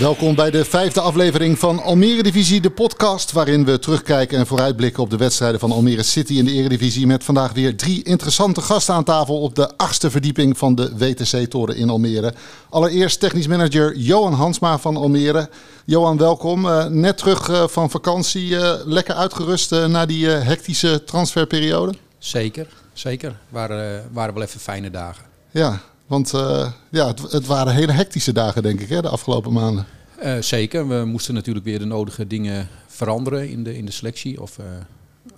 Welkom 0.00 0.34
bij 0.34 0.50
de 0.50 0.64
vijfde 0.64 1.00
aflevering 1.00 1.58
van 1.58 1.82
Almere 1.82 2.22
Divisie, 2.22 2.60
de 2.60 2.70
podcast 2.70 3.32
waarin 3.32 3.64
we 3.64 3.78
terugkijken 3.78 4.38
en 4.38 4.46
vooruitblikken 4.46 5.02
op 5.02 5.10
de 5.10 5.16
wedstrijden 5.16 5.60
van 5.60 5.72
Almere 5.72 6.02
City 6.02 6.34
in 6.34 6.44
de 6.44 6.52
Eredivisie. 6.52 7.06
Met 7.06 7.24
vandaag 7.24 7.52
weer 7.52 7.76
drie 7.76 8.02
interessante 8.02 8.60
gasten 8.60 8.94
aan 8.94 9.04
tafel 9.04 9.40
op 9.40 9.54
de 9.54 9.76
achtste 9.76 10.10
verdieping 10.10 10.58
van 10.58 10.74
de 10.74 10.96
WTC-toren 10.96 11.76
in 11.76 11.90
Almere. 11.90 12.34
Allereerst 12.68 13.20
technisch 13.20 13.46
manager 13.46 13.96
Johan 13.96 14.32
Hansma 14.32 14.78
van 14.78 14.96
Almere. 14.96 15.48
Johan, 15.84 16.16
welkom. 16.16 16.66
Uh, 16.66 16.86
net 16.86 17.18
terug 17.18 17.48
uh, 17.48 17.66
van 17.66 17.90
vakantie, 17.90 18.48
uh, 18.48 18.72
lekker 18.84 19.14
uitgerust 19.14 19.70
na 19.70 20.06
die 20.06 20.26
hectische 20.26 21.04
transferperiode? 21.04 21.94
Zeker, 22.18 22.66
zeker. 22.92 23.36
Waren, 23.48 24.08
waren 24.12 24.34
wel 24.34 24.42
even 24.42 24.60
fijne 24.60 24.90
dagen. 24.90 25.24
Ja, 25.50 25.80
want 26.10 26.34
uh, 26.34 26.72
ja, 26.90 27.06
het, 27.06 27.32
het, 27.32 27.46
waren 27.46 27.74
hele 27.74 27.92
hectische 27.92 28.32
dagen, 28.32 28.62
denk 28.62 28.80
ik, 28.80 28.88
hè, 28.88 29.02
de 29.02 29.08
afgelopen 29.08 29.52
maanden. 29.52 29.86
Uh, 30.22 30.40
zeker. 30.40 30.88
We 30.88 31.04
moesten 31.04 31.34
natuurlijk 31.34 31.64
weer 31.64 31.78
de 31.78 31.84
nodige 31.84 32.26
dingen 32.26 32.68
veranderen 32.86 33.50
in 33.50 33.64
de, 33.64 33.76
in 33.76 33.86
de 33.86 33.92
selectie 33.92 34.40
of 34.40 34.58
uh, 34.58 34.66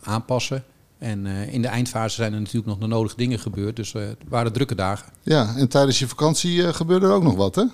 aanpassen. 0.02 0.64
En 0.98 1.26
in 1.26 1.62
de 1.62 1.68
eindfase 1.68 2.14
zijn 2.14 2.32
er 2.32 2.38
natuurlijk 2.38 2.66
nog 2.66 2.78
de 2.78 2.86
nodige 2.86 3.16
dingen 3.16 3.38
gebeurd. 3.38 3.76
Dus 3.76 3.92
het 3.92 4.16
waren 4.28 4.52
drukke 4.52 4.74
dagen. 4.74 5.12
Ja, 5.22 5.54
en 5.56 5.68
tijdens 5.68 5.98
je 5.98 6.08
vakantie 6.08 6.72
gebeurde 6.72 7.06
er 7.06 7.12
ook 7.12 7.22
nog 7.22 7.34
wat, 7.34 7.54
hè? 7.54 7.64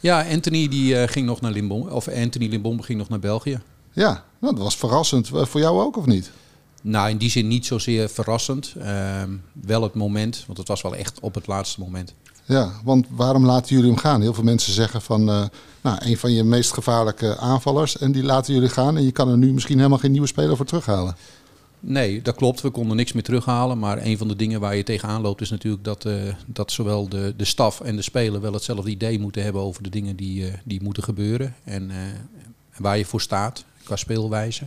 Ja, 0.00 0.26
Anthony 0.30 0.68
die 0.68 1.08
ging 1.08 1.26
nog 1.26 1.40
naar 1.40 1.52
Limbom. 1.52 1.88
Of 1.88 2.08
Anthony 2.08 2.48
Limbom 2.48 2.82
ging 2.82 2.98
nog 2.98 3.08
naar 3.08 3.18
België. 3.18 3.60
Ja, 3.92 4.24
nou, 4.38 4.54
dat 4.54 4.62
was 4.62 4.76
verrassend. 4.76 5.28
Voor 5.32 5.60
jou 5.60 5.80
ook, 5.80 5.96
of 5.96 6.06
niet? 6.06 6.30
Nou, 6.82 7.10
in 7.10 7.16
die 7.16 7.30
zin 7.30 7.48
niet 7.48 7.66
zozeer 7.66 8.08
verrassend. 8.08 8.74
Ehm, 8.78 9.36
wel 9.52 9.82
het 9.82 9.94
moment, 9.94 10.44
want 10.46 10.58
het 10.58 10.68
was 10.68 10.82
wel 10.82 10.94
echt 10.94 11.20
op 11.20 11.34
het 11.34 11.46
laatste 11.46 11.80
moment. 11.80 12.14
Ja, 12.48 12.72
want 12.84 13.06
waarom 13.10 13.46
laten 13.46 13.74
jullie 13.74 13.90
hem 13.90 13.98
gaan? 13.98 14.20
Heel 14.20 14.34
veel 14.34 14.44
mensen 14.44 14.72
zeggen 14.72 15.02
van, 15.02 15.20
uh, 15.20 15.44
nou, 15.80 15.98
een 16.00 16.18
van 16.18 16.32
je 16.32 16.44
meest 16.44 16.72
gevaarlijke 16.72 17.36
aanvallers 17.36 17.98
en 17.98 18.12
die 18.12 18.22
laten 18.22 18.54
jullie 18.54 18.68
gaan 18.68 18.96
en 18.96 19.04
je 19.04 19.12
kan 19.12 19.28
er 19.28 19.38
nu 19.38 19.52
misschien 19.52 19.76
helemaal 19.76 19.98
geen 19.98 20.10
nieuwe 20.10 20.26
speler 20.26 20.56
voor 20.56 20.66
terughalen. 20.66 21.16
Nee, 21.80 22.22
dat 22.22 22.34
klopt. 22.34 22.60
We 22.60 22.70
konden 22.70 22.96
niks 22.96 23.12
meer 23.12 23.22
terughalen. 23.22 23.78
Maar 23.78 24.02
een 24.02 24.18
van 24.18 24.28
de 24.28 24.36
dingen 24.36 24.60
waar 24.60 24.76
je 24.76 24.82
tegenaan 24.82 25.20
loopt 25.20 25.40
is 25.40 25.50
natuurlijk 25.50 25.84
dat, 25.84 26.04
uh, 26.04 26.34
dat 26.46 26.72
zowel 26.72 27.08
de, 27.08 27.34
de 27.36 27.44
staf 27.44 27.80
en 27.80 27.96
de 27.96 28.02
speler 28.02 28.40
wel 28.40 28.52
hetzelfde 28.52 28.90
idee 28.90 29.20
moeten 29.20 29.42
hebben 29.42 29.62
over 29.62 29.82
de 29.82 29.90
dingen 29.90 30.16
die, 30.16 30.40
uh, 30.40 30.52
die 30.64 30.82
moeten 30.82 31.02
gebeuren. 31.02 31.54
En 31.64 31.90
waar 32.76 32.98
je 32.98 33.04
voor 33.04 33.20
staat 33.20 33.64
qua 33.84 33.96
speelwijze. 33.96 34.66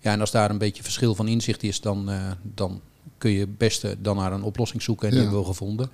Ja, 0.00 0.12
en 0.12 0.20
als 0.20 0.30
daar 0.30 0.50
een 0.50 0.58
beetje 0.58 0.82
verschil 0.82 1.14
van 1.14 1.28
inzicht 1.28 1.62
is, 1.62 1.80
dan, 1.80 2.10
dan 2.54 2.80
kun 3.18 3.30
je 3.30 3.40
het 3.40 3.58
beste 3.58 3.96
dan 4.00 4.16
naar 4.16 4.32
een 4.32 4.42
oplossing 4.42 4.82
zoeken. 4.82 5.08
En 5.08 5.14
die 5.14 5.22
hebben 5.22 5.40
we 5.40 5.46
gevonden. 5.46 5.90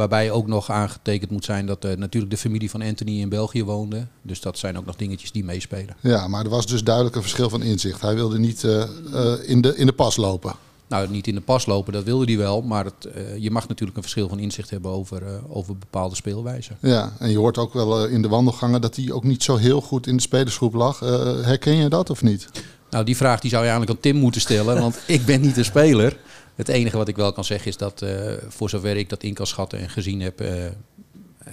Waarbij 0.00 0.30
ook 0.30 0.46
nog 0.46 0.70
aangetekend 0.70 1.30
moet 1.30 1.44
zijn 1.44 1.66
dat 1.66 1.84
uh, 1.84 1.96
natuurlijk 1.96 2.32
de 2.32 2.38
familie 2.38 2.70
van 2.70 2.82
Anthony 2.82 3.20
in 3.20 3.28
België 3.28 3.64
woonde. 3.64 4.06
Dus 4.22 4.40
dat 4.40 4.58
zijn 4.58 4.78
ook 4.78 4.86
nog 4.86 4.96
dingetjes 4.96 5.32
die 5.32 5.44
meespelen. 5.44 5.96
Ja, 6.00 6.28
maar 6.28 6.44
er 6.44 6.50
was 6.50 6.66
dus 6.66 6.84
duidelijk 6.84 7.16
een 7.16 7.22
verschil 7.22 7.50
van 7.50 7.62
inzicht. 7.62 8.00
Hij 8.00 8.14
wilde 8.14 8.38
niet 8.38 8.62
uh, 8.62 8.84
uh, 9.12 9.32
in, 9.42 9.60
de, 9.60 9.76
in 9.76 9.86
de 9.86 9.92
pas 9.92 10.16
lopen. 10.16 10.52
Nou, 10.88 11.08
niet 11.08 11.26
in 11.26 11.34
de 11.34 11.40
pas 11.40 11.66
lopen, 11.66 11.92
dat 11.92 12.04
wilde 12.04 12.24
hij 12.24 12.36
wel. 12.36 12.62
Maar 12.62 12.84
het, 12.84 13.08
je 13.38 13.50
mag 13.50 13.68
natuurlijk 13.68 13.96
een 13.96 14.02
verschil 14.02 14.28
van 14.28 14.38
inzicht 14.38 14.70
hebben 14.70 14.90
over, 14.90 15.22
over 15.48 15.76
bepaalde 15.76 16.14
speelwijzen. 16.14 16.76
Ja, 16.80 17.12
en 17.18 17.30
je 17.30 17.38
hoort 17.38 17.58
ook 17.58 17.72
wel 17.72 18.06
in 18.06 18.22
de 18.22 18.28
wandelgangen 18.28 18.80
dat 18.80 18.96
hij 18.96 19.12
ook 19.12 19.24
niet 19.24 19.42
zo 19.42 19.56
heel 19.56 19.80
goed 19.80 20.06
in 20.06 20.16
de 20.16 20.22
spelersgroep 20.22 20.74
lag. 20.74 21.00
herken 21.44 21.76
je 21.76 21.88
dat 21.88 22.10
of 22.10 22.22
niet? 22.22 22.48
Nou, 22.90 23.04
die 23.04 23.16
vraag 23.16 23.40
die 23.40 23.50
zou 23.50 23.62
je 23.64 23.68
eigenlijk 23.70 23.98
aan 23.98 24.10
Tim 24.10 24.20
moeten 24.20 24.40
stellen, 24.40 24.80
want 24.80 24.98
ik 25.16 25.24
ben 25.24 25.40
niet 25.40 25.56
een 25.56 25.64
speler. 25.64 26.18
Het 26.60 26.68
enige 26.68 26.96
wat 26.96 27.08
ik 27.08 27.16
wel 27.16 27.32
kan 27.32 27.44
zeggen 27.44 27.68
is 27.68 27.76
dat, 27.76 28.02
uh, 28.02 28.10
voor 28.48 28.70
zover 28.70 28.96
ik 28.96 29.08
dat 29.08 29.22
in 29.22 29.34
kan 29.34 29.46
schatten 29.46 29.78
en 29.78 29.90
gezien 29.90 30.20
heb. 30.20 30.40
Uh, 30.42 30.48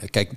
kijk, 0.09 0.31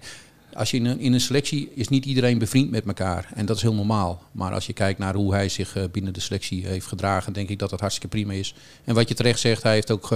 als 0.53 0.71
je 0.71 0.77
in 0.77 0.85
een, 0.85 1.01
in 1.01 1.13
een, 1.13 1.21
selectie 1.21 1.71
is 1.75 1.89
niet 1.89 2.05
iedereen 2.05 2.39
bevriend 2.39 2.71
met 2.71 2.87
elkaar. 2.87 3.29
En 3.35 3.47
dat 3.47 3.57
is 3.57 3.63
heel 3.63 3.75
normaal. 3.75 4.23
Maar 4.33 4.53
als 4.53 4.67
je 4.67 4.73
kijkt 4.73 4.99
naar 4.99 5.15
hoe 5.15 5.33
hij 5.33 5.49
zich 5.49 5.77
uh, 5.77 5.85
binnen 5.93 6.13
de 6.13 6.21
selectie 6.21 6.67
heeft 6.67 6.87
gedragen, 6.87 7.33
denk 7.33 7.49
ik 7.49 7.59
dat 7.59 7.71
dat 7.71 7.81
hartstikke 7.81 8.17
prima 8.17 8.33
is. 8.33 8.55
En 8.85 8.95
wat 8.95 9.09
je 9.09 9.15
terecht 9.15 9.41
zegt, 9.41 9.63
hij 9.63 9.73
heeft 9.73 9.91
ook 9.91 10.09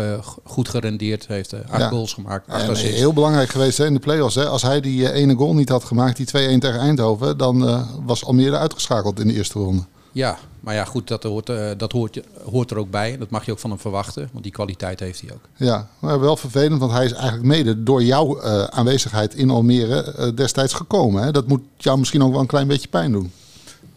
goed 0.45 0.69
gerendeerd. 0.69 1.27
Hij 1.27 1.37
heeft 1.37 1.53
acht 1.53 1.81
ja. 1.81 1.89
goals 1.89 2.13
gemaakt. 2.13 2.49
Acht 2.49 2.69
en 2.69 2.77
heel 2.77 3.13
belangrijk 3.13 3.49
geweest 3.49 3.79
hè, 3.79 3.87
in 3.87 3.95
de 3.95 4.01
play-offs. 4.01 4.35
Hè. 4.35 4.47
Als 4.47 4.63
hij 4.63 4.81
die 4.81 5.13
ene 5.13 5.35
goal 5.35 5.55
niet 5.55 5.69
had 5.69 5.85
gemaakt, 5.85 6.17
die 6.17 6.27
2-1 6.27 6.31
tegen 6.31 6.81
Eindhoven, 6.81 7.37
dan 7.39 7.87
was 8.05 8.25
Almere 8.25 8.59
uitgeschakeld 8.59 9.21
in 9.21 9.29
de 9.29 9.35
eerste 9.35 9.59
ronde. 9.59 9.85
Ja, 10.15 10.39
maar 10.61 10.75
ja, 10.75 10.85
goed, 10.85 11.09
dat, 11.09 11.23
hoort, 11.23 11.49
uh, 11.49 11.71
dat 11.77 11.93
hoort, 11.93 12.21
hoort 12.51 12.71
er 12.71 12.77
ook 12.77 12.91
bij. 12.91 13.19
Dat 13.19 13.31
mag 13.31 13.45
je 13.45 13.53
ook 13.53 13.59
van 13.59 13.71
hem 13.71 13.79
verwachten, 13.79 14.29
want 14.33 14.45
die 14.45 14.53
kwaliteit 14.53 15.01
heeft 15.01 15.21
hij 15.21 15.33
ook. 15.33 15.49
Ja, 15.57 15.89
maar 15.99 16.21
wel 16.21 16.37
vervelend, 16.37 16.81
want 16.81 16.93
hij 16.93 17.05
is 17.05 17.13
eigenlijk 17.13 17.45
mede 17.45 17.83
door 17.83 18.03
jouw 18.03 18.43
uh, 18.43 18.65
aanwezigheid 18.65 19.35
in 19.35 19.51
Almere 19.51 20.15
uh, 20.19 20.37
destijds 20.37 20.73
gekomen. 20.73 21.23
Hè? 21.23 21.31
Dat 21.31 21.47
moet 21.47 21.61
jou 21.77 21.99
misschien 21.99 22.23
ook 22.23 22.31
wel 22.31 22.41
een 22.41 22.47
klein 22.47 22.67
beetje 22.67 22.89
pijn 22.89 23.13
doen. 23.13 23.33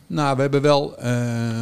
Nou, 0.08 0.36
we 0.36 0.42
hebben 0.42 0.62
wel 0.62 1.00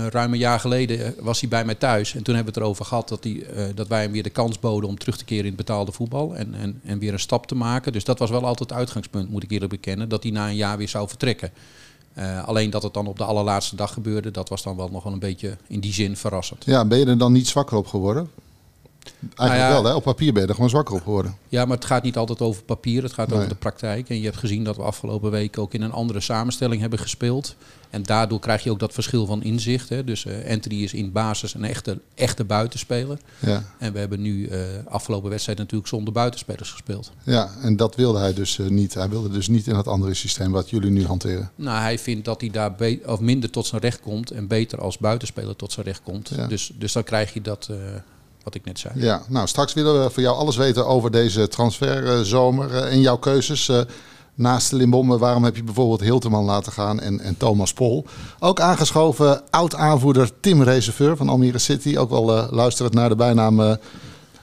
ruim 0.09 0.33
een 0.33 0.37
jaar 0.37 0.59
geleden 0.59 1.15
was 1.19 1.39
hij 1.39 1.49
bij 1.49 1.65
mij 1.65 1.75
thuis. 1.75 2.15
En 2.15 2.23
toen 2.23 2.35
hebben 2.35 2.53
we 2.53 2.59
het 2.59 2.67
erover 2.67 2.85
gehad 2.85 3.09
dat, 3.09 3.23
hij, 3.23 3.45
dat 3.75 3.87
wij 3.87 4.01
hem 4.01 4.11
weer 4.11 4.23
de 4.23 4.29
kans 4.29 4.59
boden 4.59 4.89
om 4.89 4.97
terug 4.97 5.17
te 5.17 5.25
keren 5.25 5.43
in 5.43 5.49
het 5.49 5.65
betaalde 5.65 5.91
voetbal. 5.91 6.35
En, 6.35 6.53
en, 6.53 6.81
en 6.83 6.99
weer 6.99 7.13
een 7.13 7.19
stap 7.19 7.47
te 7.47 7.55
maken. 7.55 7.91
Dus 7.91 8.03
dat 8.03 8.19
was 8.19 8.29
wel 8.29 8.45
altijd 8.45 8.69
het 8.69 8.77
uitgangspunt, 8.77 9.29
moet 9.29 9.43
ik 9.43 9.51
eerlijk 9.51 9.71
bekennen. 9.71 10.09
Dat 10.09 10.23
hij 10.23 10.31
na 10.31 10.47
een 10.47 10.55
jaar 10.55 10.77
weer 10.77 10.89
zou 10.89 11.07
vertrekken. 11.07 11.51
Uh, 12.19 12.47
alleen 12.47 12.69
dat 12.69 12.83
het 12.83 12.93
dan 12.93 13.07
op 13.07 13.17
de 13.17 13.23
allerlaatste 13.23 13.75
dag 13.75 13.93
gebeurde, 13.93 14.31
dat 14.31 14.49
was 14.49 14.63
dan 14.63 14.75
wel 14.75 14.89
nog 14.89 15.03
wel 15.03 15.13
een 15.13 15.19
beetje 15.19 15.57
in 15.67 15.79
die 15.79 15.93
zin 15.93 16.17
verrassend. 16.17 16.65
Ja, 16.65 16.85
ben 16.85 16.97
je 16.97 17.05
er 17.05 17.17
dan 17.17 17.31
niet 17.31 17.47
zwakker 17.47 17.77
op 17.77 17.87
geworden? 17.87 18.29
Eigenlijk 19.21 19.37
nou 19.37 19.57
ja, 19.57 19.81
wel, 19.81 19.83
hè? 19.83 19.93
op 19.93 20.03
papier 20.03 20.33
ben 20.33 20.41
je 20.41 20.47
er 20.47 20.53
gewoon 20.53 20.69
zwakker 20.69 20.95
op 20.95 21.03
geworden. 21.03 21.37
Ja, 21.49 21.65
maar 21.65 21.75
het 21.75 21.85
gaat 21.85 22.03
niet 22.03 22.17
altijd 22.17 22.41
over 22.41 22.63
papier, 22.63 23.03
het 23.03 23.13
gaat 23.13 23.27
nee. 23.27 23.37
over 23.37 23.49
de 23.49 23.55
praktijk. 23.55 24.09
En 24.09 24.17
je 24.17 24.23
hebt 24.23 24.37
gezien 24.37 24.63
dat 24.63 24.75
we 24.75 24.81
afgelopen 24.81 25.31
week 25.31 25.57
ook 25.57 25.73
in 25.73 25.81
een 25.81 25.91
andere 25.91 26.19
samenstelling 26.19 26.81
hebben 26.81 26.99
gespeeld. 26.99 27.55
En 27.89 28.03
daardoor 28.03 28.39
krijg 28.39 28.63
je 28.63 28.71
ook 28.71 28.79
dat 28.79 28.93
verschil 28.93 29.25
van 29.25 29.43
inzicht. 29.43 29.89
Hè. 29.89 30.03
Dus 30.03 30.25
uh, 30.25 30.33
Anthony 30.49 30.83
is 30.83 30.93
in 30.93 31.11
basis 31.11 31.53
een 31.53 31.63
echte, 31.63 31.99
echte 32.15 32.43
buitenspeler. 32.43 33.17
Ja. 33.39 33.63
En 33.77 33.93
we 33.93 33.99
hebben 33.99 34.21
nu 34.21 34.49
uh, 34.49 34.59
afgelopen 34.87 35.29
wedstrijd 35.29 35.57
natuurlijk 35.57 35.89
zonder 35.89 36.13
buitenspelers 36.13 36.71
gespeeld. 36.71 37.11
Ja, 37.23 37.49
en 37.61 37.75
dat 37.75 37.95
wilde 37.95 38.19
hij 38.19 38.33
dus 38.33 38.57
uh, 38.57 38.67
niet. 38.67 38.93
Hij 38.93 39.09
wilde 39.09 39.29
dus 39.29 39.47
niet 39.47 39.67
in 39.67 39.75
het 39.75 39.87
andere 39.87 40.13
systeem 40.13 40.51
wat 40.51 40.69
jullie 40.69 40.91
nu 40.91 41.05
hanteren. 41.05 41.51
Nou, 41.55 41.81
hij 41.81 41.99
vindt 41.99 42.25
dat 42.25 42.41
hij 42.41 42.49
daar 42.49 42.75
of 43.05 43.19
minder 43.19 43.49
tot 43.49 43.65
zijn 43.65 43.81
recht 43.81 44.01
komt 44.01 44.31
en 44.31 44.47
beter 44.47 44.81
als 44.81 44.97
buitenspeler 44.97 45.55
tot 45.55 45.71
zijn 45.71 45.85
recht 45.85 46.01
komt. 46.03 46.31
Ja. 46.35 46.47
Dus, 46.47 46.71
dus 46.77 46.93
dan 46.93 47.03
krijg 47.03 47.33
je 47.33 47.41
dat 47.41 47.69
wat 48.45 48.55
ik 48.55 48.65
net 48.65 48.79
zei. 48.79 48.93
Ja, 48.95 49.21
nou 49.27 49.47
straks 49.47 49.73
willen 49.73 50.03
we 50.03 50.09
voor 50.09 50.23
jou 50.23 50.37
alles 50.37 50.55
weten 50.55 50.87
over 50.87 51.11
deze 51.11 51.47
transferzomer 51.47 52.71
uh, 52.71 52.91
en 52.91 53.01
jouw 53.01 53.17
keuzes. 53.17 53.67
Uh, 53.67 53.79
naast 54.35 54.71
Limbom, 54.71 55.17
waarom 55.17 55.43
heb 55.43 55.55
je 55.55 55.63
bijvoorbeeld 55.63 56.01
Hilteman 56.01 56.45
laten 56.45 56.71
gaan 56.71 56.99
en, 56.99 57.19
en 57.19 57.37
Thomas 57.37 57.73
Pol. 57.73 58.05
Ook 58.39 58.59
aangeschoven 58.59 59.41
oud-aanvoerder 59.49 60.29
Tim 60.39 60.63
Reserveur 60.63 61.17
van 61.17 61.29
Almere 61.29 61.57
City. 61.57 61.97
Ook 61.97 62.09
wel 62.09 62.37
uh, 62.37 62.47
luisterend 62.51 62.93
naar 62.93 63.09
de 63.09 63.15
bijnaam 63.15 63.77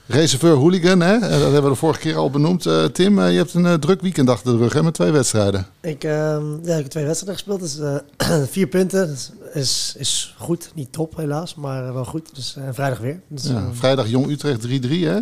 Reserveur 0.05 0.55
Hooligan. 0.55 1.01
Hè? 1.01 1.19
dat 1.19 1.29
hebben 1.29 1.63
we 1.63 1.69
de 1.69 1.75
vorige 1.75 1.99
keer 1.99 2.17
al 2.17 2.29
benoemd. 2.29 2.67
Tim, 2.93 3.21
je 3.21 3.37
hebt 3.37 3.53
een 3.53 3.79
druk 3.79 4.01
weekend 4.01 4.29
achter 4.29 4.51
de 4.51 4.57
rug 4.57 4.73
hè, 4.73 4.83
met 4.83 4.93
twee 4.93 5.11
wedstrijden. 5.11 5.65
Ik, 5.81 6.03
ehm, 6.03 6.43
ja, 6.63 6.75
ik 6.75 6.81
heb 6.81 6.87
twee 6.87 7.05
wedstrijden 7.05 7.43
gespeeld. 7.43 7.59
Dus 7.61 7.79
vier 8.55 8.67
punten. 8.67 9.07
Dat 9.07 9.31
is, 9.53 9.95
is 9.97 10.35
goed. 10.37 10.71
Niet 10.75 10.91
top 10.91 11.17
helaas, 11.17 11.55
maar 11.55 11.93
wel 11.93 12.05
goed. 12.05 12.35
Dus 12.35 12.57
vrijdag 12.71 12.99
weer. 12.99 13.21
Dus, 13.27 13.43
ja, 13.43 13.69
vrijdag 13.73 14.07
Jong 14.07 14.29
Utrecht 14.29 14.67
3-3 14.67 14.69
hè? 14.69 15.19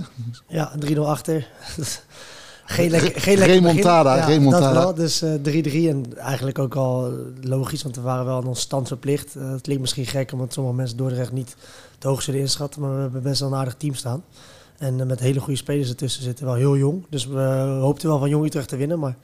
Ja, 0.48 0.72
3-0 0.86 0.98
achter. 0.98 1.48
geen 2.66 2.90
lekker, 2.90 3.22
geen 3.22 3.38
lekker 3.38 3.56
remontada, 3.56 4.16
ja, 4.16 4.26
remontada. 4.26 4.74
Dat 4.74 4.84
wel, 4.84 4.94
dus 4.94 5.24
3-3 5.24 5.26
uh, 5.76 5.90
en 5.90 6.18
eigenlijk 6.18 6.60
ook 6.60 6.76
al 6.76 7.14
logisch, 7.42 7.84
want 7.84 7.96
we 7.96 8.02
waren 8.02 8.26
wel 8.26 8.38
aan 8.38 8.48
ons 8.48 8.60
stand 8.60 8.88
verplicht. 8.88 9.36
Uh, 9.36 9.52
het 9.52 9.62
klinkt 9.62 9.82
misschien 9.82 10.06
gek, 10.06 10.32
omdat 10.32 10.54
sommige 10.54 10.76
mensen 10.76 10.98
Dordrecht 10.98 11.32
niet 11.32 11.56
het 11.96 12.04
hoog 12.04 12.22
zullen 12.22 12.40
inschatten, 12.40 12.82
maar 12.82 12.96
we 12.96 13.02
hebben 13.02 13.22
best 13.22 13.40
wel 13.40 13.50
een 13.50 13.58
aardig 13.58 13.76
team 13.76 13.94
staan. 13.94 14.24
En 14.78 15.00
uh, 15.00 15.06
met 15.06 15.20
hele 15.20 15.40
goede 15.40 15.60
spelers 15.60 15.90
ertussen 15.90 16.24
zitten, 16.24 16.46
wel 16.46 16.54
heel 16.54 16.78
jong. 16.78 17.06
Dus 17.10 17.26
we 17.26 17.78
hoopten 17.82 18.10
wel 18.10 18.20
van 18.20 18.30
Jong 18.30 18.46
Utrecht 18.46 18.68
te 18.68 18.78
winnen, 18.78 19.00
maar 19.00 19.16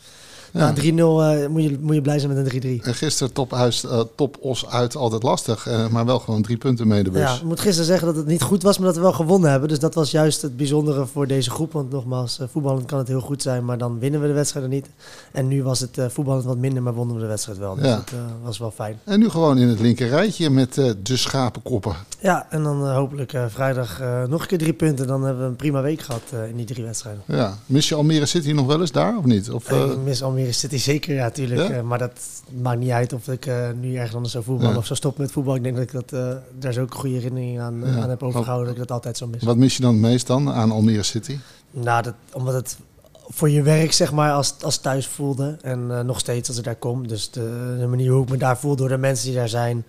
ja. 0.53 0.73
3-0 0.75 0.83
uh, 0.83 1.47
moet, 1.47 1.63
je, 1.63 1.77
moet 1.81 1.95
je 1.95 2.01
blij 2.01 2.19
zijn 2.19 2.33
met 2.33 2.53
een 2.53 2.79
3-3. 2.81 2.83
En 2.83 2.93
gisteren 2.93 3.33
top, 3.33 3.51
huis, 3.51 3.83
uh, 3.83 4.01
top 4.15 4.37
Os 4.41 4.67
uit 4.67 4.95
altijd 4.95 5.23
lastig, 5.23 5.67
uh, 5.67 5.87
maar 5.87 6.05
wel 6.05 6.19
gewoon 6.19 6.41
drie 6.41 6.57
punten 6.57 6.87
mee 6.87 7.03
de 7.03 7.11
bus. 7.11 7.21
Ja, 7.21 7.35
ik 7.35 7.43
moet 7.43 7.59
gisteren 7.59 7.85
zeggen 7.85 8.07
dat 8.07 8.15
het 8.15 8.25
niet 8.25 8.41
goed 8.41 8.63
was, 8.63 8.77
maar 8.77 8.87
dat 8.87 8.95
we 8.95 9.01
wel 9.01 9.13
gewonnen 9.13 9.49
hebben. 9.49 9.69
Dus 9.69 9.79
dat 9.79 9.93
was 9.93 10.11
juist 10.11 10.41
het 10.41 10.57
bijzondere 10.57 11.05
voor 11.05 11.27
deze 11.27 11.49
groep. 11.49 11.71
Want 11.71 11.91
nogmaals, 11.91 12.39
voetballend 12.51 12.85
kan 12.85 12.97
het 12.97 13.07
heel 13.07 13.19
goed 13.19 13.41
zijn, 13.41 13.65
maar 13.65 13.77
dan 13.77 13.99
winnen 13.99 14.21
we 14.21 14.27
de 14.27 14.33
wedstrijden 14.33 14.71
niet. 14.71 14.89
En 15.31 15.47
nu 15.47 15.63
was 15.63 15.79
het 15.79 15.99
voetballend 16.07 16.45
wat 16.45 16.57
minder, 16.57 16.83
maar 16.83 16.93
wonnen 16.93 17.15
we 17.15 17.21
de 17.21 17.27
wedstrijd 17.27 17.57
wel. 17.57 17.75
Dus 17.75 17.85
ja. 17.85 17.95
dat 17.95 18.05
was 18.43 18.57
wel 18.57 18.71
fijn. 18.71 18.99
En 19.03 19.19
nu 19.19 19.29
gewoon 19.29 19.57
in 19.57 19.67
het 19.67 19.79
linker 19.79 20.07
rijtje 20.07 20.49
met 20.49 20.73
de 21.03 21.17
schapenkoppen. 21.17 21.95
Ja, 22.19 22.47
en 22.49 22.63
dan 22.63 22.89
hopelijk 22.89 23.33
vrijdag 23.47 24.01
nog 24.27 24.41
een 24.41 24.47
keer 24.47 24.57
drie 24.57 24.73
punten. 24.73 25.07
Dan 25.07 25.23
hebben 25.23 25.43
we 25.43 25.49
een 25.49 25.55
prima 25.55 25.81
week 25.81 26.01
gehad 26.01 26.23
in 26.49 26.55
die 26.55 26.65
drie 26.65 26.83
wedstrijden. 26.83 27.21
Ja, 27.25 27.57
mis 27.65 27.89
je 27.89 27.95
Almere 27.95 28.25
City 28.25 28.51
nog 28.51 28.65
wel 28.65 28.81
eens 28.81 28.91
daar 28.91 29.17
of 29.17 29.25
niet? 29.25 29.51
Of, 29.51 29.71
ik 29.71 29.97
mis 30.03 30.23
Almere 30.23 30.36
City 30.51 30.77
zeker, 30.77 31.15
ja, 31.15 31.23
natuurlijk. 31.23 31.69
Ja? 31.69 31.77
Uh, 31.77 31.81
maar 31.81 31.97
dat 31.97 32.19
maakt 32.61 32.79
niet 32.79 32.89
uit 32.89 33.13
of 33.13 33.27
ik 33.27 33.45
uh, 33.45 33.69
nu 33.79 33.95
ergens 33.95 34.15
anders 34.15 34.33
zou 34.33 34.43
voetballen 34.43 34.73
ja. 34.73 34.77
of 34.77 34.85
zou 34.85 34.99
stoppen 34.99 35.21
met 35.21 35.31
voetbal. 35.31 35.55
Ik 35.55 35.63
denk 35.63 35.75
dat 35.75 35.83
ik 35.83 35.91
dat, 35.91 36.13
uh, 36.13 36.35
daar 36.59 36.73
zo 36.73 36.81
ook 36.81 36.93
goede 36.93 37.15
herinneringen 37.15 37.63
aan, 37.63 37.79
ja. 37.85 38.01
aan 38.01 38.09
heb 38.09 38.23
overgehouden. 38.23 38.67
Dat 38.67 38.75
ik 38.75 38.87
dat 38.87 38.91
altijd 38.91 39.17
zo 39.17 39.27
mis. 39.27 39.43
Wat 39.43 39.57
mis 39.57 39.75
je 39.75 39.81
dan 39.81 39.93
het 39.93 40.01
meest 40.01 40.27
dan 40.27 40.51
aan 40.51 40.71
Almere 40.71 41.03
City? 41.03 41.37
Nou, 41.71 42.03
dat, 42.03 42.13
omdat 42.33 42.53
het 42.53 42.77
voor 43.27 43.49
je 43.49 43.61
werk, 43.61 43.91
zeg 43.91 44.11
maar, 44.11 44.31
als, 44.31 44.55
als 44.61 44.77
thuis 44.77 45.07
voelde. 45.07 45.57
En 45.61 46.05
nog 46.05 46.19
steeds 46.19 46.47
als 46.47 46.57
ik 46.57 46.63
daar 46.63 46.75
kom. 46.75 47.07
Dus 47.07 47.31
de, 47.31 47.75
de, 47.79 47.87
manier 47.87 48.11
hoe 48.11 48.23
ik 48.23 48.29
me 48.29 48.37
daar 48.37 48.57
voel 48.57 48.75
door 48.75 48.89
de 48.89 48.97
mensen 48.97 49.25
die 49.25 49.35
daar 49.35 49.49
zijn 49.49 49.85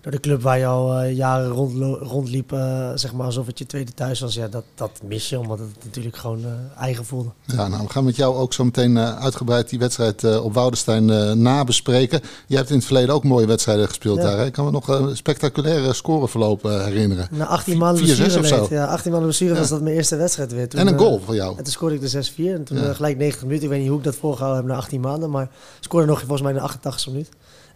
door 0.00 0.12
de 0.12 0.20
club 0.20 0.42
waar 0.42 0.58
je 0.58 0.66
al 0.66 1.02
uh, 1.02 1.16
jaren 1.16 1.48
rond, 1.48 1.98
rondliep, 2.00 2.52
uh, 2.52 2.90
zeg 2.94 3.12
maar 3.12 3.26
alsof 3.26 3.46
het 3.46 3.58
je 3.58 3.66
tweede 3.66 3.92
thuis 3.94 4.20
was. 4.20 4.34
Ja, 4.34 4.48
dat, 4.48 4.64
dat 4.74 4.90
mis 5.04 5.28
je, 5.28 5.38
omdat 5.38 5.58
het 5.58 5.84
natuurlijk 5.84 6.16
gewoon 6.16 6.40
uh, 6.40 6.46
eigen 6.78 7.04
voelde. 7.04 7.30
Ja, 7.44 7.68
nou, 7.68 7.82
we 7.82 7.90
gaan 7.90 8.04
met 8.04 8.16
jou 8.16 8.36
ook 8.36 8.52
zo 8.52 8.64
meteen 8.64 8.98
uitgebreid 8.98 9.68
die 9.68 9.78
wedstrijd 9.78 10.40
op 10.40 10.54
Woudenstein 10.54 11.04
nabespreken. 11.42 12.20
Je 12.46 12.56
hebt 12.56 12.70
in 12.70 12.76
het 12.76 12.84
verleden 12.84 13.14
ook 13.14 13.24
mooie 13.24 13.46
wedstrijden 13.46 13.88
gespeeld 13.88 14.20
daar. 14.20 14.38
Hè? 14.38 14.44
Ik 14.44 14.52
kan 14.52 14.64
me 14.64 14.70
nog 14.70 14.88
een 14.88 15.16
spectaculaire 15.16 15.92
scoreverloop 15.92 16.62
herinneren. 16.62 17.28
Na 17.30 17.46
18 17.46 17.78
maanden 17.78 18.04
blessure 18.04 18.66
Ja, 18.70 18.84
18 18.84 19.10
maanden 19.10 19.28
blessure 19.28 19.58
was 19.58 19.68
dat 19.68 19.80
mijn 19.80 19.96
eerste 19.96 20.16
wedstrijd 20.16 20.52
weer. 20.52 20.68
Toen, 20.68 20.80
en 20.80 20.86
een 20.86 20.98
goal 20.98 21.20
voor 21.24 21.34
jou. 21.34 21.56
En 21.56 21.64
toen 21.64 21.72
scoorde 21.72 21.94
ik 21.94 22.00
de 22.00 22.30
6-4 22.32 22.36
en 22.36 22.64
toen 22.64 22.94
gelijk 22.94 23.16
90 23.16 23.42
minuten. 23.42 23.64
Ik 23.64 23.70
weet 23.70 23.80
niet 23.80 23.88
hoe 23.88 23.98
ik 23.98 24.04
dat 24.04 24.16
volgehouden 24.16 24.60
heb 24.62 24.70
na 24.70 24.78
18 24.78 25.00
maanden, 25.00 25.30
maar 25.30 25.50
scoorde 25.80 26.06
nog 26.06 26.18
volgens 26.18 26.42
mij 26.42 26.50
in 26.50 26.56
de 26.56 26.64
88 26.64 27.06
minuut. 27.06 27.28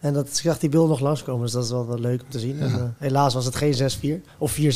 En 0.05 0.13
dat 0.13 0.29
zag 0.37 0.59
die 0.59 0.69
beeld 0.69 0.89
nog 0.89 1.01
langskomen, 1.01 1.43
dus 1.43 1.53
dat 1.53 1.65
is 1.65 1.71
wel, 1.71 1.87
wel 1.87 1.99
leuk 1.99 2.23
om 2.23 2.29
te 2.29 2.39
zien. 2.39 2.61
En, 2.61 2.71
uh, 2.71 2.83
helaas 2.99 3.35
was 3.35 3.45
het 3.45 3.57
geen 3.57 4.21
6-4 4.23 4.25
of 4.39 4.53
4-6, 4.53 4.57
ja. 4.57 4.67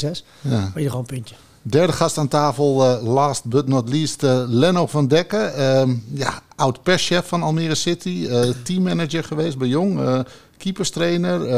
maar 0.42 0.60
ieder 0.64 0.72
gewoon 0.74 0.96
een 0.96 1.04
puntje. 1.14 1.34
Derde 1.62 1.92
gast 1.92 2.18
aan 2.18 2.28
tafel, 2.28 2.84
uh, 2.84 3.02
last 3.02 3.44
but 3.44 3.68
not 3.68 3.88
least, 3.88 4.22
uh, 4.22 4.42
Leno 4.46 4.86
van 4.86 5.08
Dekken. 5.08 5.58
Uh, 5.58 5.96
ja, 6.12 6.42
oud 6.56 6.82
perschef 6.82 7.28
van 7.28 7.42
Almere 7.42 7.74
City, 7.74 8.28
teammanager 8.62 9.24
geweest 9.24 9.58
bij 9.58 9.68
Jong, 9.68 10.24
keeperstrainer. 10.56 11.48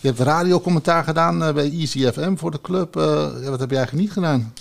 je 0.00 0.06
hebt 0.06 0.18
radiocommentaar 0.18 1.04
gedaan 1.04 1.38
bij 1.38 1.70
Easy 1.70 2.10
FM 2.10 2.36
voor 2.36 2.50
de 2.50 2.60
club. 2.60 2.94
Ja, 2.94 3.50
wat 3.50 3.60
heb 3.60 3.70
je 3.70 3.76
eigenlijk 3.76 4.06
niet 4.06 4.12
gedaan? 4.12 4.52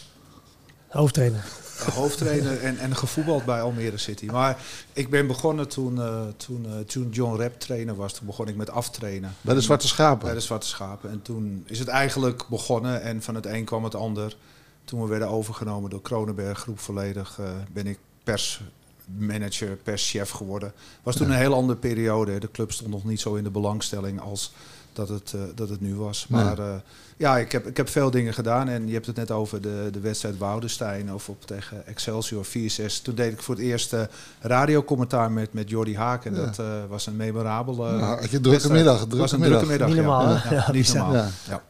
Hoofdtrainer 0.88 1.63
hoofdtrainer 1.92 2.64
en, 2.64 2.78
en 2.78 2.96
gevoetbald 2.96 3.46
bij 3.46 3.62
Almere 3.62 3.98
City. 3.98 4.26
Maar 4.26 4.58
ik 4.94 5.10
ben 5.10 5.28
begonnen 5.28 5.68
toen, 5.68 5.96
uh, 5.96 6.22
toen, 6.38 6.66
uh, 6.66 6.80
toen 6.80 7.10
John 7.10 7.36
Rep 7.36 7.60
trainer 7.60 7.96
was. 7.96 8.14
Toen 8.14 8.26
begon 8.26 8.48
ik 8.48 8.56
met 8.56 8.70
aftrainen. 8.70 9.34
Bij 9.42 9.56
de 9.56 9.62
Zwarte 9.62 9.88
Schapen? 9.88 10.26
Bij 10.26 10.34
de 10.34 10.40
Zwarte 10.40 10.68
Schapen. 10.68 11.10
En 11.10 11.22
toen 11.22 11.64
is 11.68 11.80
het 11.80 11.88
eigenlijk 11.88 12.46
begonnen 12.50 13.02
en 13.02 13.22
van 13.22 13.36
het 13.36 13.46
een 13.46 13.66
kwam 13.66 13.84
het 13.84 13.96
ander. 13.96 14.36
Toen 14.84 15.02
we 15.02 15.08
werden 15.08 15.28
overgenomen 15.28 15.90
door 15.90 16.02
Kronenberg 16.02 16.60
Groep 16.60 16.80
volledig, 16.80 17.38
uh, 17.40 17.48
ben 17.74 17.88
ik 17.88 17.98
persmanager, 18.24 19.76
perschef 19.76 20.30
geworden. 20.30 20.74
Was 21.04 21.16
toen 21.16 21.30
een 21.30 21.38
heel 21.38 21.54
andere 21.54 21.80
periode. 21.80 22.40
De 22.40 22.52
club 22.52 22.72
stond 22.72 22.90
nog 22.90 23.04
niet 23.04 23.20
zo 23.22 23.36
in 23.36 23.44
de 23.44 23.50
belangstelling 23.50 24.22
als 24.22 24.54
dat 24.96 25.10
het, 25.10 25.34
uh, 25.36 25.42
dat 25.56 25.70
het 25.70 25.82
nu 25.82 25.96
was. 25.96 26.28
Maar 26.30 26.60
uh, 26.60 26.66
ja, 27.18 27.38
ik 27.38 27.52
heb, 27.52 27.68
ik 27.68 27.78
heb 27.78 27.90
veel 27.90 28.12
dingen 28.12 28.34
gedaan. 28.34 28.70
En 28.70 28.88
je 28.88 28.94
hebt 28.94 29.06
het 29.06 29.16
net 29.16 29.32
over 29.32 29.62
de, 29.62 29.90
de 29.92 30.00
wedstrijd 30.00 30.38
Woudenstein 30.38 31.14
of 31.14 31.30
op 31.30 31.46
tegen 31.46 31.86
Excelsior 31.86 32.46
4-6. 32.46 32.50
Toen 33.04 33.16
deed 33.16 33.32
ik 33.32 33.42
voor 33.42 33.56
het 33.56 33.64
eerst 33.64 33.94
uh, 33.94 34.02
radiocommentaar 34.40 35.32
met, 35.32 35.54
met 35.54 35.70
Jordi 35.70 35.98
Haak. 35.98 36.26
En 36.26 36.36
ja. 36.36 36.46
dat 36.46 36.62
was 36.90 37.08
een 37.08 37.16
memorabele 37.16 37.92
nou, 37.92 38.20
had 38.20 38.32
je 38.32 38.40
drukke 38.40 38.72
middag. 38.72 38.98
Drukke 38.98 39.18
was 39.18 39.32
een 39.32 39.40
middag. 39.40 39.64
drukke 39.64 39.72
middag. 39.72 39.88
Niet 39.88 40.06
normaal. 40.06 40.30
Ja. 40.30 40.44
Ja, 40.50 40.72
niet 40.72 40.94
normaal. 40.94 41.30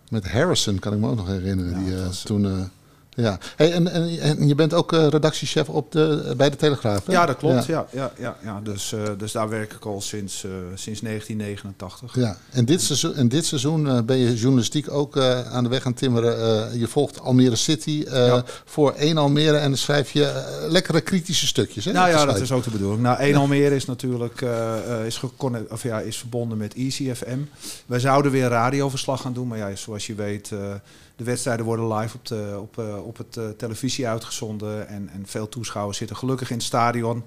Met 0.09 0.31
Harrison 0.31 0.79
kan 0.79 0.93
ik 0.93 0.99
me 0.99 1.09
ook 1.09 1.15
nog 1.15 1.27
herinneren. 1.27 1.85
die 1.85 2.23
toen 2.23 2.69
ja, 3.15 3.37
hey, 3.55 3.71
en, 3.71 3.87
en, 3.87 4.19
en 4.19 4.47
je 4.47 4.55
bent 4.55 4.73
ook 4.73 4.93
uh, 4.93 5.07
redactiechef 5.07 5.69
op 5.69 5.91
de, 5.91 6.33
bij 6.37 6.49
de 6.49 6.55
Telegraaf, 6.55 7.05
hè? 7.05 7.11
Ja, 7.11 7.25
dat 7.25 7.37
klopt. 7.37 7.65
Ja. 7.65 7.87
Ja, 7.91 8.11
ja, 8.17 8.37
ja, 8.43 8.59
Dus, 8.63 8.91
uh, 8.91 9.01
dus 9.17 9.31
daar 9.31 9.49
werk 9.49 9.73
ik 9.73 9.85
al 9.85 10.01
sinds, 10.01 10.45
sinds 10.73 11.01
1989. 11.01 12.15
Ja, 12.15 12.37
en 12.51 12.65
dit 12.65 12.81
seizoen, 12.81 13.15
en 13.15 13.27
dit 13.27 13.45
seizoen 13.45 14.05
ben 14.05 14.17
je 14.17 14.35
journalistiek 14.35 14.91
ook 14.91 15.17
aan 15.17 15.63
de 15.63 15.69
weg 15.69 15.85
aan 15.85 15.93
timmeren. 15.93 16.79
je 16.79 16.87
volgt 16.87 17.19
Almere 17.19 17.55
City 17.55 18.05
ja. 18.09 18.43
voor 18.65 18.91
één 18.91 19.17
Almere 19.17 19.57
en 19.57 19.67
dan 19.69 19.77
schrijf 19.77 20.11
je 20.11 20.61
lekkere 20.67 21.01
kritische 21.01 21.47
stukjes. 21.47 21.85
Hè? 21.85 21.91
Nou 21.91 22.09
ja, 22.09 22.25
dat 22.25 22.39
is 22.39 22.51
ook 22.51 22.63
de 22.63 22.69
bedoeling. 22.69 23.01
Nou, 23.01 23.19
één 23.19 23.35
Almere 23.35 23.75
is 23.75 23.85
natuurlijk 23.85 24.45
is, 25.05 25.21
of 25.69 25.83
ja, 25.83 25.99
is 25.99 26.17
verbonden 26.17 26.57
met 26.57 26.73
EasyFM. 26.73 27.39
Wij 27.85 27.99
zouden 27.99 28.31
weer 28.31 28.47
radioverslag 28.47 29.21
gaan 29.21 29.33
doen, 29.33 29.47
maar 29.47 29.57
ja, 29.57 29.75
zoals 29.75 30.07
je 30.07 30.15
weet 30.15 30.51
de 31.23 31.29
wedstrijden 31.29 31.65
worden 31.65 31.93
live 31.93 32.15
op, 32.15 32.25
de, 32.25 32.57
op, 32.59 32.77
uh, 32.79 33.05
op 33.05 33.17
het 33.17 33.35
uh, 33.35 33.43
televisie 33.57 34.07
uitgezonden. 34.07 34.87
En, 34.87 35.09
en 35.13 35.23
veel 35.25 35.49
toeschouwers 35.49 35.97
zitten 35.97 36.15
gelukkig 36.17 36.49
in 36.49 36.55
het 36.55 36.65
stadion. 36.65 37.23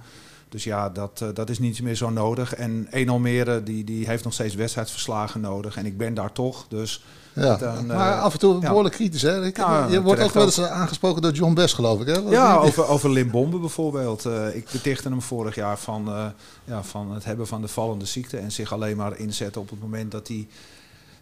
Dus 0.49 0.65
ja, 0.65 0.89
dat, 0.89 1.21
uh, 1.23 1.29
dat 1.35 1.51
is 1.51 1.59
niet 1.59 1.83
meer 1.83 1.95
zo 1.95 2.11
nodig. 2.11 2.55
En 2.55 2.87
1 2.91 3.09
Almere 3.09 3.63
die, 3.63 3.85
die 3.85 4.07
heeft 4.07 4.25
nog 4.25 4.33
steeds 4.33 4.55
wedstrijdverslagen 4.55 5.41
nodig. 5.41 5.77
En 5.77 5.87
ik 5.87 5.97
ben 5.97 6.15
daar 6.15 6.33
toch. 6.33 6.67
Dus 6.69 7.05
ja, 7.33 7.57
dan, 7.57 7.87
maar 7.87 8.21
af 8.21 8.33
en 8.33 8.39
toe 8.39 8.59
behoorlijk 8.59 8.95
kritisch. 8.95 9.23
Hè? 9.23 9.45
Ik, 9.47 9.57
ja, 9.57 9.87
je 9.87 10.03
wordt 10.03 10.23
ook 10.23 10.33
wel 10.33 10.45
eens 10.45 10.61
aangesproken 10.61 11.23
door 11.23 11.33
John 11.33 11.55
Best, 11.55 11.75
geloof 11.75 12.01
ik. 12.01 12.07
Hè? 12.07 12.19
ja, 12.19 12.57
over, 12.57 12.87
over 12.87 13.11
Limbombe 13.11 13.59
bijvoorbeeld. 13.59 14.25
ik 14.53 14.69
betichtte 14.73 15.09
hem 15.09 15.23
vorig 15.23 15.55
jaar 15.55 15.79
van, 15.79 16.33
ja, 16.65 16.83
van 16.83 17.13
het 17.13 17.25
hebben 17.25 17.47
van 17.47 17.61
de 17.61 17.69
vallende 17.69 18.05
ziekte. 18.05 18.37
En 18.37 18.53
zich 18.53 18.73
alleen 18.73 18.97
maar 18.97 19.19
inzetten 19.19 19.61
op 19.61 19.71
het 19.71 19.81
moment 19.81 20.11
dat 20.11 20.29
hij 20.29 20.49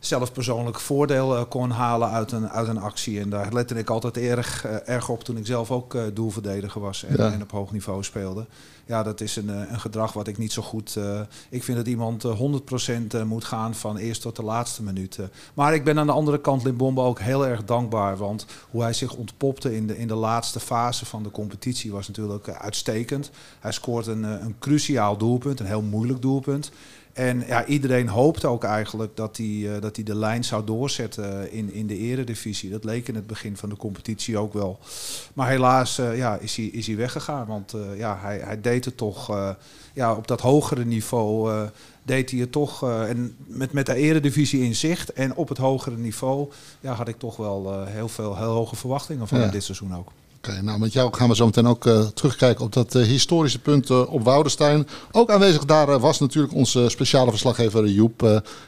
zelf 0.07 0.33
persoonlijk 0.33 0.81
voordeel 0.81 1.37
uh, 1.37 1.43
kon 1.49 1.71
halen 1.71 2.11
uit 2.11 2.33
een, 2.33 2.49
uit 2.49 2.69
een 2.69 2.81
actie. 2.81 3.21
En 3.21 3.31
daar 3.31 3.53
lette 3.53 3.75
ik 3.75 3.91
altijd 3.91 4.17
erg, 4.17 4.67
uh, 4.67 4.89
erg 4.89 5.09
op 5.09 5.25
toen 5.25 5.37
ik 5.37 5.47
zelf 5.47 5.71
ook 5.71 5.95
uh, 5.95 6.03
doelverdediger 6.15 6.81
was 6.81 7.05
en, 7.05 7.17
ja. 7.17 7.33
en, 7.33 7.43
op 7.43 7.51
hoog 7.51 7.73
niveau 7.73 8.03
speelde. 8.03 8.47
Ja, 8.87 9.03
dat 9.03 9.21
is 9.21 9.37
een, 9.37 9.49
een 9.49 9.81
gedrag 9.81 10.13
wat 10.13 10.29
ik 10.29 10.39
niet 10.39 10.53
zo 10.53 10.63
goed... 10.63 10.99
ik 11.51 11.63
vind 11.65 11.77
dat 11.77 11.87
iemand 11.87 12.25
100% 12.27 13.25
moet 13.27 13.45
gaan 13.45 13.75
van 13.75 13.97
eerst 13.97 14.23
tot 14.23 14.37
de 14.37 14.43
laatste 14.43 14.83
minuut. 14.83 15.19
Maar 15.55 15.75
ik 15.75 15.85
ben 15.85 15.99
aan 15.99 16.07
de 16.07 16.13
andere 16.13 16.41
kant 16.41 16.65
Limbombe 16.65 17.01
ook 17.01 17.21
heel 17.21 17.47
erg 17.47 17.65
dankbaar. 17.65 18.17
Want 18.17 18.47
hoe 18.71 18.83
hij 18.83 18.93
zich 18.93 19.15
ontpopte 19.15 19.77
in 19.77 19.87
de, 19.87 19.99
in 19.99 20.09
de 20.09 20.15
laatste 20.15 20.61
fase 20.61 21.07
van 21.07 21.23
de 21.23 21.31
competitie 21.31 21.93
was 21.93 22.07
natuurlijk 22.07 22.49
uitstekend. 22.49 23.31
Hij 23.61 23.73
scoort 23.73 24.07
een, 24.07 24.23
een 24.23 24.57
cruciaal 24.59 25.17
doelpunt, 25.17 25.61
een 25.61 25.67
heel 25.67 25.83
moeilijk 25.83 26.23
doelpunt. 26.23 26.71
En 27.15 27.45
ja, 27.47 27.67
iedereen 27.67 28.09
hoopte 28.09 28.47
ook 28.47 28.65
eigenlijk 28.65 29.17
dat 29.17 29.37
hij, 29.37 29.47
uh, 29.47 29.81
dat 29.81 29.97
hij 29.97 30.05
de 30.05 30.15
lijn 30.15 30.45
zou 30.45 30.65
doorzetten 30.65 31.53
in, 31.53 31.73
in 31.73 31.87
de 31.87 31.99
eredivisie. 31.99 32.71
Dat 32.71 32.85
leek 32.85 33.09
in 33.09 33.15
het 33.15 33.27
begin 33.27 33.57
van 33.57 33.69
de 33.69 33.77
competitie 33.77 34.39
ook 34.39 34.53
wel. 34.53 34.79
Maar 35.35 35.49
helaas 35.49 35.99
uh, 35.99 36.17
ja, 36.17 36.37
is, 36.37 36.57
hij, 36.57 36.65
is 36.65 36.87
hij 36.87 36.97
weggegaan. 36.97 37.47
Want 37.47 37.75
uh, 37.75 37.99
ja, 37.99 38.19
hij, 38.21 38.39
hij 38.39 38.61
deed 38.61 38.85
het 38.85 38.97
toch 38.97 39.55
ja, 39.93 40.15
op 40.15 40.29
dat 40.29 40.41
hogere 40.41 40.85
niveau. 40.85 41.69
deed 42.03 42.31
hij 42.31 42.41
het 42.41 42.53
toch 42.53 42.83
en 42.83 43.37
met, 43.47 43.73
met 43.73 43.87
de 43.87 43.95
eredivisie 43.95 44.63
in 44.63 44.75
zicht. 44.75 45.13
En 45.13 45.35
op 45.35 45.49
het 45.49 45.59
hogere 45.59 45.97
niveau 45.97 46.51
ja, 46.81 46.93
had 46.93 47.09
ik 47.09 47.19
toch 47.19 47.37
wel 47.37 47.85
heel 47.87 48.09
veel 48.09 48.37
heel 48.37 48.53
hoge 48.53 48.77
verwachtingen 48.77 49.29
van 49.29 49.41
ja. 49.41 49.49
dit 49.49 49.65
seizoen 49.65 49.97
ook. 49.97 50.09
Okay, 50.49 50.61
nou 50.61 50.79
met 50.79 50.93
jou 50.93 51.15
gaan 51.15 51.29
we 51.29 51.35
zo 51.35 51.45
meteen 51.45 51.67
ook 51.67 51.87
uh, 51.87 52.01
terugkijken 52.01 52.65
op 52.65 52.73
dat 52.73 52.95
uh, 52.95 53.03
historische 53.03 53.59
punt 53.59 53.91
uh, 53.91 54.13
op 54.13 54.25
Woudenstein. 54.25 54.87
Ook 55.13 55.31
aanwezig 55.31 55.65
daar 55.65 56.01
was 56.01 56.21
natuurlijk 56.21 56.55
onze 56.55 56.89
speciale 56.89 57.31
verslaggever 57.31 57.87
Joep. 57.87 58.19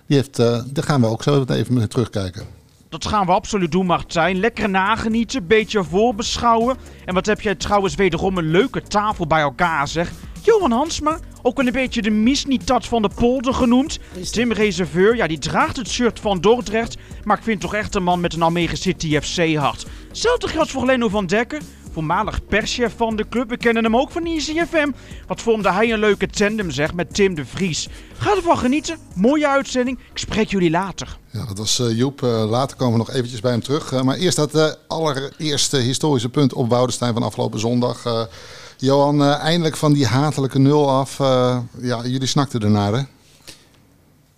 die 0.07 0.17
heeft, 0.17 0.37
daar 0.37 0.65
gaan 0.85 1.01
we 1.01 1.07
ook 1.07 1.23
zo 1.23 1.45
even 1.49 1.75
mee 1.75 1.89
terugkijken. 1.89 2.43
Dat 2.89 3.07
gaan 3.07 3.27
we 3.27 3.33
absoluut 3.33 3.73
doen, 3.73 3.87
Martijn. 3.87 4.37
Lekker 4.37 4.69
nagenieten, 4.69 5.47
beetje 5.47 5.85
voorbeschouwen. 5.85 6.77
En 7.05 7.15
wat 7.15 7.27
heb 7.27 7.41
jij 7.41 7.55
trouwens 7.55 7.95
wederom 7.95 8.39
een 8.39 8.51
leuke 8.51 8.83
tafel 8.83 9.27
bij 9.27 9.41
elkaar, 9.41 9.89
zeg. 9.89 10.13
Johan 10.47 10.71
Hansma, 10.71 11.19
ook 11.43 11.59
een 11.59 11.73
beetje 11.73 12.03
de 12.03 12.11
misnietat 12.11 12.87
van 12.87 13.03
de 13.03 13.11
polder 13.15 13.55
genoemd. 13.55 13.99
Tim 14.31 14.53
Reserveur, 14.53 15.17
ja, 15.17 15.27
die 15.27 15.39
draagt 15.39 15.77
het 15.77 15.89
shirt 15.89 16.21
van 16.21 16.41
Dordrecht. 16.41 16.97
Maar 17.25 17.37
ik 17.37 17.43
vind 17.43 17.61
toch 17.61 17.75
echt 17.75 17.95
een 17.95 18.03
man 18.03 18.21
met 18.21 18.35
een 18.35 18.43
Almere 18.43 18.77
City 18.77 19.21
FC 19.21 19.55
hart. 19.55 19.87
Hetzelfde 20.09 20.49
geldt 20.49 20.71
voor 20.71 20.87
Leno 20.87 21.09
van 21.09 21.27
Dekken. 21.27 21.63
Voormalig 21.93 22.47
perschef 22.47 22.95
van 22.97 23.17
de 23.17 23.29
club. 23.29 23.49
We 23.49 23.57
kennen 23.57 23.85
hem 23.85 23.97
ook 23.97 24.11
van 24.11 24.25
EasyFM. 24.25 24.91
Wat 25.27 25.41
vormde 25.41 25.73
hij 25.73 25.93
een 25.93 25.99
leuke 25.99 26.27
tandem, 26.27 26.71
zeg, 26.71 26.95
met 26.95 27.15
Tim 27.15 27.35
de 27.35 27.45
Vries. 27.45 27.89
Ga 28.17 28.37
ervan 28.37 28.59
genieten. 28.59 28.99
Mooie 29.15 29.49
uitzending. 29.49 29.99
Ik 30.13 30.19
spreek 30.19 30.51
jullie 30.51 30.71
later. 30.71 31.19
Ja, 31.31 31.47
dat 31.47 31.59
was 31.59 31.81
uh, 31.81 31.97
Joep. 31.97 32.23
Uh, 32.23 32.45
later 32.49 32.77
komen 32.77 32.93
we 32.93 32.99
nog 32.99 33.11
eventjes 33.11 33.41
bij 33.41 33.51
hem 33.51 33.63
terug. 33.63 33.93
Uh, 33.93 34.03
maar 34.03 34.17
eerst 34.17 34.37
dat 34.37 34.79
allereerste 34.87 35.77
historische 35.77 36.29
punt 36.29 36.53
op 36.53 36.69
Woudenstein 36.69 37.13
van 37.13 37.23
afgelopen 37.23 37.61
zondag. 37.61 38.29
Johan, 38.77 39.23
eindelijk 39.23 39.77
van 39.77 39.93
die 39.93 40.07
hatelijke 40.07 40.59
nul 40.59 40.91
af. 40.91 41.19
ja, 41.81 42.07
jullie 42.07 42.27
snakten 42.27 42.61
ernaar, 42.61 42.93
hè? 42.93 43.03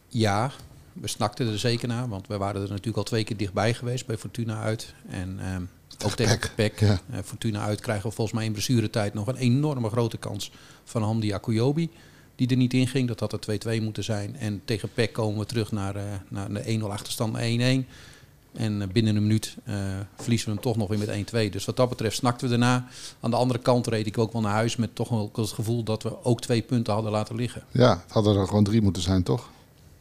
Ja, 0.08 0.52
we 0.92 1.08
snakten 1.08 1.46
er 1.46 1.58
zeker 1.58 1.88
naar. 1.88 2.08
Want 2.08 2.26
we 2.26 2.36
waren 2.36 2.62
er 2.62 2.68
natuurlijk 2.68 2.96
al 2.96 3.02
twee 3.02 3.24
keer 3.24 3.36
dichtbij 3.36 3.74
geweest 3.74 4.06
bij 4.06 4.16
Fortuna 4.16 4.60
uit. 4.60 4.94
En 5.08 5.38
ehm, 5.40 5.62
ook 6.04 6.14
tegen 6.14 6.50
PEC. 6.54 6.80
Ja. 6.80 7.00
Uh, 7.10 7.18
Fortuna 7.24 7.60
uit 7.60 7.80
krijgen 7.80 8.08
we 8.08 8.14
volgens 8.14 8.36
mij 8.36 8.46
in 8.46 8.52
blessuretijd 8.52 9.14
nog 9.14 9.26
een 9.26 9.36
enorme 9.36 9.88
grote 9.88 10.16
kans 10.16 10.52
van 10.84 11.02
Hamdi 11.02 11.32
Akuyobi. 11.32 11.90
Die 12.36 12.48
er 12.48 12.56
niet 12.56 12.74
in 12.74 12.88
ging. 12.88 13.08
Dat 13.08 13.20
had 13.20 13.32
er 13.32 13.78
2-2 13.78 13.82
moeten 13.82 14.04
zijn. 14.04 14.36
En 14.36 14.62
tegen 14.64 14.88
PEC 14.94 15.12
komen 15.12 15.38
we 15.38 15.46
terug 15.46 15.72
naar, 15.72 15.96
uh, 15.96 16.02
naar 16.28 16.52
de 16.52 16.78
1-0 16.80 16.90
achterstand 16.90 17.36
1-1. 17.36 17.86
En 18.52 18.80
uh, 18.80 18.86
binnen 18.92 19.16
een 19.16 19.22
minuut 19.22 19.56
verliezen 20.16 20.48
we 20.48 20.52
hem 20.52 20.62
toch 20.62 20.76
nog 20.76 20.88
weer 20.88 20.98
met 20.98 21.48
1-2. 21.48 21.52
Dus 21.52 21.64
wat 21.64 21.76
dat 21.76 21.88
betreft 21.88 22.16
snakten 22.16 22.48
we 22.48 22.58
daarna. 22.58 22.86
Aan 23.20 23.30
de 23.30 23.36
andere 23.36 23.58
kant 23.58 23.86
reed 23.86 24.06
ik 24.06 24.18
ook 24.18 24.32
wel 24.32 24.42
naar 24.42 24.52
huis 24.52 24.76
met 24.76 24.94
toch 24.94 25.08
wel 25.08 25.30
het 25.34 25.52
gevoel 25.52 25.82
dat 25.82 26.02
we 26.02 26.24
ook 26.24 26.40
twee 26.40 26.62
punten 26.62 26.92
hadden 26.92 27.12
laten 27.12 27.36
liggen. 27.36 27.62
Ja, 27.70 27.90
het 27.90 28.12
hadden 28.12 28.36
er 28.36 28.46
gewoon 28.46 28.64
drie 28.64 28.82
moeten 28.82 29.02
zijn, 29.02 29.22
toch? 29.22 29.50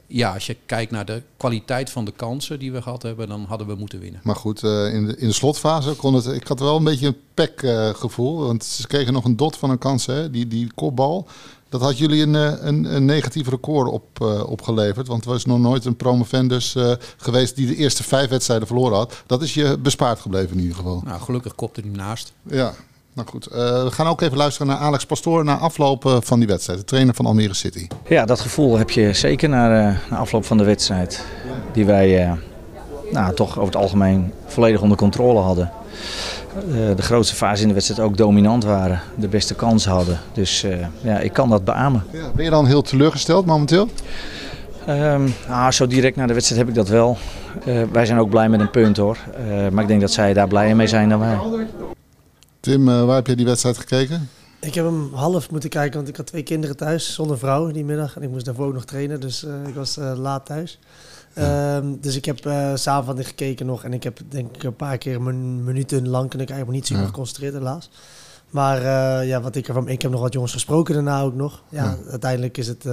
ja, 0.08 0.34
als 0.34 0.46
je 0.46 0.58
kijkt 0.66 0.92
naar 0.92 1.06
de 1.06 1.22
kwaliteit 1.38 1.90
van 1.90 2.06
de 2.06 2.12
kansen 2.12 2.60
die 2.60 2.72
we 2.72 2.82
gehad 2.82 3.02
hebben, 3.02 3.28
dan 3.28 3.46
hadden 3.48 3.68
we 3.68 3.76
moeten 3.76 4.00
winnen. 4.00 4.22
Maar 4.24 4.36
goed, 4.36 4.64
uh, 4.64 4.94
in, 4.94 5.06
de, 5.06 5.18
in 5.18 5.28
de 5.28 5.34
slotfase 5.34 5.94
kon 5.94 6.14
het. 6.14 6.26
Ik 6.26 6.48
had 6.48 6.60
wel 6.60 6.76
een 6.76 6.84
beetje 6.84 7.08
een 7.08 7.18
pek 7.34 7.62
uh, 7.62 7.90
gevoel. 7.90 8.38
Want 8.38 8.64
ze 8.64 8.88
kregen 8.88 9.14
nog 9.14 9.26
een 9.26 9.36
dot 9.36 9.58
van 9.58 9.70
een 9.70 9.78
kans, 9.78 10.06
hè? 10.06 10.30
Die, 10.30 10.48
die 10.48 10.72
kopbal. 10.76 11.28
Dat 11.70 11.82
had 11.82 11.98
jullie 11.98 12.22
een, 12.22 12.34
een, 12.68 12.96
een 12.96 13.06
negatief 13.06 13.50
record 13.50 13.90
op, 13.92 14.20
uh, 14.22 14.50
opgeleverd. 14.50 15.08
Want 15.08 15.26
er 15.26 15.30
was 15.30 15.46
nog 15.46 15.60
nooit 15.60 15.86
een 15.86 15.96
promovendus 15.96 16.76
geweest 17.18 17.56
die 17.56 17.68
de 17.68 17.76
eerste 17.76 18.04
vijf 18.04 18.30
wedstrijden 18.30 18.68
verloren 18.68 18.98
had. 18.98 19.24
Dat 19.26 19.42
is 19.42 19.54
je 19.54 19.78
bespaard 19.78 20.20
gebleven 20.20 20.56
in 20.56 20.62
ieder 20.62 20.76
geval. 20.76 21.02
Nou, 21.06 21.22
gelukkig 21.22 21.56
kopte 21.56 21.82
hij 21.82 21.90
naast. 21.90 22.34
Ja, 22.44 22.74
nou 23.14 23.30
goed, 23.30 23.48
uh, 23.52 23.56
we 23.84 23.92
gaan 23.92 24.08
ook 24.08 24.22
even 24.22 24.38
luisteren 24.38 24.68
naar 24.68 24.78
Alex 24.78 25.06
Pastoor 25.06 25.44
na 25.44 25.58
afloop 25.58 26.20
van 26.24 26.40
die 26.40 26.48
wedstrijd. 26.48 26.80
De 26.80 26.86
trainer 26.86 27.16
van 27.16 27.26
Almere 27.26 27.54
City. 27.54 27.88
Ja, 28.08 28.26
dat 28.26 28.40
gevoel 28.40 28.78
heb 28.78 28.90
je 28.90 29.14
zeker 29.14 29.50
na, 29.50 29.90
uh, 29.90 30.10
na 30.10 30.18
afloop 30.18 30.46
van 30.46 30.58
de 30.58 30.64
wedstrijd. 30.64 31.26
Die 31.74 31.86
wij 31.86 32.28
uh, 32.28 32.34
nou, 33.12 33.34
toch 33.34 33.52
over 33.52 33.74
het 33.74 33.76
algemeen 33.76 34.34
volledig 34.46 34.82
onder 34.82 34.98
controle 34.98 35.40
hadden. 35.40 35.72
de 36.96 37.02
grootste 37.02 37.36
fase 37.36 37.62
in 37.62 37.68
de 37.68 37.74
wedstrijd 37.74 38.02
ook 38.02 38.18
dominant 38.18 38.64
waren. 38.64 39.02
De 39.16 39.28
beste 39.28 39.54
kansen 39.56 39.92
hadden. 39.92 40.20
Dus 40.34 40.66
ja, 41.02 41.20
ik 41.20 41.34
kan 41.34 41.50
dat 41.50 41.64
beamen. 41.64 42.04
Ja, 42.12 42.32
ben 42.36 42.44
je 42.44 42.50
dan 42.50 42.66
heel 42.66 42.82
teleurgesteld 42.82 43.46
momenteel? 43.46 43.90
Um, 44.90 45.34
nou, 45.48 45.72
zo 45.72 45.88
direct 45.88 46.16
na 46.16 46.28
de 46.28 46.34
wedstrijd 46.34 46.62
heb 46.62 46.70
ik 46.70 46.76
dat 46.76 46.88
wel. 46.88 47.18
wij 47.92 48.06
zijn 48.06 48.20
ook 48.20 48.30
blij 48.30 48.50
met 48.50 48.60
een 48.60 48.72
punt 48.72 48.98
hoor. 48.98 49.18
maar 49.72 49.82
ik 49.82 49.88
denk 49.88 50.02
dat 50.02 50.12
zij 50.12 50.34
daar 50.34 50.48
blijer 50.48 50.76
mee 50.76 50.88
zijn 50.88 51.10
dan 51.10 51.20
wij. 51.20 51.38
Tim, 52.68 52.88
uh, 52.88 53.06
waar 53.06 53.16
heb 53.16 53.28
je 53.28 53.36
die 53.36 53.46
wedstrijd 53.46 53.78
gekeken? 53.78 54.30
Ik 54.60 54.74
heb 54.74 54.86
hem 54.86 55.14
half 55.14 55.52
moeten 55.52 55.70
kijken, 55.70 55.96
want 55.96 56.08
ik 56.08 56.16
had 56.16 56.26
twee 56.26 56.44
kinderen 56.44 56.78
thuis 56.78 57.14
zonder 57.14 57.38
vrouw 57.38 57.72
die 57.72 57.86
middag. 57.86 58.16
En 58.16 58.22
ik 58.22 58.30
moest 58.30 58.46
daarvoor 58.46 58.68
ook 58.68 58.74
nog 58.74 58.86
trainen, 58.86 59.20
dus 59.20 59.44
uh, 59.44 59.68
ik 59.68 59.76
was 59.76 59.98
uh, 59.98 60.12
laat 60.16 60.46
thuis. 60.46 60.80
Ja. 61.38 61.76
Um, 61.76 61.98
dus 62.02 62.16
ik 62.16 62.26
heb 62.26 62.46
uh, 62.46 62.76
s'avonds 62.76 63.26
gekeken 63.26 63.66
nog 63.66 63.84
en 63.84 63.94
ik 63.94 64.04
heb 64.04 64.20
denk 64.30 64.56
ik 64.56 64.64
een 64.64 64.76
paar 64.76 64.98
keer 64.98 65.22
min 65.22 65.64
minuten 65.64 66.08
lang 66.08 66.34
en 66.34 66.40
ik 66.40 66.50
eigenlijk 66.50 66.80
niet 66.80 66.88
super 66.88 67.04
ja. 67.04 67.08
geconcentreerd 67.10 67.54
helaas. 67.54 67.90
Maar 68.50 68.82
ja, 69.26 69.42
wat 69.42 69.56
ik 69.56 69.68
ervan, 69.68 69.88
ik 69.88 70.02
heb 70.02 70.12
nog 70.12 70.22
wat 70.22 70.34
jongens 70.34 70.54
gesproken 70.54 70.94
daarna 70.94 71.22
ook 71.22 71.36
nog. 71.36 71.64
Ja, 71.70 71.84
ja. 71.84 71.98
uiteindelijk 72.10 72.58
is 72.58 72.68
het 72.68 72.86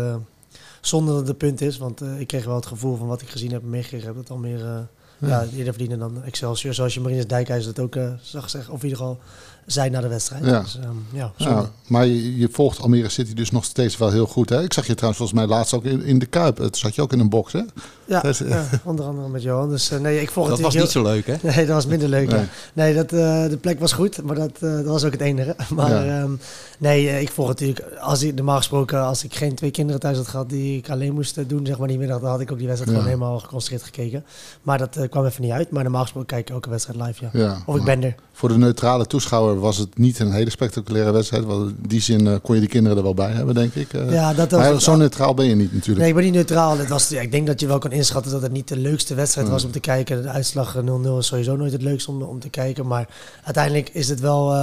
zonder 0.81 1.15
dat 1.15 1.17
het 1.17 1.27
de 1.27 1.47
punt 1.47 1.61
is, 1.61 1.79
want 1.79 2.03
ik 2.19 2.27
kreeg 2.27 2.45
wel 2.45 2.55
het 2.55 2.67
gevoel 2.67 2.97
van 2.97 3.07
wat 3.07 3.23
ik 3.23 3.29
gezien 3.29 3.53
heb 3.53 3.63
en 3.63 3.71
meegekregen 3.71 4.07
heb, 4.07 4.17
dat 4.17 4.31
al 4.31 4.37
meer 4.37 4.89
ja, 5.19 5.43
eerder 5.43 5.73
verdienen 5.73 5.99
dan 5.99 6.23
Excelsior. 6.23 6.75
Zoals 6.75 6.95
je 6.95 7.01
Marines 7.01 7.27
Dijkhuizen 7.27 7.75
dat 7.75 7.85
ook 7.85 7.97
zag 8.23 8.51
zeggen. 8.51 8.73
Of 8.73 8.83
in 8.83 8.89
ieder 8.89 8.99
geval 8.99 9.21
zijn 9.67 9.93
na 9.93 10.01
de 10.01 10.09
wedstrijd. 10.09 10.45
Ja. 10.45 10.61
Dus, 10.61 10.79
um, 10.85 11.07
ja, 11.13 11.33
ja, 11.37 11.71
maar 11.87 12.07
je, 12.07 12.39
je, 12.39 12.49
volgt 12.53 12.81
Almere 12.81 13.09
City 13.09 13.35
dus 13.35 13.51
nog 13.51 13.65
steeds 13.65 13.97
wel 13.97 14.11
heel 14.11 14.27
goed. 14.27 14.49
Hè? 14.49 14.63
Ik 14.63 14.73
zag 14.73 14.87
je 14.87 14.95
trouwens 14.95 15.19
volgens 15.19 15.39
mij 15.39 15.57
laatst 15.57 15.75
ook 15.75 15.85
in, 15.85 16.03
in 16.03 16.19
de 16.19 16.27
Kuip. 16.27 16.59
Het 16.59 16.77
zat 16.77 16.95
je 16.95 17.03
ook 17.03 17.13
in 17.13 17.21
een 17.21 17.29
box, 17.29 17.53
hè? 17.53 17.63
Ja, 18.05 18.21
dus, 18.21 18.39
ja 18.39 18.65
onder 18.85 19.05
andere 19.05 19.29
met 19.29 19.43
Johan. 19.43 19.69
Dus 19.69 19.93
uh, 19.93 19.99
nee, 19.99 20.21
ik 20.21 20.31
volg 20.31 20.49
dat 20.49 20.57
het 20.57 20.65
was 20.65 20.75
heel... 20.75 20.83
niet 20.83 20.93
zo 20.93 21.03
leuk, 21.03 21.27
hè? 21.27 21.35
Nee, 21.55 21.67
dat 21.67 21.75
was 21.75 21.87
minder 21.87 22.09
leuk. 22.09 22.31
Nee, 22.31 22.45
nee 22.73 22.95
dat, 22.95 23.13
uh, 23.13 23.49
de 23.49 23.59
plek 23.61 23.81
was 23.81 23.93
goed, 23.93 24.23
maar 24.23 24.37
dat, 24.37 24.51
uh, 24.61 24.75
dat 24.75 24.85
was 24.85 25.05
ook 25.05 25.13
het 25.13 25.21
enige. 25.21 25.57
Maar 25.75 26.07
ja. 26.07 26.21
um, 26.21 26.41
nee, 26.79 27.21
ik 27.21 27.31
volg 27.31 27.49
het 27.49 27.61
natuurlijk... 27.61 27.97
Als 27.97 28.23
ik, 28.23 28.35
normaal 28.35 28.57
gesproken, 28.57 29.03
als 29.03 29.25
ik 29.25 29.35
geen 29.35 29.55
twee 29.55 29.71
kinderen 29.71 30.01
thuis 30.01 30.17
had 30.17 30.29
gehad 30.29 30.49
die 30.49 30.79
ik 30.79 30.91
alleen 30.91 31.15
moest 31.15 31.49
doen, 31.49 31.67
zeg 31.67 31.79
maar 31.79 31.89
die 31.89 31.99
middag, 31.99 32.21
dan 32.21 32.31
had 32.31 32.41
ik 32.41 32.53
ook 32.53 32.59
die 32.59 32.67
wedstrijd 32.67 32.97
gewoon 32.97 33.13
helemaal 33.13 33.39
geconcentreerd 33.39 33.83
gekeken. 33.83 34.25
Maar 34.63 34.79
dat 34.79 34.99
kwam 35.11 35.25
even 35.25 35.43
niet 35.43 35.51
uit. 35.51 35.71
Maar 35.71 35.83
normaal 35.83 36.03
gesproken 36.03 36.29
kijk 36.29 36.49
ik 36.49 36.55
elke 36.55 36.71
wedstrijd 36.71 37.01
live, 37.01 37.39
ja. 37.39 37.63
of 37.67 37.77
ik 37.77 37.85
ben 37.85 38.05
er. 38.05 38.15
Voor 38.33 38.49
de 38.49 38.59
neutrale 38.59 39.07
toeschouwer 39.07 39.54
was 39.59 39.77
het 39.77 39.99
niet 39.99 40.19
een 40.19 40.33
hele 40.33 40.51
spectaculaire 40.51 41.13
wedstrijd. 41.13 41.45
Want 41.45 41.69
in 41.69 41.77
die 41.87 42.01
zin 42.01 42.27
uh, 42.27 42.35
kon 42.43 42.55
je 42.55 42.61
die 42.61 42.71
kinderen 42.71 42.97
er 42.97 43.03
wel 43.03 43.15
bij 43.15 43.31
hebben, 43.31 43.55
denk 43.55 43.75
ik. 43.75 43.93
Uh, 43.93 44.13
ja, 44.13 44.35
dat 44.35 44.51
was 44.51 44.61
maar 44.61 44.81
zo 44.81 44.97
neutraal 44.97 45.35
ben 45.35 45.47
je 45.47 45.55
niet 45.55 45.73
natuurlijk. 45.73 45.99
Nee, 45.99 46.09
ik 46.09 46.15
ben 46.15 46.25
niet 46.25 46.35
neutraal. 46.35 46.79
Het 46.79 46.89
was, 46.89 47.09
ja, 47.09 47.21
ik 47.21 47.31
denk 47.31 47.47
dat 47.47 47.61
je 47.61 47.67
wel 47.67 47.79
kan 47.79 47.93
inschatten 47.93 48.33
dat 48.33 48.43
het 48.43 48.53
niet 48.53 48.69
de 48.69 48.77
leukste 48.77 49.15
wedstrijd 49.15 49.49
was 49.49 49.65
om 49.65 49.71
te 49.71 49.81
kijken. 49.81 50.23
De 50.23 50.29
uitslag 50.29 50.77
0-0 50.77 51.19
is 51.19 51.27
sowieso 51.27 51.57
nooit 51.57 51.73
het 51.73 51.83
leukste 51.83 52.11
om, 52.11 52.23
om 52.23 52.41
te 52.41 52.49
kijken. 52.49 52.87
Maar 52.87 53.09
uiteindelijk 53.45 53.89
is 53.89 54.09
het 54.09 54.21
wel 54.21 54.51
uh, 54.51 54.57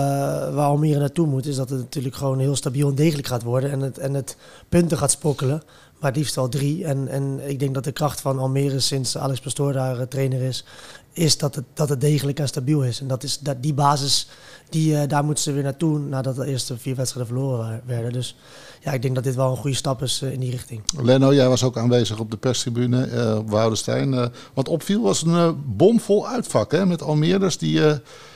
waar 0.54 0.66
Almere 0.66 1.00
naartoe 1.00 1.28
moet. 1.28 1.46
Is 1.46 1.56
dat 1.56 1.70
het 1.70 1.80
natuurlijk 1.80 2.16
gewoon 2.16 2.40
heel 2.40 2.56
stabiel 2.56 2.90
en 2.90 2.96
degelijk 2.96 3.28
gaat 3.28 3.44
worden. 3.44 3.72
En 3.72 3.80
het, 3.80 3.98
en 3.98 4.14
het 4.14 4.36
punten 4.70 4.98
gaat 4.98 5.12
spokkelen. 5.12 5.62
Maar 6.02 6.12
liefst 6.16 6.38
al 6.38 6.50
drie. 6.50 6.86
En, 6.86 7.08
en 7.08 7.40
ik 7.50 7.60
denk 7.60 7.74
dat 7.74 7.84
de 7.84 7.92
kracht 7.92 8.22
van 8.22 8.40
Almere 8.40 8.80
sinds 8.80 9.18
Alex 9.18 9.40
Pastoor 9.40 9.74
daar 9.74 10.08
trainer 10.08 10.42
is, 10.42 10.66
is 11.14 11.38
dat 11.38 11.56
het, 11.56 11.66
dat 11.74 11.90
het 11.90 12.02
degelijk 12.02 12.40
en 12.40 12.48
stabiel 12.48 12.84
is. 12.84 13.00
En 13.00 13.08
dat 13.08 13.24
is 13.24 13.40
dat 13.40 13.64
die 13.64 13.74
basis, 13.74 14.28
die, 14.70 14.94
uh, 14.94 15.02
daar 15.08 15.24
moeten 15.24 15.44
ze 15.44 15.52
weer 15.52 15.64
naartoe 15.64 16.00
nadat 16.00 16.36
de 16.36 16.46
eerste 16.46 16.78
vier 16.78 16.96
wedstrijden 16.96 17.34
verloren 17.34 17.82
werden. 17.86 18.14
Dus 18.14 18.36
ja, 18.82 18.92
ik 18.92 19.02
denk 19.02 19.16
dat 19.16 19.24
dit 19.24 19.36
wel 19.36 19.52
een 19.52 19.58
goede 19.58 19.76
stap 19.76 20.02
is 20.02 20.22
uh, 20.22 20.32
in 20.32 20.40
die 20.40 20.52
richting. 20.52 20.84
Leno, 21.02 21.34
jij 21.34 21.48
was 21.48 21.64
ook 21.64 21.78
aanwezig 21.78 22.20
op 22.20 22.32
de 22.32 22.38
perstribune 22.38 23.10
uh, 23.10 23.38
op 23.38 23.50
Woudenstein. 23.50 24.32
wat 24.54 24.70
opviel 24.70 25.02
was 25.02 25.22
een 25.22 25.64
bomvol 25.66 26.28
uitvak 26.28 26.72
hè, 26.72 26.86
met 26.86 27.02
Almeerders 27.02 27.58
die 27.58 27.82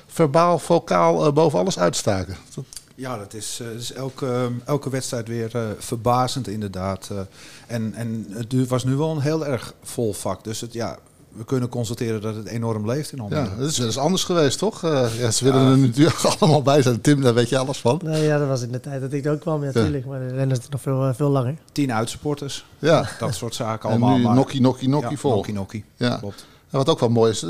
verbaal, 0.08 0.60
vocaal 0.60 1.34
boven 1.34 1.60
alles 1.60 1.80
uitstaken. 1.80 2.36
Dat... 2.56 2.66
Ja, 2.96 3.18
dat 3.18 3.34
is, 3.34 3.60
uh, 3.62 3.72
is 3.72 3.94
elke, 3.94 4.52
elke 4.66 4.90
wedstrijd 4.90 5.28
weer 5.28 5.56
uh, 5.56 5.62
verbazend 5.78 6.48
inderdaad. 6.48 7.10
Uh, 7.12 7.20
en, 7.68 7.94
en 7.94 8.26
het 8.30 8.68
was 8.68 8.84
nu 8.84 8.96
wel 8.96 9.12
een 9.12 9.20
heel 9.20 9.46
erg 9.46 9.74
vol 9.84 10.14
vak. 10.14 10.44
Dus 10.44 10.62
het, 10.62 10.74
ja, 10.74 10.98
we 11.36 11.46
kunnen 11.46 11.70
constateren 11.70 12.22
dat 12.22 12.36
het 12.36 12.48
enorm 12.48 12.86
leeft 12.86 13.12
in 13.12 13.20
Almere. 13.20 13.42
Ja, 13.42 13.56
dat 13.58 13.70
is, 13.70 13.76
dat 13.76 13.88
is 13.88 13.98
anders 13.98 14.24
geweest, 14.24 14.58
toch? 14.58 14.82
ja, 15.18 15.32
ze 15.32 15.44
willen 15.44 15.62
ja. 15.62 15.72
er 15.72 15.78
natuurlijk 15.78 16.24
allemaal 16.40 16.62
bij 16.62 16.82
zijn. 16.82 17.02
Tim, 17.02 17.22
daar 17.22 17.34
weet 17.34 17.50
je 17.50 17.58
alles 17.58 17.78
van. 17.78 18.02
Nee, 18.04 18.24
ja, 18.24 18.38
dat 18.38 18.48
was 18.48 18.62
in 18.62 18.72
de 18.72 18.80
tijd 18.80 19.02
dat 19.02 19.14
ik 19.14 19.26
er 19.26 19.32
ook 19.32 19.40
kwam, 19.40 19.62
natuurlijk. 19.62 20.04
Ja. 20.04 20.10
Maar 20.10 20.36
dan 20.36 20.52
is 20.52 20.58
het 20.58 20.70
nog 20.70 20.82
veel, 20.82 21.14
veel 21.14 21.30
langer. 21.30 21.56
Tien 21.72 21.94
uitsupporters. 21.94 22.66
Ja. 22.80 23.10
Dat 23.20 23.36
soort 23.36 23.56
zaken 23.56 23.90
en 23.90 23.96
allemaal. 24.02 24.18
nu 24.18 24.24
nokkie, 24.24 24.62
nokkie, 24.62 24.90
nokkie 24.90 25.12
ja, 25.12 25.18
vol. 25.18 25.36
Nokkie, 25.36 25.54
nokkie. 25.54 25.84
Ja. 25.96 26.18
Klopt. 26.18 26.46
En 26.76 26.82
wat 26.82 26.90
ook 26.90 27.00
wel 27.00 27.10
mooi 27.10 27.32
is, 27.32 27.46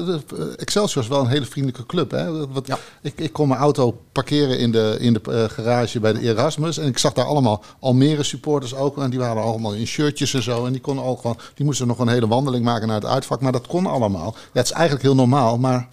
Excelsior 0.58 1.03
is 1.03 1.10
wel 1.10 1.20
een 1.20 1.27
hele 1.27 1.46
vriendelijke 1.46 1.86
club. 1.86 2.12
Hè? 2.12 2.48
Wat, 2.48 2.67
ja. 2.67 2.77
ik, 3.01 3.13
ik 3.15 3.34
kon 3.34 3.48
mijn 3.48 3.60
auto 3.60 3.98
parkeren 4.12 4.60
in 4.60 4.72
de, 4.72 4.98
in 5.00 5.13
de 5.13 5.22
uh, 5.29 5.44
garage 5.44 6.00
bij 6.00 6.13
de 6.13 6.22
Erasmus. 6.22 6.77
En 6.77 6.88
ik 6.88 6.98
zag 6.98 7.13
daar 7.13 7.25
allemaal 7.25 7.63
Almere 7.79 8.24
supporters 8.24 8.75
ook. 8.75 8.98
En 8.98 9.10
die 9.10 9.20
waren 9.20 9.44
allemaal 9.44 9.74
in 9.74 9.88
shirtjes 9.88 10.34
en 10.34 10.44
zo. 10.44 10.65
En 10.65 10.72
die, 10.72 10.82
konden 10.82 11.03
ook 11.03 11.22
gewoon, 11.22 11.38
die 11.55 11.65
moesten 11.65 11.88
nog 11.88 12.00
een 12.00 12.08
hele 12.08 12.27
wandeling 12.27 12.65
maken 12.65 12.88
naar 12.88 13.01
het 13.01 13.10
uitvak. 13.10 13.41
Maar 13.41 13.51
dat 13.51 13.67
kon 13.67 13.86
allemaal. 13.86 14.36
Ja, 14.36 14.60
het 14.60 14.65
is 14.65 14.72
eigenlijk 14.72 15.03
heel 15.03 15.15
normaal, 15.15 15.58
maar... 15.58 15.88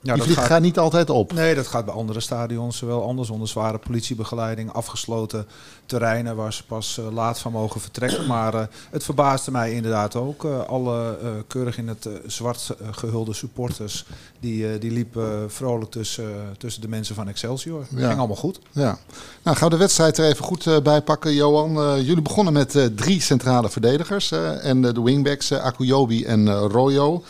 Ja, 0.00 0.14
die 0.14 0.22
vliegt 0.22 0.38
gaat, 0.38 0.48
gaat 0.48 0.60
niet 0.60 0.78
altijd 0.78 1.10
op. 1.10 1.32
Nee, 1.32 1.54
dat 1.54 1.66
gaat 1.66 1.84
bij 1.84 1.94
andere 1.94 2.20
stadions 2.20 2.80
wel 2.80 3.02
anders. 3.02 3.30
Onder 3.30 3.48
zware 3.48 3.78
politiebegeleiding, 3.78 4.72
afgesloten 4.72 5.46
terreinen 5.86 6.36
waar 6.36 6.52
ze 6.52 6.64
pas 6.64 6.98
uh, 6.98 7.12
laat 7.12 7.38
van 7.38 7.52
mogen 7.52 7.80
vertrekken. 7.80 8.26
Maar 8.38 8.54
uh, 8.54 8.60
het 8.90 9.04
verbaasde 9.04 9.50
mij 9.50 9.72
inderdaad 9.72 10.16
ook. 10.16 10.44
Uh, 10.44 10.64
alle 10.66 11.18
keurig 11.46 11.78
in 11.78 11.88
het 11.88 12.08
zwart 12.26 12.70
gehulde 12.90 13.32
supporters, 13.32 14.04
die, 14.40 14.78
die 14.78 14.90
liepen 14.90 15.50
vrolijk 15.50 15.90
tussen, 15.90 16.54
tussen 16.58 16.82
de 16.82 16.88
mensen 16.88 17.14
van 17.14 17.28
Excelsior. 17.28 17.86
Ja. 17.90 18.06
Ging 18.06 18.18
allemaal 18.18 18.36
goed. 18.36 18.60
Ja. 18.72 18.98
Nou, 19.42 19.56
gaan 19.56 19.68
we 19.68 19.74
de 19.74 19.80
wedstrijd 19.80 20.18
er 20.18 20.26
even 20.26 20.44
goed 20.44 20.82
bij 20.82 21.02
pakken. 21.02 21.34
Johan, 21.34 22.02
jullie 22.04 22.22
begonnen 22.22 22.52
met 22.52 22.90
drie 22.96 23.20
centrale 23.20 23.70
verdedigers. 23.70 24.32
en 24.32 24.82
de 24.82 25.02
wingbacks, 25.02 25.52
Akuyobi 25.52 26.24
en 26.24 26.58
Royo. 26.58 27.22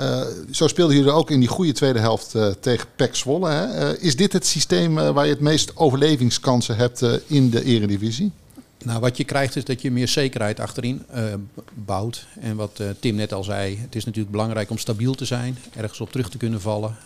Uh, 0.00 0.20
zo 0.50 0.68
speelden 0.68 0.96
jullie 0.96 1.12
ook 1.12 1.30
in 1.30 1.40
die 1.40 1.48
goede 1.48 1.72
tweede 1.72 1.98
helft 1.98 2.34
uh, 2.34 2.46
tegen 2.60 2.86
PEC 2.96 3.14
Zwolle. 3.14 3.50
Hè? 3.50 3.92
Uh, 3.92 4.02
is 4.02 4.16
dit 4.16 4.32
het 4.32 4.46
systeem 4.46 4.94
waar 4.94 5.24
je 5.24 5.32
het 5.32 5.40
meest 5.40 5.76
overlevingskansen 5.76 6.76
hebt 6.76 7.02
in 7.26 7.50
de 7.50 7.64
eredivisie? 7.64 8.32
Nou, 8.84 9.00
wat 9.00 9.16
je 9.16 9.24
krijgt 9.24 9.56
is 9.56 9.64
dat 9.64 9.82
je 9.82 9.90
meer 9.90 10.08
zekerheid 10.08 10.60
achterin 10.60 11.02
bouwt. 11.74 12.26
En 12.40 12.56
wat 12.56 12.80
Tim 13.00 13.14
net 13.14 13.32
al 13.32 13.44
zei, 13.44 13.78
het 13.78 13.94
is 13.94 14.04
natuurlijk 14.04 14.32
belangrijk 14.32 14.70
om 14.70 14.78
stabiel 14.78 15.14
te 15.14 15.24
zijn. 15.24 15.58
Ergens 15.76 16.00
op 16.00 16.10
terug 16.10 16.30
te 16.30 16.38
kunnen 16.38 16.60
vallen. 16.60 16.96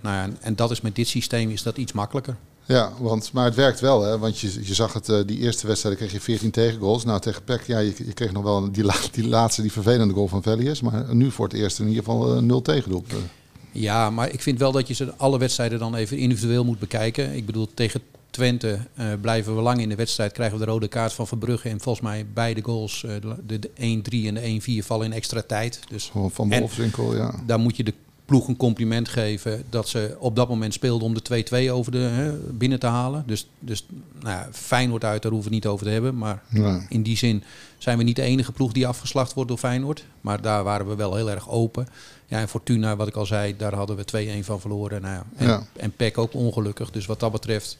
nou 0.00 0.16
ja, 0.16 0.36
en 0.40 0.56
dat 0.56 0.70
is 0.70 0.80
met 0.80 0.96
dit 0.96 1.08
systeem 1.08 1.50
is 1.50 1.62
dat 1.62 1.76
iets 1.76 1.92
makkelijker. 1.92 2.36
Ja, 2.66 2.92
want, 2.98 3.32
maar 3.32 3.44
het 3.44 3.54
werkt 3.54 3.80
wel, 3.80 4.02
hè? 4.02 4.18
want 4.18 4.38
je, 4.38 4.66
je 4.66 4.74
zag 4.74 4.92
het, 4.92 5.08
uh, 5.08 5.20
die 5.26 5.38
eerste 5.38 5.66
wedstrijd 5.66 5.96
kreeg 5.96 6.12
je 6.12 6.20
14 6.20 6.50
tegengoals. 6.50 7.04
Nou, 7.04 7.20
tegen 7.20 7.44
PEC, 7.44 7.66
ja, 7.66 7.78
je, 7.78 7.94
je 7.96 8.12
kreeg 8.12 8.32
nog 8.32 8.42
wel 8.42 8.72
die, 8.72 8.84
la, 8.84 8.94
die 9.12 9.28
laatste, 9.28 9.62
die 9.62 9.72
vervelende 9.72 10.14
goal 10.14 10.28
van 10.28 10.42
Vellius. 10.42 10.80
Maar 10.80 11.14
nu 11.14 11.30
voor 11.30 11.44
het 11.44 11.54
eerst 11.54 11.78
in 11.78 11.88
ieder 11.88 12.04
geval 12.04 12.36
uh, 12.36 12.42
nul 12.42 12.62
tegendoelpunten. 12.62 13.30
Ja, 13.72 14.10
maar 14.10 14.32
ik 14.32 14.42
vind 14.42 14.58
wel 14.58 14.72
dat 14.72 14.88
je 14.88 14.94
ze 14.94 15.14
alle 15.16 15.38
wedstrijden 15.38 15.78
dan 15.78 15.94
even 15.94 16.16
individueel 16.18 16.64
moet 16.64 16.78
bekijken. 16.78 17.34
Ik 17.34 17.46
bedoel, 17.46 17.68
tegen 17.74 18.00
Twente 18.30 18.78
uh, 18.98 19.06
blijven 19.20 19.56
we 19.56 19.62
lang 19.62 19.80
in 19.80 19.88
de 19.88 19.94
wedstrijd, 19.94 20.32
krijgen 20.32 20.58
we 20.58 20.64
de 20.64 20.70
rode 20.70 20.88
kaart 20.88 21.12
van 21.12 21.26
Verbrugge. 21.26 21.68
En 21.68 21.80
volgens 21.80 22.04
mij 22.04 22.26
beide 22.34 22.62
goals, 22.62 23.04
de, 23.46 23.58
de 23.58 23.68
1-3 23.68 23.74
en 24.26 24.34
de 24.34 24.82
1-4, 24.82 24.86
vallen 24.86 25.06
in 25.06 25.12
extra 25.12 25.42
tijd. 25.42 25.80
Dus, 25.88 26.10
van 26.30 26.48
Wolfswinkel, 26.48 27.16
ja. 27.16 27.34
Daar 27.46 27.58
moet 27.58 27.76
je 27.76 27.84
de 27.84 27.94
ploeg 28.24 28.48
een 28.48 28.56
compliment 28.56 29.08
geven 29.08 29.64
dat 29.70 29.88
ze 29.88 30.16
op 30.18 30.36
dat 30.36 30.48
moment 30.48 30.74
speelden 30.74 31.06
om 31.06 31.14
de 31.14 31.66
2-2 31.68 31.72
over 31.72 31.92
de 31.92 31.98
hè, 31.98 32.32
binnen 32.32 32.78
te 32.78 32.86
halen. 32.86 33.22
Dus, 33.26 33.48
dus 33.58 33.86
nou 34.20 34.36
ja, 34.36 34.48
Feyenoord 34.52 35.04
uit, 35.04 35.22
daar 35.22 35.32
hoeven 35.32 35.50
we 35.50 35.56
het 35.56 35.64
niet 35.64 35.74
over 35.74 35.86
te 35.86 35.92
hebben. 35.92 36.18
Maar 36.18 36.42
ja. 36.48 36.86
in 36.88 37.02
die 37.02 37.16
zin 37.16 37.42
zijn 37.78 37.98
we 37.98 38.04
niet 38.04 38.16
de 38.16 38.22
enige 38.22 38.52
ploeg 38.52 38.72
die 38.72 38.86
afgeslacht 38.86 39.34
wordt 39.34 39.48
door 39.48 39.58
Feyenoord. 39.58 40.04
Maar 40.20 40.42
daar 40.42 40.64
waren 40.64 40.88
we 40.88 40.94
wel 40.94 41.14
heel 41.16 41.30
erg 41.30 41.50
open. 41.50 41.88
Ja, 42.26 42.38
en 42.38 42.48
Fortuna, 42.48 42.96
wat 42.96 43.08
ik 43.08 43.16
al 43.16 43.26
zei, 43.26 43.56
daar 43.56 43.74
hadden 43.74 43.96
we 43.96 44.40
2-1 44.40 44.44
van 44.44 44.60
verloren. 44.60 45.02
Nou 45.02 45.14
ja, 45.14 45.24
en, 45.36 45.46
ja. 45.46 45.66
en 45.76 45.92
PEC 45.96 46.18
ook 46.18 46.34
ongelukkig. 46.34 46.90
Dus 46.90 47.06
wat 47.06 47.20
dat 47.20 47.32
betreft 47.32 47.78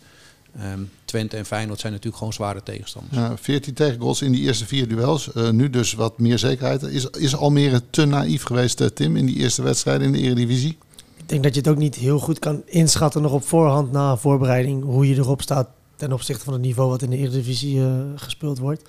Ehm, 0.56 0.80
Twente 1.04 1.36
en 1.36 1.46
Feyenoord 1.46 1.80
zijn 1.80 1.92
natuurlijk 1.92 2.18
gewoon 2.18 2.32
zware 2.32 2.62
tegenstanders. 2.62 3.16
Ja, 3.16 3.36
14 3.36 3.74
tegengoals 3.74 4.22
in 4.22 4.32
die 4.32 4.42
eerste 4.42 4.66
vier 4.66 4.88
duels. 4.88 5.30
Uh, 5.34 5.50
nu 5.50 5.70
dus 5.70 5.92
wat 5.92 6.18
meer 6.18 6.38
zekerheid. 6.38 6.82
Is, 6.82 7.04
is 7.04 7.36
Almere 7.36 7.82
te 7.90 8.04
naïef 8.04 8.42
geweest, 8.42 8.80
uh, 8.80 8.86
Tim, 8.86 9.16
in 9.16 9.26
die 9.26 9.36
eerste 9.36 9.62
wedstrijden 9.62 10.06
in 10.06 10.12
de 10.12 10.18
Eredivisie? 10.18 10.78
Ik 11.16 11.28
denk 11.28 11.42
dat 11.42 11.54
je 11.54 11.60
het 11.60 11.68
ook 11.68 11.76
niet 11.76 11.94
heel 11.94 12.18
goed 12.18 12.38
kan 12.38 12.62
inschatten 12.66 13.22
nog 13.22 13.32
op 13.32 13.44
voorhand 13.44 13.92
na 13.92 14.16
voorbereiding 14.16 14.84
hoe 14.84 15.08
je 15.08 15.14
erop 15.14 15.42
staat 15.42 15.68
ten 15.96 16.12
opzichte 16.12 16.44
van 16.44 16.52
het 16.52 16.62
niveau 16.62 16.90
wat 16.90 17.02
in 17.02 17.10
de 17.10 17.16
Eredivisie 17.16 17.76
uh, 17.76 18.00
gespeeld 18.14 18.58
wordt. 18.58 18.82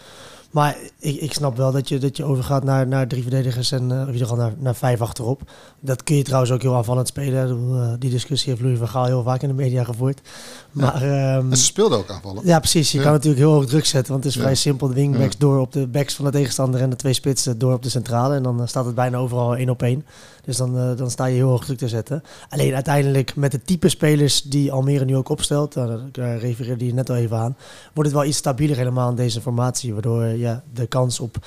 Maar 0.53 0.77
ik, 0.99 1.15
ik 1.21 1.33
snap 1.33 1.57
wel 1.57 1.71
dat 1.71 1.89
je, 1.89 1.97
dat 1.97 2.17
je 2.17 2.23
overgaat 2.23 2.63
naar, 2.63 2.87
naar 2.87 3.07
drie 3.07 3.21
verdedigers 3.21 3.71
en 3.71 3.89
uh, 3.89 3.99
in 3.99 4.05
ieder 4.05 4.21
geval 4.21 4.35
naar, 4.37 4.53
naar 4.57 4.75
vijf 4.75 5.01
achterop. 5.01 5.41
Dat 5.79 6.03
kun 6.03 6.15
je 6.15 6.23
trouwens 6.23 6.51
ook 6.51 6.61
heel 6.61 6.75
aanvallend 6.75 7.07
spelen. 7.07 7.69
Uh, 7.71 7.93
die 7.99 8.09
discussie 8.09 8.49
heeft 8.49 8.61
Louis 8.61 8.77
van 8.77 8.87
Gaal 8.87 9.05
heel 9.05 9.23
vaak 9.23 9.41
in 9.41 9.47
de 9.47 9.53
media 9.53 9.83
gevoerd. 9.83 10.21
Maar, 10.71 11.05
ja. 11.05 11.35
um, 11.37 11.51
en 11.51 11.57
ze 11.57 11.63
speelden 11.63 11.97
ook 11.97 12.09
aanvallen. 12.09 12.45
Ja, 12.45 12.59
precies. 12.59 12.91
Je 12.91 12.97
Ja. 12.97 13.03
kan 13.03 13.13
natuurlijk 13.13 13.41
heel 13.41 13.51
hoog 13.53 13.65
druk 13.65 13.85
zetten. 13.85 14.11
Want 14.11 14.23
het 14.23 14.33
is 14.33 14.37
Ja. 14.39 14.45
vrij 14.45 14.55
simpel. 14.55 14.87
De 14.87 14.93
wingbacks 14.93 15.37
door 15.37 15.59
op 15.59 15.71
de 15.71 15.87
backs 15.87 16.13
van 16.13 16.25
de 16.25 16.31
tegenstander 16.31 16.81
en 16.81 16.89
de 16.89 16.95
twee 16.95 17.13
spitsen 17.13 17.57
door 17.57 17.73
op 17.73 17.83
de 17.83 17.89
centrale. 17.89 18.35
En 18.35 18.43
dan 18.43 18.61
uh, 18.61 18.67
staat 18.67 18.85
het 18.85 18.95
bijna 18.95 19.17
overal 19.17 19.55
één 19.55 19.69
op 19.69 19.81
één. 19.81 20.05
Dus 20.45 20.57
dan, 20.57 20.77
uh, 20.77 20.97
dan 20.97 21.11
sta 21.11 21.25
je 21.25 21.35
heel 21.35 21.49
hoog 21.49 21.65
druk 21.65 21.77
te 21.77 21.87
zetten. 21.87 22.23
Alleen 22.49 22.73
uiteindelijk 22.73 23.35
met 23.35 23.51
de 23.51 23.61
type 23.61 23.89
spelers 23.89 24.41
die 24.41 24.71
Almere 24.71 25.05
nu 25.05 25.15
ook 25.15 25.29
opstelt, 25.29 25.77
uh, 25.77 25.93
daar 26.11 26.37
refereerde 26.37 26.85
je 26.85 26.93
net 26.93 27.09
al 27.09 27.15
even 27.15 27.37
aan, 27.37 27.57
wordt 27.93 28.09
het 28.09 28.19
wel 28.19 28.27
iets 28.29 28.37
stabieler 28.37 28.77
helemaal 28.77 29.09
in 29.09 29.15
deze 29.15 29.41
formatie. 29.41 29.93
Waardoor 29.93 30.25
ja, 30.25 30.63
de 30.73 30.87
kans 30.87 31.19
op 31.19 31.37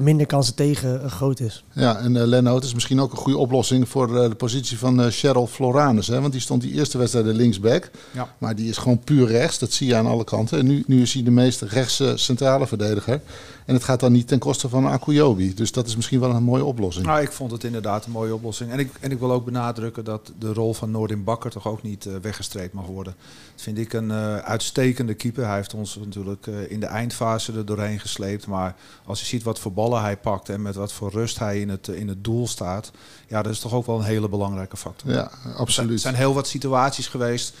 minder 0.00 0.26
kansen 0.26 0.54
tegen 0.54 1.10
groot 1.10 1.40
is. 1.40 1.64
Ja, 1.72 1.98
en 1.98 2.14
uh, 2.14 2.56
is 2.60 2.74
misschien 2.74 3.00
ook 3.00 3.10
een 3.12 3.18
goede 3.18 3.38
oplossing 3.38 3.88
voor 3.88 4.10
uh, 4.10 4.28
de 4.28 4.34
positie 4.34 4.78
van 4.78 5.00
uh, 5.00 5.06
Cheryl 5.10 5.46
Floranus. 5.46 6.06
Hè? 6.06 6.20
Want 6.20 6.32
die 6.32 6.40
stond 6.40 6.62
die 6.62 6.72
eerste 6.72 6.98
wedstrijd 6.98 7.26
de 7.26 7.34
linksback. 7.34 7.90
Ja. 8.10 8.34
Maar 8.38 8.56
die 8.56 8.68
is 8.68 8.76
gewoon 8.76 8.98
puur 8.98 9.26
rechts. 9.26 9.58
Dat 9.58 9.72
zie 9.72 9.86
je 9.86 9.94
aan 9.94 10.06
alle 10.06 10.24
kanten. 10.24 10.58
En 10.58 10.66
nu, 10.66 10.84
nu 10.86 11.02
is 11.02 11.12
hij 11.12 11.22
de 11.22 11.30
meest 11.30 11.62
rechtse 11.62 12.12
centrale 12.16 12.66
verdediger. 12.66 13.20
En 13.66 13.74
het 13.74 13.84
gaat 13.84 14.00
dan 14.00 14.12
niet 14.12 14.28
ten 14.28 14.38
koste 14.38 14.68
van 14.68 14.86
Akuyobi. 14.86 15.54
Dus 15.54 15.72
dat 15.72 15.86
is 15.86 15.96
misschien 15.96 16.20
wel 16.20 16.30
een 16.30 16.42
mooie 16.42 16.64
oplossing. 16.64 17.06
Nou, 17.06 17.20
ik 17.20 17.32
vond 17.32 17.50
het 17.50 17.64
inderdaad 17.64 18.04
een 18.04 18.10
mooie 18.10 18.34
oplossing. 18.34 18.70
En 18.70 18.78
ik, 18.78 18.90
en 19.00 19.10
ik 19.10 19.18
wil 19.18 19.32
ook 19.32 19.44
benadrukken 19.44 20.04
dat 20.04 20.32
de 20.38 20.52
rol 20.52 20.74
van 20.74 20.90
Noordin 20.90 21.24
Bakker 21.24 21.50
toch 21.50 21.66
ook 21.66 21.82
niet 21.82 22.04
uh, 22.04 22.16
weggestreept 22.22 22.72
mag 22.72 22.86
worden. 22.86 23.14
Dat 23.52 23.62
vind 23.62 23.78
ik 23.78 23.92
een 23.92 24.08
uh, 24.08 24.36
uitstekende 24.36 25.14
keeper. 25.14 25.46
Hij 25.46 25.56
heeft 25.56 25.74
ons 25.74 25.96
natuurlijk 25.96 26.46
uh, 26.46 26.70
in 26.70 26.80
de 26.80 26.86
eindfase 26.86 27.52
er 27.52 27.66
doorheen 27.66 28.00
gesleept. 28.00 28.46
Maar 28.46 28.76
als 29.04 29.20
je 29.20 29.26
ziet 29.26 29.42
wat 29.42 29.58
voor 29.58 29.72
ballen 29.72 30.00
hij 30.00 30.16
pakt 30.16 30.48
en 30.48 30.62
met 30.62 30.74
wat 30.74 30.92
voor 30.92 31.10
rust 31.10 31.38
hij 31.38 31.60
in 31.60 31.68
het, 31.68 31.88
in 31.88 32.08
het 32.08 32.24
doel 32.24 32.46
staat. 32.46 32.90
Ja, 33.28 33.42
dat 33.42 33.52
is 33.52 33.60
toch 33.60 33.72
ook 33.72 33.86
wel 33.86 33.98
een 33.98 34.04
hele 34.04 34.28
belangrijke 34.28 34.76
factor. 34.76 35.10
Ja, 35.10 35.30
absoluut. 35.56 35.92
Er 35.92 35.98
zijn 35.98 36.14
heel 36.14 36.34
wat 36.34 36.46
situaties 36.46 37.06
geweest. 37.06 37.54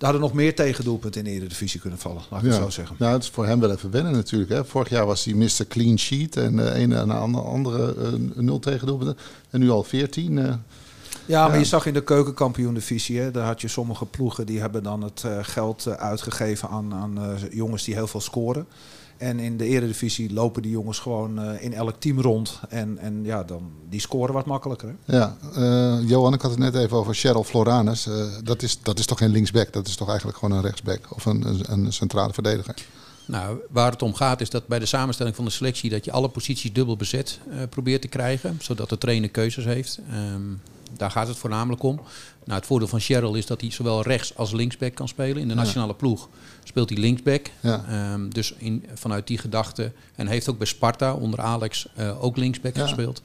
Daar 0.00 0.10
hadden 0.10 0.28
nog 0.28 0.38
meer 0.38 0.54
tegendoelpunten 0.54 1.20
in 1.20 1.26
de 1.26 1.36
Eredivisie 1.36 1.80
kunnen 1.80 1.98
vallen, 1.98 2.22
laat 2.30 2.42
ik 2.42 2.46
ja. 2.46 2.52
het 2.52 2.62
zo 2.62 2.70
zeggen. 2.70 2.96
Ja, 2.98 3.12
het 3.12 3.22
is 3.22 3.28
voor 3.28 3.46
hem 3.46 3.60
wel 3.60 3.70
even 3.70 3.90
wennen 3.90 4.12
natuurlijk. 4.12 4.50
Hè. 4.50 4.64
Vorig 4.64 4.88
jaar 4.88 5.06
was 5.06 5.24
hij 5.24 5.34
Mr. 5.34 5.66
Clean 5.68 5.98
Sheet 5.98 6.36
en 6.36 6.58
uh, 6.58 6.78
een 6.78 6.92
en 6.92 7.10
andere, 7.10 7.44
andere 7.44 7.94
uh, 7.96 8.12
nul 8.34 8.58
tegendoelpunten. 8.58 9.16
En 9.50 9.60
nu 9.60 9.70
al 9.70 9.82
14. 9.82 10.36
Uh, 10.36 10.54
ja, 11.26 11.42
maar 11.42 11.52
ja. 11.52 11.58
je 11.58 11.64
zag 11.64 11.86
in 11.86 11.94
de 11.94 12.04
keukenkampioen-divisie, 12.04 13.20
hè, 13.20 13.30
daar 13.30 13.46
had 13.46 13.60
je 13.60 13.68
sommige 13.68 14.06
ploegen 14.06 14.46
die 14.46 14.60
hebben 14.60 14.82
dan 14.82 15.02
het 15.02 15.24
geld 15.42 15.86
uitgegeven 15.98 16.68
aan, 16.68 16.94
aan 16.94 17.38
jongens 17.50 17.84
die 17.84 17.94
heel 17.94 18.06
veel 18.06 18.20
scoren. 18.20 18.66
En 19.20 19.38
in 19.38 19.56
de 19.56 19.64
eredivisie 19.64 20.32
lopen 20.32 20.62
die 20.62 20.70
jongens 20.70 20.98
gewoon 20.98 21.44
uh, 21.44 21.62
in 21.62 21.72
elk 21.72 21.94
team 21.98 22.20
rond. 22.20 22.60
En, 22.68 22.98
en 22.98 23.24
ja, 23.24 23.44
dan, 23.44 23.70
die 23.88 24.00
scoren 24.00 24.34
wat 24.34 24.46
makkelijker. 24.46 24.94
Hè? 25.04 25.16
Ja, 25.16 25.36
uh, 25.56 26.08
Johan, 26.08 26.34
ik 26.34 26.40
had 26.40 26.50
het 26.50 26.60
net 26.60 26.74
even 26.74 26.96
over 26.96 27.14
Cheryl 27.14 27.44
Floranus. 27.44 28.06
Uh, 28.06 28.24
dat, 28.44 28.62
is, 28.62 28.78
dat 28.82 28.98
is 28.98 29.06
toch 29.06 29.18
geen 29.18 29.30
linksback? 29.30 29.72
Dat 29.72 29.86
is 29.86 29.96
toch 29.96 30.08
eigenlijk 30.08 30.38
gewoon 30.38 30.56
een 30.56 30.62
rechtsback? 30.62 31.00
Of 31.14 31.24
een, 31.24 31.46
een, 31.46 31.72
een 31.72 31.92
centrale 31.92 32.32
verdediger? 32.32 32.74
Nou, 33.26 33.58
waar 33.70 33.90
het 33.90 34.02
om 34.02 34.14
gaat 34.14 34.40
is 34.40 34.50
dat 34.50 34.66
bij 34.66 34.78
de 34.78 34.86
samenstelling 34.86 35.36
van 35.36 35.44
de 35.44 35.50
selectie... 35.50 35.90
dat 35.90 36.04
je 36.04 36.12
alle 36.12 36.28
posities 36.28 36.72
dubbel 36.72 36.96
bezet 36.96 37.38
uh, 37.48 37.62
probeert 37.70 38.02
te 38.02 38.08
krijgen. 38.08 38.58
Zodat 38.60 38.88
de 38.88 38.98
trainer 38.98 39.28
keuzes 39.28 39.64
heeft. 39.64 39.98
Um, 40.34 40.60
daar 40.96 41.10
gaat 41.10 41.28
het 41.28 41.36
voornamelijk 41.36 41.82
om. 41.82 42.00
Nou, 42.44 42.58
het 42.58 42.66
voordeel 42.66 42.88
van 42.88 43.00
Cheryl 43.00 43.34
is 43.34 43.46
dat 43.46 43.60
hij 43.60 43.70
zowel 43.70 44.02
rechts 44.02 44.36
als 44.36 44.52
linksback 44.52 44.94
kan 44.94 45.08
spelen. 45.08 45.42
In 45.42 45.48
de 45.48 45.54
nationale 45.54 45.94
ploeg 45.94 46.28
speelt 46.64 46.90
hij 46.90 46.98
linksback. 46.98 47.46
Ja. 47.60 48.12
Um, 48.12 48.32
dus 48.34 48.54
in, 48.58 48.84
vanuit 48.94 49.26
die 49.26 49.38
gedachte. 49.38 49.92
En 50.14 50.26
heeft 50.26 50.48
ook 50.48 50.58
bij 50.58 50.66
Sparta 50.66 51.14
onder 51.14 51.40
Alex 51.40 51.86
uh, 51.98 52.24
ook 52.24 52.36
linksback 52.36 52.76
ja. 52.76 52.82
gespeeld. 52.82 53.22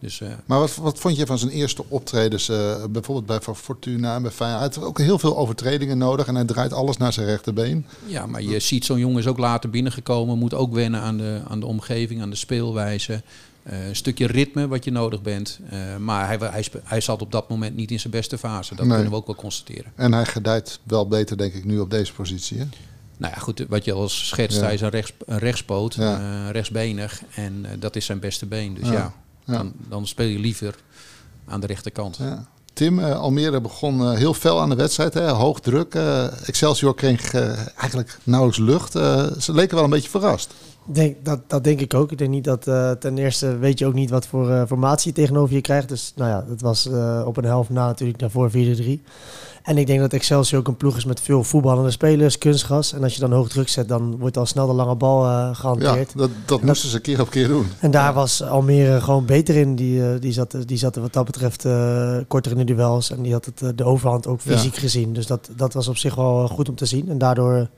Dus, 0.00 0.20
uh, 0.20 0.28
maar 0.46 0.58
wat, 0.58 0.76
wat 0.76 0.98
vond 0.98 1.16
je 1.16 1.26
van 1.26 1.38
zijn 1.38 1.50
eerste 1.50 1.84
optredens? 1.88 2.48
Uh, 2.48 2.84
bijvoorbeeld 2.90 3.26
bij 3.26 3.54
Fortuna, 3.54 4.20
bij 4.20 4.30
Feyenoord. 4.30 4.62
Hij 4.62 4.72
heeft 4.74 4.88
ook 4.88 4.98
heel 4.98 5.18
veel 5.18 5.36
overtredingen 5.36 5.98
nodig. 5.98 6.26
En 6.26 6.34
hij 6.34 6.44
draait 6.44 6.72
alles 6.72 6.96
naar 6.96 7.12
zijn 7.12 7.26
rechterbeen. 7.26 7.86
Ja, 8.06 8.26
maar 8.26 8.42
je 8.42 8.60
ziet 8.60 8.84
zo'n 8.84 8.98
jongen 8.98 9.18
is 9.18 9.26
ook 9.26 9.38
later 9.38 9.70
binnengekomen. 9.70 10.38
Moet 10.38 10.54
ook 10.54 10.72
wennen 10.72 11.00
aan 11.00 11.16
de, 11.16 11.40
aan 11.48 11.60
de 11.60 11.66
omgeving, 11.66 12.22
aan 12.22 12.30
de 12.30 12.36
speelwijze. 12.36 13.22
Uh, 13.70 13.86
een 13.86 13.96
stukje 13.96 14.26
ritme 14.26 14.68
wat 14.68 14.84
je 14.84 14.90
nodig 14.90 15.22
bent. 15.22 15.58
Uh, 15.72 15.96
maar 15.96 16.26
hij, 16.26 16.36
hij, 16.50 16.64
hij 16.84 17.00
zat 17.00 17.22
op 17.22 17.32
dat 17.32 17.48
moment 17.48 17.76
niet 17.76 17.90
in 17.90 18.00
zijn 18.00 18.12
beste 18.12 18.38
fase. 18.38 18.74
Dat 18.74 18.84
nee. 18.84 18.94
kunnen 18.94 19.12
we 19.12 19.18
ook 19.18 19.26
wel 19.26 19.36
constateren. 19.36 19.92
En 19.94 20.12
hij 20.12 20.24
gedijt 20.24 20.80
wel 20.82 21.08
beter, 21.08 21.36
denk 21.36 21.54
ik, 21.54 21.64
nu 21.64 21.78
op 21.78 21.90
deze 21.90 22.12
positie. 22.12 22.58
Hè? 22.58 22.64
Nou 23.16 23.32
ja, 23.34 23.40
goed, 23.40 23.64
wat 23.68 23.84
je 23.84 23.92
als 23.92 24.28
schetst, 24.28 24.58
ja. 24.58 24.64
hij 24.64 24.74
is 24.74 24.80
een, 24.80 24.88
rechts, 24.88 25.12
een 25.26 25.38
rechtspoot, 25.38 25.94
ja. 25.94 26.20
uh, 26.20 26.50
rechtsbenig. 26.50 27.22
En 27.34 27.66
dat 27.78 27.96
is 27.96 28.04
zijn 28.04 28.20
beste 28.20 28.46
been. 28.46 28.74
Dus 28.74 28.88
ja, 28.88 29.12
ja 29.44 29.52
dan, 29.52 29.72
dan, 29.88 30.06
speel 30.06 30.26
je 30.26 30.38
liever 30.38 30.74
aan 31.44 31.60
de 31.60 31.66
rechterkant. 31.66 32.18
Tim, 32.72 32.98
uh, 32.98 33.18
Almere 33.18 33.60
begon 33.60 34.16
heel 34.16 34.34
fel 34.34 34.60
aan 34.60 34.68
de 34.68 34.74
wedstrijd. 34.74 35.14
Hè? 35.14 35.28
Hoog 35.28 35.60
druk. 35.60 35.94
Excelsior 36.44 36.94
kreeg 36.94 37.34
eigenlijk 37.34 38.18
nauwelijks 38.24 38.60
lucht. 38.60 38.92
ze 39.42 39.52
leken 39.52 39.74
wel 39.74 39.84
een 39.84 39.90
beetje 39.90 40.10
verrast. 40.10 40.54
Denk, 40.92 41.24
dat, 41.24 41.40
dat 41.46 41.64
denk 41.64 41.80
ik 41.80 41.94
ook. 41.94 42.12
Ik 42.12 42.18
denk 42.18 42.30
niet 42.30 42.44
dat 42.44 42.66
uh, 42.66 42.90
ten 42.90 43.18
eerste 43.18 43.58
weet 43.58 43.78
je 43.78 43.86
ook 43.86 43.94
niet 43.94 44.10
wat 44.10 44.26
voor 44.26 44.50
uh, 44.50 44.62
formatie 44.66 45.12
tegenover 45.12 45.54
je 45.54 45.60
krijgt. 45.60 45.88
Dus 45.88 46.12
nou 46.16 46.30
ja, 46.30 46.44
dat 46.48 46.60
was 46.60 46.86
uh, 46.86 47.22
op 47.26 47.36
een 47.36 47.44
helft 47.44 47.70
na 47.70 47.86
natuurlijk 47.86 48.18
daarvoor 48.18 48.50
4-3. 48.50 48.54
En 49.62 49.78
ik 49.78 49.86
denk 49.86 50.00
dat 50.00 50.12
Excelsior 50.12 50.60
ook 50.60 50.68
een 50.68 50.76
ploeg 50.76 50.96
is 50.96 51.04
met 51.04 51.20
veel 51.20 51.44
voetballende 51.44 51.90
spelers, 51.90 52.38
kunstgas. 52.38 52.92
En 52.92 53.02
als 53.02 53.14
je 53.14 53.20
dan 53.20 53.32
hoog 53.32 53.48
druk 53.48 53.68
zet, 53.68 53.88
dan 53.88 54.18
wordt 54.18 54.36
al 54.36 54.46
snel 54.46 54.66
de 54.66 54.72
lange 54.72 54.94
bal 54.94 55.54
gehanteerd. 55.54 56.12
Ja, 56.14 56.18
dat, 56.20 56.30
dat 56.44 56.62
moesten 56.62 56.88
ze 56.88 57.00
keer 57.00 57.20
op 57.20 57.30
keer 57.30 57.48
doen. 57.48 57.66
En 57.80 57.90
daar 57.90 58.14
was 58.14 58.42
Almere 58.42 59.00
gewoon 59.00 59.24
beter 59.24 59.56
in. 59.56 59.74
Die, 59.74 60.18
die, 60.18 60.32
zat, 60.32 60.56
die 60.66 60.76
zat 60.76 60.96
wat 60.96 61.12
dat 61.12 61.24
betreft 61.24 61.66
korter 62.28 62.52
in 62.52 62.66
de 62.66 62.74
duels. 62.74 63.10
En 63.10 63.22
die 63.22 63.32
had 63.32 63.44
het, 63.44 63.78
de 63.78 63.84
overhand 63.84 64.26
ook 64.26 64.40
fysiek 64.40 64.74
ja. 64.74 64.80
gezien. 64.80 65.12
Dus 65.12 65.26
dat, 65.26 65.50
dat 65.56 65.72
was 65.72 65.88
op 65.88 65.96
zich 65.96 66.14
wel 66.14 66.48
goed 66.48 66.68
om 66.68 66.74
te 66.74 66.86
zien. 66.86 67.08
En 67.08 67.18
daardoor 67.18 67.68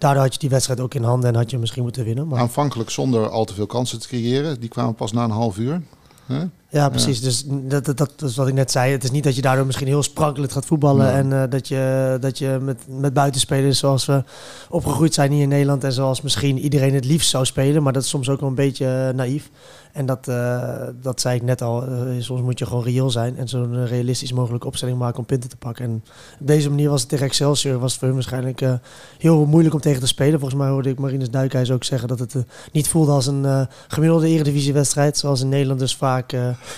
daardoor 0.00 0.22
had 0.22 0.32
je 0.32 0.38
die 0.38 0.48
wedstrijd 0.48 0.80
ook 0.80 0.94
in 0.94 1.02
handen 1.02 1.28
en 1.28 1.36
had 1.36 1.50
je 1.50 1.58
misschien 1.58 1.82
moeten 1.82 2.04
winnen. 2.04 2.28
Maar... 2.28 2.40
Aanvankelijk 2.40 2.90
zonder 2.90 3.28
al 3.28 3.44
te 3.44 3.54
veel 3.54 3.66
kansen 3.66 4.00
te 4.00 4.08
creëren. 4.08 4.60
Die 4.60 4.68
kwamen 4.68 4.94
pas 4.94 5.12
na 5.12 5.24
een 5.24 5.30
half 5.30 5.58
uur. 5.58 5.82
Ja, 6.70 6.88
precies. 6.88 7.18
Ja. 7.18 7.24
Dus 7.24 7.44
dat, 7.46 7.84
dat, 7.84 7.96
dat 7.96 8.22
is 8.22 8.36
wat 8.36 8.48
ik 8.48 8.54
net 8.54 8.70
zei. 8.70 8.92
Het 8.92 9.04
is 9.04 9.10
niet 9.10 9.24
dat 9.24 9.36
je 9.36 9.42
daardoor 9.42 9.66
misschien 9.66 9.86
heel 9.86 10.02
sprankelend 10.02 10.52
gaat 10.52 10.66
voetballen. 10.66 11.06
Ja. 11.06 11.12
En 11.12 11.30
uh, 11.30 11.42
dat 11.48 11.68
je, 11.68 12.16
dat 12.20 12.38
je 12.38 12.58
met, 12.62 12.82
met 12.88 13.12
buitenspelers 13.12 13.78
zoals 13.78 14.06
we 14.06 14.24
opgegroeid 14.68 15.14
zijn 15.14 15.32
hier 15.32 15.42
in 15.42 15.48
Nederland. 15.48 15.84
En 15.84 15.92
zoals 15.92 16.20
misschien 16.20 16.58
iedereen 16.58 16.94
het 16.94 17.04
liefst 17.04 17.30
zou 17.30 17.44
spelen. 17.44 17.82
Maar 17.82 17.92
dat 17.92 18.02
is 18.02 18.08
soms 18.08 18.28
ook 18.28 18.40
wel 18.40 18.48
een 18.48 18.54
beetje 18.54 19.08
uh, 19.08 19.16
naïef. 19.16 19.50
En 19.92 20.06
dat, 20.06 20.28
uh, 20.28 20.82
dat 21.02 21.20
zei 21.20 21.36
ik 21.36 21.42
net 21.42 21.62
al. 21.62 21.84
soms 22.18 22.40
moet 22.40 22.58
je 22.58 22.66
gewoon 22.66 22.84
reëel 22.84 23.10
zijn. 23.10 23.36
En 23.36 23.48
zo'n 23.48 23.86
realistisch 23.86 24.32
mogelijke 24.32 24.66
opstelling 24.66 24.98
maken 24.98 25.18
om 25.18 25.24
punten 25.24 25.50
te 25.50 25.56
pakken. 25.56 25.84
En 25.84 26.02
op 26.40 26.46
deze 26.46 26.68
manier 26.68 26.90
was 26.90 27.00
het 27.00 27.10
tegen 27.10 27.26
Excelsior. 27.26 27.78
Was 27.78 27.90
het 27.90 27.98
voor 27.98 28.08
hun 28.08 28.16
waarschijnlijk 28.16 28.62
heel 29.18 29.46
moeilijk 29.46 29.74
om 29.74 29.80
tegen 29.80 30.00
te 30.00 30.06
spelen. 30.06 30.40
Volgens 30.40 30.60
mij 30.60 30.70
hoorde 30.70 30.88
ik 30.88 30.98
Marinus 30.98 31.30
Duikhuis 31.30 31.70
ook 31.70 31.84
zeggen 31.84 32.08
dat 32.08 32.18
het 32.18 32.34
niet 32.72 32.88
voelde 32.88 33.12
als 33.12 33.26
een 33.26 33.68
gemiddelde 33.88 34.26
eredivisiewedstrijd. 34.26 35.18
Zoals 35.18 35.40
in 35.40 35.48
Nederland 35.48 35.80
dus 35.80 35.96
vaak 35.96 36.32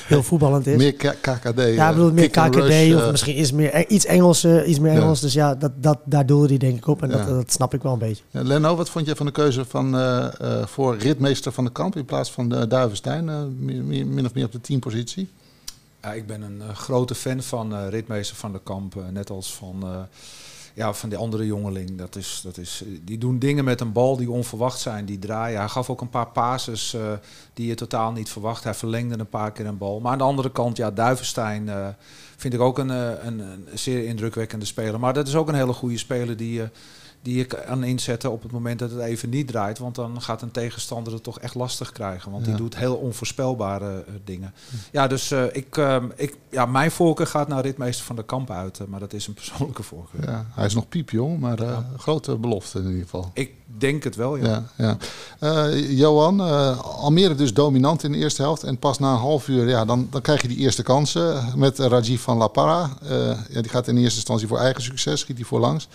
heel 0.06 0.22
voetballend 0.22 0.66
is. 0.66 0.76
Meer 0.76 0.92
KKD. 0.94 1.60
Ja, 1.74 1.88
ik 1.88 1.94
bedoel 1.94 2.12
meer 2.12 2.30
KKD 2.30 2.54
rush, 2.54 2.94
of 2.94 3.10
misschien 3.10 3.34
is 3.34 3.52
meer, 3.52 3.88
iets 3.88 4.04
Engels, 4.04 4.44
uh, 4.44 4.68
iets 4.68 4.78
meer 4.78 4.92
Engels. 4.92 5.18
Ja. 5.18 5.24
Dus 5.24 5.34
ja, 5.34 5.54
dat, 5.54 5.72
dat, 5.76 5.98
daar 6.04 6.26
doelde 6.26 6.48
hij 6.48 6.56
denk 6.56 6.76
ik 6.76 6.86
op 6.86 7.02
en 7.02 7.10
ja. 7.10 7.16
dat, 7.16 7.26
dat 7.26 7.52
snap 7.52 7.74
ik 7.74 7.82
wel 7.82 7.92
een 7.92 7.98
beetje. 7.98 8.22
Ja, 8.30 8.42
Leno, 8.42 8.76
wat 8.76 8.90
vond 8.90 9.06
je 9.06 9.16
van 9.16 9.26
de 9.26 9.32
keuze 9.32 9.64
van, 9.64 9.96
uh, 9.96 10.26
uh, 10.42 10.66
voor 10.66 10.96
ritmeester 10.96 11.52
van 11.52 11.64
de 11.64 11.72
kamp 11.72 11.96
in 11.96 12.04
plaats 12.04 12.30
van 12.32 12.48
de 12.48 12.66
Duivenstein? 12.66 13.24
Min 14.14 14.26
of 14.26 14.34
meer 14.34 14.44
op 14.44 14.52
de 14.52 14.60
teampositie? 14.60 15.28
Ja, 16.02 16.12
ik 16.12 16.26
ben 16.26 16.42
een 16.42 16.76
grote 16.76 17.14
fan 17.14 17.42
van 17.42 17.88
ritmeester 17.88 18.36
van 18.36 18.52
de 18.52 18.60
kamp. 18.62 18.94
net 19.12 19.30
als 19.30 19.54
van 19.54 20.08
ja, 20.74 20.92
van 20.92 21.08
die 21.08 21.18
andere 21.18 21.46
jongeling. 21.46 21.98
Dat 21.98 22.16
is, 22.16 22.40
dat 22.44 22.56
is, 22.56 22.82
die 23.04 23.18
doen 23.18 23.38
dingen 23.38 23.64
met 23.64 23.80
een 23.80 23.92
bal 23.92 24.16
die 24.16 24.30
onverwacht 24.30 24.80
zijn. 24.80 25.04
Die 25.04 25.18
draaien. 25.18 25.58
Hij 25.58 25.68
gaf 25.68 25.90
ook 25.90 26.00
een 26.00 26.10
paar 26.10 26.28
passes 26.28 26.94
uh, 26.94 27.12
die 27.54 27.66
je 27.66 27.74
totaal 27.74 28.12
niet 28.12 28.30
verwacht. 28.30 28.64
Hij 28.64 28.74
verlengde 28.74 29.18
een 29.18 29.28
paar 29.28 29.52
keer 29.52 29.66
een 29.66 29.78
bal. 29.78 30.00
Maar 30.00 30.12
aan 30.12 30.18
de 30.18 30.24
andere 30.24 30.50
kant, 30.50 30.76
ja, 30.76 30.90
Duivenstein 30.90 31.66
uh, 31.66 31.88
vind 32.36 32.54
ik 32.54 32.60
ook 32.60 32.78
een, 32.78 32.88
een, 32.88 33.38
een, 33.38 33.66
zeer 33.74 34.04
indrukwekkende 34.04 34.64
speler. 34.64 35.00
Maar 35.00 35.14
dat 35.14 35.28
is 35.28 35.34
ook 35.34 35.48
een 35.48 35.54
hele 35.54 35.72
goede 35.72 35.98
speler 35.98 36.36
die. 36.36 36.60
Uh, 36.60 36.66
die 37.22 37.36
je 37.36 37.44
kan 37.44 37.84
inzetten 37.84 38.30
op 38.30 38.42
het 38.42 38.52
moment 38.52 38.78
dat 38.78 38.90
het 38.90 39.00
even 39.00 39.28
niet 39.28 39.46
draait. 39.46 39.78
Want 39.78 39.94
dan 39.94 40.22
gaat 40.22 40.42
een 40.42 40.50
tegenstander 40.50 41.12
het 41.12 41.22
toch 41.22 41.38
echt 41.38 41.54
lastig 41.54 41.92
krijgen. 41.92 42.30
Want 42.30 42.44
ja. 42.44 42.50
die 42.50 42.60
doet 42.60 42.76
heel 42.76 42.94
onvoorspelbare 42.94 44.04
uh, 44.08 44.14
dingen. 44.24 44.54
Ja, 44.92 45.06
dus 45.06 45.32
uh, 45.32 45.44
ik, 45.52 45.76
uh, 45.76 45.96
ik, 46.16 46.36
ja, 46.50 46.66
mijn 46.66 46.90
voorkeur 46.90 47.26
gaat 47.26 47.48
naar 47.48 47.62
ritmeester 47.62 48.04
van 48.04 48.16
de 48.16 48.24
kamp 48.24 48.50
uit. 48.50 48.80
maar 48.88 49.00
dat 49.00 49.12
is 49.12 49.26
een 49.26 49.34
persoonlijke 49.42 49.82
voorkeur. 49.82 50.24
Ja, 50.24 50.46
Hij 50.54 50.66
is 50.66 50.74
nog 50.74 50.88
piepjong, 50.88 51.40
maar 51.40 51.58
grote 51.96 52.36
belofte 52.36 52.78
in 52.78 52.86
ieder 52.86 53.02
geval. 53.02 53.30
Ik 53.34 53.52
denk 53.78 54.04
het 54.04 54.16
wel, 54.16 54.36
ja. 54.36 54.64
ja, 54.76 54.96
ja. 55.40 55.68
Johan, 55.70 56.40
Almere 56.80 57.34
dus 57.34 57.54
dominant 57.54 58.02
in 58.04 58.12
de 58.12 58.18
eerste 58.18 58.42
helft. 58.42 58.62
En 58.62 58.78
pas 58.78 58.98
na 58.98 59.12
een 59.12 59.18
half 59.18 59.48
uur, 59.48 59.68
ja, 59.68 59.84
dan, 59.84 60.08
dan 60.10 60.20
krijg 60.20 60.42
je 60.42 60.48
die 60.48 60.58
eerste 60.58 60.82
kansen 60.82 61.52
met 61.56 61.78
Rajiv 61.78 62.22
van 62.22 62.36
La 62.36 62.46
Parra. 62.46 62.90
ja, 63.48 63.60
die 63.60 63.70
gaat 63.70 63.88
in 63.88 63.96
eerste 63.96 64.16
instantie 64.16 64.46
voor 64.46 64.58
eigen 64.58 64.82
succes, 64.82 65.20
schiet 65.20 65.36
hij 65.36 65.46
voorlangs. 65.46 65.88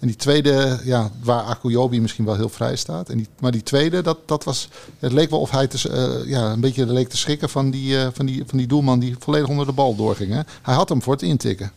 En 0.00 0.06
die 0.06 0.16
tweede, 0.16 0.80
ja, 0.84 1.10
waar 1.22 1.42
Akuyobi 1.42 2.00
misschien 2.00 2.24
wel 2.24 2.36
heel 2.36 2.48
vrij 2.48 2.76
staat. 2.76 3.08
En 3.08 3.16
die, 3.16 3.26
maar 3.40 3.52
die 3.52 3.62
tweede, 3.62 4.02
dat, 4.02 4.18
dat 4.26 4.44
was, 4.44 4.68
het 4.98 5.12
leek 5.12 5.30
wel 5.30 5.40
of 5.40 5.50
hij 5.50 5.66
te, 5.66 5.88
uh, 6.22 6.30
ja, 6.30 6.52
een 6.52 6.60
beetje 6.60 6.86
leek 6.86 7.08
te 7.08 7.16
schrikken 7.16 7.48
van 7.48 7.70
die, 7.70 7.92
uh, 7.92 8.06
van, 8.12 8.26
die, 8.26 8.42
van 8.46 8.58
die 8.58 8.66
doelman 8.66 8.98
die 8.98 9.16
volledig 9.18 9.48
onder 9.48 9.66
de 9.66 9.72
bal 9.72 9.96
doorging. 9.96 10.32
Hè? 10.32 10.40
Hij 10.62 10.74
had 10.74 10.88
hem 10.88 11.02
voor 11.02 11.12
het 11.12 11.22
intikken. 11.22 11.72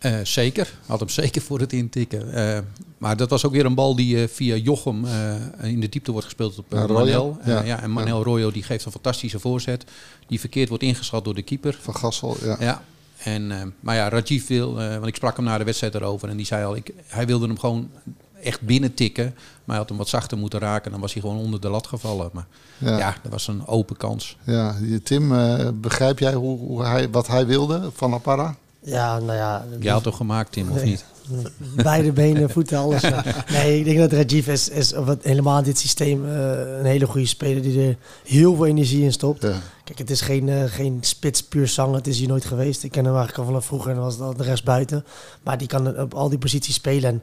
Uh, 0.00 0.18
zeker, 0.22 0.78
had 0.86 0.98
hem 0.98 1.08
zeker 1.22 1.42
voor 1.42 1.60
het 1.60 1.72
intikken. 1.72 2.26
maar 2.98 3.16
dat 3.16 3.30
was 3.30 3.44
ook 3.44 3.52
weer 3.52 3.64
een 3.64 3.74
bal 3.74 3.96
die 3.96 4.28
via 4.28 4.56
Jochem 4.56 5.04
in 5.62 5.80
de 5.80 5.88
diepte 5.88 6.10
wordt 6.10 6.26
gespeeld 6.26 6.58
op 6.58 6.70
Manel. 6.70 7.38
Ja. 7.44 7.62
ja. 7.62 7.82
en 7.82 7.90
Manel 7.90 8.18
ja. 8.18 8.24
Royo 8.24 8.50
die 8.50 8.62
geeft 8.62 8.84
een 8.84 8.92
fantastische 8.92 9.38
voorzet. 9.38 9.84
Die 10.26 10.40
verkeerd 10.40 10.68
wordt 10.68 10.84
ingeschat 10.84 11.24
door 11.24 11.34
de 11.34 11.42
keeper. 11.42 11.78
Van 11.80 11.96
Gassel, 11.96 12.36
ja. 12.42 12.56
ja. 12.60 12.82
En, 13.18 13.50
uh, 13.50 13.62
maar 13.80 13.94
ja, 13.94 14.08
Rajiv 14.08 14.46
wil, 14.46 14.80
uh, 14.80 14.92
want 14.92 15.06
ik 15.06 15.16
sprak 15.16 15.36
hem 15.36 15.44
na 15.44 15.58
de 15.58 15.64
wedstrijd 15.64 15.94
erover 15.94 16.28
en 16.28 16.36
die 16.36 16.46
zei 16.46 16.64
al, 16.64 16.76
ik, 16.76 16.92
hij 17.06 17.26
wilde 17.26 17.46
hem 17.46 17.58
gewoon 17.58 17.90
echt 18.42 18.60
binnen 18.60 18.94
tikken. 18.94 19.24
Maar 19.24 19.76
hij 19.76 19.76
had 19.76 19.88
hem 19.88 19.98
wat 19.98 20.08
zachter 20.08 20.38
moeten 20.38 20.60
raken. 20.60 20.90
Dan 20.90 21.00
was 21.00 21.12
hij 21.12 21.22
gewoon 21.22 21.38
onder 21.38 21.60
de 21.60 21.68
lat 21.68 21.86
gevallen. 21.86 22.30
Maar 22.32 22.46
ja, 22.78 22.98
ja 22.98 23.14
dat 23.22 23.32
was 23.32 23.48
een 23.48 23.66
open 23.66 23.96
kans. 23.96 24.36
Ja, 24.44 24.76
Tim, 25.02 25.32
uh, 25.32 25.68
begrijp 25.74 26.18
jij 26.18 26.34
hoe, 26.34 26.58
hoe, 26.58 26.84
hij, 26.84 27.10
wat 27.10 27.26
hij 27.26 27.46
wilde 27.46 27.90
van 27.94 28.14
Apara? 28.14 28.56
Ja, 28.80 29.18
nou 29.18 29.32
ja. 29.32 29.64
Jij 29.80 29.92
had 29.92 30.02
toch 30.02 30.16
gemaakt, 30.16 30.52
Tim, 30.52 30.70
of 30.70 30.84
niet? 30.84 31.04
Beide 31.82 32.12
benen, 32.12 32.50
voeten, 32.50 32.78
alles. 32.78 33.02
nee, 33.52 33.78
ik 33.78 33.84
denk 33.84 33.98
dat 33.98 34.12
Rajiv 34.12 34.46
is, 34.46 34.68
is 34.68 34.92
wat, 34.92 35.18
helemaal 35.22 35.58
in 35.58 35.64
dit 35.64 35.78
systeem 35.78 36.24
uh, 36.24 36.78
een 36.78 36.84
hele 36.84 37.06
goede 37.06 37.26
speler 37.26 37.62
die 37.62 37.88
er 37.88 37.96
heel 38.24 38.54
veel 38.54 38.66
energie 38.66 39.02
in 39.04 39.12
stopt. 39.12 39.42
Ja. 39.42 39.52
Kijk, 39.88 40.00
het 40.00 40.10
is 40.10 40.20
geen, 40.20 40.46
uh, 40.46 40.64
geen 40.64 40.98
spits 41.00 41.42
puur 41.42 41.68
zang, 41.68 41.94
het 41.94 42.06
is 42.06 42.18
hier 42.18 42.28
nooit 42.28 42.44
geweest. 42.44 42.82
Ik 42.82 42.90
ken 42.90 43.04
hem 43.04 43.14
eigenlijk 43.14 43.38
al 43.38 43.46
vanaf 43.52 43.66
vroeger 43.66 43.90
en 43.90 43.96
dan 43.96 44.04
was 44.04 44.18
dat 44.18 44.38
de 44.38 44.44
rest 44.44 44.64
buiten. 44.64 45.04
Maar 45.42 45.58
die 45.58 45.68
kan 45.68 45.98
op 45.98 46.14
al 46.14 46.28
die 46.28 46.38
posities 46.38 46.74
spelen. 46.74 47.10
En 47.10 47.22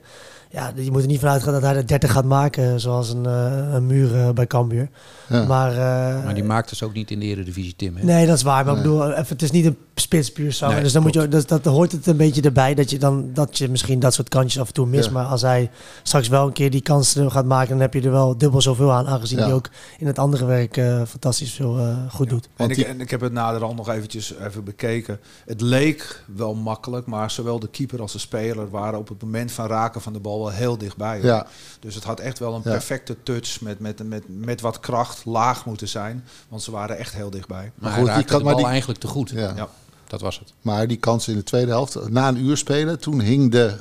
ja, 0.55 0.71
je 0.75 0.91
moet 0.91 1.01
er 1.01 1.07
niet 1.07 1.19
vanuit 1.19 1.43
gaan 1.43 1.53
dat 1.53 1.61
hij 1.61 1.73
de 1.73 1.83
30 1.83 2.11
gaat 2.11 2.25
maken, 2.25 2.79
zoals 2.79 3.09
een, 3.09 3.23
uh, 3.25 3.73
een 3.73 3.85
muur 3.85 4.15
uh, 4.15 4.29
bij 4.29 4.47
Cambuur. 4.47 4.89
Ja. 5.29 5.45
Maar, 5.45 5.71
uh, 5.71 6.23
maar 6.23 6.33
die 6.33 6.43
maakt 6.43 6.69
dus 6.69 6.83
ook 6.83 6.93
niet 6.93 7.11
in 7.11 7.19
de 7.19 7.25
Eredivisie, 7.25 7.73
Tim. 7.75 7.95
Hè? 7.95 8.03
Nee, 8.03 8.25
dat 8.25 8.35
is 8.35 8.43
waar. 8.43 8.65
Maar 8.65 8.73
nee. 8.73 8.83
ik 8.83 8.89
bedoel, 8.89 9.11
even, 9.11 9.25
het 9.27 9.41
is 9.41 9.51
niet 9.51 9.65
een 9.65 9.77
spits 9.95 10.31
puur 10.31 10.53
zang. 10.53 10.73
Nee, 10.73 10.83
dus 10.83 10.91
dan 10.91 11.01
moet 11.01 11.13
je, 11.13 11.27
dat, 11.27 11.47
dat 11.47 11.65
hoort 11.65 11.91
het 11.91 12.07
een 12.07 12.17
beetje 12.17 12.41
erbij 12.41 12.73
dat 12.73 12.89
je 12.89 12.97
dan 12.97 13.29
dat 13.33 13.57
je 13.57 13.69
misschien 13.69 13.99
dat 13.99 14.13
soort 14.13 14.29
kantjes 14.29 14.61
af 14.61 14.67
en 14.67 14.73
toe 14.73 14.87
mist. 14.87 15.05
Ja. 15.05 15.11
Maar 15.11 15.25
als 15.25 15.41
hij 15.41 15.69
straks 16.03 16.27
wel 16.27 16.47
een 16.47 16.53
keer 16.53 16.71
die 16.71 16.81
kansen 16.81 17.31
gaat 17.31 17.45
maken, 17.45 17.69
dan 17.69 17.79
heb 17.79 17.93
je 17.93 18.01
er 18.01 18.11
wel 18.11 18.37
dubbel 18.37 18.61
zoveel 18.61 18.91
aan, 18.91 19.07
aangezien 19.07 19.39
hij 19.39 19.53
ook 19.53 19.69
in 19.97 20.07
het 20.07 20.19
andere 20.19 20.45
werk 20.45 20.81
fantastisch 21.07 21.51
veel 21.51 21.95
goed 22.09 22.29
doet. 22.29 22.49
En 22.55 22.69
ik, 22.69 22.77
en 22.77 23.01
ik 23.01 23.09
heb 23.09 23.21
het 23.21 23.31
naderhand 23.31 23.75
nog 23.75 23.89
eventjes 23.89 24.33
even 24.33 24.63
bekeken. 24.63 25.19
Het 25.45 25.61
leek 25.61 26.23
wel 26.35 26.53
makkelijk, 26.53 27.05
maar 27.05 27.31
zowel 27.31 27.59
de 27.59 27.67
keeper 27.67 28.01
als 28.01 28.11
de 28.11 28.19
speler 28.19 28.69
waren 28.69 28.99
op 28.99 29.07
het 29.07 29.21
moment 29.21 29.51
van 29.51 29.67
raken 29.67 30.01
van 30.01 30.13
de 30.13 30.19
bal 30.19 30.39
wel 30.39 30.51
heel 30.51 30.77
dichtbij. 30.77 31.17
Hoor. 31.17 31.25
Ja. 31.25 31.47
Dus 31.79 31.95
het 31.95 32.03
had 32.03 32.19
echt 32.19 32.39
wel 32.39 32.53
een 32.53 32.61
ja. 32.63 32.71
perfecte 32.71 33.15
touch 33.23 33.61
met, 33.61 33.79
met, 33.79 34.07
met, 34.07 34.23
met 34.27 34.61
wat 34.61 34.79
kracht 34.79 35.25
laag 35.25 35.65
moeten 35.65 35.87
zijn. 35.87 36.23
Want 36.47 36.61
ze 36.61 36.71
waren 36.71 36.97
echt 36.97 37.13
heel 37.13 37.29
dichtbij. 37.29 37.71
Maar, 37.75 37.91
maar 37.91 37.99
goed, 37.99 38.15
die 38.15 38.25
kan, 38.25 38.37
de 38.37 38.43
bal 38.43 38.55
die, 38.55 38.65
eigenlijk 38.65 38.99
te 38.99 39.07
goed. 39.07 39.29
Ja. 39.29 39.53
ja. 39.55 39.69
Dat 40.07 40.21
was 40.21 40.39
het. 40.39 40.53
Maar 40.61 40.87
die 40.87 40.97
kans 40.97 41.27
in 41.27 41.35
de 41.35 41.43
tweede 41.43 41.71
helft, 41.71 42.09
na 42.09 42.27
een 42.27 42.45
uur 42.45 42.57
spelen, 42.57 42.99
toen 42.99 43.19
hing 43.19 43.51
de 43.51 43.77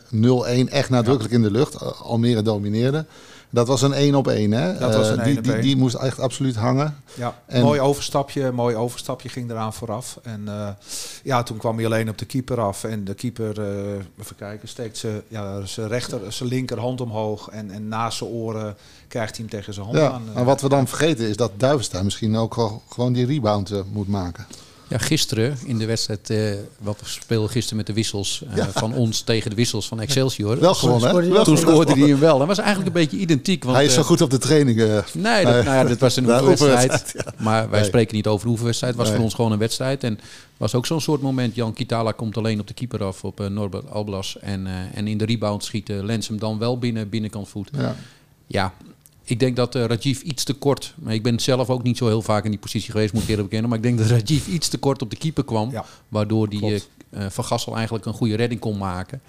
0-1 0.69 0.73
echt 0.73 0.91
nadrukkelijk 0.91 1.35
in 1.35 1.43
de 1.43 1.51
lucht. 1.51 1.99
Almere 2.01 2.43
domineerde. 2.43 3.07
Dat 3.55 3.69
was 3.69 3.83
een 3.83 3.93
1 3.93 4.15
op 4.15 4.29
1, 4.29 4.53
hè? 4.53 4.79
Dat 4.79 4.95
was 4.95 5.09
een 5.09 5.19
uh, 5.19 5.25
die, 5.25 5.41
die, 5.41 5.59
die, 5.59 5.77
moest 5.77 5.95
echt 5.95 6.21
absoluut 6.21 6.57
hangen. 6.57 6.97
Ja, 7.15 7.39
en 7.47 7.63
mooi 7.63 7.81
overstapje, 7.81 8.53
mooi 8.53 8.77
overstapje 8.77 9.29
ging 9.29 9.51
eraan 9.51 9.73
vooraf. 9.73 10.19
En 10.23 10.43
uh, 10.47 10.69
ja, 11.23 11.43
toen 11.43 11.57
kwam 11.57 11.77
hij 11.77 11.87
alleen 11.87 12.09
op 12.09 12.19
de 12.19 12.25
keeper 12.25 12.61
af. 12.61 12.85
En 12.85 13.05
de 13.05 13.15
keeper, 13.15 13.59
uh, 13.59 13.67
even 14.21 14.37
kijken, 14.37 14.69
steekt 14.69 14.97
ze, 14.97 15.23
ja, 15.29 15.67
zijn 15.67 15.89
rechter, 15.89 16.33
zijn 16.33 16.49
linkerhand 16.49 17.01
omhoog. 17.01 17.49
En, 17.49 17.71
en 17.71 17.89
naast 17.89 18.19
zijn 18.19 18.31
oren 18.31 18.77
krijgt 19.09 19.37
hij 19.37 19.41
hem 19.41 19.59
tegen 19.59 19.75
zijn 19.75 19.87
hand 19.87 19.99
ja, 19.99 20.11
aan. 20.11 20.23
En 20.35 20.45
wat 20.45 20.61
we 20.61 20.69
dan 20.69 20.89
vergeten 20.89 21.29
is 21.29 21.37
dat 21.37 21.51
Duivenstein 21.57 22.05
misschien 22.05 22.37
ook 22.37 22.55
wel 22.55 22.83
gewoon 22.89 23.13
die 23.13 23.27
rebound 23.27 23.73
moet 23.93 24.09
maken. 24.09 24.47
Ja, 24.95 25.01
gisteren 25.01 25.57
in 25.65 25.79
de 25.79 25.87
wedstrijd, 25.87 26.31
uh, 26.31 26.53
wat 26.79 27.01
we 27.01 27.07
speelden 27.07 27.51
gisteren 27.51 27.77
met 27.77 27.87
de 27.87 27.93
wissels 27.93 28.43
uh, 28.51 28.57
ja. 28.57 28.71
van 28.73 28.95
ons 28.95 29.21
tegen 29.21 29.51
de 29.51 29.57
wissels 29.57 29.89
van 29.89 30.01
Excelsior. 30.01 30.59
Wel 30.61 30.75
gewoon, 30.75 31.03
hè? 31.03 31.45
Toen 31.45 31.59
scoorde 31.59 31.93
hij 31.93 32.09
hem 32.09 32.19
wel. 32.19 32.39
Dat 32.39 32.47
was 32.47 32.59
eigenlijk 32.59 32.87
een 32.87 33.03
beetje 33.03 33.17
identiek. 33.17 33.65
Want, 33.65 33.77
hij 33.77 33.85
is 33.85 33.95
zo 33.95 34.03
goed 34.03 34.21
op 34.21 34.31
de 34.31 34.39
trainingen. 34.39 35.05
Nee, 35.13 35.45
dat, 35.45 35.65
nou 35.65 35.77
ja, 35.77 35.85
dat 35.85 35.99
was 35.99 36.17
een 36.17 36.31
oefenwedstrijd. 36.49 37.13
Ja. 37.17 37.33
Maar 37.39 37.71
wij 37.71 37.79
nee. 37.79 37.89
spreken 37.89 38.17
niet 38.17 38.27
over 38.27 38.47
de 38.47 38.51
oefenwedstrijd. 38.51 38.93
Het 38.93 39.03
was 39.03 39.11
nee. 39.11 39.17
voor 39.17 39.27
ons 39.27 39.35
gewoon 39.35 39.53
een 39.53 39.59
wedstrijd. 39.59 40.05
En 40.05 40.21
was 40.57 40.75
ook 40.75 40.87
zo'n 40.87 41.01
soort 41.01 41.23
moment. 41.23 41.55
Jan 41.55 41.73
Kitala 41.73 42.13
komt 42.13 42.37
alleen 42.37 42.61
op 42.61 42.67
de 42.67 42.75
keeper 42.75 43.05
af 43.05 43.25
op 43.25 43.41
uh, 43.41 43.47
Norbert 43.47 43.91
Alblas. 43.91 44.39
En, 44.41 44.67
en 44.95 45.07
in 45.07 45.19
de 45.19 45.25
rebound 45.25 45.65
schiet 45.65 45.89
Lens 45.89 46.29
hem 46.29 46.39
dan 46.39 46.59
wel 46.59 46.79
binnen, 46.79 47.09
binnenkant 47.09 47.49
voet. 47.49 47.69
Ja. 47.73 47.97
ja, 48.47 48.75
ik 49.25 49.41
denk 49.41 49.57
dat 49.57 49.75
uh, 49.75 49.85
Rajiv 49.85 50.21
iets 50.21 50.45
te 50.45 50.53
kort, 50.53 50.95
maar 50.97 51.15
ik 51.15 51.23
ben 51.23 51.41
zelf 51.41 51.71
ook 51.71 51.83
niet 51.83 51.97
zo 51.97 52.07
heel 52.07 52.23
vaak 52.23 52.45
in 52.45 52.51
die 52.51 52.61
positie 52.61 52.91
geweest, 52.91 53.13
moet 53.13 53.23
ik 53.23 53.29
eerlijk 53.29 53.49
bekennen. 53.49 53.71
Maar 53.71 53.79
ik 53.79 53.85
denk 53.85 53.99
dat 53.99 54.19
Rajiv 54.19 54.47
iets 54.47 54.69
te 54.69 54.79
kort 54.79 55.03
op 55.03 55.11
de 55.11 55.17
keeper 55.17 55.45
kwam, 55.45 55.71
ja, 55.71 55.85
waardoor 56.09 56.49
die 56.49 56.65
uh, 56.65 57.27
Van 57.29 57.45
Gassel 57.45 57.75
eigenlijk 57.75 58.07
een 58.07 58.13
goede 58.13 58.35
redding 58.35 58.61
kon 58.61 58.79
maken. 58.79 59.21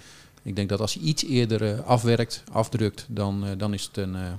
Ik 0.42 0.56
denk 0.56 0.68
dat 0.68 0.80
als 0.80 0.94
hij 0.94 1.02
iets 1.02 1.24
eerder 1.24 1.62
uh, 1.62 1.80
afwerkt, 1.86 2.42
afdrukt, 2.52 3.06
dan, 3.08 3.44
dan 3.56 3.74
is 3.74 3.84
het 3.84 3.96
een, 3.96 4.12
ja, 4.12 4.38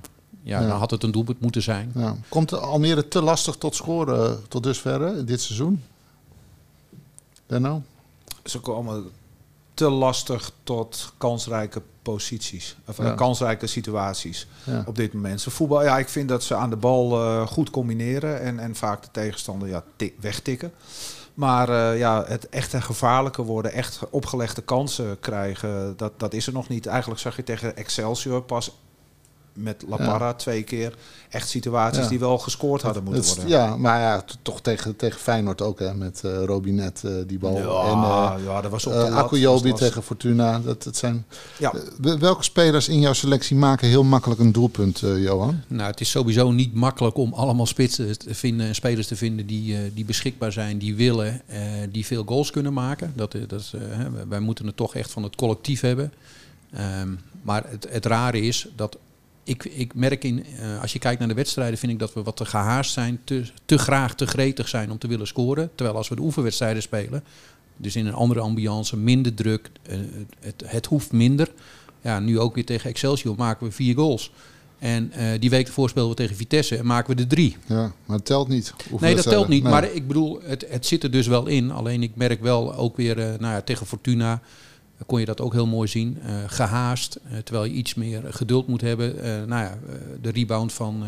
ja, 0.61 0.67
dan 0.67 0.77
had 0.77 0.91
het 0.91 1.03
een 1.03 1.11
doelpunt 1.11 1.39
moeten 1.39 1.61
zijn. 1.61 1.91
Ja. 1.95 2.15
Komt 2.29 2.53
Almere 2.53 3.07
te 3.07 3.21
lastig 3.21 3.55
tot 3.55 3.75
scoren 3.75 4.47
tot 4.47 4.63
dusver 4.63 5.25
dit 5.25 5.41
seizoen? 5.41 5.83
Benno? 7.47 7.81
Ze 8.43 8.59
komen 8.59 9.05
te 9.77 9.89
lastig 9.89 10.51
tot 10.63 11.13
kansrijke 11.17 11.81
posities. 12.01 12.77
Of 12.85 12.97
ja. 12.97 13.13
kansrijke 13.13 13.67
situaties 13.67 14.47
ja. 14.63 14.83
op 14.87 14.95
dit 14.95 15.13
moment. 15.13 15.41
Ze 15.41 15.49
voetbal, 15.49 15.83
ja, 15.83 15.97
ik 15.97 16.09
vind 16.09 16.29
dat 16.29 16.43
ze 16.43 16.55
aan 16.55 16.69
de 16.69 16.75
bal 16.75 17.23
uh, 17.23 17.47
goed 17.47 17.69
combineren 17.69 18.41
en, 18.41 18.59
en 18.59 18.75
vaak 18.75 19.01
de 19.01 19.07
tegenstander 19.11 19.67
ja, 19.67 19.83
tik, 19.95 20.13
wegtikken. 20.19 20.71
Maar 21.33 21.69
uh, 21.69 21.97
ja, 21.97 22.23
het 22.27 22.49
echt 22.49 22.75
gevaarlijke 22.75 23.43
worden, 23.43 23.71
echt 23.71 23.99
opgelegde 24.09 24.61
kansen 24.61 25.19
krijgen, 25.19 25.97
dat, 25.97 26.19
dat 26.19 26.33
is 26.33 26.47
er 26.47 26.53
nog 26.53 26.67
niet. 26.67 26.85
Eigenlijk 26.85 27.21
zag 27.21 27.35
je 27.35 27.43
tegen 27.43 27.75
Excelsior 27.75 28.41
pas 28.41 28.71
met 29.57 29.83
La 29.87 29.95
Parra 29.95 30.27
ja. 30.27 30.33
twee 30.33 30.63
keer 30.63 30.93
echt 31.29 31.49
situaties 31.49 32.03
ja. 32.03 32.09
die 32.09 32.19
wel 32.19 32.37
gescoord 32.37 32.81
hadden 32.81 33.03
moeten 33.03 33.21
het, 33.21 33.35
worden. 33.35 33.49
Ja, 33.49 33.77
maar 33.77 33.99
ja, 33.99 34.23
toch 34.41 34.61
tegen, 34.61 34.95
tegen 34.95 35.19
Feyenoord 35.19 35.61
ook 35.61 35.79
hè, 35.79 35.93
met 35.93 36.21
uh, 36.25 36.43
Robinet 36.43 37.01
uh, 37.05 37.11
die 37.27 37.39
bal. 37.39 37.57
Ja, 37.57 37.91
en 37.91 37.97
uh, 37.97 38.45
ja, 38.45 38.61
dat 38.61 38.71
was 38.71 38.85
op 38.85 38.93
de 38.93 38.99
uh, 38.99 39.15
Akuyobi 39.15 39.73
tegen 39.73 40.03
Fortuna. 40.03 40.59
Dat, 40.59 40.83
dat 40.83 40.95
zijn, 40.95 41.25
ja. 41.57 41.73
welke 42.19 42.43
spelers 42.43 42.89
in 42.89 42.99
jouw 42.99 43.13
selectie 43.13 43.55
maken 43.55 43.87
heel 43.87 44.03
makkelijk 44.03 44.39
een 44.39 44.51
doelpunt, 44.51 44.99
Johan? 44.99 45.61
Nou, 45.67 45.91
het 45.91 46.01
is 46.01 46.09
sowieso 46.09 46.51
niet 46.51 46.73
makkelijk 46.73 47.17
om 47.17 47.33
allemaal 47.33 47.65
spitsen 47.65 48.17
te 48.17 48.35
vinden, 48.35 48.75
spelers 48.75 49.07
te 49.07 49.15
vinden 49.15 49.45
die, 49.45 49.93
die 49.93 50.05
beschikbaar 50.05 50.51
zijn, 50.51 50.77
die 50.77 50.95
willen, 50.95 51.41
die 51.91 52.05
veel 52.05 52.23
goals 52.23 52.51
kunnen 52.51 52.73
maken. 52.73 53.13
Dat, 53.15 53.35
dat, 53.47 53.73
wij 54.27 54.39
moeten 54.39 54.65
het 54.65 54.77
toch 54.77 54.95
echt 54.95 55.11
van 55.11 55.23
het 55.23 55.35
collectief 55.35 55.81
hebben. 55.81 56.13
Um, 57.01 57.19
maar 57.41 57.63
het, 57.67 57.87
het 57.89 58.05
rare 58.05 58.41
is 58.41 58.67
dat 58.75 58.97
ik, 59.47 59.65
ik 59.65 59.95
merk 59.95 60.23
in, 60.23 60.45
uh, 60.59 60.81
als 60.81 60.93
je 60.93 60.99
kijkt 60.99 61.19
naar 61.19 61.27
de 61.27 61.33
wedstrijden, 61.33 61.77
vind 61.77 61.91
ik 61.91 61.99
dat 61.99 62.13
we 62.13 62.23
wat 62.23 62.37
te 62.37 62.45
gehaast 62.45 62.93
zijn, 62.93 63.19
te, 63.23 63.43
te 63.65 63.77
graag, 63.77 64.15
te 64.15 64.27
gretig 64.27 64.67
zijn 64.67 64.91
om 64.91 64.97
te 64.97 65.07
willen 65.07 65.27
scoren. 65.27 65.69
Terwijl 65.75 65.97
als 65.97 66.07
we 66.07 66.15
de 66.15 66.21
oefenwedstrijden 66.21 66.81
spelen, 66.81 67.23
dus 67.77 67.95
in 67.95 68.05
een 68.05 68.13
andere 68.13 68.39
ambiance, 68.39 68.97
minder 68.97 69.33
druk, 69.33 69.69
uh, 69.89 69.97
het, 70.39 70.63
het 70.65 70.85
hoeft 70.85 71.11
minder. 71.11 71.51
Ja, 72.01 72.19
nu 72.19 72.39
ook 72.39 72.55
weer 72.55 72.65
tegen 72.65 72.89
Excelsior 72.89 73.35
maken 73.35 73.67
we 73.67 73.73
vier 73.73 73.95
goals. 73.95 74.31
En 74.79 75.11
uh, 75.17 75.39
die 75.39 75.49
week 75.49 75.67
ervoor 75.67 75.89
spelen 75.89 76.09
we 76.09 76.15
tegen 76.15 76.35
Vitesse 76.35 76.77
en 76.77 76.85
maken 76.85 77.15
we 77.15 77.21
er 77.21 77.27
drie. 77.27 77.57
Ja, 77.65 77.93
maar 78.05 78.17
het 78.17 78.25
telt 78.25 78.47
niet. 78.47 78.73
Nee, 78.99 79.15
dat 79.15 79.23
telt 79.23 79.47
niet. 79.47 79.63
Nee. 79.63 79.71
Maar 79.71 79.91
ik 79.91 80.07
bedoel, 80.07 80.39
het, 80.43 80.65
het 80.69 80.85
zit 80.85 81.03
er 81.03 81.11
dus 81.11 81.27
wel 81.27 81.47
in. 81.47 81.71
Alleen 81.71 82.03
ik 82.03 82.11
merk 82.15 82.41
wel 82.41 82.75
ook 82.75 82.97
weer 82.97 83.15
nou 83.15 83.53
ja, 83.53 83.61
tegen 83.61 83.85
Fortuna 83.85 84.41
kon 85.05 85.19
je 85.19 85.25
dat 85.25 85.41
ook 85.41 85.53
heel 85.53 85.67
mooi 85.67 85.87
zien. 85.87 86.17
Uh, 86.25 86.35
gehaast, 86.47 87.19
uh, 87.25 87.37
terwijl 87.37 87.65
je 87.65 87.73
iets 87.73 87.93
meer 87.93 88.21
geduld 88.29 88.67
moet 88.67 88.81
hebben. 88.81 89.15
Uh, 89.15 89.23
nou 89.23 89.63
ja, 89.63 89.77
de 90.21 90.31
rebound 90.31 90.73
van, 90.73 91.03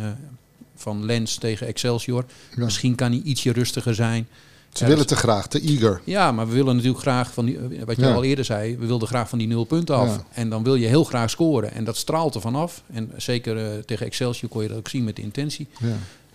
van 0.75 1.05
Lens 1.05 1.35
tegen 1.35 1.67
Excelsior. 1.67 2.25
Ja. 2.55 2.63
Misschien 2.63 2.95
kan 2.95 3.11
hij 3.11 3.21
ietsje 3.23 3.51
rustiger 3.51 3.95
zijn. 3.95 4.27
Ze 4.73 4.85
willen 4.85 5.07
te 5.07 5.15
graag, 5.15 5.47
te 5.47 5.61
eager. 5.61 6.01
Ja, 6.03 6.31
maar 6.31 6.47
we 6.47 6.53
willen 6.53 6.75
natuurlijk 6.75 7.01
graag 7.01 7.33
van 7.33 7.45
die, 7.45 7.59
wat 7.85 7.95
je 7.95 8.01
ja. 8.01 8.13
al 8.13 8.23
eerder 8.23 8.45
zei, 8.45 8.77
we 8.77 8.85
wilden 8.85 9.07
graag 9.07 9.29
van 9.29 9.37
die 9.37 9.47
nul 9.47 9.63
punten 9.63 9.95
af. 9.95 10.15
Ja. 10.15 10.23
En 10.31 10.49
dan 10.49 10.63
wil 10.63 10.75
je 10.75 10.87
heel 10.87 11.03
graag 11.03 11.29
scoren. 11.29 11.71
En 11.71 11.83
dat 11.83 11.97
straalt 11.97 12.35
er 12.35 12.41
vanaf. 12.41 12.83
En 12.93 13.11
zeker 13.17 13.85
tegen 13.85 14.05
Excelsior 14.05 14.49
kon 14.49 14.61
je 14.61 14.67
dat 14.67 14.77
ook 14.77 14.87
zien 14.87 15.03
met 15.03 15.15
de 15.15 15.21
intentie. 15.21 15.67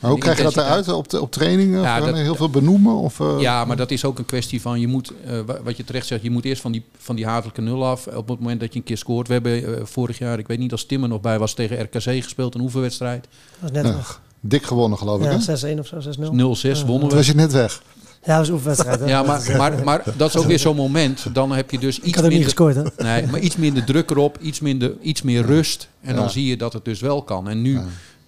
Maar 0.04 0.12
hoe 0.12 0.22
krijg 0.22 0.36
je 0.36 0.42
dat 0.42 0.56
eruit 0.56 0.88
op, 0.92 1.08
de, 1.08 1.20
op 1.20 1.30
trainingen? 1.30 1.80
Ja, 1.80 1.98
of 2.00 2.06
dat- 2.06 2.14
heel 2.16 2.34
veel 2.34 2.50
benoemen? 2.50 2.94
Of, 2.94 3.20
eh, 3.20 3.36
Ja, 3.40 3.64
maar 3.64 3.76
dat 3.76 3.90
is 3.90 4.04
ook 4.04 4.18
een 4.18 4.24
kwestie 4.24 4.60
van, 4.60 4.80
je 4.80 4.86
moet, 4.88 5.12
eh, 5.26 5.38
wa- 5.46 5.58
wat 5.64 5.76
je 5.76 5.84
terecht 5.84 6.06
zegt, 6.06 6.22
je 6.22 6.30
moet 6.30 6.44
eerst 6.44 6.62
van 6.62 6.72
die, 6.72 6.84
van 6.98 7.16
die 7.16 7.26
hatelijke 7.26 7.60
nul 7.60 7.84
af 7.86 8.06
op 8.06 8.28
het 8.28 8.38
moment 8.38 8.60
dat 8.60 8.72
je 8.72 8.78
een 8.78 8.84
keer 8.84 8.96
scoort. 8.96 9.26
We 9.26 9.32
hebben 9.32 9.76
eh, 9.78 9.84
vorig 9.84 10.18
jaar, 10.18 10.38
ik 10.38 10.46
weet 10.46 10.58
niet 10.58 10.72
als 10.72 10.84
Tim 10.86 11.02
er 11.02 11.08
nog 11.08 11.20
bij 11.20 11.38
was, 11.38 11.54
tegen 11.54 11.80
RKC 11.82 12.02
gespeeld, 12.22 12.54
een 12.54 12.60
oefenwedstrijd. 12.60 13.28
Dat 13.60 13.70
is 13.70 13.82
net 13.82 13.92
nog. 13.96 14.20
dik 14.40 14.64
gewonnen 14.64 14.98
geloof 14.98 15.18
ik. 15.20 15.24
Ja, 15.24 15.30
hè? 15.32 15.56
6-1 15.56 15.78
of 15.78 15.86
zo, 15.86 16.00
6-0. 16.00 16.32
0-6 16.32 16.82
wonnen 16.82 17.00
Toen 17.00 17.08
we. 17.08 17.14
was 17.16 17.26
je 17.26 17.34
net 17.34 17.52
weg. 17.52 17.82
Ja, 18.24 18.30
dat 18.30 18.38
was 18.38 18.48
een 18.48 18.54
oefenwedstrijd. 18.54 19.00
hè? 19.00 19.06
Ja, 19.06 19.22
maar, 19.22 19.42
maar, 19.56 19.84
maar 19.84 20.02
dat 20.16 20.28
is 20.28 20.36
ook 20.36 20.46
weer 20.46 20.58
zo'n 20.58 20.76
moment. 20.76 21.26
Dan 21.32 21.52
heb 21.52 21.70
je 21.70 21.78
dus 21.78 21.98
Ik 21.98 22.04
iets 22.04 22.14
had 22.16 22.24
ook 22.24 22.30
niet 22.30 22.38
minder, 22.44 22.68
gescoord, 22.72 22.96
hè? 22.96 23.04
nee, 23.04 23.26
maar 23.26 23.40
iets 23.40 23.56
minder 23.56 23.84
druk 23.84 24.10
erop, 24.10 24.38
iets, 24.40 24.60
minder, 24.60 24.92
iets 25.02 25.22
meer 25.22 25.44
rust. 25.46 25.88
En 26.00 26.14
Ja. 26.14 26.20
dan 26.20 26.30
zie 26.30 26.46
je 26.46 26.56
dat 26.56 26.72
het 26.72 26.84
dus 26.84 27.00
wel 27.00 27.22
kan. 27.22 27.48
En 27.48 27.62
nu, 27.62 27.72
Ja. 27.74 27.84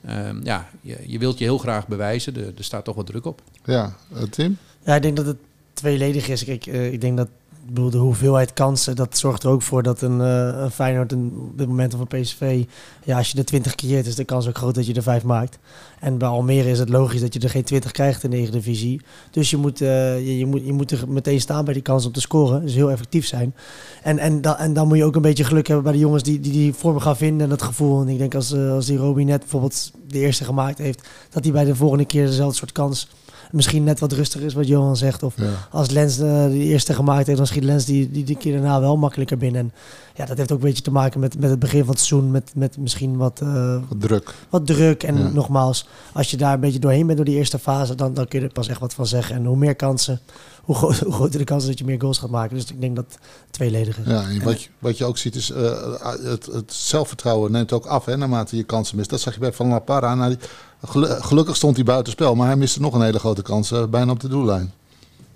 Ehm, 0.07 0.41
ja, 0.45 0.69
je, 0.81 0.99
je 1.07 1.19
wilt 1.19 1.39
je 1.39 1.45
heel 1.45 1.59
graag 1.59 1.89
bewijzen. 1.89 2.37
Er, 2.37 2.53
er 2.57 2.65
staat 2.65 2.85
toch 2.85 2.95
wat 2.95 3.07
druk 3.07 3.25
op. 3.25 3.43
Ja, 3.65 3.97
eh, 4.15 4.23
Tim? 4.23 4.59
Ja, 4.85 4.95
ik 4.95 5.03
denk 5.03 5.17
dat 5.17 5.27
het 5.27 5.39
tweeledig 5.73 6.29
is. 6.29 6.45
Kijk, 6.45 6.67
eh, 6.67 6.93
ik 6.93 7.01
denk 7.01 7.17
dat 7.17 7.27
ik 7.27 7.33
bedoel, 7.67 7.91
de 7.91 7.99
hoeveelheid 7.99 8.53
kansen, 8.53 8.97
dat 8.97 9.19
zorgt 9.19 9.43
er 9.43 9.51
ook 9.51 9.63
voor 9.63 9.83
dat 9.83 10.03
een, 10.03 10.21
eh 10.21 10.63
een 10.63 10.71
Feyenoord 10.71 11.13
een, 11.13 11.33
op 11.51 11.59
dit 11.59 11.69
moment 11.69 11.95
of 11.95 12.01
een 12.01 12.21
PSV, 12.21 12.65
ja, 13.05 13.17
als 13.17 13.31
je 13.31 13.39
er 13.39 13.45
20 13.45 13.75
creëert, 13.75 14.07
is 14.07 14.15
de 14.15 14.25
kans 14.25 14.49
ook 14.49 14.57
groot 14.57 14.75
dat 14.75 14.87
je 14.87 14.95
er 14.95 15.03
5 15.03 15.23
maakt. 15.25 15.59
En 16.01 16.19
bij 16.19 16.29
Almere 16.29 16.71
is 16.71 16.79
het 16.79 16.89
logisch 16.89 17.21
dat 17.21 17.35
je 17.35 17.41
er 17.41 17.51
geen 17.51 17.65
20 17.65 17.91
krijgt 17.91 18.23
in 18.23 18.31
de 18.31 18.37
Eredivisie. 18.37 19.01
Dus 19.31 19.51
je 19.51 19.57
moet, 19.57 19.81
eh, 19.81 20.19
je, 20.27 20.39
je, 20.39 20.47
moet, 20.47 20.67
je 20.67 20.73
moet 20.73 20.91
er 20.91 21.05
meteen 21.09 21.41
staan 21.41 21.65
bij 21.65 21.75
die 21.75 21.83
kans 21.83 22.07
om 22.07 22.13
te 22.13 22.21
scoren. 22.21 22.63
Dus 22.63 22.75
heel 22.75 22.91
effectief 22.91 23.27
zijn. 23.27 23.55
En, 24.03 24.19
en, 24.19 24.41
da, 24.41 24.59
en 24.59 24.73
dan 24.73 24.89
moet 24.89 24.97
je 24.97 25.05
ook 25.05 25.17
een 25.17 25.23
beetje 25.23 25.45
geluk 25.45 25.67
hebben 25.67 25.85
bij 25.85 25.93
de 25.93 25.99
jongens 25.99 26.23
die 26.23 26.41
die, 26.41 26.53
die 26.53 26.75
vorm 26.75 26.99
gaan 26.99 27.17
vinden 27.17 27.43
en 27.43 27.49
dat 27.49 27.63
gevoel. 27.63 28.01
En 28.01 28.09
ik 28.09 28.19
denk 28.19 28.35
als, 28.35 28.53
eh, 28.53 28.73
als 28.73 28.87
die 28.87 28.97
Roby 28.97 29.23
net 29.23 29.41
bijvoorbeeld 29.41 29.93
de 30.09 30.19
eerste 30.19 30.45
gemaakt 30.45 30.79
heeft, 30.79 31.09
dat 31.31 31.45
hij 31.45 31.53
bij 31.53 31.65
de 31.65 31.77
volgende 31.77 32.05
keer 32.05 32.27
dezelfde 32.27 32.57
soort 32.57 32.73
kans 32.73 33.09
misschien 33.57 33.85
net 33.85 33.99
wat 34.01 34.13
rustiger 34.13 34.47
is 34.47 34.55
wat 34.55 34.67
Johan 34.67 34.97
zegt. 34.97 35.23
Of 35.23 35.35
Ja. 35.37 35.51
als 35.71 35.91
Lens 35.91 36.19
eh, 36.19 36.45
de 36.47 36.59
eerste 36.59 36.95
gemaakt 36.95 37.27
heeft, 37.27 37.39
dan 37.39 37.47
schiet 37.47 37.65
Lens 37.65 37.85
die, 37.85 38.11
die, 38.11 38.25
die 38.25 38.37
keer 38.37 38.53
daarna 38.53 38.81
wel 38.81 38.97
makkelijker 38.97 39.37
binnen. 39.37 39.61
En 39.61 39.73
ja, 40.15 40.25
dat 40.25 40.37
heeft 40.37 40.53
ook 40.53 40.59
een 40.59 40.65
beetje 40.65 40.83
te 40.83 40.91
maken 40.91 41.21
met, 41.21 41.39
met 41.41 41.51
het 41.51 41.59
begin 41.59 41.85
van 41.85 41.95
het 41.95 41.99
seizoen. 42.05 42.31
Met, 42.31 42.51
met 42.55 42.79
misschien 42.79 43.17
wat, 43.17 43.41
eh, 43.41 43.77
Wat 43.89 44.01
druk. 44.01 44.35
wat 44.51 44.67
druk. 44.67 45.03
En 45.03 45.17
Ja. 45.19 45.29
nogmaals, 45.29 45.89
als 46.13 46.31
je 46.31 46.37
daar 46.37 46.55
een 46.55 46.61
beetje 46.61 46.79
doorheen 46.79 47.05
bent 47.07 47.17
door 47.17 47.27
die 47.27 47.37
eerste 47.37 47.59
fase, 47.59 47.95
dan, 47.95 48.15
dan 48.15 48.29
kun 48.29 48.39
je 48.41 48.47
er 48.47 48.53
pas 48.53 48.69
echt 48.69 48.81
wat 48.81 48.95
van 48.95 49.07
zeggen. 49.07 49.37
En 49.37 49.45
hoe 49.45 49.57
meer 49.57 49.75
kansen, 49.77 50.21
hoe, 50.63 50.75
gro 50.75 50.93
hoe 51.05 51.13
groter 51.13 51.39
de 51.39 51.45
kans 51.45 51.67
dat 51.67 51.79
je 51.79 51.85
meer 51.85 52.01
goals 52.01 52.19
gaat 52.19 52.31
maken. 52.31 52.57
Dus 52.57 52.71
ik 52.71 52.81
denk 52.81 52.97
dat 52.97 53.05
het 53.09 53.19
tweeledig 53.51 53.99
is. 53.99 54.07
Ja, 54.07 54.23
en 54.29 54.43
wat, 54.45 54.63
je, 54.63 54.69
wat 54.79 54.99
je 54.99 55.05
ook 55.05 55.19
ziet 55.19 55.35
is, 55.35 55.51
eh, 55.51 55.93
het, 56.23 56.47
het 56.47 56.73
zelfvertrouwen 56.73 57.53
neemt 57.53 57.73
ook 57.73 57.87
af 57.87 58.05
hè, 58.05 58.17
naarmate 58.17 58.57
je 58.57 58.63
kansen 58.65 58.97
mist. 58.97 59.11
Dat 59.11 59.21
zag 59.21 59.35
je 59.35 59.41
bij 59.41 59.53
Van 59.53 59.69
La 59.69 59.79
Parra. 59.79 60.29
Die- 60.29 60.39
gelu- 60.87 61.21
gelukkig 61.21 61.57
stond 61.57 61.77
hij 61.77 61.85
buitenspel, 61.85 62.35
maar 62.35 62.47
hij 62.47 62.57
miste 62.57 62.81
nog 62.81 62.95
een 62.95 63.03
hele 63.03 63.19
grote 63.19 63.43
kans 63.43 63.71
eh, 63.71 63.85
bijna 63.87 64.11
op 64.11 64.21
de 64.21 64.29
doellijn. 64.29 64.73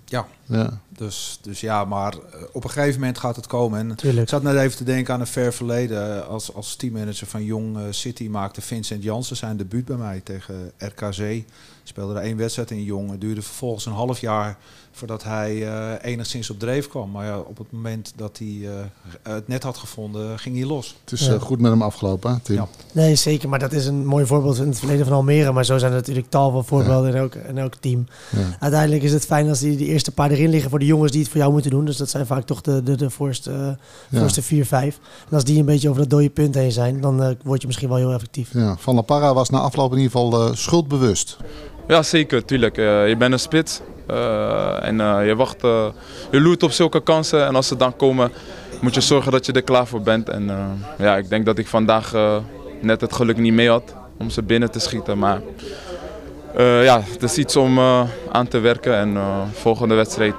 Ja, 0.05 0.27
Ja, 0.45 0.79
dus, 0.97 1.39
dus 1.41 1.59
ja, 1.61 1.85
maar 1.85 2.13
eh, 2.13 2.41
op 2.51 2.63
een 2.63 2.69
gegeven 2.69 2.99
moment 2.99 3.17
gaat 3.17 3.35
het 3.35 3.47
komen. 3.47 3.79
En 3.79 3.91
ik 4.21 4.29
zat 4.29 4.43
net 4.43 4.55
even 4.55 4.77
te 4.77 4.83
denken 4.83 5.13
aan 5.13 5.19
een 5.19 5.27
ver 5.27 5.53
verleden. 5.53 6.27
Als, 6.27 6.53
als 6.53 6.75
teammanager 6.75 7.27
van 7.27 7.43
Jong 7.43 7.77
eh, 7.77 7.83
City 7.89 8.27
maakte 8.27 8.61
Vincent 8.61 9.03
Jansen 9.03 9.35
zijn 9.35 9.57
debuut 9.57 9.85
bij 9.85 9.95
mij 9.95 10.21
tegen 10.23 10.71
RKC. 10.77 11.43
Speelde 11.83 12.13
er 12.13 12.21
één 12.21 12.37
wedstrijd 12.37 12.71
in 12.71 12.83
Jong. 12.83 13.11
Het 13.11 13.21
duurde 13.21 13.41
vervolgens 13.41 13.85
een 13.85 13.91
half 13.91 14.19
jaar 14.19 14.57
voordat 14.91 15.23
hij 15.23 15.67
eh, 15.67 16.11
enigszins 16.11 16.49
op 16.49 16.59
dreef 16.59 16.87
kwam. 16.87 17.11
Maar 17.11 17.25
ja, 17.25 17.39
op 17.39 17.57
het 17.57 17.71
moment 17.71 18.13
dat 18.15 18.37
hij 18.37 18.57
eh, 18.63 19.33
het 19.33 19.47
net 19.47 19.63
had 19.63 19.77
gevonden, 19.77 20.39
ging 20.39 20.55
hij 20.57 20.65
los. 20.65 20.95
het 21.03 21.11
is 21.19 21.25
Ja. 21.25 21.33
eh, 21.33 21.41
goed 21.41 21.59
met 21.59 21.71
hem 21.71 21.81
afgelopen, 21.81 22.31
hè, 22.33 22.39
Tim. 22.39 22.55
Ja. 22.55 22.67
Nee, 22.91 23.15
zeker. 23.15 23.49
Maar 23.49 23.59
dat 23.59 23.71
is 23.71 23.85
een 23.85 24.05
mooi 24.05 24.25
voorbeeld 24.25 24.57
in 24.57 24.67
het 24.67 24.79
verleden 24.79 25.05
van 25.05 25.15
Almere. 25.15 25.51
Maar 25.51 25.65
zo 25.65 25.77
zijn 25.77 25.91
er 25.91 25.97
natuurlijk 25.97 26.29
tal 26.29 26.51
van 26.51 26.65
voorbeelden 26.65 27.09
in, 27.09 27.15
elk, 27.15 27.35
in 27.35 27.57
elk 27.57 27.75
team. 27.75 28.05
Ja. 28.29 28.57
Uiteindelijk 28.59 29.03
is 29.03 29.13
het 29.13 29.25
fijn 29.25 29.49
als 29.49 29.59
die, 29.59 29.77
die 29.77 29.87
eerste 29.87 30.11
paar 30.11 30.31
erin 30.31 30.49
liggen 30.49 30.69
voor 30.69 30.79
de 30.79 30.85
jongens 30.85 31.11
die 31.11 31.21
het 31.21 31.29
voor 31.29 31.39
jou 31.39 31.51
moeten 31.51 31.71
doen. 31.71 31.85
Dus 31.85 31.97
dat 31.97 32.09
zijn 32.09 32.25
vaak 32.25 32.45
toch 32.45 32.61
de, 32.61 32.83
de, 32.83 32.95
de 32.95 33.09
voorste, 33.09 33.77
Ja. 34.09 34.19
voorste 34.19 34.41
vier, 34.41 34.65
vijf. 34.65 34.99
En 35.29 35.33
als 35.35 35.43
die 35.43 35.59
een 35.59 35.65
beetje 35.65 35.89
over 35.89 36.01
dat 36.01 36.09
dode 36.09 36.29
punt 36.29 36.55
heen 36.55 36.71
zijn, 36.71 37.01
dan 37.01 37.35
word 37.43 37.61
je 37.61 37.67
misschien 37.67 37.89
wel 37.89 37.97
heel 37.97 38.11
effectief. 38.13 38.53
Ja, 38.53 38.75
Van 38.77 38.95
La 38.95 39.01
Parra 39.01 39.33
was 39.33 39.49
na 39.49 39.59
afloop 39.59 39.91
in 39.91 39.97
ieder 39.97 40.11
geval 40.11 40.47
eh, 40.47 40.55
schuldbewust. 40.55 41.37
Ja, 41.87 42.03
zeker, 42.03 42.45
tuurlijk. 42.45 42.77
Eh, 42.77 43.07
je 43.07 43.15
bent 43.17 43.33
een 43.33 43.39
spits 43.39 43.81
eh, 44.07 44.85
en 44.87 45.01
eh, 45.01 45.27
je 45.27 45.35
wacht, 45.35 45.61
je 46.31 46.41
loert 46.41 46.63
op 46.63 46.71
zulke 46.71 47.01
kansen 47.01 47.45
en 47.45 47.55
als 47.55 47.67
ze 47.67 47.75
dan 47.75 47.95
komen 47.95 48.31
moet 48.81 48.93
je 48.93 49.01
zorgen 49.01 49.31
dat 49.31 49.45
je 49.45 49.51
er 49.51 49.61
klaar 49.61 49.87
voor 49.87 50.01
bent. 50.01 50.29
En 50.29 50.51
ja, 50.97 51.17
ik 51.17 51.29
denk 51.29 51.45
dat 51.45 51.57
ik 51.57 51.67
vandaag 51.67 52.13
net 52.81 53.01
het 53.01 53.13
geluk 53.13 53.37
niet 53.37 53.53
mee 53.53 53.69
had 53.69 53.95
om 54.17 54.29
ze 54.29 54.43
binnen 54.43 54.71
te 54.71 54.79
schieten, 54.79 55.17
maar 55.17 55.41
ja, 56.57 57.01
het 57.11 57.23
is 57.23 57.37
iets 57.37 57.55
om 57.55 57.79
aan 58.31 58.47
te 58.47 58.59
werken 58.59 58.95
en 58.95 59.17
volgende 59.53 59.95
wedstrijd 59.95 60.35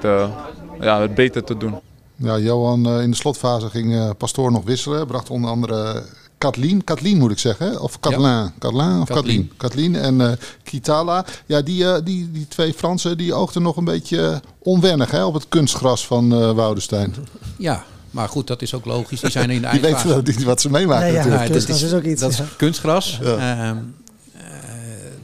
ja, 0.79 1.01
het 1.01 1.15
beter 1.15 1.43
te 1.43 1.57
doen. 1.57 1.75
Ja, 2.15 2.37
Johan, 2.37 2.87
in 3.01 3.09
de 3.09 3.15
slotfase 3.15 3.69
ging 3.69 4.17
Pastoor 4.17 4.51
nog 4.51 4.63
wisselen. 4.63 5.07
Bracht 5.07 5.29
onder 5.29 5.49
andere 5.49 6.03
Kathleen, 6.43 6.83
Kathleen 6.83 7.17
moet 7.17 7.31
ik 7.31 7.39
zeggen, 7.39 7.81
of 7.81 7.99
Kathleen, 7.99 8.51
Kathleen 8.59 9.01
of 9.01 9.07
Kathleen, 9.07 9.51
Kathleen. 9.57 9.95
En 9.95 10.21
eh 10.21 10.31
Kitala. 10.63 11.25
Ja, 11.45 11.61
die, 11.61 11.85
eh, 11.85 12.03
die, 12.03 12.31
die 12.31 12.47
twee 12.47 12.73
Fransen 12.73 13.17
die 13.17 13.33
oogden 13.33 13.61
nog 13.61 13.77
een 13.77 13.85
beetje 13.85 14.41
onwennig 14.59 15.11
hè, 15.11 15.23
op 15.23 15.33
het 15.33 15.47
kunstgras 15.49 16.05
van 16.07 16.33
eh 16.33 16.51
Woudestein. 16.51 17.15
Ja, 17.57 17.83
maar 18.11 18.29
goed, 18.29 18.47
dat 18.47 18.61
is 18.61 18.73
ook 18.73 18.85
logisch. 18.85 19.19
Die 19.21 19.31
zijn 19.31 19.49
in 19.49 19.61
de 19.61 19.69
Die 19.71 19.81
weten 19.81 20.07
wel 20.07 20.21
niet 20.21 20.43
wat 20.43 20.61
ze 20.61 20.69
meemaken 20.69 21.03
Nee, 21.03 21.11
ja. 21.13 21.17
natuurlijk. 21.17 21.47
Ja, 21.67 21.73
dat 21.73 21.81
is 21.81 21.93
ook 21.93 22.03
iets, 22.03 22.21
Dat 22.21 22.31
is 22.31 22.37
ja. 22.37 22.45
kunstgras. 22.57 23.19
Ja. 23.21 23.37
Ehm, 23.37 23.77
eh, 24.33 24.43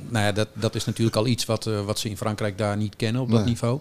nou 0.10 0.26
ja, 0.26 0.32
dat, 0.32 0.48
dat 0.54 0.76
is 0.76 0.86
natuurlijk 0.86 1.16
al 1.16 1.28
iets 1.28 1.46
wat, 1.46 1.68
eh, 1.68 1.86
wat 1.86 2.00
ze 2.00 2.10
in 2.10 2.18
Frankrijk 2.18 2.58
daar 2.58 2.78
niet 2.78 2.96
kennen 2.96 3.22
op 3.22 3.30
dat 3.30 3.40
Nee. 3.40 3.48
niveau. 3.48 3.80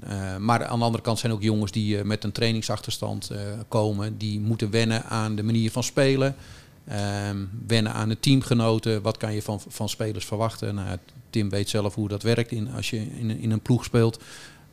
Eh, 0.00 0.36
maar 0.36 0.66
aan 0.66 0.78
de 0.78 0.84
andere 0.84 1.02
kant 1.02 1.18
zijn 1.18 1.32
ook 1.32 1.42
jongens 1.42 1.72
die 1.72 2.04
met 2.04 2.24
een 2.24 2.32
trainingsachterstand 2.32 3.30
eh, 3.30 3.38
komen. 3.68 4.18
Die 4.18 4.40
moeten 4.40 4.70
wennen 4.70 5.04
aan 5.04 5.34
de 5.36 5.42
manier 5.42 5.70
van 5.70 5.82
spelen. 5.84 6.34
Ehm, 6.84 7.44
wennen 7.66 7.92
aan 7.92 8.08
de 8.08 8.20
teamgenoten. 8.20 9.02
Wat 9.02 9.16
kan 9.16 9.34
je 9.34 9.42
van, 9.42 9.60
van 9.68 9.88
spelers 9.88 10.24
verwachten? 10.24 10.74
Nou, 10.74 10.98
Tim 11.30 11.50
weet 11.50 11.68
zelf 11.68 11.94
hoe 11.94 12.08
dat 12.08 12.22
werkt 12.22 12.50
in, 12.50 12.70
als 12.70 12.90
je 12.90 12.96
in, 13.18 13.38
in 13.38 13.50
een 13.50 13.60
ploeg 13.60 13.84
speelt. 13.84 14.22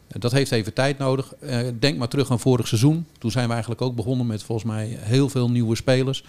Eh, 0.07 0.19
Dat 0.19 0.31
heeft 0.31 0.51
even 0.51 0.73
tijd 0.73 0.97
nodig. 0.97 1.33
Eh, 1.35 1.59
denk 1.79 1.97
maar 1.97 2.07
terug 2.07 2.31
aan 2.31 2.39
vorig 2.39 2.67
seizoen. 2.67 3.05
Toen 3.17 3.31
zijn 3.31 3.45
we 3.45 3.51
eigenlijk 3.51 3.81
ook 3.81 3.95
begonnen 3.95 4.27
met 4.27 4.43
volgens 4.43 4.71
mij 4.71 4.97
heel 4.99 5.29
veel 5.29 5.49
nieuwe 5.49 5.75
spelers. 5.75 6.23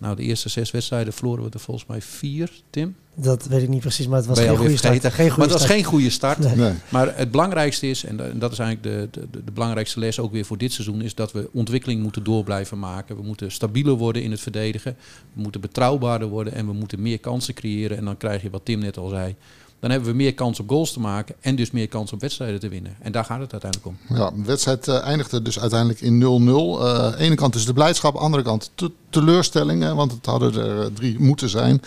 Nou, 0.00 0.16
de 0.16 0.22
eerste 0.22 0.48
zes 0.48 0.70
wedstrijden 0.70 1.12
verloren 1.12 1.44
we 1.44 1.50
er 1.50 1.60
volgens 1.60 1.86
mij 1.86 2.00
vier, 2.00 2.50
Tim. 2.70 2.96
Dat 3.14 3.46
weet 3.46 3.62
ik 3.62 3.68
niet 3.68 3.80
precies, 3.80 4.06
maar 4.06 4.18
het 4.18 4.26
was 4.26 4.38
geen 4.38 4.56
goede 4.56 4.76
start. 4.76 5.00
Geen 5.00 5.10
goede 5.10 5.28
maar 5.28 5.38
het 5.38 5.50
was 5.50 5.62
start. 5.62 5.72
geen 5.72 5.84
goede 5.84 6.10
start. 6.10 6.38
Nee. 6.38 6.54
Nee. 6.56 6.72
Maar 6.88 7.16
het 7.16 7.30
belangrijkste 7.30 7.86
is, 7.86 8.04
en 8.04 8.16
dat 8.16 8.52
is 8.52 8.58
eigenlijk 8.58 9.12
de, 9.12 9.20
de, 9.20 9.44
de 9.44 9.52
belangrijkste 9.52 10.00
les 10.00 10.18
ook 10.18 10.32
weer 10.32 10.44
voor 10.44 10.58
dit 10.58 10.72
seizoen, 10.72 11.02
is 11.02 11.14
dat 11.14 11.32
we 11.32 11.48
ontwikkeling 11.52 12.02
moeten 12.02 12.24
door 12.24 12.44
blijven 12.44 12.78
maken. 12.78 13.16
We 13.16 13.22
moeten 13.22 13.52
stabieler 13.52 13.94
worden 13.94 14.22
in 14.22 14.30
het 14.30 14.40
verdedigen. 14.40 14.96
We 15.32 15.42
moeten 15.42 15.60
betrouwbaarder 15.60 16.28
worden 16.28 16.54
en 16.54 16.66
we 16.66 16.72
moeten 16.72 17.02
meer 17.02 17.18
kansen 17.18 17.54
creëren. 17.54 17.96
En 17.96 18.04
dan 18.04 18.16
krijg 18.16 18.42
je 18.42 18.50
wat 18.50 18.64
Tim 18.64 18.78
net 18.78 18.96
al 18.96 19.08
zei. 19.08 19.34
Dan 19.80 19.90
hebben 19.90 20.08
we 20.10 20.16
meer 20.16 20.34
kans 20.34 20.60
op 20.60 20.68
goals 20.68 20.92
te 20.92 21.00
maken 21.00 21.34
en 21.40 21.56
dus 21.56 21.70
meer 21.70 21.88
kans 21.88 22.12
op 22.12 22.20
wedstrijden 22.20 22.60
te 22.60 22.68
winnen. 22.68 22.96
En 23.00 23.12
daar 23.12 23.24
gaat 23.24 23.40
het 23.40 23.52
uiteindelijk 23.52 23.90
om. 24.10 24.16
Ja, 24.16 24.30
de 24.30 24.42
wedstrijd 24.44 24.88
eh, 24.88 25.02
eindigde 25.02 25.42
dus 25.42 25.60
uiteindelijk 25.60 26.00
in 26.00 26.20
0-0. 26.22 26.82
Eh 26.82 27.12
ene 27.26 27.34
kant 27.34 27.54
is 27.54 27.64
de 27.64 27.72
blijdschap, 27.72 28.14
andere 28.14 28.42
kant 28.42 28.70
te- 28.74 28.92
teleurstelling. 29.10 29.92
want 29.94 30.12
het 30.12 30.26
hadden 30.26 30.54
er 30.54 30.80
eh, 30.80 30.86
drie 30.94 31.18
moeten 31.18 31.48
zijn. 31.48 31.82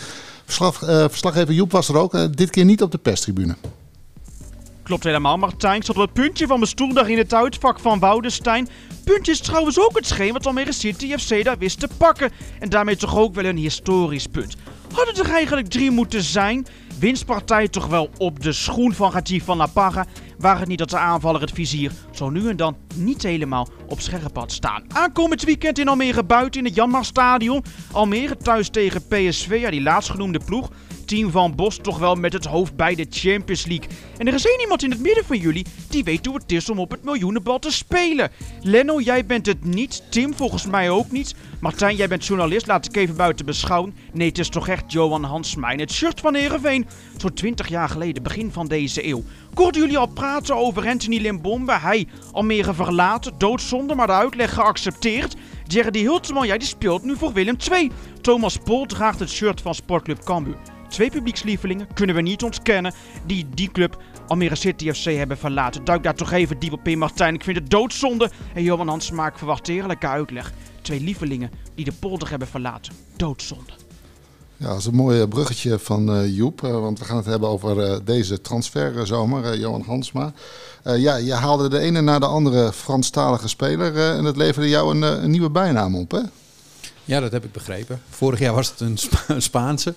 Verslag, 0.46 0.82
eh, 0.84 0.98
verslaggever 1.10 1.54
Joep 1.54 1.72
was 1.72 1.90
er 1.90 1.98
ook. 1.98 2.38
dit 2.38 2.50
keer 2.50 2.66
niet 2.66 2.82
op 2.82 2.92
de 2.92 2.98
perstribune. 2.98 3.56
Klopt 4.84 5.04
helemaal, 5.04 5.38
Martijn. 5.38 5.76
Ik 5.76 5.84
zat 5.86 5.96
op 5.96 6.02
het 6.02 6.14
puntje 6.14 6.48
van 6.48 6.58
mijn 6.60 6.70
stoel 6.70 6.94
daar 6.94 7.10
in 7.10 7.18
het 7.18 7.34
uitvak 7.34 7.80
van 7.80 8.00
Woudenstein. 8.00 8.70
Puntje 9.04 9.32
is 9.32 9.40
trouwens 9.40 9.80
ook 9.80 9.96
hetgeen 9.96 10.34
wat 10.34 10.46
Almere 10.46 10.74
City 10.74 11.18
FC 11.18 11.44
daar 11.44 11.58
wist 11.58 11.80
te 11.80 11.88
pakken. 11.98 12.32
En 12.60 12.70
daarmee 12.70 12.96
toch 12.96 13.18
ook 13.18 13.36
wel 13.36 13.46
een 13.46 13.58
historisch 13.58 14.28
punt. 14.28 14.56
Hadden 14.94 15.16
er 15.26 15.32
eigenlijk 15.32 15.68
drie 15.68 15.92
moeten 15.92 16.24
zijn? 16.24 16.66
Winstpartij 17.00 17.68
toch 17.68 17.88
wel 17.88 18.10
op 18.18 18.44
de 18.44 18.52
schoen 18.52 18.94
van 18.94 19.12
Gatief 19.12 19.44
van 19.44 19.58
La 19.58 19.66
Parra. 19.66 20.06
Waar 20.38 20.60
het 20.60 20.68
niet 20.68 20.78
dat 20.78 20.90
de 20.90 20.98
aanvaller 20.98 21.42
het 21.42 21.52
vizier 21.52 21.92
zo 22.12 22.30
nu 22.30 22.50
en 22.50 22.58
dan 22.58 22.78
niet 22.96 23.24
helemaal 23.24 23.68
op 23.88 24.00
scherp 24.00 24.36
had 24.36 24.52
staan. 24.52 24.84
Aankomend 24.88 25.44
weekend 25.44 25.80
in 25.80 25.88
Almere 25.88 26.24
buiten 26.24 26.60
in 26.60 26.66
het 26.66 26.76
Janmarstadion. 26.76 27.64
Almere 27.92 28.38
thuis 28.38 28.70
tegen 28.70 29.08
PSV, 29.08 29.58
ja 29.62 29.70
die 29.70 29.82
laatstgenoemde 29.82 30.40
ploeg. 30.46 30.70
Team 31.14 31.32
van 31.32 31.56
Bos 31.56 31.78
toch 31.78 31.98
wel 31.98 32.16
met 32.16 32.34
het 32.34 32.46
hoofd 32.46 32.76
bij 32.76 32.96
de 32.96 33.08
Champions 33.10 33.66
League. 33.66 33.88
En 34.18 34.28
er 34.28 34.34
is 34.34 34.46
één 34.46 34.60
iemand 34.60 34.84
in 34.84 34.92
het 34.92 35.00
midden 35.00 35.26
van 35.26 35.38
jullie 35.38 35.66
die 35.90 36.04
weet 36.04 36.26
hoe 36.26 36.36
het 36.36 36.52
is 36.52 36.70
om 36.70 36.80
op 36.80 36.92
het 36.92 37.04
miljoenenbal 37.04 37.60
te 37.60 37.72
spelen. 37.72 38.32
Lenno, 38.62 39.00
jij 39.00 39.26
bent 39.26 39.46
het 39.46 39.66
niet. 39.66 40.04
Tim 40.10 40.34
volgens 40.34 40.66
mij 40.66 40.90
ook 40.90 41.12
niet. 41.12 41.36
Martijn, 41.60 41.96
jij 41.96 42.08
bent 42.08 42.26
journalist. 42.26 42.68
Laat 42.68 42.86
ik 42.86 42.96
even 42.96 43.16
buiten 43.16 43.46
beschouwen. 43.46 43.96
Nee, 44.14 44.28
het 44.28 44.38
is 44.38 44.50
toch 44.50 44.68
echt 44.68 44.92
Johan 44.92 45.24
Hansma 45.24 45.70
in 45.70 45.80
het 45.80 45.92
shirt 45.92 46.20
van 46.20 46.36
Heerenveen. 46.36 46.88
Zo'n 47.18 47.34
20 47.34 47.68
jaar 47.68 47.90
geleden, 47.90 48.24
begin 48.24 48.52
van 48.52 48.68
deze 48.68 49.08
eeuw. 49.08 49.24
Korten 49.54 49.82
jullie 49.82 49.98
al 49.98 50.08
praten 50.08 50.56
over 50.56 50.88
Anthony 50.88 51.18
Limbombe? 51.18 51.80
Hij 51.80 52.08
Almere 52.32 52.74
verlaten, 52.74 53.34
doodzonde, 53.38 53.96
maar 53.96 54.08
de 54.08 54.14
uitleg 54.14 54.54
geaccepteerd. 54.54 55.36
Jerry 55.68 56.04
Hulteman, 56.04 56.48
jij 56.48 56.58
die 56.58 56.68
speelt 56.68 57.04
nu 57.04 57.18
voor 57.18 57.34
Willem 57.34 57.58
II. 57.72 57.92
Thomas 58.22 58.58
Pol 58.64 58.86
draagt 58.86 59.20
het 59.20 59.30
shirt 59.30 59.62
van 59.62 59.76
Sportclub 59.76 60.24
Cambuur. 60.24 60.73
Twee 60.94 61.10
publiekslievelingen, 61.10 61.88
kunnen 61.94 62.16
we 62.16 62.22
niet 62.22 62.44
ontkennen, 62.44 62.94
die 63.26 63.48
die 63.54 63.72
club 63.72 63.98
Almere 64.28 64.56
City 64.56 64.92
FC 64.92 65.04
hebben 65.04 65.38
verlaten. 65.38 65.84
Duik 65.84 66.04
daar 66.04 66.16
toch 66.16 66.32
even 66.32 66.60
diep 66.60 66.74
op 66.74 66.88
in, 66.88 66.98
Martijn. 66.98 67.34
Ik 67.34 67.44
vind 67.44 67.58
het 67.58 67.70
doodzonde. 67.70 68.32
En 68.54 68.64
Johan 68.64 68.88
Hansma, 68.88 69.28
ik 69.28 69.38
verwacht 69.38 69.68
eerlijke 69.68 70.08
uitleg. 70.08 70.54
Twee 70.82 71.00
lievelingen 71.00 71.52
die 71.76 71.86
de 71.86 71.92
polder 72.00 72.30
hebben 72.30 72.48
verlaten. 72.48 72.94
Doodzonde. 73.16 73.72
Ja, 74.58 74.68
dat 74.68 74.78
is 74.78 74.86
een 74.86 74.96
mooi 74.96 75.28
bruggetje 75.28 75.80
van 75.80 76.16
uh, 76.16 76.36
Joep. 76.36 76.62
Uh, 76.64 76.72
want 76.72 77.00
we 77.00 77.06
gaan 77.06 77.18
het 77.18 77.26
hebben 77.26 77.50
over 77.50 77.90
uh, 77.90 77.98
deze 78.04 78.42
transferzomer, 78.42 79.58
Johan 79.58 79.84
Hansma. 79.88 80.34
ja, 80.84 81.16
je 81.16 81.34
haalde 81.34 81.70
de 81.70 81.80
ene 81.80 82.02
na 82.02 82.20
de 82.20 82.26
andere 82.26 82.74
Franstalige 82.74 83.48
speler. 83.48 83.98
en 83.98 84.24
het 84.24 84.38
leverde 84.38 84.70
jou 84.70 84.96
een, 84.96 85.02
een, 85.24 85.32
nieuwe 85.32 85.50
bijnaam 85.50 85.96
op, 85.96 86.12
hè? 86.12 86.20
Ja, 87.06 87.20
dat 87.20 87.32
heb 87.32 87.44
ik 87.44 87.52
begrepen. 87.52 88.02
Vorig 88.10 88.40
jaar 88.40 88.54
was 88.54 88.70
het 88.70 88.80
een, 88.80 88.98
Spa 88.98 89.18
een 89.34 89.42
Spaanse. 89.42 89.94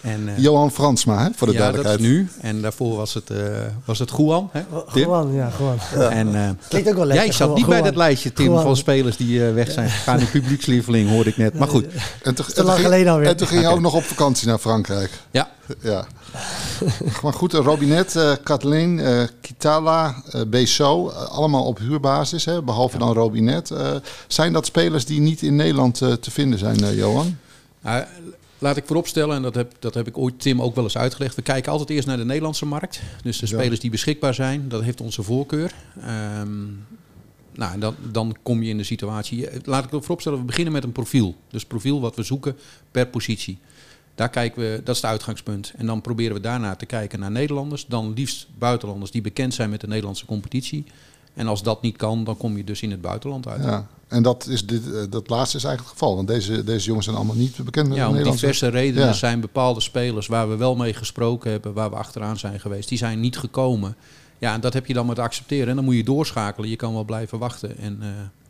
En, 0.00 0.28
uh, 0.28 0.38
Johan 0.38 0.70
Fransma, 0.70 1.22
hè, 1.22 1.28
voor 1.34 1.46
de 1.46 1.52
ja, 1.52 1.58
duidelijkheid. 1.58 1.98
dat 1.98 2.08
is 2.08 2.12
nu. 2.14 2.28
En 2.40 2.62
daarvoor 2.62 2.96
was 2.96 3.14
het, 3.14 3.30
uh, 3.30 3.38
was 3.84 3.98
het 3.98 4.10
Juan. 4.16 4.50
Hè, 4.52 4.62
Juan, 4.94 5.32
ja, 5.32 5.50
Juan. 5.58 5.78
Ja. 5.94 6.08
En, 6.10 6.28
uh, 6.34 6.50
Klinkt 6.68 6.88
ook 6.88 6.94
wel 6.96 7.06
lekker. 7.06 7.24
Jij 7.24 7.34
zat 7.34 7.48
niet 7.48 7.58
Juan. 7.66 7.70
bij 7.70 7.82
dat 7.82 7.96
lijstje, 7.96 8.32
Tim, 8.32 8.46
Juan. 8.46 8.62
van 8.62 8.76
spelers 8.76 9.16
die 9.16 9.40
weg 9.40 9.70
zijn 9.70 9.90
gegaan 9.90 10.20
in 10.20 10.30
publiekslieveling, 10.30 11.10
hoorde 11.10 11.30
ik 11.30 11.36
net. 11.36 11.58
Maar 11.58 11.68
goed. 11.68 11.86
En 12.22 12.34
toen, 12.34 12.46
te 12.46 12.64
lang 12.64 12.80
geleden 12.80 13.12
alweer. 13.12 13.28
En 13.28 13.36
toen 13.36 13.46
ging 13.46 13.60
je 13.60 13.68
ook 13.68 13.80
nog 13.80 13.94
op 13.94 14.02
vakantie 14.02 14.48
naar 14.48 14.58
Frankrijk. 14.58 15.10
Ja. 15.30 15.48
ja. 15.82 16.06
maar 17.22 17.32
goed, 17.32 17.52
Robinet, 17.52 18.14
uh, 18.14 18.32
Kathleen, 18.42 18.98
uh, 18.98 19.22
Kitala, 19.40 20.22
uh, 20.34 20.40
Beso, 20.46 21.08
allemaal 21.08 21.64
op 21.64 21.78
huurbasis, 21.78 22.44
hè, 22.44 22.62
behalve 22.62 22.98
ja. 22.98 23.04
dan 23.04 23.14
Robinet. 23.14 23.72
zijn 24.26 24.52
dat 24.52 24.66
spelers 24.66 25.04
die 25.04 25.20
niet 25.20 25.42
in 25.42 25.56
Nederland 25.56 25.94
te 25.98 26.30
vinden 26.30 26.58
zijn, 26.58 26.94
Johan? 26.94 27.38
Laat 28.66 28.76
ik 28.76 28.86
vooropstellen, 28.86 29.36
en 29.36 29.42
dat 29.42 29.54
heb, 29.54 29.72
dat 29.78 29.94
heb 29.94 30.06
ik 30.06 30.18
ooit 30.18 30.40
Tim 30.40 30.62
ook 30.62 30.74
wel 30.74 30.84
eens 30.84 30.96
uitgelegd. 30.96 31.34
We 31.34 31.42
kijken 31.42 31.72
altijd 31.72 31.90
eerst 31.90 32.06
naar 32.06 32.16
de 32.16 32.24
Nederlandse 32.24 32.66
markt. 32.66 33.00
Dus 33.22 33.38
de 33.38 33.46
spelers 33.46 33.80
die 33.80 33.90
beschikbaar 33.90 34.34
zijn, 34.34 34.68
dat 34.68 34.82
heeft 34.82 35.00
onze 35.00 35.22
voorkeur. 35.22 35.72
Um, 36.40 36.86
nou, 37.52 37.72
en 37.72 37.80
dan, 37.80 37.94
dan 38.12 38.36
kom 38.42 38.62
je 38.62 38.70
in 38.70 38.76
de 38.76 38.84
situatie. 38.84 39.48
Laat 39.64 39.84
ik 39.84 39.90
vooropstellen, 39.90 40.38
we 40.38 40.44
beginnen 40.44 40.72
met 40.72 40.84
een 40.84 40.92
profiel. 40.92 41.36
Dus 41.50 41.64
profiel 41.64 42.00
wat 42.00 42.16
we 42.16 42.22
zoeken 42.22 42.56
per 42.90 43.06
positie. 43.06 43.58
Daar 44.14 44.30
kijken 44.30 44.62
we, 44.62 44.80
dat 44.84 44.94
is 44.94 45.02
het 45.02 45.10
uitgangspunt. 45.10 45.72
En 45.76 45.86
dan 45.86 46.00
proberen 46.00 46.34
we 46.34 46.40
daarna 46.40 46.76
te 46.76 46.86
kijken 46.86 47.20
naar 47.20 47.30
Nederlanders. 47.30 47.86
Dan 47.86 48.12
liefst 48.12 48.46
buitenlanders 48.58 49.10
die 49.10 49.22
bekend 49.22 49.54
zijn 49.54 49.70
met 49.70 49.80
de 49.80 49.88
Nederlandse 49.88 50.26
competitie. 50.26 50.84
En 51.36 51.46
als 51.46 51.62
dat 51.62 51.82
niet 51.82 51.96
kan, 51.96 52.24
dan 52.24 52.36
kom 52.36 52.56
je 52.56 52.64
dus 52.64 52.82
in 52.82 52.90
het 52.90 53.00
buitenland 53.00 53.48
uit. 53.48 53.64
Ja. 53.64 53.86
En 54.08 54.22
dat, 54.22 54.46
is 54.46 54.66
dit, 54.66 54.82
dat 55.10 55.28
laatste 55.28 55.56
is 55.56 55.64
eigenlijk 55.64 55.94
het 55.94 56.00
geval. 56.00 56.16
Want 56.16 56.28
deze, 56.28 56.64
deze 56.64 56.86
jongens 56.86 57.04
zijn 57.04 57.16
allemaal 57.16 57.36
niet 57.36 57.64
bekend 57.64 57.88
met 57.88 57.96
ja, 57.96 58.08
om 58.08 58.22
diverse 58.22 58.68
redenen 58.68 59.06
ja. 59.06 59.12
zijn 59.12 59.40
bepaalde 59.40 59.80
spelers 59.80 60.26
waar 60.26 60.48
we 60.48 60.56
wel 60.56 60.76
mee 60.76 60.94
gesproken 60.94 61.50
hebben, 61.50 61.72
waar 61.72 61.90
we 61.90 61.96
achteraan 61.96 62.38
zijn 62.38 62.60
geweest, 62.60 62.88
die 62.88 62.98
zijn 62.98 63.20
niet 63.20 63.38
gekomen. 63.38 63.96
Ja, 64.38 64.54
en 64.54 64.60
dat 64.60 64.72
heb 64.72 64.86
je 64.86 64.94
dan 64.94 65.06
maar 65.06 65.14
te 65.14 65.20
accepteren. 65.20 65.68
En 65.68 65.76
dan 65.76 65.84
moet 65.84 65.94
je 65.94 66.04
doorschakelen. 66.04 66.68
Je 66.68 66.76
kan 66.76 66.92
wel 66.92 67.04
blijven 67.04 67.38
wachten. 67.38 67.78
En, 67.78 67.98
uh, 68.00 68.06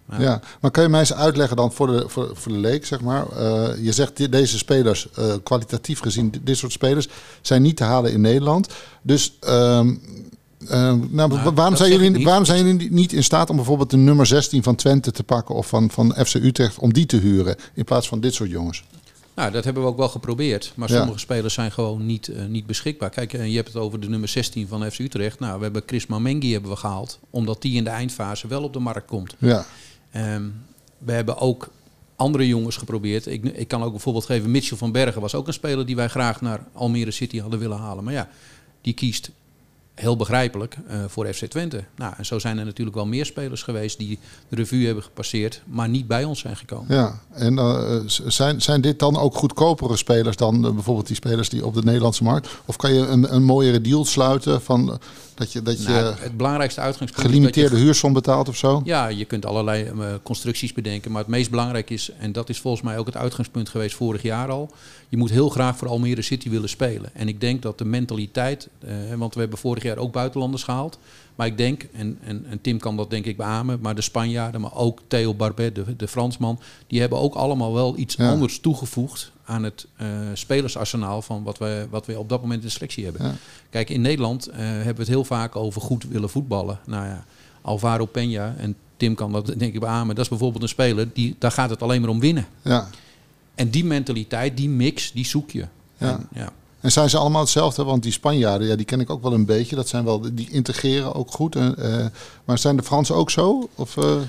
nou. 0.06 0.22
Ja, 0.22 0.40
maar 0.60 0.70
kun 0.70 0.82
je 0.82 0.88
mij 0.88 1.00
eens 1.00 1.14
uitleggen 1.14 1.56
dan 1.56 1.72
voor 1.72 1.86
de, 1.86 2.04
voor, 2.08 2.30
voor 2.34 2.52
de 2.52 2.58
leek, 2.58 2.86
zeg 2.86 3.00
maar. 3.00 3.26
Uh, 3.32 3.84
je 3.84 3.92
zegt 3.92 4.16
die, 4.16 4.28
deze 4.28 4.58
spelers, 4.58 5.08
uh, 5.18 5.34
kwalitatief 5.42 6.00
gezien, 6.00 6.34
dit 6.42 6.56
soort 6.56 6.72
spelers, 6.72 7.08
zijn 7.40 7.62
niet 7.62 7.76
te 7.76 7.84
halen 7.84 8.12
in 8.12 8.20
Nederland. 8.20 8.68
Dus... 9.02 9.38
Um, 9.48 10.00
uh, 10.58 10.70
nou, 10.70 11.08
nou, 11.10 11.54
waarom, 11.54 11.76
zijn 11.76 11.90
jullie, 11.90 12.24
waarom 12.24 12.44
zijn 12.44 12.66
jullie 12.66 12.92
niet 12.92 13.12
in 13.12 13.24
staat 13.24 13.50
om 13.50 13.56
bijvoorbeeld 13.56 13.90
de 13.90 13.96
nummer 13.96 14.26
16 14.26 14.62
van 14.62 14.74
Twente 14.74 15.10
te 15.10 15.22
pakken 15.22 15.54
of 15.54 15.68
van, 15.68 15.90
van 15.90 16.14
FC 16.26 16.34
Utrecht, 16.34 16.78
om 16.78 16.92
die 16.92 17.06
te 17.06 17.16
huren 17.16 17.56
in 17.74 17.84
plaats 17.84 18.08
van 18.08 18.20
dit 18.20 18.34
soort 18.34 18.50
jongens? 18.50 18.84
Nou, 19.34 19.50
dat 19.50 19.64
hebben 19.64 19.82
we 19.82 19.88
ook 19.88 19.96
wel 19.96 20.08
geprobeerd. 20.08 20.72
Maar 20.74 20.88
sommige 20.88 21.12
ja. 21.12 21.18
spelers 21.18 21.54
zijn 21.54 21.72
gewoon 21.72 22.06
niet, 22.06 22.28
uh, 22.28 22.44
niet 22.44 22.66
beschikbaar. 22.66 23.10
Kijk, 23.10 23.32
uh, 23.32 23.46
je 23.46 23.56
hebt 23.56 23.68
het 23.68 23.76
over 23.76 24.00
de 24.00 24.08
nummer 24.08 24.28
16 24.28 24.68
van 24.68 24.90
FC 24.90 24.98
Utrecht. 24.98 25.38
Nou, 25.38 25.56
we 25.58 25.64
hebben 25.64 25.82
Chris 25.86 26.06
Mamengi 26.06 26.52
hebben 26.52 26.70
we 26.70 26.76
gehaald, 26.76 27.18
omdat 27.30 27.62
die 27.62 27.76
in 27.76 27.84
de 27.84 27.90
eindfase 27.90 28.48
wel 28.48 28.62
op 28.62 28.72
de 28.72 28.78
markt 28.78 29.06
komt. 29.06 29.34
Ja. 29.38 29.66
Um, 30.14 30.54
we 30.98 31.12
hebben 31.12 31.38
ook 31.38 31.70
andere 32.16 32.46
jongens 32.46 32.76
geprobeerd. 32.76 33.26
Ik, 33.26 33.44
ik 33.44 33.68
kan 33.68 33.82
ook 33.82 33.90
bijvoorbeeld 33.90 34.24
geven, 34.24 34.50
Mitchell 34.50 34.76
van 34.76 34.92
Bergen 34.92 35.20
was 35.20 35.34
ook 35.34 35.46
een 35.46 35.52
speler 35.52 35.86
die 35.86 35.96
wij 35.96 36.08
graag 36.08 36.40
naar 36.40 36.64
Almere 36.72 37.10
City 37.10 37.40
hadden 37.40 37.58
willen 37.58 37.78
halen. 37.78 38.04
Maar 38.04 38.12
ja, 38.12 38.28
die 38.80 38.94
kiest 38.94 39.30
heel 40.00 40.16
begrijpelijk 40.16 40.76
uh, 40.90 41.04
voor 41.06 41.26
FC 41.26 41.44
Twente. 41.44 41.84
Nou, 41.96 42.14
en 42.16 42.26
zo 42.26 42.38
zijn 42.38 42.58
er 42.58 42.64
natuurlijk 42.64 42.96
wel 42.96 43.06
meer 43.06 43.26
spelers 43.26 43.62
geweest 43.62 43.98
die 43.98 44.18
de 44.48 44.56
revue 44.56 44.86
hebben 44.86 45.04
gepasseerd, 45.04 45.62
maar 45.66 45.88
niet 45.88 46.06
bij 46.06 46.24
ons 46.24 46.40
zijn 46.40 46.56
gekomen. 46.56 46.94
Ja, 46.94 47.20
en 47.32 47.54
uh, 47.54 48.00
zijn, 48.06 48.62
zijn 48.62 48.80
dit 48.80 48.98
dan 48.98 49.16
ook 49.16 49.34
goedkopere 49.34 49.96
spelers 49.96 50.36
dan 50.36 50.66
uh, 50.66 50.72
bijvoorbeeld 50.72 51.06
die 51.06 51.16
spelers 51.16 51.48
die 51.48 51.66
op 51.66 51.74
de 51.74 51.82
Nederlandse 51.82 52.24
markt? 52.24 52.48
Of 52.64 52.76
kan 52.76 52.94
je 52.94 53.06
een, 53.06 53.34
een 53.34 53.44
mooiere 53.44 53.80
deal 53.80 54.04
sluiten 54.04 54.62
van 54.62 54.98
dat 55.36 55.52
je, 55.52 55.62
dat 55.62 55.82
je 55.82 55.88
nou, 55.88 56.14
het 56.18 56.36
belangrijkste 56.36 56.80
uitgangspunt 56.80 57.26
gelimiteerde 57.26 57.74
is 57.74 57.78
je, 57.78 57.84
huursom 57.84 58.12
betaalt 58.12 58.48
of 58.48 58.56
zo? 58.56 58.82
Ja, 58.84 59.08
je 59.08 59.24
kunt 59.24 59.46
allerlei 59.46 59.90
constructies 60.22 60.72
bedenken, 60.72 61.10
maar 61.10 61.20
het 61.20 61.30
meest 61.30 61.50
belangrijk 61.50 61.90
is, 61.90 62.10
en 62.18 62.32
dat 62.32 62.48
is 62.48 62.60
volgens 62.60 62.82
mij 62.82 62.98
ook 62.98 63.06
het 63.06 63.16
uitgangspunt 63.16 63.68
geweest 63.68 63.96
vorig 63.96 64.22
jaar 64.22 64.50
al, 64.50 64.70
je 65.08 65.16
moet 65.16 65.30
heel 65.30 65.48
graag 65.48 65.76
voor 65.76 65.88
Almere 65.88 66.22
City 66.22 66.50
willen 66.50 66.68
spelen. 66.68 67.10
En 67.14 67.28
ik 67.28 67.40
denk 67.40 67.62
dat 67.62 67.78
de 67.78 67.84
mentaliteit, 67.84 68.68
want 69.16 69.34
we 69.34 69.40
hebben 69.40 69.58
vorig 69.58 69.82
jaar 69.82 69.96
ook 69.96 70.12
buitenlanders 70.12 70.62
gehaald. 70.62 70.98
Maar 71.34 71.46
ik 71.46 71.56
denk, 71.56 71.86
en, 71.92 72.18
en, 72.22 72.46
en 72.50 72.60
Tim 72.60 72.78
kan 72.78 72.96
dat 72.96 73.10
denk 73.10 73.24
ik 73.24 73.36
beamen, 73.36 73.78
maar 73.82 73.94
de 73.94 74.00
Spanjaarden, 74.00 74.60
maar 74.60 74.74
ook 74.74 75.00
Theo 75.06 75.34
Barbet, 75.34 75.74
de, 75.74 75.96
de 75.96 76.08
Fransman, 76.08 76.58
die 76.86 77.00
hebben 77.00 77.18
ook 77.18 77.34
allemaal 77.34 77.74
wel 77.74 77.98
iets 77.98 78.14
ja. 78.14 78.30
anders 78.30 78.60
toegevoegd 78.60 79.32
aan 79.46 79.62
het 79.62 79.86
uh, 80.00 80.08
spelersarsenaal 80.32 81.22
van 81.22 81.42
wat 81.42 81.58
we, 81.58 81.86
wat 81.90 82.06
we 82.06 82.18
op 82.18 82.28
dat 82.28 82.40
moment 82.40 82.60
in 82.60 82.66
de 82.66 82.72
selectie 82.72 83.04
hebben. 83.04 83.22
Ja. 83.22 83.34
Kijk, 83.70 83.90
in 83.90 84.00
Nederland 84.00 84.48
uh, 84.48 84.56
hebben 84.56 84.94
we 84.94 85.00
het 85.00 85.08
heel 85.08 85.24
vaak 85.24 85.56
over 85.56 85.80
goed 85.80 86.04
willen 86.08 86.30
voetballen. 86.30 86.78
Nou 86.86 87.06
ja, 87.06 87.24
Alvaro 87.62 88.06
Peña, 88.06 88.58
en 88.58 88.76
Tim 88.96 89.14
kan 89.14 89.32
dat 89.32 89.46
denk 89.46 89.74
ik 89.74 89.80
beamen, 89.80 90.14
dat 90.14 90.24
is 90.24 90.30
bijvoorbeeld 90.30 90.62
een 90.62 90.68
speler, 90.68 91.08
die, 91.12 91.36
daar 91.38 91.50
gaat 91.50 91.70
het 91.70 91.82
alleen 91.82 92.00
maar 92.00 92.10
om 92.10 92.20
winnen. 92.20 92.46
Ja. 92.62 92.88
En 93.54 93.70
die 93.70 93.84
mentaliteit, 93.84 94.56
die 94.56 94.68
mix, 94.68 95.12
die 95.12 95.26
zoek 95.26 95.50
je. 95.50 95.66
Ja. 95.98 96.10
En, 96.10 96.28
ja. 96.32 96.52
En 96.80 96.92
zijn 96.92 97.10
ze 97.10 97.18
allemaal 97.18 97.40
hetzelfde? 97.40 97.84
Want 97.84 98.02
die 98.02 98.12
Spanjaarden, 98.12 98.68
ja, 98.68 98.76
die 98.76 98.84
ken 98.84 99.00
ik 99.00 99.10
ook 99.10 99.22
wel 99.22 99.32
een 99.32 99.44
beetje. 99.44 99.76
Dat 99.76 99.88
zijn 99.88 100.04
wel, 100.04 100.34
die 100.34 100.50
integreren 100.50 101.14
ook 101.14 101.30
goed. 101.30 101.56
En, 101.56 101.74
uh, 101.78 102.06
maar 102.44 102.58
zijn 102.58 102.76
de 102.76 102.82
Fransen 102.82 103.14
ook 103.14 103.30
zo? 103.30 103.68
Of, 103.74 103.96
uh... 103.96 104.20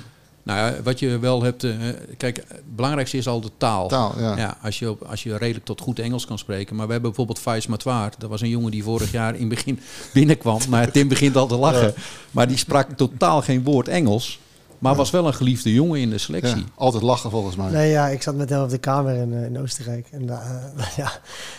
Nou 0.48 0.60
ja, 0.60 0.82
wat 0.84 1.00
je 1.00 1.20
wel 1.20 1.44
hebt. 1.44 1.64
Uh, 1.64 1.74
kijk, 2.18 2.38
het 2.48 2.76
belangrijkste 2.76 3.18
is 3.18 3.28
al 3.28 3.42
de 3.42 3.52
taal. 3.58 3.88
taal 3.88 4.14
ja. 4.20 4.38
Ja, 4.38 4.58
als, 4.62 4.80
je 4.80 4.90
op, 4.90 5.02
als 5.02 5.24
je 5.24 5.38
redelijk 5.38 5.66
tot 5.66 5.82
goed 5.82 6.00
Engels 6.00 6.26
kan 6.26 6.38
spreken. 6.38 6.76
Maar 6.76 6.86
we 6.86 6.92
hebben 6.92 7.10
bijvoorbeeld 7.10 7.40
Faiz 7.40 7.66
Matoir. 7.66 8.12
Dat 8.18 8.30
was 8.30 8.42
een 8.42 8.50
jongen 8.50 8.72
die 8.72 8.84
vorig 8.84 9.12
jaar 9.12 9.34
in 9.36 9.40
het 9.40 9.50
begin 9.50 9.80
binnenkwam. 10.14 10.60
Nou, 10.70 10.92
Tim 10.92 11.08
begint 11.08 11.36
al 11.36 11.48
te 11.48 11.56
lachen. 11.56 11.88
Ja. 11.88 12.02
Maar 12.32 12.48
die 12.48 12.58
sprak 12.58 12.92
totaal 12.92 13.42
geen 13.42 13.64
woord 13.64 13.88
Engels. 13.88 14.40
Maar 14.80 14.96
was 14.96 15.12
wel 15.12 15.28
een 15.28 15.34
geliefde 15.34 15.74
jongen 15.74 16.00
in 16.00 16.10
de 16.10 16.18
selectie. 16.18 16.58
Ja, 16.58 16.64
altijd 16.76 17.04
lachen 17.04 17.30
volgens 17.30 17.56
mij. 17.56 17.72
Nee, 17.72 17.90
ja, 17.90 18.08
ik 18.08 18.22
zat 18.22 18.36
met 18.36 18.50
hem 18.50 18.62
op 18.62 18.70
de 18.70 18.78
kamer 18.78 19.16
in, 19.16 19.32
uh, 19.32 19.46
in 19.46 19.60
Oostenrijk. 19.60 20.08
En 20.12 20.24
uh, 20.24 20.40
ja, 20.98 21.12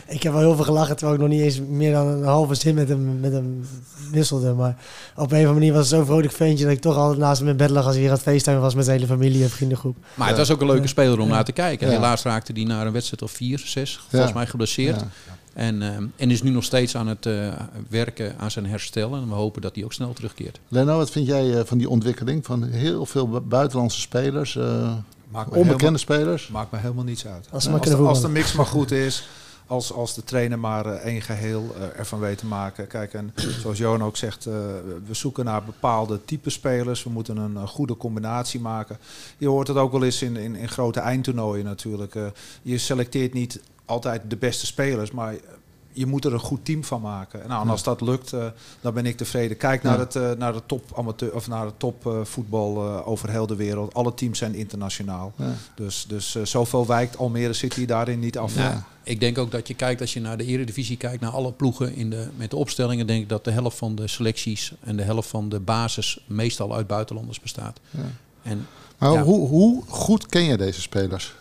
ik 0.07 0.23
heb 0.23 0.33
wel 0.33 0.43
heel 0.43 0.55
veel 0.55 0.65
gelachen, 0.65 0.97
terwijl 0.97 1.17
ik 1.19 1.25
nog 1.25 1.31
niet 1.33 1.43
eens 1.43 1.61
meer 1.69 1.93
dan 1.93 2.07
een 2.07 2.25
halve 2.25 2.55
zin 2.55 2.75
met 2.75 2.89
hem, 2.89 3.21
met 3.21 3.33
hem 3.33 3.67
wisselde. 4.11 4.53
Maar 4.53 4.77
op 5.17 5.17
een 5.17 5.25
of 5.25 5.33
andere 5.33 5.53
manier 5.53 5.73
was 5.73 5.91
het 5.91 5.99
zo'n 5.99 6.07
vrolijk 6.07 6.33
ventje 6.33 6.65
dat 6.65 6.73
ik 6.73 6.81
toch 6.81 6.97
altijd 6.97 7.19
naast 7.19 7.39
hem 7.39 7.49
in 7.49 7.57
bed 7.57 7.71
lag 7.71 7.85
als 7.85 7.93
hij 7.93 8.03
hier 8.03 8.11
aan 8.11 8.17
het 8.17 8.27
feestuin 8.27 8.61
was 8.61 8.75
met 8.75 8.85
zijn 8.85 8.97
hele 8.97 9.13
familie 9.13 9.43
en 9.43 9.51
vriendengroep. 9.51 9.97
Maar 10.15 10.27
ja. 10.29 10.33
het 10.37 10.47
was 10.47 10.51
ook 10.51 10.61
een 10.61 10.67
leuke 10.67 10.87
speler 10.87 11.19
om 11.19 11.29
naar 11.29 11.45
te 11.45 11.53
kijken. 11.53 11.89
Helaas 11.89 12.23
raakte 12.23 12.53
hij 12.53 12.65
naar 12.65 12.87
een 12.87 12.93
wedstrijd 12.93 13.23
of 13.23 13.31
vier, 13.31 13.63
zes, 13.65 14.01
volgens 14.09 14.33
mij 14.33 14.47
geblesseerd. 14.47 15.05
En, 15.59 15.83
uh, 15.83 15.97
en 16.17 16.31
is 16.31 16.43
nu 16.43 16.51
nog 16.51 16.65
steeds 16.65 16.97
aan 16.97 17.07
het 17.07 17.27
uh, 17.27 17.53
werken 17.89 18.39
aan 18.39 18.51
zijn 18.51 18.67
herstel. 18.67 19.15
En 19.15 19.29
we 19.29 19.35
hopen 19.35 19.63
dat 19.63 19.75
hij 19.75 19.85
ook 19.85 19.93
snel 19.93 20.13
terugkeert. 20.13 20.61
Leno, 20.69 20.97
wat 20.97 21.11
vind 21.11 21.27
jij 21.27 21.47
uh, 21.47 21.61
van 21.65 21.79
die 21.79 21.89
ontwikkeling 21.89 22.45
van 22.45 22.63
heel 22.63 23.07
veel 23.07 23.41
buitenlandse 23.41 24.01
spelers? 24.01 24.55
Maakt 25.29 25.51
onbekende 25.51 25.75
helemaal, 25.77 25.99
spelers? 25.99 26.49
Maakt 26.49 26.71
me 26.71 26.79
helemaal 26.79 27.05
niets 27.05 27.27
uit. 27.27 27.49
Als, 27.51 27.69
als, 27.69 27.89
de, 27.89 27.97
als 27.97 28.21
de 28.21 28.29
mix 28.29 28.53
maar 28.53 28.67
goed 28.67 28.91
is. 28.91 29.29
Als, 29.67 29.93
als 29.93 30.15
de 30.15 30.25
trainer 30.25 30.59
maar 30.59 30.87
één 30.87 31.23
geheel 31.23 31.75
ervan 31.97 32.21
weet 32.21 32.39
te 32.39 32.47
maken. 32.47 32.87
Kijk, 32.87 33.15
en 33.15 33.35
zoals 33.63 33.79
Johan 33.79 34.03
ook 34.03 34.17
zegt, 34.17 34.45
we 34.45 35.11
zoeken 35.11 35.45
naar 35.45 35.65
bepaalde 35.65 36.25
type 36.25 36.51
spelers. 36.51 37.03
We 37.03 37.11
moeten 37.11 37.37
een 37.37 37.69
goede 37.69 37.97
combinatie 37.97 38.61
maken. 38.61 38.99
Je 39.39 39.49
hoort 39.49 39.69
het 39.69 39.77
ook 39.77 39.93
wel 39.93 40.05
eens 40.05 40.23
in, 40.23 40.37
in, 40.37 40.57
in 40.57 40.69
grote 40.69 41.01
eindtoernooien 41.01 41.65
natuurlijk. 41.65 42.15
je 42.63 42.79
selecteert 42.79 43.33
niet 43.33 43.61
altijd 43.89 44.23
de 44.29 44.37
beste 44.37 44.67
spelers, 44.67 45.11
maar 45.11 45.35
je 45.93 46.07
moet 46.07 46.25
er 46.25 46.33
een 46.33 46.39
goed 46.39 46.65
team 46.65 46.85
van 46.85 47.01
maken. 47.01 47.49
Nou, 47.49 47.63
en 47.63 47.71
als 47.71 47.83
dat 47.83 48.01
lukt, 48.01 48.33
uh, 48.33 48.45
dan 48.81 48.95
ben 48.95 49.07
ik 49.07 49.17
tevreden. 49.17 49.57
Kijk 49.57 49.83
naar, 49.83 49.95
ja. 49.95 50.01
het, 50.01 50.15
uh, 50.15 50.31
naar 50.31 50.53
de 50.53 50.63
top 50.67 50.93
amateur 50.97 51.35
of 51.35 51.49
naar 51.49 51.67
de 51.67 51.73
top 51.77 52.07
uh, 52.07 52.25
voetbal 52.25 53.05
over 53.05 53.31
heel 53.31 53.47
de 53.47 53.57
wereld. 53.57 53.95
Alle 53.95 54.15
teams 54.15 54.39
zijn 54.39 54.55
internationaal. 54.55 55.33
Ja. 55.37 55.55
Dus, 55.75 56.05
dus 56.09 56.43
zoveel 56.43 56.87
wijkt 56.87 57.17
Almere 57.17 57.53
City 57.53 57.87
daarin 57.87 58.19
niet 58.19 58.39
af. 58.39 58.55
Ja. 58.55 58.87
Ik 59.03 59.21
denk 59.21 59.39
ook 59.39 59.51
dat 59.51 59.69
je 59.69 59.75
kijkt, 59.75 60.01
als 60.01 60.13
je 60.13 60.21
naar 60.21 60.37
de 60.37 60.45
Eredivisie 60.45 60.97
kijkt, 60.97 61.21
naar 61.21 61.31
alle 61.31 61.53
ploegen 61.53 61.95
in 61.95 62.11
de, 62.11 62.29
met 62.37 62.51
de 62.51 62.57
opstellingen, 62.57 63.07
denk 63.07 63.23
ik 63.23 63.29
dat 63.29 63.45
de 63.45 63.51
helft 63.51 63.79
van 63.79 63.95
de 63.95 64.09
selecties 64.09 64.73
en 64.81 64.97
de 64.97 65.03
helft 65.03 65.29
van 65.29 65.49
de 65.49 65.61
basis 65.61 66.25
meestal 66.27 66.75
uit 66.75 66.87
buitenlanders 66.87 67.41
bestaat. 67.41 67.81
En, 68.43 68.67
maar 68.99 69.19
hoe, 69.19 69.49
hoe 69.49 69.83
goed 69.87 70.27
ken 70.27 70.45
je 70.45 70.57
deze 70.57 70.81
spelers? 70.81 71.35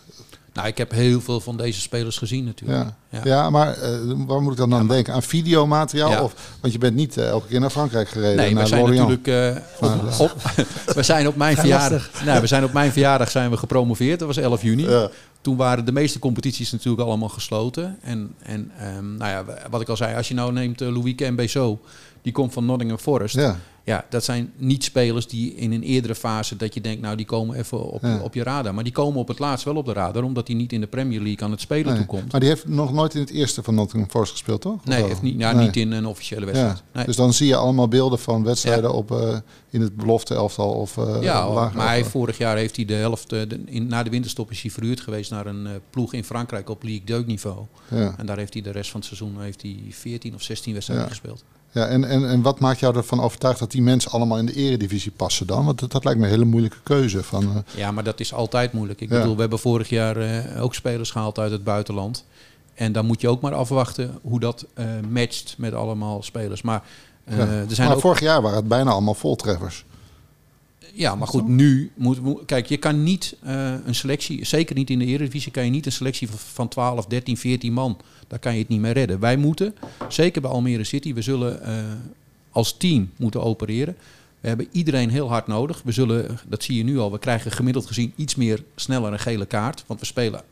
Nou, 0.58 0.70
ik 0.70 0.78
heb 0.78 0.90
heel 0.90 1.20
veel 1.20 1.40
van 1.40 1.56
deze 1.56 1.80
spelers 1.80 2.18
gezien 2.18 2.44
natuurlijk. 2.44 2.88
Ja, 3.10 3.20
ja. 3.24 3.50
maar 3.50 3.78
uh, 3.78 4.26
waar 4.26 4.42
moet 4.42 4.52
ik 4.52 4.58
dan 4.58 4.74
aan 4.74 4.88
denken? 4.88 5.14
Aan 5.14 5.22
videomateriaal? 5.22 6.10
Ja. 6.10 6.22
Of, 6.22 6.34
want 6.60 6.72
je 6.72 6.78
bent 6.78 6.94
niet 6.94 7.16
uh, 7.16 7.28
elke 7.28 7.46
keer 7.46 7.60
naar 7.60 7.70
Frankrijk 7.70 8.08
gereden. 8.08 8.36
Nee, 8.36 8.54
naar 8.54 8.62
we 8.62 8.68
zijn 8.68 8.80
Lorient. 8.80 9.08
natuurlijk 9.08 9.62
uh, 9.80 10.20
op, 10.20 10.30
op, 10.30 10.42
we 10.98 11.02
zijn 11.02 11.28
op 11.28 11.36
mijn 11.36 11.56
verjaardag. 11.56 12.10
Nou, 12.24 12.40
we 12.40 12.46
zijn 12.46 12.64
op 12.64 12.72
mijn 12.72 12.92
verjaardag 12.92 13.30
zijn 13.30 13.50
we 13.50 13.56
gepromoveerd. 13.56 14.18
Dat 14.18 14.28
was 14.28 14.36
11 14.36 14.62
juni. 14.62 14.88
Ja. 14.88 15.10
Toen 15.40 15.56
waren 15.56 15.84
de 15.84 15.92
meeste 15.92 16.18
competities 16.18 16.72
natuurlijk 16.72 17.02
allemaal 17.02 17.28
gesloten. 17.28 17.98
En, 18.02 18.34
en 18.42 18.72
um, 18.96 19.16
nou 19.16 19.30
ja, 19.30 19.44
wat 19.70 19.80
ik 19.80 19.88
al 19.88 19.96
zei, 19.96 20.16
als 20.16 20.28
je 20.28 20.34
nou 20.34 20.52
neemt 20.52 20.82
uh, 20.82 20.88
Louis 20.88 21.14
Cambezo, 21.14 21.80
die 22.22 22.32
komt 22.32 22.52
van 22.52 22.64
Nottingham 22.64 22.98
Forest. 22.98 23.34
Ja. 23.34 23.56
Ja, 23.88 24.04
dat 24.10 24.24
zijn 24.24 24.52
niet 24.56 24.84
spelers 24.84 25.26
die 25.26 25.54
in 25.54 25.72
een 25.72 25.82
eerdere 25.82 26.14
fase 26.14 26.56
dat 26.56 26.74
je 26.74 26.80
denkt, 26.80 27.02
nou 27.02 27.16
die 27.16 27.26
komen 27.26 27.56
even 27.56 27.90
op, 27.90 28.02
Ja. 28.02 28.18
op 28.22 28.34
je 28.34 28.42
radar. 28.42 28.74
Maar 28.74 28.84
die 28.84 28.92
komen 28.92 29.20
op 29.20 29.28
het 29.28 29.38
laatst 29.38 29.64
wel 29.64 29.76
op 29.76 29.86
de 29.86 29.92
radar, 29.92 30.22
omdat 30.22 30.46
hij 30.46 30.56
niet 30.56 30.72
in 30.72 30.80
de 30.80 30.86
Premier 30.86 31.20
League 31.20 31.42
aan 31.44 31.50
het 31.50 31.60
spelen 31.60 31.86
Nee. 31.86 31.96
toekomt. 31.96 32.30
Maar 32.32 32.40
die 32.40 32.48
heeft 32.48 32.68
nog 32.68 32.92
nooit 32.92 33.14
in 33.14 33.20
het 33.20 33.30
eerste 33.30 33.62
van 33.62 33.74
Nottingham 33.74 34.10
Forest 34.10 34.32
gespeeld, 34.32 34.60
toch? 34.60 34.84
Nee, 34.84 35.04
heeft 35.04 35.22
niet, 35.22 35.38
ja, 35.38 35.52
Nee. 35.52 35.66
niet 35.66 35.76
in 35.76 35.92
een 35.92 36.06
officiële 36.06 36.44
wedstrijd. 36.44 36.76
Ja. 36.76 36.82
Nee. 36.92 37.04
Dus 37.04 37.16
dan 37.16 37.32
zie 37.32 37.46
je 37.46 37.56
allemaal 37.56 37.88
beelden 37.88 38.18
van 38.18 38.44
wedstrijden 38.44 38.92
op, 38.94 39.10
eh, 39.10 39.36
in 39.70 39.80
het 39.80 39.96
belofte 39.96 40.34
elftal 40.34 40.70
of 40.72 40.96
uh, 40.96 41.16
Ja, 41.20 41.52
lager. 41.52 41.76
maar 41.76 41.86
hij, 41.88 42.04
vorig 42.04 42.38
jaar 42.38 42.56
heeft 42.56 42.76
hij 42.76 42.84
de 42.84 42.94
helft, 42.94 43.32
eh, 43.32 43.40
de, 43.48 43.60
in, 43.64 43.86
na 43.86 44.02
de 44.02 44.10
winterstop 44.10 44.50
is 44.50 44.62
hij 44.62 44.70
verhuurd 44.70 45.00
geweest 45.00 45.30
naar 45.30 45.46
een 45.46 45.68
ploeg 45.90 46.12
in 46.12 46.24
Frankrijk 46.24 46.68
op 46.70 46.82
League 46.82 47.04
2 47.04 47.24
niveau. 47.24 47.64
ja. 47.90 48.14
En 48.18 48.26
daar 48.26 48.38
heeft 48.38 48.52
hij 48.52 48.62
de 48.62 48.70
rest 48.70 48.90
van 48.90 49.00
het 49.00 49.08
seizoen 49.08 49.40
heeft 49.42 49.62
hij 49.62 49.76
14 49.90 50.34
of 50.34 50.42
16 50.42 50.72
wedstrijden 50.72 51.08
gespeeld. 51.08 51.44
Ja, 51.72 51.86
en, 51.86 52.04
en, 52.04 52.28
en 52.28 52.42
wat 52.42 52.60
maakt 52.60 52.80
jou 52.80 52.96
ervan 52.96 53.20
overtuigd 53.20 53.58
dat 53.58 53.70
die 53.70 53.82
mensen 53.82 54.10
allemaal 54.10 54.38
in 54.38 54.46
de 54.46 54.54
eredivisie 54.54 55.10
passen 55.12 55.46
dan? 55.46 55.64
Want 55.64 55.78
dat, 55.80 55.92
dat 55.92 56.04
lijkt 56.04 56.18
me 56.18 56.24
een 56.24 56.32
hele 56.32 56.44
moeilijke 56.44 56.76
keuze. 56.82 57.22
Van, 57.22 57.42
eh, 57.44 57.76
Ja, 57.76 57.90
maar 57.90 58.04
dat 58.04 58.20
is 58.20 58.32
altijd 58.34 58.72
moeilijk. 58.72 59.00
Ik 59.00 59.10
Ja. 59.10 59.18
bedoel, 59.18 59.34
we 59.34 59.40
hebben 59.40 59.58
vorig 59.58 59.88
jaar 59.88 60.16
eh, 60.16 60.62
ook 60.62 60.74
spelers 60.74 61.10
gehaald 61.10 61.38
uit 61.38 61.50
het 61.52 61.64
buitenland. 61.64 62.24
En 62.74 62.92
dan 62.92 63.06
moet 63.06 63.20
je 63.20 63.28
ook 63.28 63.40
maar 63.40 63.54
afwachten 63.54 64.18
hoe 64.22 64.40
dat 64.40 64.66
eh, 64.74 64.86
matcht 65.10 65.54
met 65.58 65.74
allemaal 65.74 66.22
spelers. 66.22 66.62
Maar, 66.62 66.82
eh, 67.24 67.36
ja. 67.38 67.44
er 67.46 67.64
zijn 67.74 67.86
maar 67.86 67.96
ook, 67.96 68.02
vorig 68.02 68.20
jaar 68.20 68.42
waren 68.42 68.56
het 68.58 68.68
bijna 68.68 68.90
allemaal 68.90 69.14
voltreffers. 69.14 69.84
ja, 70.94 71.14
maar 71.14 71.26
goed, 71.28 71.48
nu 71.48 71.90
moet, 71.96 72.18
kijk, 72.46 72.66
je 72.66 72.76
kan 72.76 73.02
niet 73.02 73.36
eh, 73.42 73.74
een 73.84 73.94
selectie, 73.94 74.44
zeker 74.44 74.74
niet 74.74 74.90
in 74.90 74.98
de 74.98 75.04
Eredivisie, 75.04 75.52
kan 75.52 75.64
je 75.64 75.70
niet 75.70 75.86
een 75.86 75.92
selectie 75.92 76.28
van, 76.28 76.38
van 76.38 76.68
12, 76.68 77.06
13, 77.06 77.36
14 77.36 77.72
man. 77.72 77.96
Daar 78.28 78.38
kan 78.38 78.52
je 78.52 78.58
het 78.58 78.68
niet 78.68 78.80
meer 78.80 78.92
redden. 78.92 79.20
Wij 79.20 79.36
moeten, 79.36 79.74
zeker 80.08 80.40
bij 80.40 80.50
Almere 80.50 80.84
City, 80.84 81.14
we 81.14 81.22
zullen 81.22 81.62
eh, 81.62 81.74
als 82.50 82.76
team 82.76 83.10
moeten 83.16 83.42
opereren. 83.42 83.96
We 84.40 84.48
hebben 84.48 84.68
iedereen 84.72 85.10
heel 85.10 85.28
hard 85.28 85.46
nodig. 85.46 85.82
We 85.84 85.92
zullen, 85.92 86.38
dat 86.48 86.62
zie 86.62 86.76
je 86.76 86.84
nu 86.84 86.98
al, 86.98 87.12
we 87.12 87.18
krijgen 87.18 87.50
gemiddeld 87.50 87.86
gezien 87.86 88.12
iets 88.16 88.34
meer 88.34 88.62
sneller 88.74 89.12
een 89.12 89.18
gele 89.18 89.46
kaart. 89.46 89.84
Want 89.86 90.00
we 90.00 90.06
spelen 90.06 90.42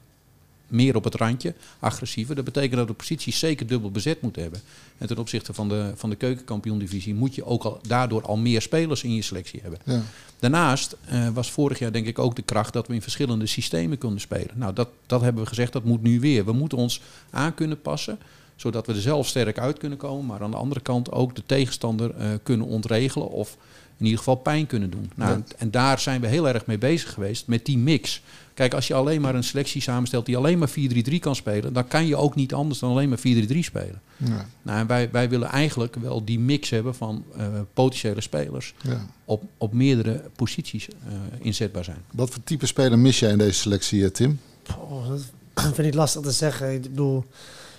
meer 0.68 0.96
op 0.96 1.04
het 1.04 1.14
randje, 1.14 1.54
agressiever. 1.78 2.34
Dat 2.34 2.44
betekent 2.44 2.76
dat 2.76 2.86
de 2.86 2.92
posities 2.92 3.38
zeker 3.38 3.66
dubbel 3.66 3.90
bezet 3.90 4.20
moeten 4.20 4.42
hebben. 4.42 4.60
En 4.98 5.06
ten 5.06 5.18
opzichte 5.18 5.54
van 5.54 5.68
de, 5.68 5.92
van 5.94 6.10
de 6.10 6.16
keukenkampioen-divisie 6.16 7.14
moet 7.14 7.34
je 7.34 7.44
ook 7.44 7.62
al, 7.62 7.80
daardoor 7.86 8.22
al 8.22 8.36
meer 8.36 8.62
spelers 8.62 9.02
in 9.02 9.14
je 9.14 9.22
selectie 9.22 9.60
hebben. 9.62 9.80
Ja. 9.84 10.02
Daarnaast 10.38 10.96
eh, 11.04 11.28
was 11.28 11.50
vorig 11.50 11.78
jaar 11.78 11.92
denk 11.92 12.06
ik 12.06 12.18
ook 12.18 12.36
de 12.36 12.42
kracht 12.42 12.72
dat 12.72 12.86
we 12.86 12.94
in 12.94 13.02
verschillende 13.02 13.46
systemen 13.46 13.98
konden 13.98 14.20
spelen. 14.20 14.50
Nou, 14.54 14.72
dat, 14.72 14.88
dat 15.06 15.20
hebben 15.20 15.42
we 15.42 15.48
gezegd, 15.48 15.72
dat 15.72 15.84
moet 15.84 16.02
nu 16.02 16.20
weer. 16.20 16.44
We 16.44 16.52
moeten 16.52 16.78
ons 16.78 17.00
aan 17.30 17.54
kunnen 17.54 17.80
passen, 17.80 18.18
zodat 18.56 18.86
we 18.86 18.92
er 18.92 19.00
zelf 19.00 19.26
sterk 19.26 19.58
uit 19.58 19.78
kunnen 19.78 19.98
komen. 19.98 20.26
Maar 20.26 20.42
aan 20.42 20.50
de 20.50 20.56
andere 20.56 20.80
kant 20.80 21.12
ook 21.12 21.34
de 21.34 21.42
tegenstander 21.46 22.14
eh, 22.14 22.28
kunnen 22.42 22.66
ontregelen 22.66 23.28
of 23.28 23.56
in 23.98 24.04
ieder 24.04 24.18
geval 24.18 24.34
pijn 24.34 24.66
kunnen 24.66 24.90
doen. 24.90 25.10
Nou, 25.14 25.30
Ja. 25.30 25.36
en, 25.36 25.44
en 25.58 25.70
daar 25.70 25.98
zijn 25.98 26.20
we 26.20 26.26
heel 26.26 26.48
erg 26.48 26.66
mee 26.66 26.78
bezig 26.78 27.12
geweest 27.12 27.46
met 27.46 27.64
die 27.66 27.78
mix. 27.78 28.22
Kijk, 28.54 28.74
als 28.74 28.86
je 28.86 28.94
alleen 28.94 29.20
maar 29.20 29.34
een 29.34 29.44
selectie 29.44 29.80
samenstelt 29.82 30.26
die 30.26 30.36
alleen 30.36 30.58
maar 30.58 30.68
4-3-3 30.70 31.18
kan 31.20 31.36
spelen, 31.36 31.72
dan 31.72 31.88
kan 31.88 32.06
je 32.06 32.16
ook 32.16 32.34
niet 32.34 32.54
anders 32.54 32.78
dan 32.78 32.90
alleen 32.90 33.08
maar 33.08 33.18
4-3-3 33.18 33.58
spelen. 33.58 34.00
Ja. 34.16 34.46
Nou, 34.62 34.78
en 34.78 34.86
wij, 34.86 35.08
wij 35.12 35.28
willen 35.28 35.48
eigenlijk 35.48 35.96
wel 36.00 36.24
die 36.24 36.38
mix 36.38 36.70
hebben 36.70 36.94
van 36.94 37.24
eh, 37.36 37.46
potentiële 37.74 38.20
spelers 38.20 38.74
Ja. 38.82 39.06
op, 39.24 39.42
op 39.58 39.72
meerdere 39.72 40.22
posities 40.36 40.88
eh, 40.88 40.94
inzetbaar 41.40 41.84
zijn. 41.84 42.02
Wat 42.10 42.30
voor 42.30 42.42
type 42.44 42.66
speler 42.66 42.98
mis 42.98 43.18
jij 43.18 43.30
in 43.30 43.38
deze 43.38 43.58
selectie, 43.60 44.04
eh, 44.04 44.10
Tim? 44.10 44.40
Oh, 44.78 45.08
dat 45.08 45.20
vind 45.74 45.88
ik 45.88 45.94
lastig 45.94 46.22
te 46.22 46.30
zeggen. 46.30 46.72
Ik 46.74 46.82
bedoel, 46.82 47.24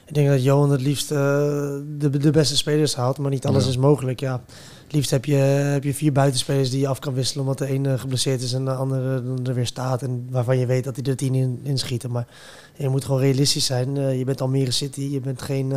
ik 0.05 0.13
denk 0.13 0.27
dat 0.27 0.43
Johan 0.43 0.71
het 0.71 0.81
liefst 0.81 1.09
de, 1.09 2.09
de 2.19 2.31
beste 2.31 2.57
spelers 2.57 2.95
haalt, 2.95 3.17
maar 3.17 3.31
niet 3.31 3.45
alles 3.45 3.63
Ja. 3.63 3.69
is 3.69 3.77
mogelijk. 3.77 4.19
Ja. 4.19 4.43
Liefst 4.89 5.11
heb 5.11 5.25
je, 5.25 5.35
heb 5.35 5.83
je 5.83 5.93
vier 5.93 6.11
buitenspelers 6.11 6.69
die 6.69 6.79
je 6.79 6.87
af 6.87 6.99
kan 6.99 7.13
wisselen, 7.13 7.43
omdat 7.43 7.57
de 7.57 7.73
ene 7.73 7.97
geblesseerd 7.97 8.41
is 8.41 8.53
en 8.53 8.65
de 8.65 8.73
andere 8.73 9.23
er 9.45 9.53
weer 9.53 9.65
staat. 9.65 10.01
En 10.01 10.27
waarvan 10.29 10.57
je 10.57 10.65
weet 10.65 10.83
dat 10.83 10.95
hij 10.95 11.05
er 11.05 11.15
tien 11.15 11.35
in, 11.35 11.59
inschieten. 11.63 12.11
Maar 12.11 12.27
je 12.75 12.89
moet 12.89 13.05
gewoon 13.05 13.19
realistisch 13.19 13.65
zijn. 13.65 13.97
Eh, 13.97 14.17
je 14.17 14.25
bent 14.25 14.41
Almere 14.41 14.71
City, 14.71 15.01
je 15.01 15.19
bent 15.19 15.41
geen... 15.41 15.71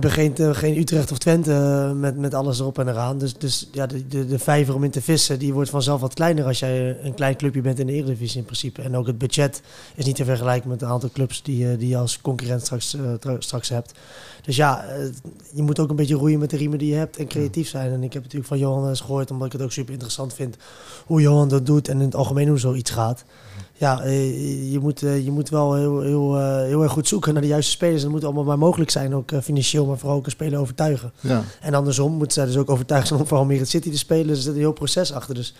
je 0.00 0.10
geen, 0.10 0.36
eh, 0.36 0.54
geen 0.54 0.78
Utrecht 0.78 1.12
of 1.12 1.18
Twente 1.18 1.52
eh, 1.52 1.92
met, 1.92 2.16
met 2.16 2.34
alles 2.34 2.58
erop 2.60 2.78
en 2.78 2.88
eraan. 2.88 3.18
Dus, 3.18 3.34
dus 3.34 3.68
ja, 3.72 3.86
de, 3.86 4.06
de, 4.06 4.26
de 4.26 4.38
vijver 4.38 4.74
om 4.74 4.84
in 4.84 4.90
te 4.90 5.02
vissen, 5.02 5.38
die 5.38 5.52
wordt 5.52 5.70
vanzelf 5.70 6.00
wat 6.00 6.14
kleiner 6.14 6.44
als 6.44 6.58
jij 6.58 6.96
een 7.02 7.14
klein 7.14 7.36
clubje 7.36 7.60
bent 7.60 7.78
in 7.78 7.86
de 7.86 7.92
Eredivisie 7.92 8.38
in 8.38 8.44
principe. 8.44 8.82
En 8.82 8.96
ook 8.96 9.06
het 9.06 9.18
budget 9.18 9.62
is 9.94 10.04
niet 10.04 10.16
te 10.16 10.24
vergelijken 10.24 10.70
met 10.70 10.82
een 10.82 10.88
aantal 10.88 11.10
clubs 11.12 11.42
die, 11.42 11.70
eh, 11.70 11.78
die 11.78 11.88
je 11.88 11.96
als 11.96 12.20
concurrent 12.20 12.62
straks, 12.62 12.96
tra- 13.20 13.36
straks 13.38 13.68
hebt. 13.68 13.92
Dus 14.42 14.56
ja, 14.56 14.84
je 15.52 15.62
moet 15.62 15.78
ook 15.78 15.90
een 15.90 15.96
beetje 15.96 16.14
roeien 16.14 16.38
met 16.38 16.50
de 16.50 16.56
riemen 16.56 16.78
die 16.78 16.88
je 16.90 16.96
hebt 16.96 17.16
en 17.16 17.26
creatief 17.26 17.68
zijn. 17.68 17.92
En 17.92 18.02
ik 18.02 18.12
heb 18.12 18.22
natuurlijk 18.22 18.48
van 18.48 18.58
Johan 18.58 18.88
eens 18.88 19.00
gehoord, 19.00 19.30
omdat 19.30 19.46
ik 19.46 19.52
het 19.52 19.62
ook 19.62 19.72
super 19.72 19.92
interessant 19.92 20.34
vind, 20.34 20.56
hoe 21.06 21.20
Johan 21.20 21.48
dat 21.48 21.66
doet 21.66 21.88
en 21.88 21.98
in 21.98 22.04
het 22.04 22.14
algemeen 22.14 22.48
hoe 22.48 22.58
zoiets 22.58 22.90
gaat. 22.90 23.24
Ja, 23.78 24.00
eh, 24.00 24.72
je 24.72 24.78
moet, 24.78 25.02
eh, 25.02 25.24
je 25.24 25.30
moet 25.30 25.48
wel 25.48 25.74
heel, 25.74 26.00
heel, 26.00 26.36
eh, 26.36 26.62
heel 26.62 26.82
erg 26.82 26.92
goed 26.92 27.08
zoeken 27.08 27.32
naar 27.32 27.42
de 27.42 27.48
juiste 27.48 27.70
spelers. 27.70 27.96
En 27.96 28.02
dat 28.02 28.12
moet 28.12 28.24
allemaal 28.24 28.44
maar 28.44 28.58
mogelijk 28.58 28.90
zijn, 28.90 29.14
ook 29.14 29.30
financieel, 29.42 29.86
maar 29.86 29.98
vooral 29.98 30.16
ook 30.16 30.24
een 30.24 30.30
speler 30.30 30.58
overtuigen. 30.58 31.12
Ja. 31.20 31.44
En 31.60 31.74
andersom 31.74 32.12
moeten 32.12 32.32
zij 32.32 32.46
dus 32.46 32.56
ook 32.56 32.70
overtuigd 32.70 33.06
zijn 33.06 33.20
om 33.20 33.26
voor 33.26 33.38
Almere 33.38 33.64
City 33.64 33.90
te 33.90 33.98
spelen. 33.98 34.28
Er 34.28 34.36
zit 34.36 34.52
een 34.52 34.58
heel 34.58 34.72
proces 34.72 35.12
achter. 35.12 35.34
Dus 35.34 35.54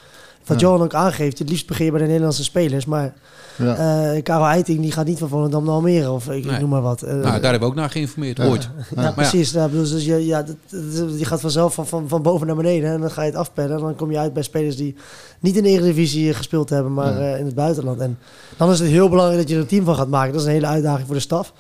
wat 0.47 0.61
Ja. 0.61 0.67
Johan 0.67 0.83
ook 0.83 0.95
aangeeft, 0.95 1.39
het 1.39 1.49
liefst 1.49 1.67
begin 1.67 1.85
je 1.85 1.91
bij 1.91 2.01
de 2.01 2.07
Nederlandse 2.07 2.45
spelers. 2.45 2.85
Maar 2.85 3.15
Ja. 3.57 3.77
eh 4.15 4.23
Karel 4.23 4.47
Eiting 4.47 4.81
die 4.81 4.93
gaat 4.93 5.07
niet 5.07 5.19
van 5.19 5.29
Volendam 5.29 5.65
naar 5.65 5.75
Almere 5.75 6.11
of 6.11 6.29
ik, 6.31 6.45
Nee. 6.45 6.61
noem 6.61 6.69
maar 6.71 6.83
wat. 6.83 7.01
Nou, 7.01 7.23
daar 7.23 7.33
hebben 7.33 7.61
we 7.61 7.67
ook 7.67 7.75
naar 7.75 7.91
geïnformeerd, 7.91 8.37
Ja. 8.37 8.45
ooit. 8.47 8.63
ja, 8.63 8.85
Maar 8.95 9.05
ja. 9.05 9.11
precies. 9.13 9.51
Dus 9.71 10.05
je, 10.05 10.27
ja, 10.27 10.43
dat, 10.43 10.57
dat- 10.71 11.19
je 11.19 11.25
gaat 11.25 11.41
vanzelf 11.41 11.75
van, 11.75 11.87
van, 11.87 12.09
van 12.09 12.23
boven 12.23 12.47
naar 12.47 12.57
beneden 12.57 12.91
en 12.91 13.01
dan 13.01 13.11
ga 13.11 13.23
je 13.23 13.31
het 13.31 13.39
afpellen. 13.39 13.77
En 13.77 13.83
dan 13.83 13.95
kom 13.97 14.11
je 14.11 14.19
uit 14.19 14.33
bij 14.33 14.43
spelers 14.43 14.77
die 14.77 14.95
niet 15.41 15.57
in 15.57 15.63
de 15.63 15.69
Eredivisie 15.69 16.29
eh, 16.31 16.37
gespeeld 16.37 16.71
hebben, 16.71 16.95
maar 16.95 17.13
Ja. 17.21 17.33
eh, 17.33 17.39
in 17.39 17.47
het 17.47 17.55
buitenland. 17.55 18.01
En 18.01 18.19
dan 18.57 18.71
is 18.71 18.79
het 18.79 18.89
heel 18.89 19.09
belangrijk 19.09 19.41
dat 19.41 19.49
je 19.49 19.55
er 19.55 19.61
een 19.61 19.67
team 19.67 19.85
van 19.85 19.95
gaat 19.95 20.09
maken. 20.09 20.33
Dat 20.33 20.41
is 20.41 20.47
een 20.47 20.53
hele 20.53 20.67
uitdaging 20.67 21.07
voor 21.07 21.15
de 21.17 21.21
staf. 21.21 21.53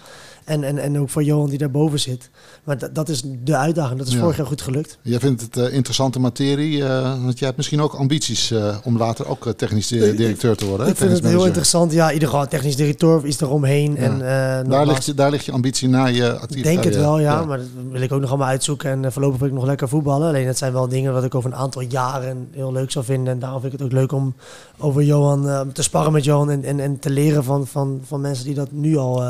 En, 0.46 0.64
en, 0.64 0.78
en 0.78 0.98
ook 1.00 1.10
voor 1.10 1.22
Johan 1.24 1.48
die 1.48 1.58
daarboven 1.58 2.00
zit. 2.00 2.30
Maar 2.64 2.78
dat, 2.78 2.94
dat 2.94 3.08
is 3.08 3.22
de 3.44 3.56
uitdaging. 3.56 3.98
Dat 3.98 4.06
is 4.08 4.12
Ja. 4.14 4.20
vorig 4.20 4.36
jaar 4.36 4.46
goed 4.46 4.62
gelukt. 4.62 4.98
Jij 5.02 5.18
vindt 5.20 5.40
het 5.42 5.56
eh, 5.56 5.72
interessante 5.74 6.18
materie, 6.18 6.84
eh, 6.84 7.02
want 7.22 7.38
jij 7.38 7.46
hebt 7.46 7.56
misschien 7.56 7.80
ook 7.80 7.94
ambities 7.94 8.50
eh, 8.50 8.76
om 8.84 8.96
later 8.98 9.28
ook 9.28 9.52
technisch 9.56 9.88
di- 9.88 10.14
directeur 10.16 10.56
te 10.56 10.66
worden. 10.66 10.86
hè? 10.86 10.92
Ik 10.92 10.98
vind 10.98 11.12
het 11.12 11.24
heel 11.24 11.46
interessant. 11.46 11.92
Ja, 11.92 12.12
ieder 12.12 12.28
geval 12.28 12.46
technisch 12.48 12.76
directeur 12.76 13.16
of 13.16 13.24
iets 13.24 13.40
eromheen. 13.40 13.94
Ja. 13.94 14.00
En, 14.00 14.68
Daar 14.68 14.86
ligt, 14.86 15.04
je, 15.04 15.14
daar 15.14 15.30
ligt 15.30 15.44
je 15.44 15.52
ambitie 15.52 15.88
na 15.88 16.06
je 16.06 16.24
ik 16.24 16.40
actieve 16.40 16.62
denk 16.68 16.84
het 16.84 16.96
wel, 16.96 17.18
ja, 17.18 17.44
Maar 17.44 17.58
dat 17.58 17.66
wil 17.90 18.00
ik 18.00 18.12
ook 18.12 18.20
nog 18.20 18.28
allemaal 18.28 18.48
uitzoeken. 18.48 19.04
En 19.04 19.12
voorlopig 19.12 19.38
wil 19.38 19.48
ik 19.48 19.54
nog 19.54 19.64
lekker 19.64 19.88
voetballen. 19.88 20.28
Alleen 20.28 20.46
dat 20.46 20.58
zijn 20.58 20.72
wel 20.72 20.88
dingen 20.88 21.12
wat 21.12 21.24
ik 21.24 21.34
over 21.34 21.50
een 21.50 21.56
aantal 21.56 21.82
jaren 21.82 22.48
heel 22.52 22.72
leuk 22.72 22.90
zou 22.90 23.04
vinden. 23.04 23.32
En 23.32 23.38
daarom 23.38 23.60
vind 23.60 23.72
ik 23.72 23.78
het 23.78 23.88
ook 23.88 23.94
leuk 23.94 24.12
om 24.12 24.34
over 24.78 25.02
Johan 25.02 25.70
te 25.72 25.82
sparren 25.82 26.12
met 26.12 26.24
Johan. 26.24 26.50
En, 26.50 26.64
en, 26.64 26.80
en 26.80 26.98
te 26.98 27.10
leren 27.10 27.44
van, 27.44 27.66
van, 27.66 28.00
van 28.06 28.20
mensen 28.20 28.44
die 28.44 28.54
dat 28.54 28.72
nu 28.72 28.96
al 28.96 29.22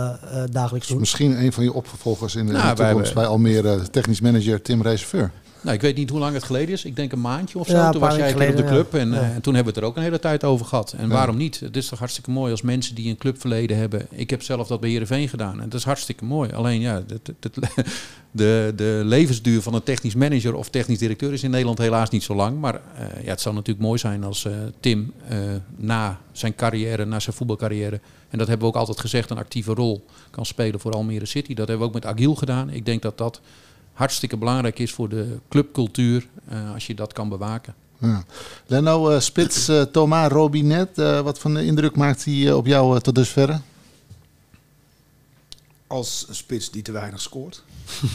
dagelijks 0.50 0.88
doen. 0.88 1.05
Misschien 1.06 1.44
een 1.44 1.52
van 1.52 1.64
je 1.64 1.72
opvolgers 1.72 2.34
in 2.34 2.46
de, 2.46 2.52
in 2.52 2.58
Nou, 2.58 2.76
de 2.76 2.82
toekomst 2.82 3.14
bij 3.14 3.26
Almere, 3.26 3.90
technisch 3.90 4.20
manager 4.20 4.62
Tim 4.62 4.82
Reserveur. 4.82 5.30
Nou, 5.60 5.74
ik 5.78 5.82
weet 5.82 5.96
niet 5.96 6.10
hoe 6.10 6.18
lang 6.18 6.34
het 6.34 6.42
geleden 6.44 6.74
is. 6.74 6.84
Ik 6.84 6.96
denk 6.96 7.12
een 7.12 7.20
maandje 7.20 7.58
of 7.58 7.66
zo. 7.66 7.72
Ja, 7.72 7.90
toen 7.90 8.00
was 8.00 8.16
jij 8.16 8.32
keer 8.32 8.34
op 8.34 8.40
de 8.40 8.46
geleden, 8.46 8.70
club. 8.70 8.94
En, 8.94 9.08
ja. 9.10 9.14
eh, 9.20 9.28
Ja. 9.28 9.34
en 9.34 9.40
toen 9.40 9.54
hebben 9.54 9.72
we 9.72 9.78
het 9.78 9.88
er 9.88 9.90
ook 9.92 9.96
een 9.96 10.02
hele 10.02 10.18
tijd 10.18 10.44
over 10.44 10.66
gehad. 10.66 10.94
En 10.98 11.08
Ja. 11.08 11.12
waarom 11.14 11.36
niet? 11.36 11.60
Het 11.60 11.76
is 11.76 11.88
toch 11.88 11.98
hartstikke 11.98 12.30
mooi 12.30 12.50
als 12.50 12.62
mensen 12.62 12.94
die 12.94 13.08
een 13.10 13.16
clubverleden 13.16 13.76
hebben. 13.76 14.06
Ik 14.10 14.30
heb 14.30 14.42
zelf 14.42 14.66
dat 14.66 14.80
bij 14.80 14.90
Heerenveen 14.90 15.28
gedaan. 15.28 15.60
En 15.60 15.68
dat 15.68 15.78
is 15.78 15.84
hartstikke 15.84 16.24
mooi. 16.24 16.52
Alleen 16.52 16.80
ja, 16.80 16.94
het- 17.06 17.30
het- 17.40 17.54
het- 17.54 17.86
de, 18.30 18.72
de 18.76 19.00
levensduur 19.04 19.62
van 19.62 19.74
een 19.74 19.82
technisch 19.82 20.14
manager 20.14 20.54
of 20.54 20.68
technisch 20.70 20.98
directeur 20.98 21.32
is 21.32 21.42
in 21.42 21.50
Nederland 21.50 21.78
helaas 21.78 22.10
niet 22.10 22.22
zo 22.22 22.34
lang. 22.34 22.60
Maar 22.60 22.74
eh, 22.74 23.24
ja, 23.24 23.30
het 23.30 23.40
zou 23.40 23.54
natuurlijk 23.54 23.86
mooi 23.86 23.98
zijn 23.98 24.24
als 24.24 24.44
eh, 24.44 24.52
Tim 24.80 25.12
eh, 25.28 25.38
na 25.76 26.18
zijn 26.32 26.54
carrière, 26.54 27.04
na 27.04 27.20
zijn 27.20 27.36
voetbalcarrière... 27.36 28.00
en 28.28 28.38
dat 28.38 28.48
hebben 28.48 28.66
we 28.66 28.72
ook 28.72 28.80
altijd 28.80 29.00
gezegd, 29.00 29.30
een 29.30 29.38
actieve 29.38 29.74
rol 29.74 30.04
kan 30.30 30.46
spelen 30.46 30.80
voor 30.80 30.92
Almere 30.92 31.26
City. 31.26 31.54
Dat 31.54 31.68
hebben 31.68 31.78
we 31.78 31.94
ook 31.94 32.02
met 32.02 32.12
Agiel 32.12 32.34
gedaan. 32.34 32.70
Ik 32.70 32.84
denk 32.84 33.02
dat 33.02 33.18
dat 33.18 33.40
hartstikke 33.92 34.36
belangrijk 34.36 34.78
is 34.78 34.92
voor 34.92 35.08
de 35.08 35.38
clubcultuur 35.48 36.26
eh, 36.48 36.72
als 36.72 36.86
je 36.86 36.94
dat 36.94 37.12
kan 37.12 37.28
bewaken. 37.28 37.74
Ja. 37.98 38.24
Leno, 38.66 39.10
eh, 39.10 39.20
spits 39.20 39.68
eh, 39.68 39.82
Thomas 39.82 40.28
Robinet, 40.32 40.98
eh, 40.98 41.20
wat 41.20 41.38
voor 41.38 41.60
indruk 41.60 41.96
maakt 41.96 42.24
hij 42.24 42.52
op 42.52 42.66
jou 42.66 43.00
tot 43.00 43.14
dusverre? 43.14 43.60
Als 45.86 46.24
een 46.28 46.34
spits 46.34 46.70
die 46.70 46.82
te 46.82 46.92
weinig 46.92 47.20
scoort. 47.20 47.62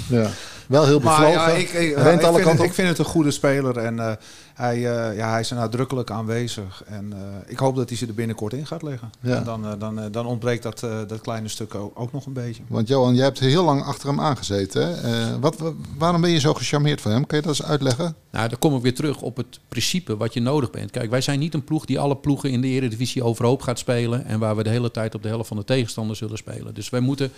Ja. 0.10 0.30
Wel 0.68 0.86
heel 0.86 1.00
Maar 1.00 1.20
bevlogen, 1.20 1.52
ja, 1.52 1.58
ik, 1.58 1.70
ik, 1.70 1.96
rent 1.96 2.20
ik 2.20 2.26
alle 2.26 2.42
vind, 2.42 2.52
het, 2.52 2.68
ik 2.68 2.74
vind 2.74 2.88
het 2.88 2.98
een 2.98 3.06
goede 3.06 3.32
speler. 3.32 3.78
En 3.78 4.00
eh, 4.00 4.14
hij, 4.62 4.78
uh, 4.78 5.18
ja, 5.18 5.30
hij 5.30 5.40
is 5.40 5.50
er 5.50 5.56
nadrukkelijk 5.56 6.12
aanwezig. 6.12 6.84
En 6.86 7.14
ik 7.48 7.58
hoop 7.58 7.76
dat 7.76 7.90
hij 7.90 7.98
ze 7.98 8.08
er 8.08 8.14
binnenkort 8.14 8.54
in 8.54 8.68
gaat 8.68 8.82
leggen. 8.82 9.12
Ja. 9.20 9.36
En 9.36 9.44
dan, 9.44 9.80
dan, 9.80 10.12
dan 10.12 10.26
ontbreekt 10.26 10.64
dat, 10.64 10.80
dat 10.80 11.22
kleine 11.22 11.48
stuk 11.48 11.76
ook, 11.76 12.00
ook, 12.00 12.12
nog 12.12 12.26
een 12.26 12.34
beetje. 12.34 12.64
Want 12.68 12.88
Johan, 12.88 13.16
jij 13.16 13.24
hebt 13.24 13.40
heel 13.40 13.64
lang 13.64 13.84
achter 13.84 14.08
hem 14.08 14.20
aangezeten. 14.20 15.00
Hè? 15.00 15.40
Wat, 15.40 15.58
waarom 15.98 16.22
ben 16.22 16.30
je 16.30 16.40
zo 16.40 16.54
gecharmeerd 16.54 17.02
van 17.02 17.12
hem? 17.12 17.26
Kun 17.26 17.38
je 17.38 17.44
dat 17.44 17.60
eens 17.60 17.70
uitleggen? 17.70 18.16
Nou, 18.32 18.50
dan 18.50 18.60
kom 18.60 18.76
ik 18.76 18.82
weer 18.82 18.96
terug 18.96 19.22
op 19.22 19.38
het 19.38 19.60
principe 19.68 20.18
wat 20.18 20.34
je 20.34 20.42
nodig 20.42 20.72
bent. 20.72 20.92
Kijk, 20.92 21.10
wij 21.10 21.22
zijn 21.22 21.40
niet 21.40 21.54
een 21.54 21.64
ploeg 21.64 21.86
die 21.86 22.00
alle 22.00 22.18
ploegen 22.18 22.50
in 22.50 22.62
de 22.62 22.68
Eredivisie 22.68 23.24
overhoop 23.24 23.62
gaat 23.62 23.80
spelen. 23.80 24.26
En 24.26 24.40
waar 24.40 24.56
we 24.56 24.64
de 24.64 24.70
hele 24.70 24.92
tijd 24.92 25.16
op 25.16 25.24
de 25.24 25.28
helft 25.28 25.48
van 25.48 25.58
de 25.58 25.64
tegenstander 25.64 26.16
zullen 26.16 26.38
spelen. 26.38 26.74
Dus 26.74 26.90
wij 26.90 27.00
moeten 27.00 27.32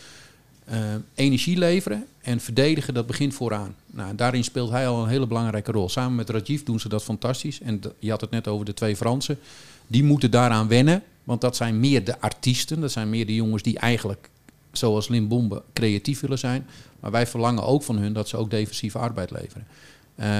uh, 0.70 0.78
energie 1.16 1.57
leveren 1.57 2.05
en 2.22 2.39
verdedigen, 2.39 2.93
dat 2.93 3.07
begint 3.07 3.34
vooraan. 3.34 3.76
Nou, 3.86 4.16
daarin 4.16 4.43
speelt 4.43 4.70
hij 4.70 4.88
al 4.88 5.03
een 5.03 5.09
hele 5.09 5.28
belangrijke 5.28 5.72
rol. 5.72 5.89
Samen 5.89 6.16
met 6.16 6.30
Rajiv 6.30 6.61
doen 6.64 6.80
ze 6.80 6.89
dat 6.89 7.03
fantastisch. 7.03 7.61
En 7.61 7.82
je 7.99 8.09
had 8.09 8.22
het 8.22 8.30
net 8.30 8.47
over 8.47 8.66
de 8.66 8.74
twee 8.74 8.95
Fransen. 8.95 9.39
Die 9.88 10.03
moeten 10.03 10.32
daaraan 10.32 10.68
wennen, 10.68 11.03
want 11.24 11.41
dat 11.41 11.55
zijn 11.55 11.80
meer 11.80 12.03
de 12.03 12.22
artiesten. 12.22 12.82
Dat 12.82 12.91
zijn 12.91 13.09
meer 13.09 13.26
de 13.26 13.36
jongens 13.36 13.64
die 13.64 13.80
eigenlijk, 13.80 14.30
zoals 14.72 15.07
Limbombe, 15.07 15.61
creatief 15.74 16.20
willen 16.20 16.39
zijn. 16.39 16.66
Maar 16.99 17.11
wij 17.11 17.28
verlangen 17.28 17.64
ook 17.64 17.84
van 17.84 17.97
hun 17.97 18.14
dat 18.14 18.28
ze 18.28 18.38
ook 18.38 18.49
defensieve 18.49 18.97
arbeid 18.97 19.32
leveren. 19.32 19.68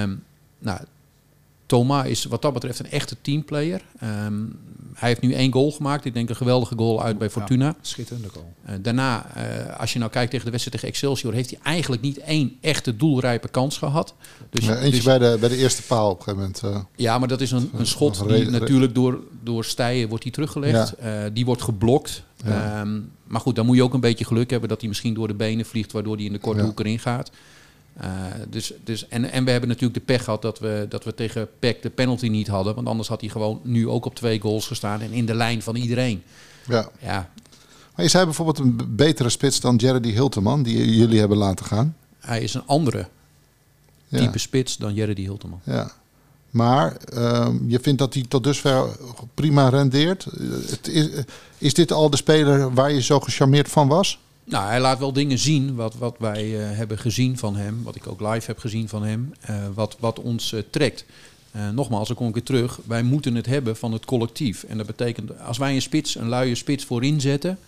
Um, 0.02 0.22
nou, 0.58 0.80
Thomas 1.66 2.06
is 2.06 2.24
wat 2.24 2.42
dat 2.42 2.52
betreft 2.52 2.78
een 2.78 2.90
echte 2.90 3.16
teamplayer. 3.20 3.80
Um, 4.02 4.58
hij 4.94 5.08
heeft 5.08 5.20
nu 5.20 5.32
één 5.32 5.52
goal 5.52 5.72
gemaakt. 5.72 6.04
Ik 6.04 6.14
denk 6.14 6.28
een 6.28 6.36
geweldige 6.36 6.74
goal 6.76 7.02
uit 7.02 7.18
bij 7.18 7.30
Fortuna. 7.30 7.66
Ja, 7.66 7.74
schitterende 7.80 8.28
goal. 8.28 8.54
Uh, 8.68 8.74
daarna, 8.82 9.26
uh, 9.36 9.80
als 9.80 9.92
je 9.92 9.98
nou 9.98 10.10
kijkt 10.10 10.30
tegen 10.30 10.44
de 10.44 10.50
wedstrijd 10.50 10.80
tegen 10.80 10.94
Excelsior... 10.94 11.32
heeft 11.32 11.50
hij 11.50 11.58
eigenlijk 11.62 12.02
niet 12.02 12.18
één 12.18 12.56
echte 12.60 12.96
doelrijpe 12.96 13.48
kans 13.48 13.78
gehad. 13.78 14.14
Dus, 14.50 14.64
ja, 14.64 14.76
eentje 14.76 14.90
dus, 14.90 15.04
bij, 15.04 15.18
de, 15.18 15.36
bij 15.40 15.48
de 15.48 15.56
eerste 15.56 15.82
paal 15.82 16.10
op 16.10 16.18
een 16.18 16.24
gegeven 16.24 16.52
moment. 16.62 16.62
Uh, 16.64 16.84
ja, 16.96 17.18
maar 17.18 17.28
dat 17.28 17.40
is 17.40 17.50
een, 17.50 17.70
een 17.74 17.86
schot 17.86 18.28
die 18.28 18.50
natuurlijk 18.50 18.94
door, 18.94 19.20
door 19.42 19.64
Stijen 19.64 20.08
wordt 20.08 20.22
die 20.22 20.32
teruggelegd. 20.32 20.94
Ja. 21.02 21.28
die 21.28 21.44
wordt 21.44 21.62
geblokt. 21.62 22.22
Ja. 22.44 22.80
Um, 22.80 23.10
maar 23.26 23.40
goed, 23.40 23.56
dan 23.56 23.66
moet 23.66 23.76
je 23.76 23.82
ook 23.82 23.94
een 23.94 24.00
beetje 24.00 24.24
geluk 24.24 24.50
hebben... 24.50 24.68
dat 24.68 24.80
hij 24.80 24.88
misschien 24.88 25.14
door 25.14 25.28
de 25.28 25.34
benen 25.34 25.66
vliegt... 25.66 25.92
waardoor 25.92 26.16
hij 26.16 26.24
in 26.24 26.32
de 26.32 26.38
korte 26.38 26.62
hoek 26.62 26.80
erin 26.80 26.98
gaat. 26.98 27.30
Uh, 28.02 28.06
dus, 28.48 28.72
dus, 28.84 29.08
en, 29.08 29.30
en 29.30 29.44
we 29.44 29.50
hebben 29.50 29.68
natuurlijk 29.68 29.98
de 29.98 30.04
pech 30.04 30.24
gehad 30.24 30.42
dat 30.42 30.58
we, 30.58 30.86
dat 30.88 31.04
we 31.04 31.14
tegen 31.14 31.48
Peck 31.58 31.82
de 31.82 31.90
penalty 31.90 32.28
niet 32.28 32.48
hadden. 32.48 32.74
Want 32.74 32.86
anders 32.86 33.08
had 33.08 33.20
hij 33.20 33.30
gewoon 33.30 33.60
nu 33.62 33.88
ook 33.88 34.04
op 34.04 34.14
twee 34.14 34.40
goals 34.40 34.66
gestaan 34.66 35.00
en 35.00 35.12
in 35.12 35.26
de 35.26 35.34
lijn 35.34 35.62
van 35.62 35.76
iedereen. 35.76 36.22
Ja. 36.68 36.90
ja. 36.98 37.30
Maar 37.94 38.04
is 38.04 38.12
hij 38.12 38.24
bijvoorbeeld 38.24 38.58
een 38.58 38.80
betere 38.88 39.28
spits 39.28 39.60
dan 39.60 39.76
Jerry 39.76 40.10
Hilteman, 40.10 40.62
die 40.62 40.96
jullie 40.96 41.18
hebben 41.18 41.36
laten 41.36 41.66
gaan? 41.66 41.96
Hij 42.18 42.42
is 42.42 42.54
een 42.54 42.66
andere 42.66 43.08
type 44.10 44.38
spits 44.38 44.76
dan 44.76 44.94
Jerry 44.94 45.22
Hilteman. 45.22 45.60
Ja. 45.64 45.92
Maar 46.50 46.96
uh, 47.14 47.48
je 47.66 47.78
vindt 47.80 47.98
dat 47.98 48.14
hij 48.14 48.24
tot 48.28 48.44
dusver 48.44 48.96
prima 49.34 49.68
rendeert. 49.68 50.26
Is, 50.82 51.08
is 51.58 51.74
dit 51.74 51.92
al 51.92 52.10
de 52.10 52.16
speler 52.16 52.74
waar 52.74 52.92
je 52.92 53.02
zo 53.02 53.20
gecharmeerd 53.20 53.68
van 53.68 53.88
was? 53.88 54.18
Nou, 54.44 54.68
hij 54.68 54.80
laat 54.80 54.98
wel 54.98 55.12
dingen 55.12 55.38
zien 55.38 55.74
wat, 55.74 55.94
wat 55.94 56.16
wij 56.18 56.46
uh, 56.48 56.76
hebben 56.76 56.98
gezien 56.98 57.38
van 57.38 57.56
hem. 57.56 57.82
Wat 57.82 57.96
ik 57.96 58.06
ook 58.06 58.20
live 58.20 58.46
heb 58.46 58.58
gezien 58.58 58.88
van 58.88 59.04
hem. 59.04 59.32
Uh, 59.50 59.56
wat, 59.74 59.96
wat 60.00 60.20
ons 60.20 60.52
uh, 60.52 60.60
trekt. 60.70 61.04
nogmaals, 61.72 62.08
dan 62.08 62.16
kom 62.16 62.28
ik 62.28 62.34
weer 62.34 62.42
terug. 62.42 62.80
Wij 62.86 63.02
moeten 63.02 63.34
het 63.34 63.46
hebben 63.46 63.76
van 63.76 63.92
het 63.92 64.04
collectief. 64.04 64.62
En 64.62 64.76
dat 64.76 64.86
betekent, 64.86 65.40
als 65.40 65.58
wij 65.58 65.74
een 65.74 65.82
spits, 65.82 66.14
een 66.14 66.28
luie 66.28 66.54
spits 66.54 66.84
voorin 66.84 67.20
zetten... 67.20 67.58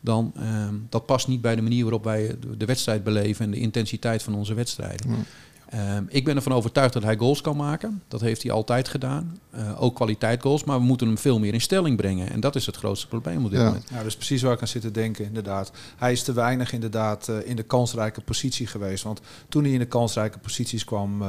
dan 0.00 0.32
ehm, 0.36 0.74
dat 0.88 1.06
past 1.06 1.28
niet 1.28 1.40
bij 1.40 1.56
de 1.56 1.62
manier 1.62 1.82
waarop 1.82 2.04
wij 2.04 2.36
de 2.56 2.64
wedstrijd 2.64 3.04
beleven... 3.04 3.44
en 3.44 3.50
de 3.50 3.58
intensiteit 3.58 4.22
van 4.22 4.34
onze 4.34 4.54
wedstrijden. 4.54 5.26
Um, 5.74 6.06
ik 6.08 6.24
ben 6.24 6.36
ervan 6.36 6.52
overtuigd 6.52 6.92
dat 6.92 7.02
hij 7.02 7.16
goals 7.16 7.40
kan 7.40 7.56
maken. 7.56 8.02
Dat 8.08 8.20
heeft 8.20 8.42
hij 8.42 8.52
altijd 8.52 8.88
gedaan. 8.88 9.38
Uh, 9.54 9.82
ook 9.82 9.94
kwaliteit 9.94 10.42
goals. 10.42 10.64
Maar 10.64 10.78
we 10.78 10.84
moeten 10.84 11.06
hem 11.06 11.18
veel 11.18 11.38
meer 11.38 11.54
in 11.54 11.60
stelling 11.60 11.96
brengen. 11.96 12.30
En 12.30 12.40
dat 12.40 12.56
is 12.56 12.66
het 12.66 12.76
grootste 12.76 13.08
probleem 13.08 13.44
op 13.44 13.50
dit 13.50 13.60
ja. 13.60 13.66
moment. 13.66 13.88
Ja, 13.88 13.96
dat 13.96 14.06
is 14.06 14.16
precies 14.16 14.42
waar 14.42 14.52
ik 14.52 14.60
aan 14.60 14.68
zit 14.68 14.82
te 14.82 14.90
denken, 14.90 15.24
inderdaad. 15.24 15.72
Hij 15.96 16.12
is 16.12 16.22
te 16.22 16.32
weinig 16.32 16.72
inderdaad 16.72 17.28
uh, 17.28 17.36
in 17.44 17.56
de 17.56 17.62
kansrijke 17.62 18.20
positie 18.20 18.66
geweest. 18.66 19.04
Want 19.04 19.20
toen 19.48 19.64
hij 19.64 19.72
in 19.72 19.78
de 19.78 19.86
kansrijke 19.86 20.38
posities 20.38 20.84
kwam, 20.84 21.22
uh, 21.22 21.28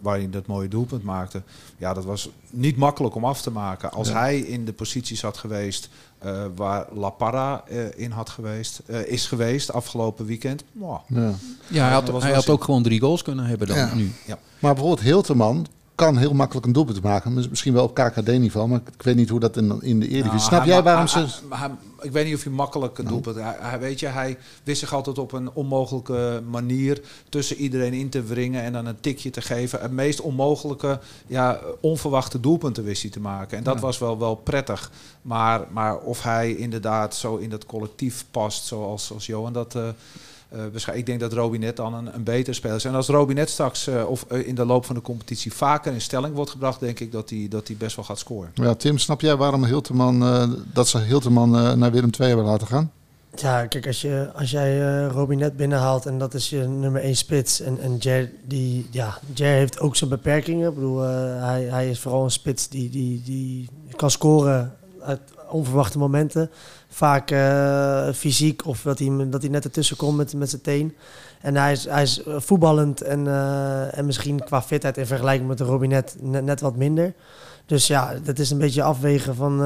waar 0.00 0.16
hij 0.16 0.30
dat 0.30 0.46
mooie 0.46 0.68
doelpunt 0.68 1.02
maakte... 1.02 1.42
ja, 1.78 1.94
dat 1.94 2.04
was 2.04 2.30
niet 2.50 2.76
makkelijk 2.76 3.14
om 3.14 3.24
af 3.24 3.42
te 3.42 3.50
maken. 3.50 3.90
Als 3.90 4.08
ja. 4.08 4.18
hij 4.18 4.38
in 4.38 4.64
de 4.64 4.72
posities 4.72 5.22
had 5.22 5.36
geweest 5.36 5.88
uh, 6.24 6.44
waar 6.54 6.86
La 6.94 7.10
Parra 7.10 7.64
uh, 7.70 7.84
in 7.96 8.10
had 8.10 8.30
geweest, 8.30 8.80
uh, 8.86 9.06
is 9.06 9.26
geweest 9.26 9.72
afgelopen 9.72 10.26
weekend. 10.26 10.64
Wow. 10.72 10.98
Ja, 11.06 11.32
ja 11.68 11.84
hij 11.84 11.92
had, 11.92 12.22
hij 12.22 12.32
had 12.32 12.48
ook 12.48 12.64
gewoon 12.64 12.82
drie 12.82 13.00
goals 13.00 13.22
kunnen 13.22 13.44
hebben 13.44 13.66
dan 13.66 13.76
ja. 13.76 13.94
nu. 13.94 14.12
Ja. 14.26 14.38
Maar 14.58 14.74
bijvoorbeeld 14.74 15.06
Hilteman 15.06 15.66
kan 16.00 16.16
heel 16.16 16.34
makkelijk 16.34 16.66
een 16.66 16.72
doelpunt 16.72 17.02
maken. 17.02 17.34
Misschien 17.34 17.72
wel 17.72 17.84
op 17.84 17.94
KKD-niveau, 17.94 18.68
maar 18.68 18.80
ik 18.96 19.02
weet 19.02 19.16
niet 19.16 19.28
hoe 19.28 19.40
dat 19.40 19.56
in, 19.56 19.82
in 19.82 20.00
de 20.00 20.08
Eredivisie... 20.08 20.30
Nou, 20.30 20.40
Snap 20.40 20.64
jij 20.64 20.82
waarom 20.82 21.06
hij, 21.12 21.26
ze... 21.26 21.54
Hij, 21.54 21.70
ik 22.00 22.12
weet 22.12 22.24
niet 22.24 22.34
of 22.34 22.42
hij 22.42 22.52
makkelijk 22.52 22.98
een 22.98 23.06
doelpunt... 23.06 23.36
Hij, 23.36 23.56
hij, 23.58 23.78
weet 23.78 24.00
je, 24.00 24.06
hij 24.06 24.38
wist 24.64 24.80
zich 24.80 24.94
altijd 24.94 25.18
op 25.18 25.32
een 25.32 25.50
onmogelijke 25.52 26.42
manier 26.50 27.02
tussen 27.28 27.56
iedereen 27.56 27.92
in 27.92 28.08
te 28.08 28.22
wringen 28.22 28.62
en 28.62 28.72
dan 28.72 28.86
een 28.86 29.00
tikje 29.00 29.30
te 29.30 29.40
geven. 29.40 29.80
Het 29.80 29.92
meest 29.92 30.20
onmogelijke, 30.20 31.00
ja, 31.26 31.60
onverwachte 31.80 32.40
doelpunten 32.40 32.84
wist 32.84 33.02
hij 33.02 33.10
te 33.10 33.20
maken. 33.20 33.58
En 33.58 33.64
dat 33.64 33.74
ja. 33.74 33.80
was 33.80 33.98
wel, 33.98 34.18
wel 34.18 34.34
prettig. 34.34 34.90
Maar, 35.22 35.66
maar 35.70 35.98
of 35.98 36.22
hij 36.22 36.54
inderdaad 36.54 37.14
zo 37.14 37.36
in 37.36 37.50
dat 37.50 37.66
collectief 37.66 38.24
past, 38.30 38.66
zoals, 38.66 39.06
zoals 39.06 39.26
Johan 39.26 39.52
dat... 39.52 39.74
Uh, 39.74 39.88
uh, 40.54 40.94
ik 40.96 41.06
denk 41.06 41.20
dat 41.20 41.32
Robinet 41.32 41.76
dan 41.76 41.94
een, 41.94 42.14
een 42.14 42.24
betere 42.24 42.56
speler 42.56 42.76
is. 42.76 42.84
En 42.84 42.94
als 42.94 43.08
Robinet 43.08 43.50
straks 43.50 43.88
uh, 43.88 44.08
of 44.08 44.26
uh, 44.32 44.46
in 44.46 44.54
de 44.54 44.64
loop 44.64 44.84
van 44.84 44.94
de 44.94 45.02
competitie 45.02 45.52
vaker 45.52 45.92
in 45.92 46.00
stelling 46.00 46.34
wordt 46.34 46.50
gebracht, 46.50 46.80
denk 46.80 47.00
ik 47.00 47.12
dat 47.12 47.30
hij 47.30 47.46
dat 47.50 47.66
hij 47.66 47.76
best 47.76 47.96
wel 47.96 48.04
gaat 48.04 48.18
scoren. 48.18 48.50
Ja, 48.54 48.74
Tim, 48.74 48.98
snap 48.98 49.20
jij 49.20 49.36
waarom 49.36 49.64
Hilterman, 49.64 50.20
dat 50.72 50.88
ze 50.88 50.98
Hilterman 50.98 51.50
naar 51.78 51.90
Willem 51.90 52.10
II 52.18 52.28
hebben 52.28 52.46
laten 52.46 52.66
gaan? 52.66 52.90
Ja, 53.34 53.66
kijk, 53.66 53.86
als, 53.86 54.00
je, 54.00 54.30
als 54.34 54.50
jij 54.50 54.80
uh, 54.80 55.10
Robinet 55.10 55.56
binnenhaalt 55.56 56.06
en 56.06 56.18
dat 56.18 56.34
is 56.34 56.50
je 56.50 56.58
nummer 56.58 57.02
1 57.02 57.16
spits. 57.16 57.60
En, 57.60 57.80
en 57.80 57.96
Jer, 57.96 58.30
die, 58.44 58.86
ja, 58.90 59.18
Jer 59.34 59.54
heeft 59.54 59.80
ook 59.80 59.96
zijn 59.96 60.10
beperkingen. 60.10 60.68
Ik 60.68 60.74
bedoel, 60.74 61.04
uh, 61.04 61.10
hij, 61.44 61.62
hij 61.62 61.90
is 61.90 62.00
vooral 62.00 62.24
een 62.24 62.30
spits 62.30 62.68
die, 62.68 62.90
die, 62.90 63.22
die 63.22 63.68
kan 63.96 64.10
scoren 64.10 64.76
uit 65.00 65.20
onverwachte 65.50 65.98
momenten. 65.98 66.50
Vaak 66.88 67.30
uh, 67.30 68.08
fysiek 68.12 68.66
of 68.66 68.82
dat 68.82 68.98
hij, 68.98 69.26
dat 69.28 69.42
hij 69.42 69.50
net 69.50 69.64
ertussen 69.64 69.96
komt 69.96 70.16
met, 70.16 70.34
met 70.34 70.50
zijn 70.50 70.62
teen. 70.62 70.96
En 71.40 71.56
hij 71.56 71.72
is, 71.72 71.84
hij 71.84 72.02
is 72.02 72.22
voetballend 72.26 73.00
en, 73.00 73.24
uh, 73.24 73.98
en 73.98 74.06
misschien 74.06 74.44
qua 74.44 74.62
fitheid 74.62 74.96
in 74.96 75.06
vergelijking 75.06 75.48
met 75.48 75.58
de 75.58 75.64
Robinet 75.64 76.16
net, 76.20 76.44
net 76.44 76.60
wat 76.60 76.76
minder. 76.76 77.14
Dus 77.66 77.86
ja, 77.86 78.14
dat 78.22 78.38
is 78.38 78.50
een 78.50 78.58
beetje 78.58 78.82
afwegen 78.82 79.34
van, 79.34 79.58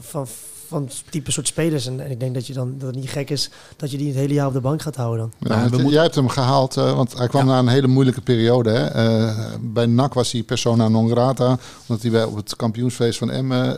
van, 0.00 0.26
van 0.70 0.88
type 1.10 1.32
soort 1.32 1.46
spelers. 1.46 1.86
En, 1.86 2.00
en, 2.00 2.10
ik 2.10 2.20
denk 2.20 2.34
dat, 2.34 2.46
je 2.46 2.52
dan, 2.52 2.74
dat 2.78 2.86
het 2.86 2.96
niet 2.96 3.10
gek 3.10 3.30
is 3.30 3.50
dat 3.76 3.90
je 3.90 3.96
die 3.96 4.06
het 4.06 4.16
hele 4.16 4.34
jaar 4.34 4.46
op 4.46 4.52
de 4.52 4.60
bank 4.60 4.82
gaat 4.82 4.96
houden 4.96 5.32
dan. 5.38 5.56
Ja, 5.56 5.62
het, 5.62 5.90
jij 5.90 6.02
hebt 6.02 6.14
hem 6.14 6.28
gehaald, 6.28 6.76
uh, 6.76 6.92
want 6.92 7.18
hij 7.18 7.28
kwam 7.28 7.46
ja. 7.46 7.52
na 7.52 7.58
een 7.58 7.68
hele 7.68 7.86
moeilijke 7.86 8.20
periode. 8.20 8.70
Hè? 8.70 9.18
Uh, 9.20 9.36
bij 9.60 9.86
NAC 9.86 10.14
was 10.14 10.32
hij 10.32 10.42
persona 10.42 10.88
non 10.88 11.10
grata, 11.10 11.58
omdat 11.86 12.02
hij 12.02 12.10
bij 12.10 12.24
op 12.24 12.36
het 12.36 12.56
kampioensfeest 12.56 13.18
van 13.18 13.30
Emmen 13.30 13.76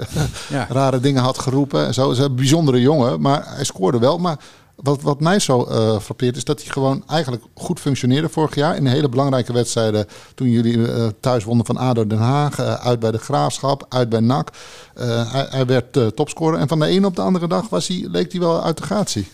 ja. 0.49 0.67
rare 0.81 1.01
dingen 1.01 1.23
had 1.23 1.39
geroepen. 1.39 1.87
En 1.87 1.95
zo 1.95 2.11
is 2.11 2.19
een 2.19 2.35
bijzondere 2.35 2.81
jongen, 2.81 3.21
maar 3.21 3.55
hij 3.55 3.65
scoorde 3.65 3.99
wel. 3.99 4.19
Maar 4.19 4.39
wat, 4.83 5.03
wat 5.03 5.21
mij 5.21 5.39
zo 5.39 5.69
uh, 5.69 5.99
frappeert 6.01 6.37
is 6.37 6.45
dat 6.45 6.63
hij 6.63 6.73
gewoon 6.73 7.03
eigenlijk 7.07 7.43
goed 7.55 7.81
functioneerde 7.81 8.29
vorig 8.29 8.55
jaar. 8.55 8.77
In 8.77 8.87
hele 8.87 9.09
belangrijke 9.09 9.53
wedstrijden. 9.53 10.07
Toen 10.35 10.51
jullie 10.51 10.77
uh, 10.77 11.07
thuis 11.21 11.45
wonnen 11.45 11.67
van 11.67 11.77
ADO 11.77 12.07
Den 12.07 12.19
Haag. 12.19 12.59
Uh, 12.61 12.75
uit 12.75 13.01
bij 13.01 13.11
de 13.11 13.19
Graafschap. 13.19 13.87
Uit 13.89 14.09
bij 14.09 14.21
NAC. 14.21 14.51
Hij, 14.95 15.47
hij, 15.51 15.67
werd 15.67 16.17
topscorer. 16.17 16.59
En 16.59 16.69
van 16.69 16.79
de 16.79 16.87
ene 16.87 17.07
op 17.07 17.17
de 17.17 17.23
andere 17.23 17.49
dag 17.49 17.69
was 17.69 17.89
hij, 17.89 18.07
leek 18.11 18.33
hij 18.33 18.41
wel 18.41 18.63
uit 18.63 18.77
de 18.77 18.83
gratie. 18.83 19.29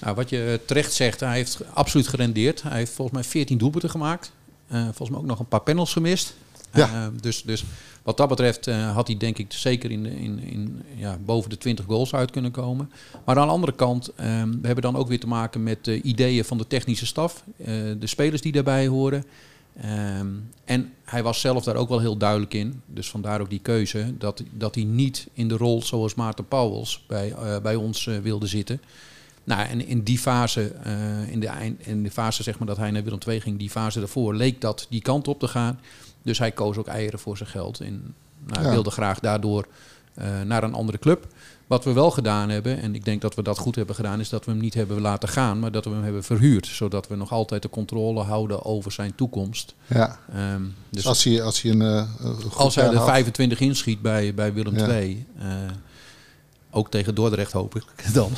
Nou, 0.00 0.14
wat 0.14 0.30
je 0.30 0.60
terecht 0.66 0.92
zegt. 0.92 1.20
Hij 1.20 1.34
heeft 1.34 1.58
absoluut 1.72 2.08
gerendeerd. 2.08 2.62
Hij 2.62 2.78
heeft 2.78 2.92
volgens 2.92 3.16
mij 3.16 3.26
14 3.26 3.58
doelpunten 3.58 3.90
gemaakt. 3.90 4.32
volgens 4.68 5.10
mij 5.10 5.18
ook 5.18 5.26
nog 5.26 5.38
een 5.38 5.46
paar 5.46 5.60
panels 5.60 5.92
gemist. 5.92 6.34
Ja. 6.72 7.10
dus, 7.20 7.42
dus 7.42 7.64
wat 8.02 8.16
dat 8.16 8.28
betreft 8.28 8.66
uh, 8.66 8.94
had 8.94 9.06
hij 9.06 9.16
denk 9.16 9.38
ik 9.38 9.52
zeker 9.52 9.90
in, 9.90 10.06
in, 10.06 10.38
in, 10.38 10.82
ja, 10.96 11.18
boven 11.24 11.50
de 11.50 11.58
20 11.58 11.84
goals 11.84 12.14
uit 12.14 12.30
kunnen 12.30 12.50
komen. 12.50 12.90
Maar 13.24 13.38
aan 13.38 13.46
de 13.46 13.52
andere 13.52 13.72
kant, 13.72 14.08
um, 14.08 14.60
we 14.60 14.66
hebben 14.66 14.82
dan 14.82 14.96
ook 14.96 15.08
weer 15.08 15.20
te 15.20 15.26
maken 15.26 15.62
met 15.62 15.86
uh, 15.86 16.04
ideeën 16.04 16.44
van 16.44 16.58
de 16.58 16.66
technische 16.66 17.06
staf. 17.06 17.44
Uh, 17.56 17.66
de 17.98 18.06
spelers 18.06 18.42
die 18.42 18.52
daarbij 18.52 18.86
horen. 18.86 19.24
Um, 20.18 20.50
en 20.64 20.92
hij 21.04 21.22
was 21.22 21.40
zelf 21.40 21.64
daar 21.64 21.76
ook 21.76 21.88
wel 21.88 22.00
heel 22.00 22.16
duidelijk 22.16 22.54
in. 22.54 22.82
Dus 22.86 23.10
vandaar 23.10 23.40
ook 23.40 23.50
die 23.50 23.60
keuze. 23.62 24.14
Dat, 24.18 24.42
dat 24.50 24.74
hij 24.74 24.84
niet 24.84 25.26
in 25.32 25.48
de 25.48 25.56
rol 25.56 25.82
zoals 25.82 26.14
Maarten 26.14 26.48
Pauwels 26.48 27.04
bij, 27.06 27.34
bij 27.62 27.74
ons 27.74 28.04
wilde 28.04 28.46
zitten. 28.46 28.80
Nou, 29.44 29.68
en 29.68 29.86
in 29.86 30.02
die 30.02 30.18
fase, 30.18 30.72
in, 31.30 31.40
de 31.40 31.46
eind, 31.46 31.86
in 31.86 32.02
de 32.02 32.10
fase 32.10 32.42
zeg 32.42 32.58
maar, 32.58 32.68
dat 32.68 32.76
hij 32.76 32.90
naar 32.90 33.04
Willem 33.04 33.40
ging, 33.40 33.58
die 33.58 33.70
fase 33.70 33.98
daarvoor, 33.98 34.34
leek 34.34 34.60
dat 34.60 34.86
die 34.90 35.02
kant 35.02 35.28
op 35.28 35.38
te 35.38 35.48
gaan. 35.48 35.78
Dus 36.22 36.38
hij 36.38 36.52
koos 36.52 36.76
ook 36.76 36.86
eieren 36.86 37.18
voor 37.18 37.36
zijn 37.36 37.48
geld. 37.48 37.80
En 37.80 38.14
nou, 38.46 38.64
ja. 38.64 38.70
wilde 38.70 38.90
graag 38.90 39.20
daardoor 39.20 39.66
eh, 40.14 40.40
naar 40.40 40.62
een 40.62 40.74
andere 40.74 40.98
club. 40.98 41.26
Wat 41.66 41.84
we 41.84 41.92
wel 41.92 42.10
gedaan 42.10 42.48
hebben, 42.48 42.80
en 42.80 42.94
ik 42.94 43.04
denk 43.04 43.20
dat 43.20 43.34
we 43.34 43.42
dat 43.42 43.58
goed 43.58 43.74
hebben 43.76 43.94
gedaan, 43.94 44.20
is 44.20 44.28
dat 44.28 44.44
we 44.44 44.50
hem 44.50 44.60
niet 44.60 44.74
hebben 44.74 45.00
laten 45.00 45.28
gaan, 45.28 45.58
maar 45.58 45.72
dat 45.72 45.84
we 45.84 45.90
hem 45.90 46.02
hebben 46.02 46.24
verhuurd. 46.24 46.66
Zodat 46.66 47.08
we 47.08 47.16
nog 47.16 47.32
altijd 47.32 47.62
de 47.62 47.70
controle 47.70 48.20
houden 48.22 48.64
over 48.64 48.92
zijn 48.92 49.14
toekomst. 49.14 49.74
Ja. 49.86 50.18
Ehm, 50.34 50.60
Dus 50.62 50.70
dus 50.90 51.06
als 51.06 51.24
hij, 51.24 51.42
als 51.42 51.62
hij 51.62 51.70
een, 51.72 51.82
eh, 51.82 52.08
als 52.56 52.74
hij 52.74 52.84
er 52.86 52.96
had- 52.96 53.04
25 53.08 53.60
inschiet 53.60 54.02
bij, 54.02 54.34
bij 54.34 54.52
Willem 54.52 54.76
Ja. 54.78 54.88
II, 54.88 55.26
ook 56.74 56.90
tegen 56.90 57.14
Dordrecht 57.14 57.52
hoop 57.52 57.76
ik 57.76 57.84
dan. 58.14 58.30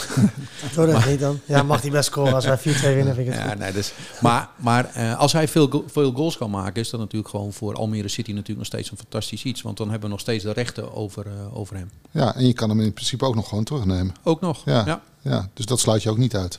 Dordrecht 0.74 1.08
niet 1.08 1.20
dan. 1.20 1.40
Ja, 1.44 1.62
mag 1.62 1.80
hij 1.82 1.90
best 1.90 2.04
scoren 2.08 2.34
als 2.34 2.44
wij 2.44 2.58
4-2 2.58 2.62
winnen, 2.62 3.14
vind 3.14 3.26
ik 3.28 3.32
het 3.32 3.42
Ja, 3.42 3.48
goed. 3.48 3.58
nee, 3.58 3.72
dus, 3.72 3.92
maar 4.20 4.48
maar 4.56 4.90
eh, 4.94 5.18
als 5.18 5.32
hij 5.32 5.48
veel, 5.48 5.68
go- 5.68 5.84
veel 5.86 6.12
goals 6.12 6.36
kan 6.36 6.50
maken, 6.50 6.80
is 6.82 6.90
dat 6.90 7.00
natuurlijk 7.00 7.30
gewoon 7.30 7.52
voor 7.52 7.74
Almere 7.74 8.08
City 8.08 8.30
natuurlijk 8.30 8.58
nog 8.58 8.66
steeds 8.66 8.90
een 8.90 8.96
fantastisch 8.96 9.44
iets. 9.44 9.62
Want 9.62 9.76
dan 9.76 9.86
hebben 9.90 10.04
we 10.08 10.12
nog 10.14 10.20
steeds 10.22 10.44
de 10.44 10.52
rechten 10.52 10.94
over, 10.94 11.26
eh, 11.26 11.58
over 11.58 11.76
hem. 11.76 11.90
Ja, 12.10 12.34
en 12.34 12.46
je 12.46 12.52
kan 12.52 12.68
hem 12.68 12.80
in 12.80 12.92
principe 12.92 13.24
ook 13.24 13.34
nog 13.34 13.48
gewoon 13.48 13.64
terugnemen. 13.64 14.14
Ook 14.22 14.40
nog. 14.40 14.62
Ja. 14.64 14.82
Ja, 14.86 15.00
Ja, 15.22 15.48
dus 15.54 15.66
dat 15.66 15.80
sluit 15.80 16.02
je 16.02 16.10
ook 16.10 16.18
niet 16.18 16.36
uit. 16.36 16.58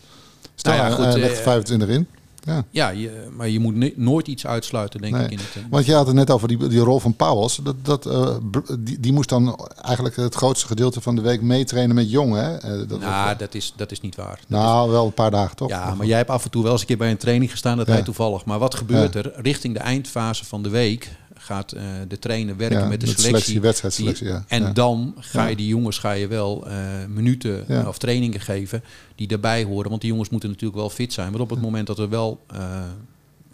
Stel, 0.56 0.74
Nou 0.74 0.90
ja, 0.90 0.96
goed, 0.96 1.06
hij 1.06 1.20
legt 1.20 1.38
eh, 1.38 1.44
25 1.44 1.88
in. 1.90 2.08
Ja. 2.46 2.66
ja 2.70 2.89
je, 2.89 3.28
maar 3.36 3.50
je 3.50 3.60
moet 3.60 3.98
nooit 3.98 4.28
iets 4.28 4.46
uitsluiten, 4.48 5.02
denk 5.02 5.14
Nee. 5.14 5.24
ik. 5.26 5.32
In 5.32 5.38
het, 5.38 5.48
eh, 5.56 5.62
Want 5.70 5.86
je 5.86 5.93
had 5.93 6.06
het 6.08 6.16
net 6.16 6.30
over 6.32 6.48
die, 6.48 6.68
die 6.68 6.80
rol 6.80 7.00
van 7.00 7.14
Pauwels. 7.14 7.60
Dat, 7.64 7.76
dat, 7.82 8.06
eh, 8.06 8.36
die, 8.80 9.00
die 9.00 9.14
moest 9.14 9.30
dan 9.30 9.70
eigenlijk 9.82 10.16
het 10.16 10.36
grootste 10.36 10.68
gedeelte 10.68 11.02
van 11.02 11.16
de 11.16 11.22
week 11.22 11.41
meetrainen 11.41 11.96
met 11.96 12.12
Jong. 12.12 12.34
Hè? 12.36 12.56
Eh, 12.58 12.88
dat, 12.88 13.00
nou, 13.00 13.38
dat 13.38 13.54
is, 13.56 13.74
dat 13.76 13.91
is 13.91 14.02
niet 14.02 14.16
waar. 14.16 14.39
Dat 14.48 14.60
nou, 14.60 14.91
wel 14.91 15.06
een 15.06 15.14
paar 15.14 15.32
dagen 15.32 15.56
toch? 15.56 15.70
ja, 15.70 15.96
maar 15.96 16.08
jij 16.08 16.18
hebt 16.18 16.30
af 16.30 16.43
en 16.43 16.50
toe 16.52 16.64
wel 16.64 16.72
eens 16.72 16.82
een 16.82 16.88
keer 16.88 16.98
bij 16.98 17.12
een 17.12 17.18
training 17.18 17.52
gestaan, 17.52 17.78
dat 17.78 17.88
Ja. 17.88 17.93
hij 17.93 18.02
toevallig. 18.04 18.46
Maar 18.46 18.60
wat 18.60 18.76
gebeurt 18.76 19.16
er? 19.16 19.32
Richting 19.36 19.74
de 19.74 19.80
eindfase 19.80 20.46
van 20.46 20.64
de 20.64 20.70
week 20.70 21.12
gaat 21.46 21.72
eh, 21.72 21.84
de 22.08 22.20
trainer 22.20 22.58
werken 22.58 22.80
Ja, 22.80 22.86
met 22.88 23.00
de 23.00 23.06
selectie. 23.06 23.28
selectie, 23.28 23.62
wedstrijdselectie, 23.62 24.28
ja. 24.28 24.43
En 24.48 24.62
Ja. 24.64 24.72
dan 24.72 25.16
ga 25.20 25.46
je 25.48 25.56
die 25.56 25.68
jongens 25.68 25.98
ga 25.98 26.12
je 26.12 26.28
wel 26.28 26.68
eh, 26.68 26.78
minuten 27.10 27.68
eh, 27.68 27.88
of 27.88 27.98
trainingen 27.98 28.39
geven 28.39 28.84
die 29.16 29.28
daarbij 29.28 29.64
horen. 29.64 29.89
Want 29.89 30.02
die 30.02 30.10
jongens 30.10 30.30
moeten 30.30 30.50
natuurlijk 30.50 30.80
wel 30.80 30.89
fit 30.89 31.14
zijn. 31.14 31.32
Maar 31.32 31.41
op 31.41 31.50
het 31.50 31.62
moment 31.62 31.88
dat 31.88 32.00
er 32.00 32.10
wel 32.10 32.46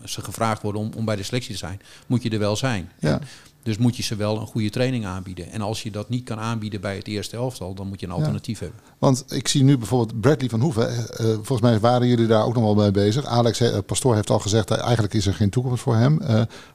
ze 0.06 0.22
gevraagd 0.22 0.62
worden 0.62 0.82
om, 0.82 0.92
om 0.96 1.06
bij 1.06 1.16
de 1.16 1.24
selectie 1.24 1.52
te 1.52 1.58
zijn, 1.58 1.82
moet 2.08 2.24
je 2.24 2.30
er 2.30 2.40
wel 2.40 2.56
zijn. 2.56 2.92
Ja. 3.00 3.20
Dus 3.64 3.78
moet 3.78 3.96
je 3.96 4.04
ze 4.04 4.16
wel 4.16 4.40
een 4.40 4.46
goede 4.48 4.70
training 4.70 5.06
aanbieden. 5.06 5.52
En 5.52 5.62
als 5.62 5.84
je 5.84 5.92
dat 5.92 6.10
niet 6.10 6.24
kan 6.24 6.40
aanbieden 6.40 6.82
bij 6.82 6.96
het 6.96 7.08
eerste 7.08 7.36
elftal, 7.36 7.74
dan 7.74 7.88
moet 7.88 8.00
je 8.00 8.06
een 8.06 8.12
alternatief 8.12 8.60
hebben. 8.60 8.80
Want 8.98 9.24
ik 9.28 9.48
zie 9.48 9.64
nu 9.64 9.78
bijvoorbeeld 9.78 10.22
Bradley 10.22 10.50
van 10.50 10.60
Hoeven. 10.62 10.88
eh, 10.90 11.00
eh, 11.00 11.34
volgens 11.34 11.62
mij 11.62 11.80
waren 11.80 12.08
jullie 12.08 12.28
daar 12.28 12.46
ook 12.46 12.54
nog 12.54 12.64
wel 12.64 12.76
mee 12.76 12.92
bezig. 12.92 13.26
Alex 13.26 13.60
eh, 13.60 13.78
Pastoor 13.86 14.16
heeft 14.16 14.30
al 14.30 14.40
gezegd, 14.40 14.72
eh, 14.72 14.82
eigenlijk 14.84 15.14
is 15.14 15.26
er 15.28 15.34
geen 15.34 15.50
toekomst 15.50 15.82
voor 15.84 15.96
hem. 15.96 16.20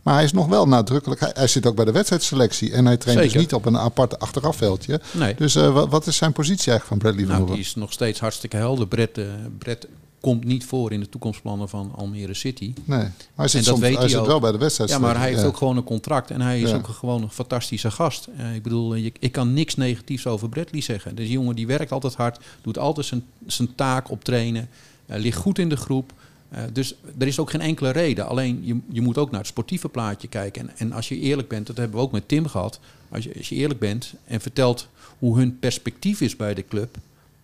Maar 0.02 0.14
hij 0.14 0.24
is 0.24 0.32
nog 0.32 0.46
wel 0.46 0.66
nadrukkelijk. 0.68 1.20
Hij, 1.20 1.30
hij 1.34 1.46
zit 1.46 1.66
ook 1.66 1.76
bij 1.76 1.84
de 1.84 1.92
wedstrijdselectie. 1.92 2.72
En 2.72 2.86
hij 2.86 2.96
traint 2.96 3.22
dus 3.22 3.34
niet 3.34 3.54
op 3.54 3.64
een 3.66 3.78
apart 3.78 4.18
achterafveldje. 4.18 5.00
Nee. 5.12 5.34
Dus 5.34 5.54
wat, 5.54 5.88
wat 5.88 6.06
is 6.06 6.16
zijn 6.16 6.32
positie 6.32 6.70
eigenlijk 6.70 6.86
van 6.86 6.98
Bradley 6.98 7.20
van 7.20 7.28
Nou, 7.28 7.38
Hoeven? 7.40 7.56
die 7.56 7.66
is 7.66 7.74
nog 7.74 7.92
steeds 7.92 8.20
hartstikke 8.20 8.56
helder. 8.56 8.86
Brett, 8.88 9.20
Brett 9.58 9.86
komt 10.26 10.44
niet 10.44 10.64
voor 10.64 10.92
in 10.92 11.00
de 11.00 11.08
toekomstplannen 11.08 11.68
van 11.68 11.92
Almere 11.96 12.34
City. 12.34 12.72
Nee, 12.84 12.98
maar 12.98 13.12
hij 13.34 13.48
zit, 13.48 13.52
En 13.60 13.64
dat 13.66 13.66
soms, 13.66 13.80
weet 13.80 13.90
hij 13.90 14.00
hij 14.00 14.08
zit 14.08 14.18
ook. 14.18 14.26
wel 14.26 14.40
bij 14.40 14.52
de 14.52 14.58
wedstrijd. 14.58 14.90
Ja, 14.90 14.98
maar 14.98 15.16
hij 15.18 15.28
heeft 15.28 15.40
Ja. 15.40 15.46
ook 15.46 15.56
gewoon 15.56 15.76
een 15.76 15.84
contract 15.84 16.30
en 16.30 16.40
hij 16.40 16.60
is 16.60 16.70
Ja. 16.70 16.76
ook 16.76 16.86
gewoon 16.88 17.22
een 17.22 17.30
fantastische 17.30 17.90
gast. 17.90 18.28
Eh, 18.36 18.54
ik 18.54 18.62
bedoel, 18.62 18.94
je, 18.94 19.12
ik 19.18 19.32
kan 19.32 19.52
niks 19.52 19.74
negatiefs 19.74 20.26
over 20.26 20.48
Bradley 20.48 20.80
zeggen. 20.80 21.14
Dus 21.14 21.28
jongen 21.28 21.54
die 21.56 21.66
werkt 21.66 21.92
altijd 21.92 22.14
hard, 22.14 22.44
doet 22.62 22.78
altijd 22.78 23.06
zijn, 23.06 23.24
zijn 23.46 23.74
taak 23.74 24.10
op 24.10 24.24
trainen, 24.24 24.68
eh, 25.06 25.18
ligt 25.18 25.38
goed 25.38 25.58
in 25.58 25.68
de 25.68 25.76
groep. 25.76 26.12
Eh, 26.48 26.62
dus 26.72 26.94
er 27.18 27.26
is 27.26 27.38
ook 27.38 27.50
geen 27.50 27.60
enkele 27.60 27.90
reden. 27.90 28.26
Alleen 28.26 28.60
je, 28.64 28.76
je 28.92 29.00
moet 29.00 29.18
ook 29.18 29.30
naar 29.30 29.40
het 29.40 29.48
sportieve 29.48 29.88
plaatje 29.88 30.28
kijken. 30.28 30.62
En, 30.68 30.76
en 30.76 30.92
als 30.92 31.08
je 31.08 31.18
eerlijk 31.20 31.48
bent, 31.48 31.66
dat 31.66 31.76
hebben 31.76 31.96
we 31.96 32.02
ook 32.02 32.12
met 32.12 32.28
Tim 32.28 32.46
gehad. 32.46 32.80
Als 33.08 33.24
je, 33.24 33.34
als 33.36 33.48
je 33.48 33.54
eerlijk 33.54 33.80
bent 33.80 34.12
en 34.24 34.40
vertelt 34.40 34.88
hoe 35.18 35.38
hun 35.38 35.58
perspectief 35.58 36.20
is 36.20 36.36
bij 36.36 36.54
de 36.54 36.64
club, 36.68 36.96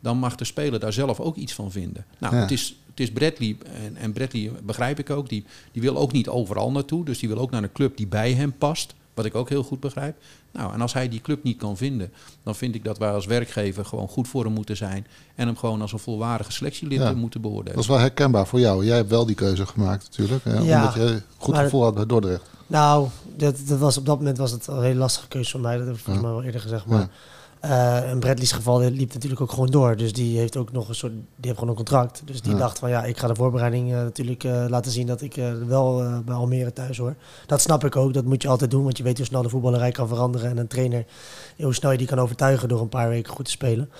dan 0.02 0.18
mag 0.18 0.34
de 0.36 0.44
speler 0.44 0.80
daar 0.80 0.92
zelf 0.92 1.20
ook 1.20 1.36
iets 1.36 1.52
van 1.52 1.70
vinden. 1.70 2.04
Nou, 2.18 2.34
Ja. 2.34 2.40
het 2.40 2.50
is 2.50 2.76
het 2.90 3.00
is 3.00 3.10
Bradley, 3.12 3.56
en, 3.84 3.96
en 3.96 4.12
Bradley 4.12 4.52
begrijp 4.62 4.98
ik 4.98 5.10
ook, 5.10 5.28
die, 5.28 5.44
die 5.72 5.82
wil 5.82 5.96
ook 5.96 6.12
niet 6.12 6.28
overal 6.28 6.70
naartoe. 6.72 7.04
Dus 7.04 7.18
die 7.18 7.28
wil 7.28 7.38
ook 7.38 7.50
naar 7.50 7.62
een 7.62 7.72
club 7.72 7.96
die 7.96 8.06
bij 8.06 8.32
hem 8.32 8.52
past. 8.58 8.94
Wat 9.14 9.24
ik 9.24 9.34
ook 9.34 9.48
heel 9.48 9.62
goed 9.62 9.80
begrijp. 9.80 10.16
Nou, 10.52 10.72
en 10.72 10.80
als 10.80 10.92
hij 10.92 11.08
die 11.08 11.20
club 11.20 11.42
niet 11.42 11.56
kan 11.58 11.76
vinden, 11.76 12.12
dan 12.42 12.54
vind 12.54 12.74
ik 12.74 12.84
dat 12.84 12.98
wij 12.98 13.10
als 13.12 13.26
werkgever 13.26 13.84
gewoon 13.84 14.08
goed 14.08 14.28
voor 14.28 14.44
hem 14.44 14.52
moeten 14.52 14.76
zijn. 14.76 15.06
En 15.34 15.46
hem 15.46 15.56
gewoon 15.56 15.80
als 15.82 15.92
een 15.92 15.98
volwaardige 15.98 16.52
selectielid 16.52 16.98
Ja. 16.98 17.12
moeten 17.12 17.40
beoordelen. 17.40 17.72
Dat 17.74 17.82
is 17.82 17.88
wel 17.88 17.98
herkenbaar 17.98 18.46
voor 18.46 18.60
jou. 18.60 18.84
Jij 18.84 18.96
hebt 18.96 19.10
wel 19.10 19.26
die 19.26 19.34
keuze 19.34 19.66
gemaakt 19.66 20.08
natuurlijk. 20.10 20.44
Hè, 20.44 20.58
Ja, 20.58 20.80
omdat 20.80 20.94
je 20.94 21.22
goed 21.36 21.56
gevoel 21.56 21.82
had 21.82 21.94
bij 21.94 22.06
Dordrecht. 22.06 22.50
Nou, 22.66 23.08
dat, 23.36 23.56
dat 23.66 23.78
was, 23.78 23.96
op 23.96 24.06
dat 24.06 24.18
moment 24.18 24.38
was 24.38 24.50
het 24.50 24.66
een 24.66 24.82
hele 24.82 24.98
lastige 24.98 25.28
keuze 25.28 25.50
voor 25.50 25.60
mij. 25.60 25.76
Dat 25.76 25.86
heb 25.86 25.94
ik 25.96 26.00
volgens 26.02 26.24
mij 26.24 26.34
wel 26.34 26.42
eerder 26.44 26.60
gezegd. 26.60 26.86
Maar 26.86 27.08
eh 27.62 28.10
in 28.10 28.18
Bradley's 28.18 28.52
geval 28.52 28.80
liep 28.80 29.12
natuurlijk 29.14 29.40
ook 29.40 29.50
gewoon 29.50 29.70
door. 29.70 29.96
Dus 29.96 30.12
die 30.12 30.38
heeft 30.38 30.56
ook 30.56 30.72
nog 30.72 30.88
een 30.88 30.94
soort, 30.94 31.12
die 31.12 31.22
heeft 31.36 31.54
gewoon 31.54 31.68
een 31.70 31.76
contract. 31.76 32.22
Dus 32.24 32.42
die 32.42 32.52
Ja. 32.52 32.58
dacht 32.58 32.78
van 32.78 32.90
ja, 32.90 33.04
ik 33.04 33.18
ga 33.18 33.26
de 33.26 33.34
voorbereiding 33.34 33.92
eh, 33.92 33.96
natuurlijk 34.02 34.44
eh, 34.44 34.64
laten 34.68 34.92
zien 34.92 35.06
dat 35.06 35.20
ik 35.20 35.34
wel 35.66 36.20
bij 36.24 36.34
Almere 36.34 36.72
thuis 36.72 36.98
hoor. 36.98 37.14
Dat 37.46 37.60
snap 37.60 37.84
ik 37.84 37.96
ook. 37.96 38.14
Dat 38.14 38.24
moet 38.24 38.42
je 38.42 38.48
altijd 38.48 38.70
doen, 38.70 38.82
want 38.84 38.96
je 38.96 39.02
weet 39.02 39.16
hoe 39.16 39.26
snel 39.26 39.42
de 39.42 39.48
voetballerij 39.48 39.90
kan 39.90 40.08
veranderen 40.08 40.50
en 40.50 40.58
een 40.58 40.66
trainer 40.66 41.04
hoe 41.58 41.74
snel 41.74 41.90
je 41.90 41.98
die 41.98 42.06
kan 42.06 42.18
overtuigen 42.18 42.68
door 42.68 42.80
een 42.80 42.88
paar 42.88 43.08
weken 43.08 43.32
goed 43.32 43.44
te 43.44 43.50
spelen. 43.50 43.90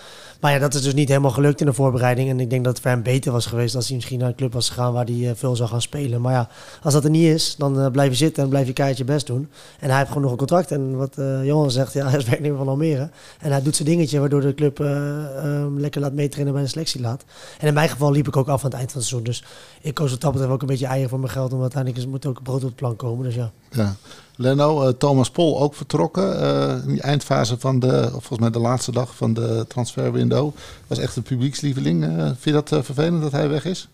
Maar 0.41 0.53
ja, 0.53 0.59
dat 0.59 0.75
is 0.75 0.83
dus 0.83 0.95
niet 0.95 1.09
helemaal 1.09 1.31
gelukt 1.31 1.61
in 1.61 1.67
de 1.67 1.73
voorbereiding. 1.73 2.29
En 2.29 2.41
ik 2.41 2.51
denk 2.51 2.65
dat 2.65 2.73
het 2.73 2.83
voor 2.83 2.91
hem 2.91 3.03
beter 3.03 3.33
was 3.33 3.47
geweest 3.47 3.75
als 3.75 3.87
hij 3.87 3.97
misschien 3.97 4.19
naar 4.19 4.29
een 4.29 4.35
club 4.35 4.53
was 4.53 4.69
gegaan 4.69 4.93
waar 4.93 5.05
hij 5.05 5.29
eh, 5.29 5.31
veel 5.35 5.57
zou 5.57 5.69
gaan 5.69 5.83
spelen. 5.83 6.21
Maar 6.21 6.33
ja, 6.33 6.49
als 6.83 6.93
dat 6.93 7.05
er 7.05 7.11
niet 7.11 7.27
is, 7.27 7.57
dan 7.57 7.81
eh, 7.81 7.91
blijf 7.91 8.11
je 8.11 8.17
zitten 8.17 8.43
en 8.43 8.49
blijf 8.49 8.67
je 8.67 8.73
keihard 8.73 8.99
je 8.99 9.05
best 9.05 9.27
doen. 9.27 9.49
En 9.81 9.89
hij 9.89 9.97
heeft 9.97 10.09
gewoon 10.09 10.23
nog 10.23 10.33
een 10.33 10.39
contract. 10.39 10.71
En 10.71 10.97
wat 10.97 11.19
eh 11.19 11.45
Johan 11.45 11.71
zegt, 11.71 11.93
ja, 11.93 12.07
hij 12.11 12.19
is 12.19 12.25
werknemer 12.25 12.59
van 12.59 12.69
Almere. 12.69 13.11
En 13.39 13.51
hij 13.51 13.63
doet 13.63 13.77
zijn 13.77 13.89
dingetje 13.89 14.19
waardoor 14.21 14.41
de 14.41 14.55
club 14.55 14.81
eh, 14.81 15.61
eh, 15.63 15.67
lekker 15.77 16.01
laat 16.01 16.13
meetrainen 16.13 16.53
bij 16.53 16.63
de 16.63 16.69
selectie 16.69 17.01
laat. 17.01 17.25
En 17.59 17.67
in 17.69 17.75
mijn 17.75 17.89
geval 17.89 18.13
liep 18.13 18.29
ik 18.29 18.37
ook 18.37 18.49
af 18.49 18.65
aan 18.65 18.71
het 18.71 18.79
eind 18.79 18.93
van 18.93 19.01
het 19.01 19.09
seizoen. 19.09 19.31
Dus 19.31 19.45
ik 19.81 19.95
koos 19.95 20.11
wat 20.11 20.21
dat 20.21 20.33
betreft 20.33 20.53
ook 20.53 20.61
een 20.61 20.67
beetje 20.67 20.87
eieren 20.87 21.11
voor 21.11 21.19
mijn 21.19 21.33
geld. 21.33 21.53
Omdat 21.53 21.75
uiteindelijk 21.75 22.13
moet 22.13 22.27
ook 22.27 22.43
brood 22.43 22.63
op 22.63 22.69
de 22.69 22.75
plank 22.75 22.99
komen. 22.99 23.25
Dus 23.25 23.35
ja. 23.35 23.53
Ja. 23.73 23.97
Leno, 24.37 24.83
eh, 24.83 24.93
Thomas 24.93 25.31
Pol 25.31 25.61
ook 25.61 25.75
vertrokken 25.75 26.41
eh, 26.41 26.85
in 26.85 26.89
die 26.93 27.01
eindfase 27.01 27.59
van 27.59 27.79
de, 27.79 28.03
of 28.05 28.11
volgens 28.11 28.39
mij 28.39 28.51
de 28.51 28.59
laatste 28.59 28.93
dag 28.93 29.17
van 29.17 29.35
de 29.35 29.65
transferwindow. 29.69 30.55
Was 30.87 30.99
echt 30.99 31.17
een 31.17 31.23
publiekslieveling. 31.23 32.05
Eh, 32.05 32.25
vind 32.25 32.43
je 32.43 32.53
dat 32.53 32.69
vervelend 32.69 33.23
dat 33.23 33.33
hij 33.33 33.49
weg 33.49 33.65
is? 33.65 33.89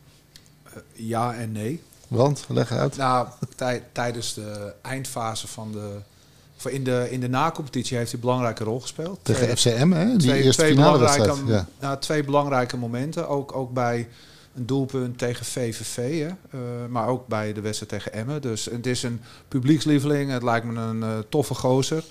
Ja 0.92 1.34
en 1.34 1.52
nee. 1.52 1.82
Want, 2.08 2.44
leg 2.48 2.72
uit. 2.72 2.96
Nou, 2.96 3.28
tij- 3.56 3.82
tijdens 3.92 4.34
de 4.34 4.72
eindfase 4.82 5.48
van 5.48 5.72
de... 5.72 5.96
In 6.68 6.84
de, 6.84 7.06
in 7.10 7.20
de 7.20 7.28
na-competitie 7.28 7.96
heeft 7.96 8.10
hij 8.10 8.20
een 8.20 8.26
belangrijke 8.26 8.64
rol 8.64 8.80
gespeeld. 8.80 9.18
Tegen 9.22 9.56
FCM, 9.56 9.90
hè? 9.90 10.06
Die 10.06 10.16
twee, 10.16 10.42
eerste 10.42 10.62
twee 10.62 10.74
finale 10.74 10.98
belangrijke, 10.98 11.32
wedstrijd. 11.34 11.66
Ja. 11.80 11.86
nou, 11.86 11.98
twee 11.98 12.24
belangrijke 12.24 12.76
momenten. 12.76 13.28
Ook, 13.28 13.56
ook 13.56 13.72
bij 13.72 14.08
een 14.58 14.66
doelpunt 14.66 15.18
tegen 15.18 15.46
VVV, 15.46 16.20
hè? 16.20 16.26
Eh, 16.26 16.88
maar 16.88 17.08
ook 17.08 17.26
bij 17.26 17.52
de 17.52 17.60
wedstrijd 17.60 17.92
tegen 17.92 18.12
Emmen. 18.12 18.42
Dus 18.42 18.64
het 18.64 18.86
is 18.86 19.02
een 19.02 19.20
publiekslieveling. 19.48 20.30
Het 20.30 20.42
lijkt 20.42 20.66
me 20.66 20.80
een 20.80 21.02
eh, 21.02 21.18
toffe 21.28 21.54
gozer. 21.54 22.04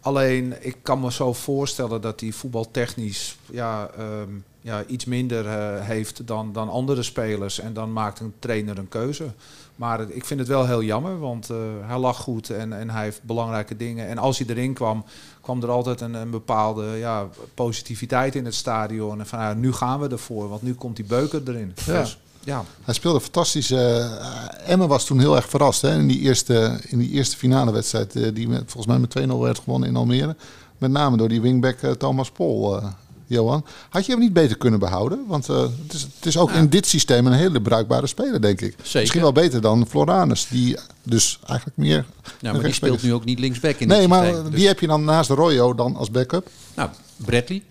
Alleen, 0.00 0.54
ik 0.60 0.76
kan 0.82 1.00
me 1.00 1.12
zo 1.12 1.32
voorstellen 1.32 2.00
dat 2.00 2.20
hij 2.20 2.32
voetbaltechnisch 2.32 3.38
ja, 3.50 3.90
ehm, 3.96 4.30
ja, 4.60 4.84
iets 4.84 5.04
minder 5.04 5.46
eh, 5.46 5.86
heeft 5.86 6.26
dan, 6.26 6.52
dan 6.52 6.68
andere 6.68 7.02
spelers. 7.02 7.60
En 7.60 7.72
dan 7.72 7.92
maakt 7.92 8.20
een 8.20 8.34
trainer 8.38 8.78
een 8.78 8.88
keuze. 8.88 9.32
Maar 9.78 10.10
ik 10.10 10.24
vind 10.24 10.40
het 10.40 10.48
wel 10.48 10.66
heel 10.66 10.82
jammer, 10.82 11.18
want 11.18 11.50
eh, 11.50 11.56
hij 11.86 11.98
lag 11.98 12.16
goed 12.16 12.50
en, 12.50 12.72
en 12.72 12.90
hij 12.90 13.02
heeft 13.02 13.22
belangrijke 13.22 13.76
dingen. 13.76 14.08
En 14.08 14.18
als 14.18 14.38
hij 14.38 14.46
erin 14.48 14.72
kwam, 14.74 15.04
kwam 15.40 15.62
er 15.62 15.70
altijd 15.70 16.00
een, 16.00 16.14
een 16.14 16.30
bepaalde 16.30 16.84
ja, 16.96 17.28
positiviteit 17.54 18.34
in 18.34 18.44
het 18.44 18.54
stadion. 18.54 19.18
En 19.20 19.26
van 19.26 19.38
ja, 19.38 19.54
nu 19.54 19.72
gaan 19.72 20.00
we 20.00 20.08
ervoor, 20.08 20.48
want 20.48 20.62
nu 20.62 20.74
komt 20.74 20.96
die 20.96 21.04
beuker 21.04 21.42
erin. 21.46 21.74
Ja. 21.86 22.00
Dus, 22.00 22.18
ja. 22.44 22.64
Hij 22.82 22.94
speelde 22.94 23.20
fantastisch. 23.20 23.70
eh 23.70 24.70
Emmen 24.70 24.88
was 24.88 25.04
toen 25.04 25.18
heel 25.18 25.36
erg 25.36 25.48
verrast 25.48 25.82
hè, 25.82 25.94
in, 25.94 26.06
die 26.08 26.20
eerste, 26.20 26.80
in 26.88 26.98
die 26.98 27.10
eerste 27.10 27.36
finale 27.36 27.72
wedstrijd. 27.72 28.16
eh, 28.16 28.34
die 28.34 28.48
met, 28.48 28.62
volgens 28.66 28.86
mij 28.86 28.98
met 28.98 29.30
2-0 29.30 29.38
werd 29.38 29.58
gewonnen 29.58 29.88
in 29.88 29.96
Almere. 29.96 30.36
Met 30.78 30.90
name 30.90 31.16
door 31.16 31.28
die 31.28 31.40
wingback 31.40 31.78
Thomas 31.78 32.30
Pol. 32.30 32.80
Johan, 33.28 33.64
had 33.88 34.06
je 34.06 34.12
hem 34.12 34.20
niet 34.20 34.32
beter 34.32 34.56
kunnen 34.56 34.78
behouden? 34.80 35.24
Want 35.26 35.48
eh, 35.48 35.60
het, 35.60 35.92
is, 35.92 36.02
het 36.02 36.26
is 36.26 36.36
ook 36.38 36.50
in 36.50 36.68
dit 36.68 36.86
systeem 36.86 37.26
een 37.26 37.32
hele 37.32 37.60
bruikbare 37.62 38.06
speler, 38.06 38.40
denk 38.40 38.60
ik. 38.60 38.74
Zeker. 38.82 39.00
Misschien 39.00 39.20
wel 39.20 39.32
beter 39.32 39.60
dan 39.60 39.86
Floranus, 39.88 40.46
die 40.48 40.78
dus 41.02 41.38
eigenlijk 41.46 41.76
meer. 41.78 42.06
Ja, 42.40 42.52
maar 42.52 42.62
die 42.62 42.72
speelt 42.72 43.02
nu 43.02 43.14
ook 43.14 43.24
niet 43.24 43.38
linksback 43.38 43.76
in 43.76 43.88
Nee, 43.88 44.00
dit 44.00 44.08
maar 44.08 44.24
systeem. 44.24 44.44
Dus- 44.44 44.54
wie 44.54 44.66
heb 44.66 44.80
je 44.80 44.86
dan 44.86 45.04
naast 45.04 45.28
de 45.28 45.34
Royo 45.34 45.74
dan 45.74 45.96
als 45.96 46.10
backup? 46.10 46.48
Nou, 46.74 46.90
Bradley. 47.16 47.62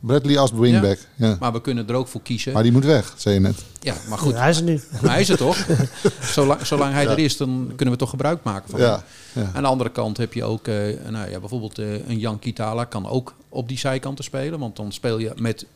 Bradley 0.00 0.38
als 0.38 0.50
wingback. 0.52 0.98
Ja. 1.14 1.36
Maar 1.40 1.52
we 1.52 1.60
kunnen 1.60 1.88
er 1.88 1.94
ook 1.94 2.08
voor 2.08 2.22
kiezen. 2.22 2.52
Maar 2.52 2.62
die 2.62 2.72
moet 2.72 2.84
weg, 2.84 3.14
zei 3.16 3.34
je 3.34 3.40
net. 3.40 3.64
Ja, 3.80 3.94
maar 4.08 4.18
goed. 4.18 4.32
Ja, 4.32 4.38
hij 4.38 4.50
is 4.50 4.56
er 4.56 4.62
nu. 4.62 4.80
Maar 5.02 5.10
hij 5.10 5.20
is 5.20 5.28
het 5.28 5.38
toch? 5.38 5.66
Zolang, 6.34 6.66
zolang 6.66 6.92
hij 6.92 7.06
er 7.08 7.18
is, 7.18 7.36
dan 7.36 7.72
kunnen 7.76 7.94
we 7.94 8.00
toch 8.00 8.10
gebruik 8.10 8.42
maken 8.42 8.70
van 8.70 8.80
Ja, 8.80 9.02
hem. 9.32 9.42
ja. 9.44 9.50
Aan 9.54 9.62
de 9.62 9.68
andere 9.68 9.90
kant 9.90 10.16
heb 10.16 10.32
je 10.32 10.44
ook, 10.44 10.66
eh, 10.68 10.74
nou 11.10 11.30
ja, 11.30 11.40
bijvoorbeeld 11.40 11.78
eh, 11.78 12.08
een 12.08 12.18
Jan 12.18 12.38
Kitala 12.38 12.84
kan 12.84 13.06
ook 13.08 13.34
op 13.48 13.68
die 13.68 13.78
zijkanten 13.78 14.24
spelen. 14.24 14.58
Want 14.58 14.76
dan 14.76 14.92
speel 14.92 15.18
je 15.18 15.32
met 15.36 15.66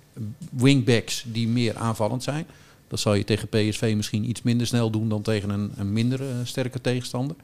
wingbacks 0.50 1.24
die 1.26 1.48
meer 1.48 1.76
aanvallend 1.76 2.22
zijn. 2.22 2.46
Dat 2.88 3.00
zal 3.00 3.14
je 3.14 3.24
tegen 3.24 3.48
PSV 3.48 3.92
misschien 3.96 4.28
iets 4.28 4.42
minder 4.42 4.66
snel 4.66 4.90
doen 4.90 5.08
dan 5.08 5.22
tegen 5.22 5.50
een, 5.50 5.72
een 5.76 5.92
minder 5.92 6.20
eh, 6.20 6.26
sterke 6.44 6.80
tegenstander. 6.80 7.36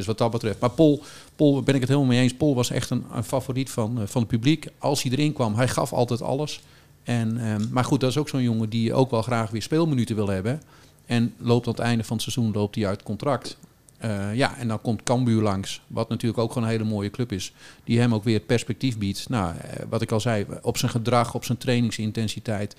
Dus 0.00 0.08
wat 0.08 0.18
dat 0.18 0.30
betreft. 0.30 0.60
Maar 0.60 0.70
Pol, 0.70 1.02
Pol 1.36 1.62
ben 1.62 1.74
ik 1.74 1.80
het 1.80 1.88
helemaal 1.88 2.10
mee 2.10 2.20
eens. 2.20 2.34
Pol 2.34 2.54
was 2.54 2.70
echt 2.70 2.90
een, 2.90 3.04
een 3.12 3.24
favoriet 3.24 3.70
van, 3.70 4.00
eh, 4.00 4.06
van 4.06 4.20
het 4.20 4.30
publiek. 4.30 4.66
Als 4.78 5.02
hij 5.02 5.12
erin 5.12 5.32
kwam, 5.32 5.54
hij 5.54 5.68
gaf 5.68 5.92
altijd 5.92 6.22
alles. 6.22 6.60
En, 7.02 7.38
ehm, 7.38 7.66
maar 7.70 7.84
goed, 7.84 8.00
dat 8.00 8.10
is 8.10 8.18
ook 8.18 8.28
zo'n 8.28 8.42
jongen 8.42 8.68
die 8.68 8.94
ook 8.94 9.10
wel 9.10 9.22
graag 9.22 9.50
weer 9.50 9.62
speelminuten 9.62 10.16
wil 10.16 10.28
hebben. 10.28 10.62
En 11.06 11.34
loopt 11.38 11.66
aan 11.66 11.72
het 11.72 11.82
einde 11.82 12.04
van 12.04 12.16
het 12.16 12.30
seizoen 12.30 12.52
loopt 12.52 12.74
hij 12.74 12.86
uit 12.86 13.02
contract. 13.02 13.58
Uh, 14.04 14.34
ja, 14.34 14.56
en 14.56 14.68
dan 14.68 14.80
komt 14.80 15.02
Cambuur 15.02 15.42
langs, 15.42 15.80
wat 15.86 16.08
natuurlijk 16.08 16.40
ook 16.40 16.52
gewoon 16.52 16.68
een 16.68 16.74
hele 16.74 16.90
mooie 16.90 17.10
club 17.10 17.32
is. 17.32 17.52
Die 17.84 17.98
hem 17.98 18.14
ook 18.14 18.24
weer 18.24 18.34
het 18.34 18.46
perspectief 18.46 18.98
biedt. 18.98 19.28
Nou, 19.28 19.54
uh, 19.54 19.60
wat 19.88 20.02
ik 20.02 20.12
al 20.12 20.20
zei, 20.20 20.46
op 20.62 20.76
zijn 20.76 20.90
gedrag, 20.90 21.34
op 21.34 21.44
zijn 21.44 21.58
trainingsintensiteit, 21.58 22.76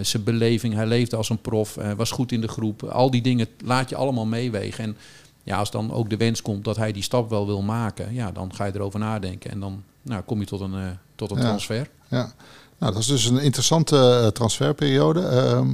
zijn 0.00 0.24
beleving. 0.24 0.74
Hij 0.74 0.86
leefde 0.86 1.16
als 1.16 1.28
een 1.28 1.40
prof, 1.40 1.78
was 1.96 2.10
goed 2.10 2.32
in 2.32 2.40
de 2.40 2.48
groep. 2.48 2.82
Al 2.82 3.10
die 3.10 3.22
dingen 3.22 3.46
laat 3.64 3.88
je 3.88 3.96
allemaal 3.96 4.26
meewegen. 4.26 4.84
En 4.84 4.96
ja, 5.42 5.56
als 5.56 5.70
dan 5.70 5.92
ook 5.92 6.10
de 6.10 6.16
wens 6.16 6.42
komt 6.42 6.64
dat 6.64 6.76
hij 6.76 6.92
die 6.92 7.02
stap 7.02 7.30
wel 7.30 7.46
wil 7.46 7.62
maken, 7.62 8.14
ja, 8.14 8.32
dan 8.32 8.54
ga 8.54 8.64
je 8.64 8.72
erover 8.74 9.00
nadenken. 9.00 9.50
En 9.50 9.60
dan 9.60 9.82
nou, 10.02 10.22
kom 10.22 10.40
je 10.40 10.46
tot 10.46 10.60
een, 10.60 10.98
tot 11.14 11.30
een 11.30 11.36
Ja. 11.36 11.42
transfer. 11.42 11.90
Ja. 12.08 12.32
Nou, 12.78 12.92
dat 12.94 13.02
is 13.02 13.08
dus 13.08 13.24
een 13.24 13.38
interessante 13.38 13.96
eh, 13.96 14.26
transferperiode. 14.26 15.20
Ehm, 15.20 15.68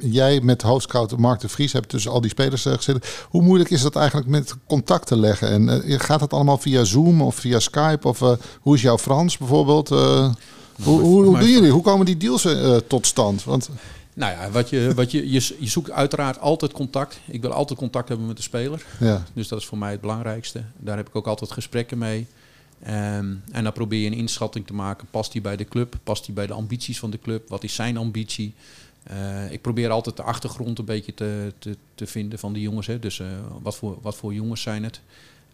jij 0.00 0.40
met 0.40 0.62
hoofdscout 0.62 1.16
Mark 1.16 1.40
de 1.40 1.48
Vries 1.48 1.72
hebt 1.72 1.88
tussen 1.88 2.10
al 2.10 2.20
die 2.20 2.30
spelers 2.30 2.66
eh, 2.66 2.72
gezeten. 2.72 3.02
Hoe 3.28 3.42
moeilijk 3.42 3.70
is 3.70 3.82
dat 3.82 3.96
eigenlijk 3.96 4.28
met 4.28 4.54
contact 4.66 5.06
te 5.06 5.16
leggen? 5.16 5.48
En 5.48 5.82
eh, 5.82 6.00
gaat 6.00 6.20
dat 6.20 6.32
allemaal 6.32 6.58
via 6.58 6.84
Zoom 6.84 7.22
of 7.22 7.34
via 7.34 7.58
Skype? 7.58 8.08
Of 8.08 8.22
eh, 8.22 8.32
hoe 8.60 8.74
is 8.74 8.82
jouw 8.82 8.98
Frans 8.98 9.38
bijvoorbeeld? 9.38 9.90
Eh, 9.90 10.32
hoe 10.82 11.00
hoe, 11.00 11.24
hoe 11.24 11.38
doen 11.38 11.50
jullie? 11.50 11.70
Hoe 11.70 11.82
komen 11.82 12.06
die 12.06 12.16
deals 12.16 12.44
eh, 12.44 12.76
tot 12.76 13.06
stand? 13.06 13.44
Want 13.44 13.68
Nou 14.14 14.32
ja, 14.32 14.50
wat 14.50 14.70
je, 14.70 14.92
wat 14.94 15.10
je, 15.10 15.30
je, 15.30 15.56
je 15.58 15.68
zoekt 15.68 15.90
uiteraard 15.90 16.38
altijd 16.38 16.72
contact. 16.72 17.20
Ik 17.26 17.40
wil 17.40 17.52
altijd 17.52 17.78
contact 17.78 18.08
hebben 18.08 18.26
met 18.26 18.36
de 18.36 18.42
speler. 18.42 18.86
ja, 19.00 19.24
Dus 19.32 19.48
dat 19.48 19.58
is 19.58 19.66
voor 19.66 19.78
mij 19.78 19.90
het 19.90 20.00
belangrijkste. 20.00 20.64
Daar 20.76 20.96
heb 20.96 21.08
ik 21.08 21.16
ook 21.16 21.26
altijd 21.26 21.50
gesprekken 21.50 21.98
mee. 21.98 22.26
Ehm, 22.82 23.34
en 23.50 23.62
dan 23.64 23.72
probeer 23.72 24.00
je 24.00 24.06
een 24.06 24.12
inschatting 24.12 24.66
te 24.66 24.74
maken. 24.74 25.06
Past 25.10 25.32
hij 25.32 25.42
bij 25.42 25.56
de 25.56 25.64
club? 25.64 25.94
Past 26.02 26.26
hij 26.26 26.34
bij 26.34 26.46
de 26.46 26.52
ambities 26.52 26.98
van 26.98 27.10
de 27.10 27.18
club? 27.18 27.48
Wat 27.48 27.64
is 27.64 27.74
zijn 27.74 27.96
ambitie? 27.96 28.54
Eh, 29.02 29.52
ik 29.52 29.60
probeer 29.60 29.90
altijd 29.90 30.16
de 30.16 30.22
achtergrond 30.22 30.78
een 30.78 30.84
beetje 30.84 31.14
te, 31.14 31.52
te, 31.58 31.76
te 31.94 32.06
vinden 32.06 32.38
van 32.38 32.52
die 32.52 32.62
jongens. 32.62 32.86
Hè. 32.86 32.98
Dus 32.98 33.20
eh, 33.20 33.26
wat, 33.62 33.76
voor, 33.76 33.98
wat 34.02 34.16
voor 34.16 34.34
jongens 34.34 34.62
zijn 34.62 34.84
het? 34.84 35.00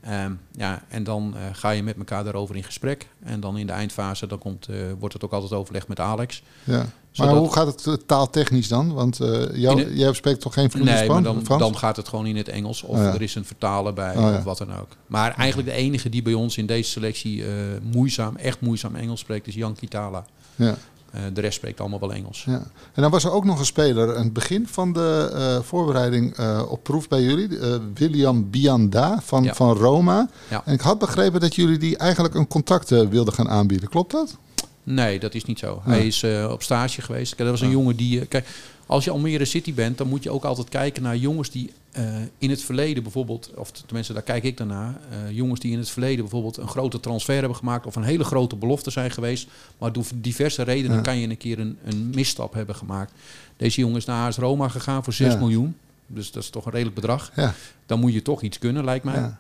Ehm, 0.01 0.33
ja, 0.53 0.83
en 0.89 1.05
dan 1.05 1.35
eh, 1.37 1.43
ga 1.53 1.71
je 1.71 1.83
met 1.83 1.97
elkaar 1.97 2.25
daarover 2.25 2.57
in 2.57 2.63
gesprek. 2.65 3.09
En 3.25 3.41
dan 3.41 3.59
in 3.59 3.67
de 3.67 3.73
eindfase 3.73 4.27
dan 4.27 4.39
komt, 4.39 4.67
eh, 4.69 4.77
wordt 4.99 5.15
het 5.15 5.25
ook 5.25 5.33
altijd 5.33 5.53
overlegd 5.53 5.89
met 5.89 6.01
Alex. 6.01 6.43
ja. 6.65 6.87
Maar 7.17 7.29
hoe 7.29 7.53
gaat 7.53 7.67
het 7.67 7.87
eh, 7.87 7.93
taaltechnisch 8.07 8.69
dan? 8.69 8.93
Want 8.93 9.17
jou, 9.53 9.81
In 9.81 9.87
het- 9.89 9.99
jij 9.99 10.13
spreekt 10.13 10.41
toch 10.41 10.55
geen 10.55 10.71
vloeiend 10.71 10.95
Nee, 10.97 11.05
Span- 11.05 11.23
dan, 11.23 11.45
Frans? 11.45 11.61
dan 11.63 11.77
gaat 11.77 11.97
het 11.97 12.09
gewoon 12.09 12.27
in 12.27 12.37
het 12.37 12.49
Engels. 12.49 12.83
Of 12.83 12.97
Oh 12.99 13.03
ja. 13.05 13.15
er 13.15 13.23
is 13.23 13.35
een 13.35 13.45
vertaler 13.45 13.93
bij, 13.95 14.17
Oh 14.17 14.23
ja. 14.23 14.37
of 14.37 14.45
wat 14.45 14.59
dan 14.59 14.73
ook. 14.77 14.89
Maar 15.07 15.35
eigenlijk 15.35 15.69
de 15.69 15.75
enige 15.75 16.09
die 16.09 16.23
bij 16.23 16.35
ons 16.35 16.57
in 16.59 16.67
deze 16.67 16.91
selectie 16.91 17.45
moeizaam, 17.83 18.37
echt 18.37 18.61
moeizaam 18.61 18.95
Engels 18.95 19.21
spreekt, 19.21 19.47
is 19.47 19.55
Jan 19.55 19.75
Kitala. 19.75 20.25
Ja. 20.57 20.77
Eh, 21.11 21.21
de 21.33 21.41
rest 21.41 21.55
spreekt 21.55 21.81
allemaal 21.81 22.01
wel 22.01 22.13
Engels. 22.13 22.45
Ja. 22.47 22.63
En 22.93 23.03
dan 23.03 23.11
was 23.11 23.25
er 23.25 23.33
ook 23.33 23.45
nog 23.45 23.59
een 23.59 23.65
speler 23.65 24.17
aan 24.17 24.25
het 24.25 24.33
begin 24.33 24.67
van 24.67 24.93
de 24.93 25.31
eh, 25.35 25.65
voorbereiding 25.67 26.37
eh, 26.37 26.63
op 26.69 26.83
proef 26.83 27.09
bij 27.09 27.23
jullie. 27.23 27.49
William 27.95 28.51
Bianda 28.51 29.21
van, 29.23 29.43
Ja. 29.43 29.55
van 29.55 29.77
Roma. 29.77 30.29
Ja. 30.51 30.63
En 30.65 30.75
ik 30.75 30.81
had 30.81 30.99
begrepen 30.99 31.41
dat 31.41 31.55
jullie 31.55 31.79
die 31.79 31.97
eigenlijk 31.97 32.35
een 32.35 32.49
contact 32.49 32.89
wilden 32.89 33.35
gaan 33.35 33.49
aanbieden. 33.49 33.89
Klopt 33.89 34.11
dat? 34.13 34.37
Nee, 34.83 35.21
dat 35.21 35.35
is 35.35 35.45
niet 35.45 35.59
zo. 35.59 35.81
Hij 35.85 36.07
is 36.07 36.25
op 36.51 36.63
stage 36.63 37.03
geweest. 37.03 37.35
Kijk, 37.35 37.49
dat 37.49 37.59
was 37.59 37.69
een 37.69 37.75
jongen 37.75 37.97
die... 37.97 38.27
kijk, 38.27 38.47
als 38.91 39.05
je 39.05 39.11
Almere 39.11 39.45
City 39.45 39.75
bent, 39.75 39.99
dan 39.99 40.09
moet 40.09 40.23
je 40.23 40.31
ook 40.31 40.45
altijd 40.45 40.69
kijken 40.69 41.03
naar 41.03 41.17
jongens 41.17 41.51
die 41.51 41.73
eh, 41.93 42.05
in 42.39 42.51
het 42.51 42.63
verleden 42.63 43.03
bijvoorbeeld... 43.03 43.51
Of 43.57 43.71
tenminste, 43.71 44.13
daar 44.13 44.23
kijk 44.23 44.43
ik 44.45 44.57
daarna. 44.57 45.01
eh, 45.11 45.31
jongens 45.31 45.61
die 45.61 45.73
in 45.73 45.79
het 45.79 45.91
verleden 45.91 46.19
bijvoorbeeld 46.21 46.57
een 46.57 46.69
grote 46.69 47.01
transfer 47.01 47.39
hebben 47.39 47.57
gemaakt... 47.57 47.87
of 47.87 47.97
een 47.97 48.03
hele 48.03 48.25
grote 48.25 48.57
belofte 48.57 48.91
zijn 48.91 49.11
geweest. 49.11 49.49
Maar 49.79 49.93
door 49.93 50.05
diverse 50.15 50.63
redenen 50.63 50.97
Ja. 50.97 51.03
kan 51.03 51.19
je 51.19 51.29
een 51.29 51.37
keer 51.37 51.59
een, 51.59 51.79
een 51.85 52.11
misstap 52.15 52.53
hebben 52.55 52.75
gemaakt. 52.75 53.13
Deze 53.57 53.81
jongen 53.81 53.97
is 53.97 54.05
naar 54.05 54.27
AS 54.27 54.37
Roma 54.37 54.69
gegaan 54.69 55.05
voor 55.05 55.13
6 55.13 55.33
Ja. 55.33 55.39
miljoen. 55.39 55.77
Dus 56.07 56.31
dat 56.33 56.43
is 56.43 56.51
toch 56.51 56.65
een 56.65 56.73
redelijk 56.73 56.97
bedrag. 56.97 57.33
Ja. 57.37 57.55
Dan 57.87 58.01
moet 58.01 58.13
je 58.13 58.23
toch 58.23 58.43
iets 58.43 58.59
kunnen, 58.59 58.85
lijkt 58.85 59.05
mij. 59.05 59.15
Ja. 59.21 59.39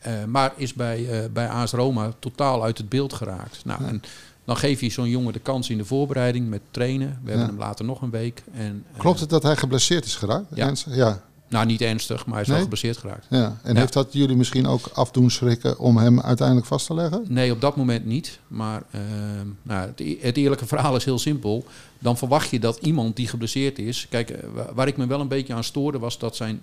Eh, 0.00 0.24
maar 0.24 0.52
is 0.56 0.74
bij, 0.74 1.08
eh, 1.22 1.30
bij 1.32 1.48
AS 1.48 1.72
Roma 1.72 2.12
totaal 2.18 2.62
uit 2.64 2.78
het 2.78 2.88
beeld 2.88 3.12
geraakt. 3.12 3.64
Nou, 3.64 3.82
Ja. 3.82 3.88
en 3.88 4.02
dan 4.44 4.56
geef 4.56 4.80
je 4.80 4.90
zo'n 4.90 5.08
jongen 5.08 5.32
de 5.32 5.38
kans 5.38 5.70
in 5.70 5.78
de 5.78 5.84
voorbereiding 5.84 6.48
met 6.48 6.60
trainen. 6.70 7.08
We 7.08 7.28
hebben 7.30 7.46
Ja. 7.46 7.52
hem 7.52 7.60
later 7.60 7.84
nog 7.84 8.02
een 8.02 8.10
week. 8.10 8.42
En, 8.52 8.84
eh, 8.92 8.98
Klopt 9.00 9.20
het 9.20 9.30
dat 9.30 9.42
hij 9.42 9.56
geblesseerd 9.56 10.04
is 10.04 10.14
geraakt? 10.16 10.46
Ja. 10.54 10.72
Ja. 10.86 11.20
Nou, 11.50 11.66
niet 11.66 11.80
ernstig, 11.80 12.24
maar 12.26 12.32
hij 12.34 12.42
is 12.42 12.46
Nee? 12.48 12.56
wel 12.56 12.64
geblesseerd 12.64 12.96
geraakt. 12.96 13.26
ja. 13.30 13.58
En 13.62 13.74
Ja. 13.74 13.80
heeft 13.80 13.92
dat 13.92 14.12
jullie 14.12 14.36
misschien 14.36 14.66
ook 14.66 14.86
afdoen 14.86 15.30
schrikken 15.30 15.78
om 15.78 15.96
hem 15.96 16.20
uiteindelijk 16.20 16.66
vast 16.66 16.86
te 16.86 16.94
leggen? 16.94 17.24
Nee, 17.28 17.52
op 17.52 17.60
dat 17.60 17.76
moment 17.76 18.04
niet. 18.04 18.38
Maar 18.48 18.82
ehm, 18.90 19.46
nou, 19.62 19.86
het, 19.88 20.00
e- 20.00 20.16
het 20.20 20.36
eerlijke 20.36 20.66
verhaal 20.66 20.96
is 20.96 21.04
heel 21.04 21.18
simpel. 21.18 21.64
Dan 21.98 22.18
verwacht 22.18 22.50
je 22.50 22.60
dat 22.60 22.78
iemand 22.78 23.16
die 23.16 23.28
geblesseerd 23.28 23.78
is. 23.78 24.06
Kijk, 24.10 24.30
eh, 24.30 24.48
wa- 24.54 24.70
waar 24.74 24.88
ik 24.88 24.96
me 24.96 25.06
wel 25.06 25.20
een 25.20 25.28
beetje 25.28 25.54
aan 25.54 25.64
stoorde 25.64 25.98
was 25.98 26.18
dat 26.18 26.36
zijn. 26.36 26.60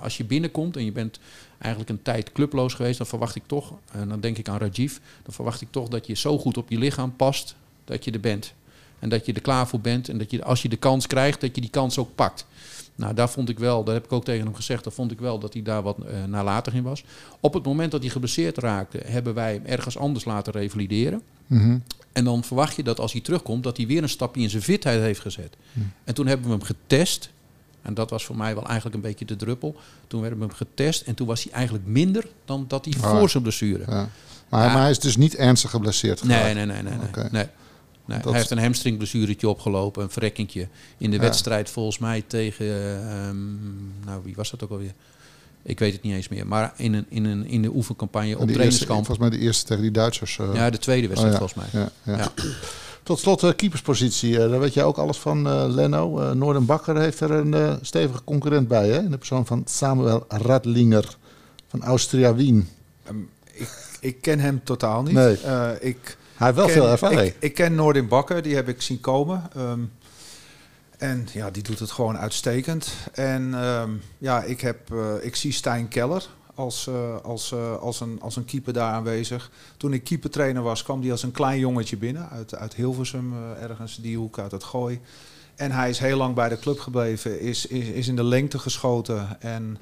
Als 0.00 0.16
je 0.16 0.24
binnenkomt 0.24 0.76
en 0.76 0.84
je 0.84 0.92
bent 0.92 1.18
eigenlijk 1.58 1.90
een 1.92 2.02
tijd 2.02 2.32
clubloos 2.32 2.74
geweest, 2.74 2.98
dan 2.98 3.06
verwacht 3.06 3.34
ik 3.36 3.42
toch, 3.46 3.72
en 3.92 4.08
dan 4.08 4.20
denk 4.20 4.38
ik 4.38 4.48
aan 4.48 4.58
Rajiv, 4.58 4.96
dan 5.22 5.34
verwacht 5.34 5.60
ik 5.60 5.68
toch 5.70 5.88
dat 5.88 6.06
je 6.06 6.14
zo 6.16 6.38
goed 6.38 6.56
op 6.56 6.70
je 6.70 6.78
lichaam 6.78 7.16
past 7.16 7.54
dat 7.84 8.04
je 8.04 8.10
er 8.10 8.20
bent. 8.20 8.52
En 8.98 9.08
dat 9.08 9.26
je 9.26 9.32
er 9.32 9.40
klaar 9.40 9.68
voor 9.68 9.80
bent 9.80 10.08
en 10.08 10.18
dat 10.18 10.30
je 10.30 10.44
als 10.44 10.62
je 10.62 10.68
de 10.68 10.76
kans 10.76 11.06
krijgt, 11.06 11.40
dat 11.40 11.54
je 11.54 11.60
die 11.60 11.70
kans 11.70 11.98
ook 11.98 12.14
pakt. 12.14 12.46
Nou, 12.94 13.14
daar 13.14 13.30
vond 13.30 13.48
ik 13.48 13.58
wel, 13.58 13.84
dat 13.84 13.94
heb 13.94 14.04
ik 14.04 14.12
ook 14.12 14.24
tegen 14.24 14.44
hem 14.44 14.54
gezegd, 14.54 14.84
daar 14.84 14.92
vond 14.92 15.10
ik 15.12 15.18
wel 15.20 15.38
dat 15.38 15.52
hij 15.52 15.62
daar 15.62 15.82
wat 15.82 15.98
eh, 15.98 16.24
nalatig 16.24 16.74
in 16.74 16.82
was. 16.82 17.04
Op 17.40 17.54
het 17.54 17.64
moment 17.64 17.90
dat 17.90 18.00
hij 18.02 18.10
geblesseerd 18.10 18.58
raakte, 18.58 19.00
hebben 19.04 19.34
wij 19.34 19.52
hem 19.52 19.64
ergens 19.64 19.98
anders 19.98 20.24
laten 20.24 20.52
revalideren. 20.52 21.22
Mhm. 21.46 21.78
En 22.12 22.24
dan 22.24 22.44
verwacht 22.44 22.76
je 22.76 22.82
dat 22.82 23.00
als 23.00 23.12
hij 23.12 23.20
terugkomt, 23.20 23.62
dat 23.62 23.76
hij 23.76 23.86
weer 23.86 24.02
een 24.02 24.08
stapje 24.08 24.42
in 24.42 24.50
zijn 24.50 24.62
fitheid 24.62 25.00
heeft 25.00 25.20
gezet. 25.20 25.56
En 26.04 26.14
toen 26.14 26.26
hebben 26.26 26.46
we 26.46 26.52
hem 26.52 26.62
getest. 26.62 27.30
En 27.82 27.94
dat 27.94 28.10
was 28.10 28.24
voor 28.24 28.36
mij 28.36 28.54
wel 28.54 28.64
eigenlijk 28.66 28.94
een 28.94 29.00
beetje 29.02 29.24
de 29.24 29.36
druppel. 29.36 29.76
Toen 30.06 30.20
hebben 30.20 30.40
we 30.40 30.46
hem 30.46 30.54
getest 30.54 31.02
en 31.02 31.14
toen 31.14 31.26
was 31.26 31.42
hij 31.42 31.52
eigenlijk 31.52 31.86
minder 31.86 32.26
dan 32.44 32.64
dat 32.68 32.84
hij 32.84 32.94
Ah. 33.00 33.18
voor 33.18 33.30
zijn 33.30 33.42
blessure. 33.42 33.84
Ja. 33.88 34.08
Maar, 34.48 34.64
Ja. 34.66 34.72
maar 34.72 34.80
hij 34.82 34.90
is 34.90 34.98
dus 34.98 35.16
niet 35.16 35.34
ernstig 35.36 35.70
geblesseerd 35.70 36.20
geraakt? 36.20 36.44
Nee, 36.54 36.54
nee, 36.66 36.82
nee, 36.82 36.82
nee. 36.82 37.24
nee. 37.30 37.46
Nee, 38.04 38.16
Dat- 38.18 38.26
Hij 38.26 38.36
heeft 38.36 38.50
een 38.50 38.58
hamstringblessuretje 38.58 39.48
opgelopen, 39.48 40.02
een 40.02 40.10
verrekkingje. 40.10 40.68
In 40.98 41.10
de 41.10 41.16
Ja. 41.16 41.22
wedstrijd 41.22 41.70
volgens 41.70 41.98
mij 41.98 42.24
tegen, 42.26 42.66
eh, 42.66 43.26
ehm, 43.28 43.36
nou 44.04 44.20
wie 44.24 44.34
was 44.34 44.50
dat 44.50 44.64
ook 44.64 44.70
alweer? 44.70 44.92
Ik 45.62 45.78
weet 45.78 45.92
het 45.92 46.02
niet 46.02 46.14
eens 46.14 46.28
meer. 46.28 46.46
Maar 46.46 46.72
in, 46.76 46.94
een, 46.94 47.06
in, 47.08 47.24
een, 47.24 47.46
in 47.46 47.62
de 47.62 47.68
oefencampagne 47.74 48.38
op 48.38 48.48
trainingskamp. 48.48 49.06
volgens 49.06 49.18
mij 49.18 49.30
de 49.38 49.38
eerste 49.44 49.64
tegen 49.66 49.82
die 49.82 49.90
Duitsers. 49.90 50.38
eh. 50.38 50.54
Ja, 50.54 50.70
de 50.70 50.78
tweede 50.78 51.08
wedstrijd 51.08 51.34
Oh, 51.34 51.40
ja. 51.40 51.46
volgens 51.48 51.72
mij. 51.72 51.82
Ja, 51.82 51.90
ja. 52.02 52.16
Ja. 52.18 52.32
Tot 53.02 53.18
slot 53.18 53.42
eh, 53.42 53.50
keeperspositie. 53.56 54.38
Eh, 54.42 54.50
daar 54.50 54.60
weet 54.60 54.74
jij 54.74 54.84
ook 54.84 54.96
alles 54.98 55.16
van, 55.16 55.46
eh 55.46 55.64
Leno. 55.68 56.18
Eh 56.20 56.30
Noorden 56.32 56.66
Bakker 56.66 56.98
heeft 56.98 57.20
er 57.20 57.30
een 57.30 57.54
eh, 57.54 57.74
stevige 57.80 58.24
concurrent 58.24 58.68
bij. 58.68 58.88
Hè? 58.88 58.98
In 58.98 59.10
de 59.10 59.18
persoon 59.18 59.46
van 59.46 59.62
Samuel 59.66 60.24
Radlinger 60.28 61.16
van 61.68 61.82
Austria 61.82 62.34
Wien. 62.34 62.68
Ehm, 63.04 63.16
ik, 63.52 63.68
ik 64.00 64.20
ken 64.20 64.38
hem 64.40 64.60
totaal 64.64 65.02
niet. 65.02 65.12
Nee. 65.14 65.36
Eh, 65.36 65.70
ik 65.80 66.16
Hij 66.42 66.52
heeft 66.52 66.66
wel 66.66 66.74
ken, 66.74 66.82
veel 66.82 66.92
ervaring. 66.92 67.20
Ik, 67.20 67.36
ik 67.38 67.54
ken 67.54 67.74
Noordin 67.74 68.08
Bakker, 68.08 68.42
die 68.42 68.54
heb 68.54 68.68
ik 68.68 68.82
zien 68.82 69.00
komen. 69.00 69.42
Ehm, 69.56 69.80
en 70.98 71.28
ja, 71.32 71.50
die 71.50 71.62
doet 71.62 71.78
het 71.78 71.90
gewoon 71.90 72.18
uitstekend. 72.18 72.92
En 73.12 73.54
ehm, 73.54 73.90
ja, 74.18 74.42
ik, 74.42 74.60
heb, 74.60 74.92
eh, 74.92 75.14
ik 75.20 75.36
zie 75.36 75.52
Stijn 75.52 75.88
Keller 75.88 76.26
als, 76.54 76.86
eh, 76.86 77.20
als, 77.22 77.52
eh, 77.52 77.76
als, 77.76 78.00
een, 78.00 78.18
als 78.20 78.36
een 78.36 78.44
keeper 78.44 78.72
daar 78.72 78.92
aanwezig. 78.92 79.50
Toen 79.76 79.92
ik 79.92 80.04
keepertrainer 80.04 80.62
was, 80.62 80.82
kwam 80.82 81.00
hij 81.00 81.10
als 81.10 81.22
een 81.22 81.30
klein 81.30 81.58
jongetje 81.58 81.96
binnen. 81.96 82.28
Uit, 82.30 82.54
uit 82.54 82.74
Hilversum, 82.74 83.34
ergens 83.60 83.96
die 83.96 84.16
hoek, 84.16 84.38
uit 84.38 84.52
het 84.52 84.64
gooi. 84.64 85.00
En 85.54 85.70
hij 85.70 85.90
is 85.90 85.98
heel 85.98 86.16
lang 86.16 86.34
bij 86.34 86.48
de 86.48 86.58
club 86.58 86.80
gebleven, 86.80 87.40
is, 87.40 87.66
is, 87.66 87.86
is 87.86 88.08
in 88.08 88.16
de 88.16 88.24
lengte 88.24 88.58
geschoten. 88.58 89.40
En 89.40 89.78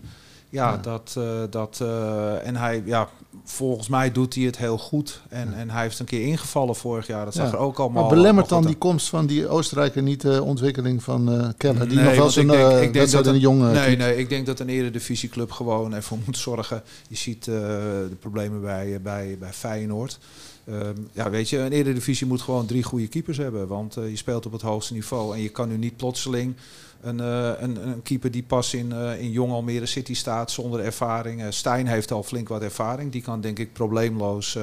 ja, 0.50 0.70
Ja. 0.70 0.76
Dat, 0.76 1.14
eh, 1.18 1.24
dat, 1.50 1.78
eh, 1.82 2.46
en 2.46 2.56
hij, 2.56 2.82
ja, 2.84 3.08
volgens 3.44 3.88
mij 3.88 4.12
doet 4.12 4.34
hij 4.34 4.44
het 4.44 4.58
heel 4.58 4.78
goed. 4.78 5.20
En, 5.28 5.54
en 5.54 5.70
hij 5.70 5.82
heeft 5.82 5.98
een 5.98 6.06
keer 6.06 6.26
ingevallen 6.26 6.74
vorig 6.76 7.06
jaar. 7.06 7.24
Dat 7.24 7.34
zag 7.34 7.52
er 7.52 7.58
ook 7.58 7.78
allemaal. 7.78 8.02
Maar 8.02 8.14
belemmert 8.14 8.48
dan 8.48 8.66
die 8.66 8.76
komst 8.76 9.08
van 9.08 9.26
die 9.26 9.48
Oostenrijker 9.48 10.02
niet 10.02 10.20
de 10.20 10.42
ontwikkeling 10.42 11.02
van 11.02 11.32
eh 11.32 11.48
Keller? 11.56 11.88
Die 11.88 11.96
Nee, 11.96 12.04
nog 12.04 12.16
wel 12.16 12.30
zijn 12.30 12.48
ik 12.50 12.54
eh, 12.54 12.92
denk 12.92 13.10
dat 13.10 13.24
de 13.24 13.30
het- 13.30 13.40
jonge... 13.40 13.72
Nee, 13.72 13.96
nee, 13.96 14.16
ik 14.16 14.28
denk 14.28 14.46
dat 14.46 14.60
een 14.60 14.68
eredivisieclub 14.68 15.50
gewoon 15.50 15.94
ervoor 15.94 16.18
moet 16.26 16.36
zorgen. 16.38 16.82
Je 17.08 17.16
ziet 17.16 17.48
eh, 17.48 17.54
de 17.54 18.16
problemen 18.20 18.60
bij, 18.60 19.00
bij, 19.02 19.36
bij 19.40 19.52
Feyenoord. 19.52 20.18
Ehm, 20.64 20.94
ja, 21.12 21.30
weet 21.30 21.48
je, 21.48 21.58
een 21.58 21.72
Eredivisie 21.72 22.26
moet 22.26 22.42
gewoon 22.42 22.66
drie 22.66 22.82
goede 22.82 23.08
keepers 23.08 23.36
hebben. 23.36 23.66
Want 23.66 23.96
eh, 23.96 24.08
je 24.10 24.16
speelt 24.16 24.46
op 24.46 24.52
het 24.52 24.62
hoogste 24.62 24.92
niveau 24.94 25.34
en 25.34 25.42
je 25.42 25.48
kan 25.48 25.68
nu 25.68 25.76
niet 25.76 25.96
plotseling 25.96 26.54
een, 27.00 27.20
eh, 27.20 27.50
een, 27.58 27.88
een 27.88 28.02
keeper 28.02 28.30
die 28.30 28.42
pas 28.42 28.74
in, 28.74 28.92
eh, 28.92 29.20
in 29.20 29.30
Jong 29.30 29.52
Almere 29.52 29.86
City 29.86 30.14
staat 30.14 30.50
zonder 30.50 30.80
ervaring. 30.80 31.40
Uh, 31.40 31.46
Stijn 31.50 31.86
heeft 31.86 32.12
al 32.12 32.22
flink 32.22 32.48
wat 32.48 32.62
ervaring. 32.62 33.12
Die 33.12 33.22
kan 33.22 33.40
denk 33.40 33.58
ik 33.58 33.72
probleemloos 33.72 34.58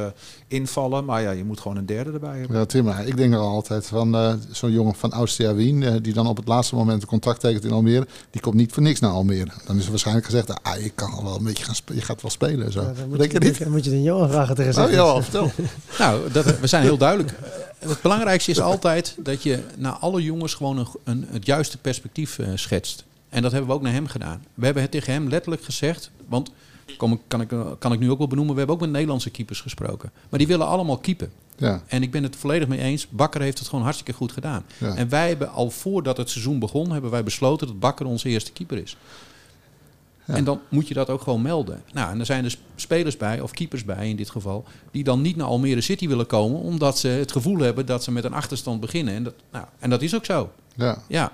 invallen. 0.48 1.06
Maar 1.06 1.22
ja, 1.22 1.32
je 1.32 1.44
moet 1.44 1.60
gewoon 1.60 1.78
een 1.78 1.86
derde 1.86 2.12
erbij 2.12 2.38
hebben. 2.38 2.58
Ja, 2.58 2.66
Tim, 2.66 2.84
maar 2.84 3.06
ik 3.06 3.18
denk 3.18 3.34
er 3.34 3.40
altijd 3.40 3.88
van 3.88 4.40
zo'n 4.52 4.72
jongen 4.72 4.96
van 4.96 5.12
Austria 5.12 5.54
Wien... 5.54 6.02
die 6.02 6.14
dan 6.14 6.28
op 6.28 6.38
het 6.38 6.48
laatste 6.48 6.76
moment 6.76 7.02
een 7.02 7.08
contract 7.08 7.40
tekent 7.40 7.64
in 7.64 7.72
Almere... 7.72 8.08
die 8.30 8.42
komt 8.42 8.56
niet 8.56 8.74
voor 8.74 8.84
niks 8.84 9.00
naar 9.00 9.12
Almere. 9.12 9.52
Dan 9.66 9.78
is 9.78 9.84
er 9.84 9.90
waarschijnlijk 9.90 10.26
gezegd... 10.26 10.64
ah, 10.64 10.82
je 10.82 10.90
kan 10.90 11.24
wel 11.24 11.36
een 11.36 11.44
beetje 11.44 11.64
gaan 11.64 11.76
spelen. 11.76 12.00
Je 12.00 12.06
gaat 12.06 12.22
wel 12.22 12.32
spelen. 12.32 12.72
Zo. 12.72 12.82
Ja, 12.82 12.94
dan 13.10 13.18
denk 13.18 13.32
je, 13.32 13.40
niet? 13.40 13.60
Dan 13.60 13.72
moet 13.72 13.84
je 13.84 13.90
de 13.90 14.02
Johan 14.02 14.30
vragen 14.30 14.56
tegen 14.56 14.84
Oh, 14.84 14.92
Johan, 14.92 15.24
vertel. 15.24 15.52
nou, 16.00 16.32
dat, 16.32 16.60
we 16.60 16.68
zijn 16.68 16.84
heel 16.84 16.98
duidelijk. 16.98 17.34
Het 17.80 18.02
belangrijkste 18.02 18.52
is 18.52 18.60
altijd 18.60 19.16
dat 19.20 19.44
je 19.44 19.64
naar 19.78 19.94
alle 19.94 20.24
jongens 20.24 20.54
gewoon 20.54 20.78
een, 20.78 20.88
een 21.04 21.28
het 21.32 21.46
juiste 21.46 21.78
perspectief 21.78 22.40
schetst. 22.56 23.06
En 23.30 23.42
dat 23.42 23.52
hebben 23.52 23.70
we 23.70 23.76
ook 23.76 23.82
naar 23.82 23.94
hem 23.94 24.08
gedaan. 24.08 24.46
We 24.54 24.66
hebben 24.66 24.84
het 24.84 24.92
tegen 24.92 25.14
hem 25.14 25.30
letterlijk 25.30 25.64
gezegd. 25.64 26.12
Want 26.28 26.52
kom, 26.98 27.22
kan, 27.28 27.42
ik, 27.42 27.50
kan 27.80 27.94
ik 27.94 28.00
nu 28.00 28.12
ook 28.12 28.18
wel 28.18 28.28
benoemen. 28.28 28.54
We 28.54 28.60
hebben 28.60 28.76
ook 28.76 28.82
met 28.82 28.92
Nederlandse 28.92 29.30
keepers 29.30 29.62
gesproken. 29.62 30.12
Maar 30.30 30.40
die 30.40 30.48
willen 30.48 30.68
allemaal 30.68 30.98
keepen. 30.98 31.32
Ja. 31.58 31.84
En 31.88 32.02
ik 32.02 32.12
ben 32.12 32.24
het 32.24 32.36
volledig 32.36 32.68
mee 32.68 32.80
eens. 32.80 33.08
Bakker 33.10 33.42
heeft 33.42 33.60
het 33.60 33.68
gewoon 33.68 33.84
hartstikke 33.84 34.14
goed 34.14 34.32
gedaan. 34.32 34.66
En 34.80 35.10
wij 35.10 35.28
hebben 35.28 35.52
al 35.52 35.70
voordat 35.70 36.18
het 36.18 36.30
seizoen 36.30 36.60
begon, 36.60 36.92
hebben 36.92 37.12
wij 37.12 37.24
besloten 37.24 37.68
dat 37.68 37.80
Bakker 37.80 38.06
onze 38.06 38.30
eerste 38.30 38.52
keeper 38.52 38.78
is. 38.78 38.98
Ja. 40.28 40.34
En 40.34 40.44
dan 40.44 40.60
moet 40.70 40.88
je 40.88 40.94
dat 40.94 41.10
ook 41.10 41.22
gewoon 41.22 41.42
melden. 41.42 41.84
Nou, 41.94 42.12
en 42.12 42.20
er 42.20 42.26
zijn 42.26 42.44
dus 42.44 42.58
spelers 42.76 43.18
bij, 43.18 43.42
of 43.42 43.52
keepers 43.52 43.86
bij 43.86 44.10
in 44.10 44.16
dit 44.16 44.30
geval, 44.30 44.66
die 44.92 45.04
dan 45.04 45.22
niet 45.22 45.36
naar 45.36 45.48
Almere 45.48 45.82
City 45.82 46.08
willen 46.08 46.26
komen, 46.26 46.60
omdat 46.60 46.98
ze 46.98 47.08
het 47.08 47.32
gevoel 47.32 47.58
hebben 47.58 47.86
dat 47.86 48.04
ze 48.04 48.12
met 48.12 48.24
een 48.24 48.34
achterstand 48.34 48.80
beginnen. 48.80 49.14
En 49.14 49.24
dat, 49.24 49.34
nou, 49.52 49.66
en 49.80 49.90
dat 49.90 50.02
is 50.02 50.16
ook 50.16 50.26
zo. 50.26 50.52
Ja. 50.76 51.02
ja. 51.08 51.32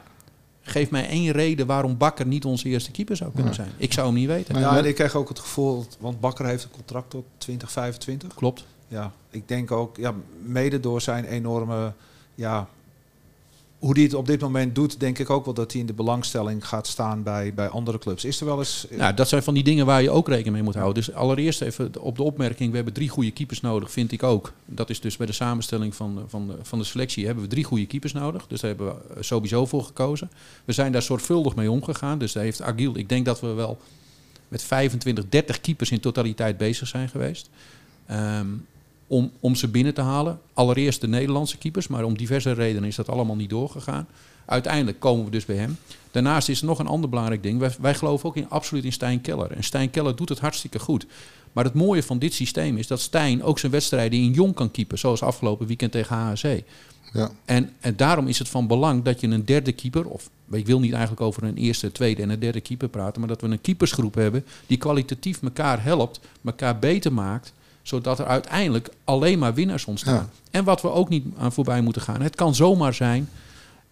Geef 0.61 0.89
mij 0.89 1.07
één 1.07 1.31
reden 1.31 1.65
waarom 1.65 1.97
Bakker 1.97 2.25
niet 2.25 2.45
onze 2.45 2.69
eerste 2.69 2.91
keeper 2.91 3.15
zou 3.15 3.31
kunnen 3.35 3.53
zijn. 3.53 3.71
Ik 3.77 3.93
zou 3.93 4.07
hem 4.07 4.15
niet 4.15 4.27
weten. 4.27 4.59
Ja, 4.59 4.77
en 4.77 4.85
ik 4.85 4.95
krijg 4.95 5.15
ook 5.15 5.29
het 5.29 5.39
gevoel, 5.39 5.85
want 5.99 6.19
Bakker 6.19 6.45
heeft 6.45 6.63
een 6.63 6.71
contract 6.71 7.09
tot 7.09 7.25
2025. 7.37 8.33
Klopt. 8.33 8.65
Ja, 8.87 9.11
ik 9.29 9.47
denk 9.47 9.71
ook, 9.71 9.97
ja, 9.97 10.13
mede 10.43 10.79
door 10.79 11.01
zijn 11.01 11.25
enorme 11.25 11.93
ja, 12.35 12.67
hoe 13.83 13.93
hij 13.93 14.03
het 14.03 14.13
op 14.13 14.25
dit 14.25 14.41
moment 14.41 14.75
doet, 14.75 14.99
denk 14.99 15.19
ik 15.19 15.29
ook 15.29 15.45
wel 15.45 15.53
dat 15.53 15.71
hij 15.71 15.81
in 15.81 15.87
de 15.87 15.93
belangstelling 15.93 16.67
gaat 16.67 16.87
staan 16.87 17.23
bij, 17.23 17.53
bij 17.53 17.67
andere 17.67 17.97
clubs. 17.97 18.25
Is 18.25 18.39
er 18.39 18.45
wel 18.45 18.59
eens. 18.59 18.87
Nou, 18.89 19.13
dat 19.13 19.29
zijn 19.29 19.43
van 19.43 19.53
die 19.53 19.63
dingen 19.63 19.85
waar 19.85 20.01
je 20.01 20.09
ook 20.09 20.27
rekening 20.27 20.53
mee 20.53 20.63
moet 20.63 20.73
houden. 20.73 21.03
Dus 21.03 21.13
allereerst 21.13 21.61
even 21.61 21.91
op 21.99 22.15
de 22.15 22.23
opmerking: 22.23 22.69
we 22.69 22.75
hebben 22.75 22.93
drie 22.93 23.09
goede 23.09 23.31
keepers 23.31 23.61
nodig, 23.61 23.91
vind 23.91 24.11
ik 24.11 24.23
ook. 24.23 24.53
Dat 24.65 24.89
is 24.89 24.99
dus 24.99 25.17
bij 25.17 25.25
de 25.25 25.33
samenstelling 25.33 25.95
van, 25.95 26.23
van, 26.27 26.47
de, 26.47 26.55
van 26.61 26.79
de 26.79 26.85
selectie 26.85 27.25
hebben 27.25 27.43
we 27.43 27.49
drie 27.49 27.63
goede 27.63 27.85
keepers 27.85 28.13
nodig. 28.13 28.47
Dus 28.47 28.61
daar 28.61 28.69
hebben 28.69 28.95
we 29.15 29.23
sowieso 29.23 29.65
voor 29.65 29.83
gekozen. 29.83 30.31
We 30.65 30.73
zijn 30.73 30.91
daar 30.91 31.01
zorgvuldig 31.01 31.55
mee 31.55 31.71
omgegaan. 31.71 32.17
Dus 32.17 32.31
daar 32.31 32.43
heeft 32.43 32.61
Agiel, 32.61 32.97
ik 32.97 33.09
denk 33.09 33.25
dat 33.25 33.39
we 33.39 33.47
wel 33.47 33.77
met 34.47 34.63
25, 34.63 35.25
30 35.29 35.61
keepers 35.61 35.91
in 35.91 35.99
totaliteit 35.99 36.57
bezig 36.57 36.87
zijn 36.87 37.09
geweest. 37.09 37.49
Um, 38.11 38.65
om, 39.13 39.31
om 39.39 39.55
ze 39.55 39.67
binnen 39.67 39.93
te 39.93 40.01
halen. 40.01 40.39
Allereerst 40.53 41.01
de 41.01 41.07
Nederlandse 41.07 41.57
keepers, 41.57 41.87
maar 41.87 42.03
om 42.03 42.17
diverse 42.17 42.51
redenen 42.51 42.89
is 42.89 42.95
dat 42.95 43.09
allemaal 43.09 43.35
niet 43.35 43.49
doorgegaan. 43.49 44.07
Uiteindelijk 44.45 44.99
komen 44.99 45.25
we 45.25 45.31
dus 45.31 45.45
bij 45.45 45.55
hem. 45.55 45.77
Daarnaast 46.11 46.49
is 46.49 46.59
er 46.59 46.65
nog 46.65 46.79
een 46.79 46.87
ander 46.87 47.09
belangrijk 47.09 47.43
ding. 47.43 47.59
Wij, 47.59 47.71
wij 47.79 47.95
geloven 47.95 48.29
ook 48.29 48.35
in, 48.35 48.49
absoluut 48.49 48.83
in 48.83 48.91
Stijn 48.91 49.21
Keller. 49.21 49.51
En 49.51 49.63
Stijn 49.63 49.89
Keller 49.89 50.15
doet 50.15 50.29
het 50.29 50.39
hartstikke 50.39 50.79
goed. 50.79 51.05
Maar 51.51 51.63
het 51.63 51.73
mooie 51.73 52.03
van 52.03 52.19
dit 52.19 52.33
systeem 52.33 52.77
is 52.77 52.87
dat 52.87 52.99
Stijn 52.99 53.43
ook 53.43 53.59
zijn 53.59 53.71
wedstrijden 53.71 54.19
in 54.19 54.31
jong 54.31 54.53
kan 54.53 54.71
keepen. 54.71 54.99
Zoals 54.99 55.21
afgelopen 55.21 55.67
weekend 55.67 55.91
tegen 55.91 56.15
HHC. 56.15 56.63
Ja. 57.13 57.31
En, 57.45 57.69
en 57.79 57.95
daarom 57.95 58.27
is 58.27 58.39
het 58.39 58.49
van 58.49 58.67
belang 58.67 59.03
dat 59.03 59.21
je 59.21 59.27
een 59.27 59.45
derde 59.45 59.71
keeper, 59.71 60.05
of 60.07 60.29
ik 60.51 60.65
wil 60.65 60.79
niet 60.79 60.91
eigenlijk 60.91 61.21
over 61.21 61.43
een 61.43 61.57
eerste, 61.57 61.91
tweede 61.91 62.21
en 62.21 62.29
een 62.29 62.39
derde 62.39 62.61
keeper 62.61 62.89
praten, 62.89 63.19
maar 63.19 63.29
dat 63.29 63.41
we 63.41 63.47
een 63.47 63.61
keepersgroep 63.61 64.15
hebben 64.15 64.45
die 64.67 64.77
kwalitatief 64.77 65.41
elkaar 65.41 65.83
helpt, 65.83 66.19
elkaar 66.43 66.79
beter 66.79 67.13
maakt 67.13 67.53
zodat 67.83 68.19
er 68.19 68.25
uiteindelijk 68.25 68.89
alleen 69.03 69.39
maar 69.39 69.53
winnaars 69.53 69.85
ontstaan. 69.85 70.29
En 70.51 70.63
wat 70.63 70.81
we 70.81 70.91
ook 70.91 71.09
niet 71.09 71.25
aan 71.37 71.51
voorbij 71.51 71.81
moeten 71.81 72.01
gaan. 72.01 72.21
Het 72.21 72.35
kan 72.35 72.55
zomaar 72.55 72.93
zijn. 72.93 73.29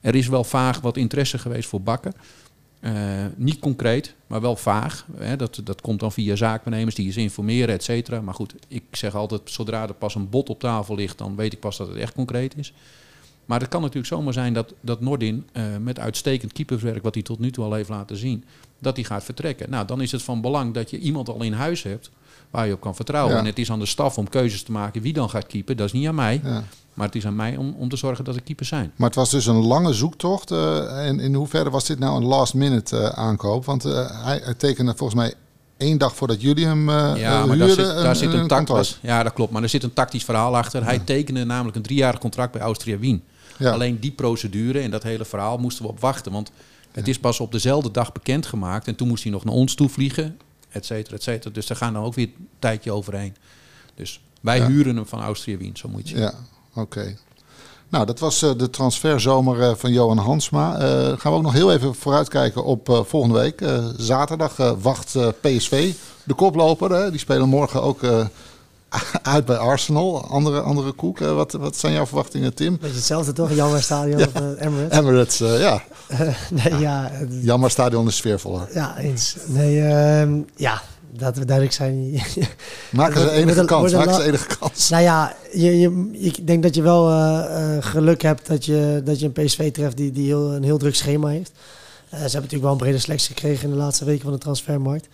Er 0.02 0.16
is 0.16 0.28
wel 0.28 0.44
vaag 0.44 0.80
wat 0.80 0.98
interesse 0.98 1.38
geweest 1.38 1.70
voor 1.70 1.82
bakken. 1.82 2.14
Uh, 2.80 2.92
niet 3.36 3.60
concreet, 3.60 4.16
maar 4.28 4.42
wel 4.42 4.56
vaag. 4.56 5.06
Hè, 5.18 5.36
dat, 5.36 5.62
dat 5.64 5.82
komt 5.82 6.00
dan 6.00 6.12
via 6.12 6.36
zaakbenemers 6.36 6.96
die 6.96 7.06
eens 7.06 7.18
informeren, 7.18 7.76
et 7.76 7.84
cetera. 7.84 8.22
Maar 8.22 8.34
goed, 8.34 8.56
ik 8.68 8.84
zeg 8.92 9.16
altijd, 9.16 9.42
zodra 9.46 9.88
er 9.88 9.94
pas 9.94 10.16
een 10.16 10.30
bod 10.30 10.50
op 10.50 10.60
tafel 10.60 10.96
ligt, 10.96 11.18
dan 11.18 11.36
weet 11.36 11.54
ik 11.54 11.60
pas 11.60 11.78
dat 11.78 11.88
het 11.88 11.98
echt 11.98 12.14
concreet 12.14 12.58
is. 12.58 12.74
Maar 13.46 13.60
het 13.60 13.70
kan 13.70 13.82
natuurlijk 13.82 14.08
zomaar 14.08 14.34
zijn 14.34 14.54
dat, 14.54 14.74
dat 14.82 15.02
Nordin 15.02 15.48
uh, 15.54 15.64
met 15.82 16.00
uitstekend 16.00 16.54
keeperswerk, 16.54 17.04
wat 17.04 17.14
hij 17.14 17.24
tot 17.24 17.40
nu 17.40 17.52
toe 17.52 17.64
al 17.64 17.74
heeft 17.74 17.90
laten 17.90 18.18
zien, 18.18 18.44
dat 18.80 18.96
hij 18.96 19.06
gaat 19.06 19.24
vertrekken. 19.24 19.70
Nou, 19.70 19.88
dan 19.88 20.02
is 20.02 20.12
het 20.12 20.24
van 20.24 20.42
belang 20.42 20.74
dat 20.74 20.90
je 20.90 21.00
iemand 21.00 21.30
al 21.30 21.42
in 21.42 21.54
huis 21.54 21.84
hebt 21.84 22.10
waar 22.52 22.68
je 22.68 22.74
op 22.74 22.82
kan 22.82 22.96
vertrouwen. 22.96 23.38
En 23.38 23.46
het 23.46 23.60
is 23.60 23.72
aan 23.72 23.80
de 23.80 23.86
staf 23.86 24.18
om 24.18 24.30
keuzes 24.30 24.64
te 24.64 24.72
maken 24.72 25.02
wie 25.02 25.14
dan 25.14 25.30
gaat 25.30 25.48
keepen. 25.48 25.78
Dat 25.78 25.86
is 25.86 25.94
niet 25.94 26.08
aan 26.08 26.16
mij. 26.16 26.42
Maar 26.94 27.06
het 27.06 27.16
is 27.16 27.26
aan 27.26 27.36
mij 27.36 27.58
om, 27.58 27.76
om 27.78 27.90
te 27.90 27.96
zorgen 27.96 28.24
dat 28.24 28.36
er 28.36 28.42
keepers 28.42 28.68
zijn. 28.68 28.92
Maar 28.96 29.08
het 29.08 29.18
was 29.18 29.30
dus 29.30 29.46
een 29.46 29.66
lange 29.66 29.94
zoektocht. 29.94 30.52
Uh, 30.52 31.08
en 31.08 31.20
in 31.20 31.34
hoeverre 31.34 31.70
was 31.70 31.86
dit 31.86 32.00
nou 32.00 32.16
een 32.16 32.26
last 32.26 32.54
minute 32.54 32.96
uh, 32.96 33.06
aankoop? 33.06 33.66
Want 33.66 33.86
uh, 33.86 34.24
hij, 34.26 34.42
hij, 34.44 34.54
tekende 34.54 34.94
volgens 34.96 35.20
mij 35.20 35.34
één 35.78 35.98
dag 35.98 36.16
voordat 36.16 36.42
jullie 36.42 36.66
hem 36.66 36.90
uh, 36.90 37.14
ja, 37.16 37.46
maar 37.46 37.58
huurden, 37.58 37.78
daar 37.78 37.86
zit, 37.86 38.04
daar 38.04 38.16
zit 38.16 38.34
een. 38.34 38.48
Ja, 39.02 39.24
dat 39.24 39.34
klopt. 39.34 39.52
Maar 39.52 39.64
er 39.64 39.70
zit 39.70 39.84
een 39.84 39.94
tactisch 39.94 40.24
verhaal 40.24 40.58
achter. 40.58 40.84
Hij 40.84 41.00
tekende 41.00 41.44
namelijk 41.44 41.76
een 41.76 41.82
driejarig 41.82 42.20
contract 42.20 42.52
bij 42.52 42.62
Austria 42.62 43.00
Wien. 43.00 43.24
Alleen 43.60 44.00
die 44.00 44.12
procedure 44.12 44.80
en 44.80 44.92
dat 44.92 45.04
hele 45.04 45.26
verhaal 45.26 45.58
moesten 45.58 45.86
we 45.86 45.92
op 45.92 46.00
wachten. 46.00 46.32
Want 46.32 46.52
het 46.92 47.08
is 47.08 47.20
pas 47.20 47.40
op 47.40 47.52
dezelfde 47.52 47.92
dag 47.92 48.12
bekendgemaakt. 48.12 48.88
En 48.88 48.96
toen 48.96 49.08
moest 49.08 49.24
hij 49.24 49.32
nog 49.32 49.44
naar 49.44 49.54
ons 49.54 49.76
toe 49.76 49.90
vliegen 49.90 50.38
et 50.72 50.86
cetera, 50.86 51.16
et 51.16 51.24
cetera. 51.24 51.54
Dus 51.54 51.68
daar 51.68 51.78
gaan 51.78 51.94
dan 51.94 52.04
ook 52.04 52.14
weer 52.14 52.30
een 52.38 52.48
tijdje 52.60 52.92
overheen. 52.92 53.36
Dus 53.96 54.22
wij 54.42 54.66
huren 54.66 54.96
hem 54.96 55.08
van 55.08 55.22
Austria 55.22 55.58
Wien, 55.58 55.78
zo 55.78 55.90
moet 55.90 56.10
je 56.10 56.18
Ja, 56.18 56.34
oké. 56.74 57.18
Nou, 57.90 58.06
dat 58.06 58.20
was 58.20 58.44
uh, 58.44 58.52
de 58.58 58.70
transferzomer 58.70 59.60
uh, 59.60 59.76
van 59.76 59.92
Johan 59.92 60.18
Hansma. 60.18 60.74
Uh, 60.74 61.08
gaan 61.08 61.32
we 61.32 61.38
ook 61.38 61.42
nog 61.42 61.54
heel 61.54 61.72
even 61.72 61.96
vooruitkijken 61.96 62.64
op 62.64 63.04
volgende 63.08 63.40
week. 63.40 63.64
zaterdag 63.98 64.56
wacht 64.82 65.18
PSV, 65.42 65.94
de 66.24 66.34
koploper. 66.34 67.12
die 67.12 67.20
spelen 67.20 67.50
morgen 67.50 67.82
ook 67.82 68.02
uit 69.22 69.46
bij 69.46 69.58
Arsenal. 69.58 70.26
Andere, 70.28 70.62
andere 70.62 70.92
koek. 70.92 71.20
wat, 71.20 71.52
wat 71.52 71.78
zijn 71.78 71.94
jouw 71.94 72.06
verwachtingen, 72.06 72.54
Tim? 72.54 72.78
Beetje 72.82 72.96
hetzelfde 72.96 73.34
toch? 73.34 73.54
Jammer 73.54 73.84
Stadion 73.84 74.20
ja. 74.20 74.26
of 74.26 74.42
Emirates? 74.60 74.98
Emirates, 74.98 75.38
ja. 75.38 75.84
nee, 76.64 76.80
ja. 76.80 77.12
Jammer 77.30 77.72
Stadion 77.72 78.08
is 78.08 78.16
sfeervoller. 78.16 78.68
Ja, 78.74 78.98
eens. 78.98 79.36
Nee, 79.46 79.76
uh, 79.76 80.44
ja, 80.56 80.82
dat 81.12 81.38
we 81.38 81.46
duidelijk 81.46 81.76
zijn. 81.76 82.22
Maken 82.92 83.22
ze 83.22 83.32
enige 83.32 83.66
kans? 83.66 83.94
Maken 83.94 84.14
ze 84.14 84.24
enige 84.24 84.58
kans? 84.60 84.90
Nou 84.90 85.04
ja, 85.04 85.36
je, 85.52 85.80
je, 85.80 86.10
ik 86.12 86.48
denk 86.48 86.64
dat 86.64 86.76
je 86.76 86.82
wel 86.82 87.10
uh, 87.10 87.78
geluk 87.80 88.22
hebt 88.22 88.48
dat 88.48 88.66
je, 88.66 89.02
dat 89.04 89.20
je 89.20 89.26
een 89.26 89.46
PSV 89.46 89.72
treft 89.72 89.98
die, 89.98 90.12
die 90.12 90.26
heel, 90.26 90.52
een 90.52 90.64
heel 90.64 90.78
druk 90.78 90.96
schema 90.96 91.28
heeft. 91.28 91.52
Uh, 91.52 91.60
ze 92.12 92.18
hebben 92.18 92.32
natuurlijk 92.32 92.64
wel 92.64 92.72
een 92.72 92.78
brede 92.78 93.00
selectie 93.00 93.36
gekregen 93.36 93.64
in 93.64 93.70
de 93.70 93.82
laatste 93.82 94.06
weken 94.06 94.24
van 94.24 94.32
de 94.32 94.38
transfermarkt. 94.38 95.08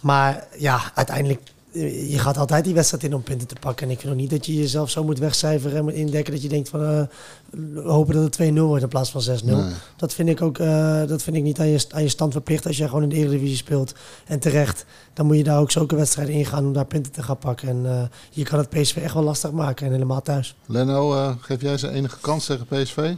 Maar 0.00 0.46
ja, 0.58 0.80
uiteindelijk 0.94 1.40
je 1.72 2.18
gaat 2.18 2.36
altijd 2.36 2.64
die 2.64 2.74
wedstrijd 2.74 3.04
in 3.04 3.14
om 3.14 3.22
punten 3.22 3.46
te 3.46 3.54
pakken. 3.60 3.86
En 3.86 3.92
ik 3.92 4.00
vind 4.00 4.14
niet 4.14 4.30
dat 4.30 4.46
je 4.46 4.54
jezelf 4.54 4.90
zo 4.90 5.04
moet 5.04 5.18
wegcijferen 5.18 5.76
en 5.76 5.84
moet 5.84 5.92
indekken 5.92 6.32
dat 6.32 6.42
je 6.42 6.48
denkt 6.48 6.68
van 6.68 6.82
uh, 6.82 7.84
hopen 7.84 8.14
dat 8.14 8.36
het 8.36 8.50
2-0 8.52 8.54
wordt 8.54 8.82
in 8.82 8.88
plaats 8.88 9.10
van 9.10 9.22
6-0. 9.22 9.76
Dat 9.96 10.14
vind 10.14 10.28
ik 10.28 10.42
ook 10.42 10.58
uh, 10.58 11.06
dat 11.06 11.22
vind 11.22 11.36
ik 11.36 11.42
niet 11.42 11.58
aan 11.58 11.68
je, 11.68 11.84
aan 11.90 12.02
je 12.02 12.08
stand 12.08 12.32
verplicht 12.32 12.66
als 12.66 12.76
je 12.76 12.88
gewoon 12.88 13.02
in 13.02 13.08
de 13.08 13.16
Eredivisie 13.16 13.56
speelt. 13.56 13.94
En 14.26 14.38
terecht, 14.38 14.84
dan 15.12 15.26
moet 15.26 15.36
je 15.36 15.44
daar 15.44 15.60
ook 15.60 15.70
zulke 15.70 15.96
wedstrijden 15.96 16.34
ingaan 16.34 16.66
om 16.66 16.72
daar 16.72 16.84
punten 16.84 17.12
te 17.12 17.22
gaan 17.22 17.38
pakken. 17.38 17.68
En 17.68 17.84
uh, 17.84 18.02
je 18.30 18.44
kan 18.44 18.58
het 18.58 18.68
PSV 18.68 18.96
echt 18.96 19.14
wel 19.14 19.22
lastig 19.22 19.50
maken 19.50 19.86
en 19.86 19.92
helemaal 19.92 20.22
thuis. 20.22 20.56
Leno, 20.66 21.34
geef 21.40 21.60
jij 21.60 21.78
ze 21.78 21.90
enige 21.90 22.16
kans 22.20 22.44
tegen 22.44 22.66
PSV? 22.66 23.14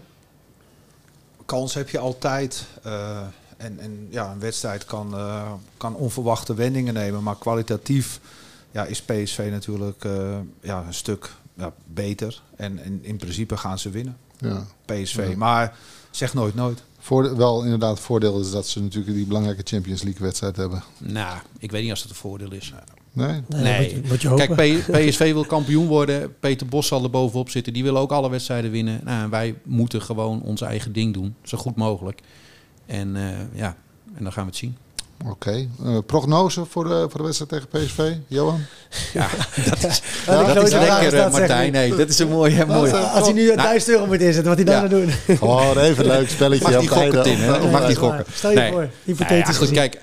Kans 1.45 1.75
heb 1.75 1.89
je 1.89 1.99
altijd. 1.99 2.67
en, 3.57 3.79
en 3.79 4.07
ja, 4.11 4.31
een 4.31 4.41
wedstrijd 4.41 4.85
kan, 4.85 5.15
kan 5.77 5.95
onverwachte 5.95 6.55
wendingen 6.55 6.95
nemen, 6.95 7.23
maar 7.23 7.37
kwalitatief 7.39 8.21
ja, 8.75 8.85
is 8.85 9.03
PSV 9.03 9.49
natuurlijk 9.51 10.05
uh, 10.05 10.37
ja, 10.61 10.85
een 10.87 10.95
stuk 10.95 11.35
ja, 11.57 11.73
beter. 11.87 12.43
En, 12.57 12.79
en, 12.79 12.99
in 13.03 13.17
principe 13.17 13.57
gaan 13.57 13.79
ze 13.79 13.91
winnen. 13.91 14.17
Ja. 14.39 14.67
PSV. 14.85 15.35
Maar 15.37 15.77
zeg 16.11 16.35
nooit 16.35 16.55
nooit. 16.55 16.83
Voor, 16.99 17.37
wel 17.37 17.63
inderdaad, 17.63 18.01
voordeel 18.01 18.41
is 18.41 18.51
dat 18.51 18.69
ze 18.69 18.83
natuurlijk 18.83 19.15
die 19.15 19.27
belangrijke 19.27 19.63
Champions 19.65 20.03
League 20.03 20.23
wedstrijd 20.23 20.57
hebben. 20.57 20.83
Nou, 20.99 21.39
ik 21.59 21.71
weet 21.71 21.83
niet 21.83 21.91
als 21.91 22.03
dat 22.03 22.11
een 22.11 22.17
voordeel 22.17 22.53
is. 22.53 22.73
Nee? 23.13 23.43
Nee. 23.47 23.63
nee. 23.63 24.03
Moet 24.09 24.23
je, 24.23 24.35
Kijk, 24.35 24.55
PSV 24.91 25.33
wil 25.33 25.45
kampioen 25.45 25.87
worden. 25.87 26.39
Peter 26.41 26.67
Bos 26.67 26.87
zal 26.87 27.03
er 27.03 27.11
bovenop 27.11 27.51
zitten. 27.51 27.73
Die 27.73 27.83
wil 27.83 27.97
ook 27.97 28.13
alle 28.13 28.31
wedstrijden 28.31 28.71
winnen. 28.71 29.01
Nou, 29.05 29.31
wij 29.31 29.55
moeten 29.65 30.03
gewoon 30.03 30.43
ons 30.43 30.61
eigen 30.61 30.93
ding 30.93 31.15
doen. 31.15 31.35
Zo 31.43 31.59
goed 31.59 31.77
mogelijk. 31.77 32.21
En 32.87 33.17
uh, 33.17 33.31
ja, 33.55 33.77
en 34.15 34.23
dan 34.23 34.33
gaan 34.33 34.45
we 34.45 34.51
het 34.51 34.59
zien. 34.59 34.77
Oké. 35.27 35.69
Uh, 35.85 35.99
prognose 36.07 36.65
voor 36.65 36.85
de, 36.85 37.07
voor 37.11 37.21
de 37.21 37.23
wedstrijd 37.25 37.51
tegen 37.51 37.69
PSV, 37.87 38.13
Johan? 38.27 38.61
Ja, 39.13 39.29
dat 39.71 39.85
is, 39.85 40.03
Ja, 40.27 40.55
dat 40.55 40.67
is 40.67 40.73
lekker, 40.73 41.03
is 41.07 41.13
eh, 41.13 41.31
Martijn. 41.33 41.73
Nee, 41.73 41.95
dat 41.97 42.09
is 42.09 42.19
een 42.19 42.29
mooie. 42.29 42.67
mooie. 42.67 42.97
Als 42.97 43.25
hij 43.25 43.33
nu 43.33 43.51
een 43.51 43.57
Nou, 43.57 43.69
1000 43.69 43.91
euro 43.93 44.07
moet 44.07 44.21
inzetten, 44.21 44.45
wat 44.45 44.57
hij 44.57 44.65
dan 44.65 44.83
Ja. 44.83 44.89
doen. 44.89 45.11
Gewoon 45.39 45.79
even 45.79 46.05
een 46.05 46.11
leuk 46.11 46.29
spelletje. 46.31 46.71
Mag 46.71 46.81
die 46.81 46.89
gokken, 46.89 47.39
hè? 47.39 47.53
Of 47.53 47.71
mag 47.71 47.87
die 47.87 47.97
gokken? 47.97 48.25
Stel 48.35 48.51
je 48.51 48.57
Nee. 48.57 48.71
voor, 48.71 48.81
Nou 48.81 48.91
hypothetisch 49.05 49.55
ja, 49.59 49.61
goed, 49.65 49.71
kijk, 49.71 50.01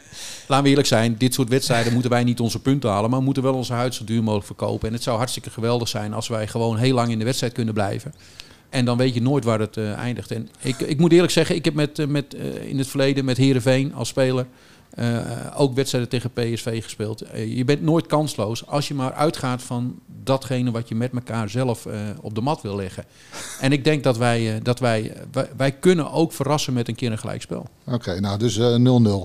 laten 0.48 0.64
we 0.64 0.70
eerlijk 0.70 0.88
zijn. 0.88 1.16
Dit 1.18 1.34
soort 1.34 1.50
wedstrijden 1.50 1.94
moeten 1.94 2.12
wij 2.12 2.24
niet 2.24 2.40
onze 2.40 2.60
punten 2.60 2.90
halen. 2.90 3.10
Maar 3.10 3.20
we 3.20 3.26
moeten 3.26 3.44
wel 3.44 3.54
onze 3.54 3.74
huid 3.74 3.94
zo 3.96 4.04
duur 4.04 4.22
mogelijk 4.24 4.46
verkopen. 4.46 4.88
En 4.88 4.94
het 4.94 5.04
zou 5.04 5.18
hartstikke 5.18 5.50
geweldig 5.50 5.88
zijn 5.88 6.14
als 6.14 6.28
wij 6.28 6.48
gewoon 6.48 6.78
heel 6.78 6.94
lang 6.96 7.12
in 7.12 7.20
de 7.20 7.26
wedstrijd 7.26 7.54
kunnen 7.54 7.74
blijven. 7.74 8.14
En 8.70 8.86
dan 8.86 8.98
weet 8.98 9.14
je 9.14 9.22
nooit 9.22 9.44
waar 9.44 9.60
het 9.60 9.78
eh, 9.78 9.94
eindigt. 9.98 10.32
En 10.32 10.50
ik, 10.62 10.80
ik 10.80 10.98
moet 11.00 11.12
eerlijk 11.12 11.32
zeggen, 11.32 11.56
ik 11.56 11.66
heb 11.66 11.74
met, 11.74 12.00
eh, 12.00 12.08
met, 12.08 12.34
eh, 12.34 12.70
in 12.70 12.78
het 12.78 12.88
verleden 12.88 13.26
met 13.26 13.38
Herenveen 13.38 13.94
als 13.94 14.08
speler 14.08 14.46
eh, 14.46 14.50
ook 15.56 15.74
wedstrijden 15.76 16.10
tegen 16.10 16.32
PSV 16.32 16.84
gespeeld. 16.84 17.22
Eh, 17.22 17.58
je 17.58 17.66
bent 17.66 17.82
nooit 17.82 18.06
kansloos 18.08 18.68
als 18.68 18.88
je 18.88 18.94
maar 18.94 19.14
uitgaat 19.14 19.62
van 19.62 20.00
datgene 20.24 20.72
wat 20.72 20.90
je 20.90 20.96
met 20.96 21.12
elkaar 21.14 21.50
zelf 21.50 21.86
eh, 21.86 22.00
op 22.22 22.36
de 22.36 22.42
mat 22.42 22.62
wil 22.62 22.76
leggen. 22.76 23.04
En 23.62 23.72
ik 23.72 23.84
denk 23.84 24.04
dat 24.04 24.18
wij, 24.18 24.56
eh, 24.56 24.64
dat 24.64 24.80
wij, 24.80 25.14
wij, 25.32 25.50
wij 25.58 25.72
kunnen 25.72 26.12
ook 26.12 26.32
verrassen 26.34 26.74
met 26.74 26.88
een 26.88 26.96
keer 26.96 27.12
een 27.12 27.18
gelijkspel. 27.18 27.66
Oké, 27.86 28.20
nou 28.20 28.38
dus 28.40 28.58
eh, 28.58 28.76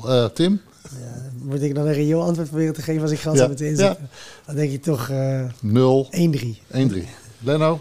0-0. 0.05 0.09
Eh, 0.09 0.25
Tim? 0.25 0.61
Ja, 0.83 1.31
moet 1.43 1.63
ik 1.63 1.75
dan 1.75 1.87
een 1.87 1.93
reëel 1.93 2.23
antwoord 2.23 2.49
proberen 2.49 2.75
te 2.75 2.83
geven 2.83 3.03
als 3.03 3.11
ik 3.11 3.19
kans 3.21 3.35
Ja. 3.37 3.41
heb 3.41 3.51
met 3.51 3.61
inzetten? 3.61 4.09
Dan 4.47 4.55
denk 4.55 4.73
ik 4.73 4.83
toch 4.83 5.09
eh 5.09 5.45
0, 5.61 6.09
1-3. 6.11 6.61
1-3. 6.73 7.09
Leno? 7.39 7.81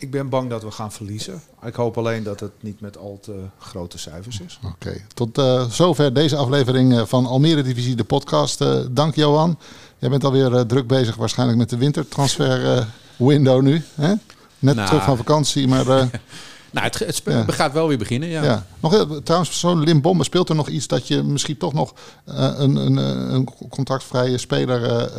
Ik 0.00 0.10
ben 0.10 0.28
bang 0.28 0.50
dat 0.50 0.62
we 0.62 0.70
gaan 0.70 0.92
verliezen. 0.92 1.42
Ik 1.64 1.74
hoop 1.74 1.98
alleen 1.98 2.22
dat 2.22 2.40
het 2.40 2.50
niet 2.60 2.80
met 2.80 2.98
al 2.98 3.18
te 3.22 3.34
grote 3.58 3.98
cijfers 3.98 4.40
is. 4.40 4.58
Oké, 4.64 5.04
tot 5.14 5.38
eh, 5.38 5.70
zover 5.70 6.12
deze 6.14 6.36
aflevering 6.36 6.92
eh, 6.98 7.04
van 7.06 7.26
Almere 7.26 7.62
Divisie, 7.62 7.96
de 7.96 8.04
podcast. 8.04 8.60
Eh, 8.60 8.78
dank 8.90 9.14
Johan. 9.14 9.58
Jij 9.98 10.10
bent 10.10 10.24
alweer 10.24 10.66
druk 10.66 10.86
bezig 10.86 11.16
waarschijnlijk 11.16 11.58
met 11.58 11.70
de 11.70 11.76
wintertransfer 11.76 12.76
eh, 12.76 12.84
window 13.16 13.62
nu. 13.62 13.82
Hè? 13.94 14.08
Net 14.58 14.74
Nou. 14.74 14.88
terug 14.88 15.04
van 15.04 15.16
vakantie, 15.16 15.68
maar 15.68 15.88
eh, 15.88 16.06
Nou, 16.72 16.86
het, 16.86 16.98
het 16.98 17.22
Ja. 17.24 17.44
gaat 17.48 17.72
wel 17.72 17.88
weer 17.88 17.98
beginnen, 17.98 18.28
ja. 18.28 18.42
ja. 18.44 18.66
Nog, 18.80 19.06
trouwens, 19.24 19.58
zo'n 19.60 19.82
Limbombe, 19.82 20.24
speelt 20.24 20.48
er 20.48 20.54
nog 20.54 20.68
iets 20.68 20.86
dat 20.86 21.08
je 21.08 21.22
misschien 21.22 21.56
toch 21.56 21.72
nog 21.72 21.94
eh, 22.24 22.52
een, 22.56 22.76
een, 22.76 22.96
een 23.34 23.48
contractvrije 23.70 24.38
speler 24.38 25.10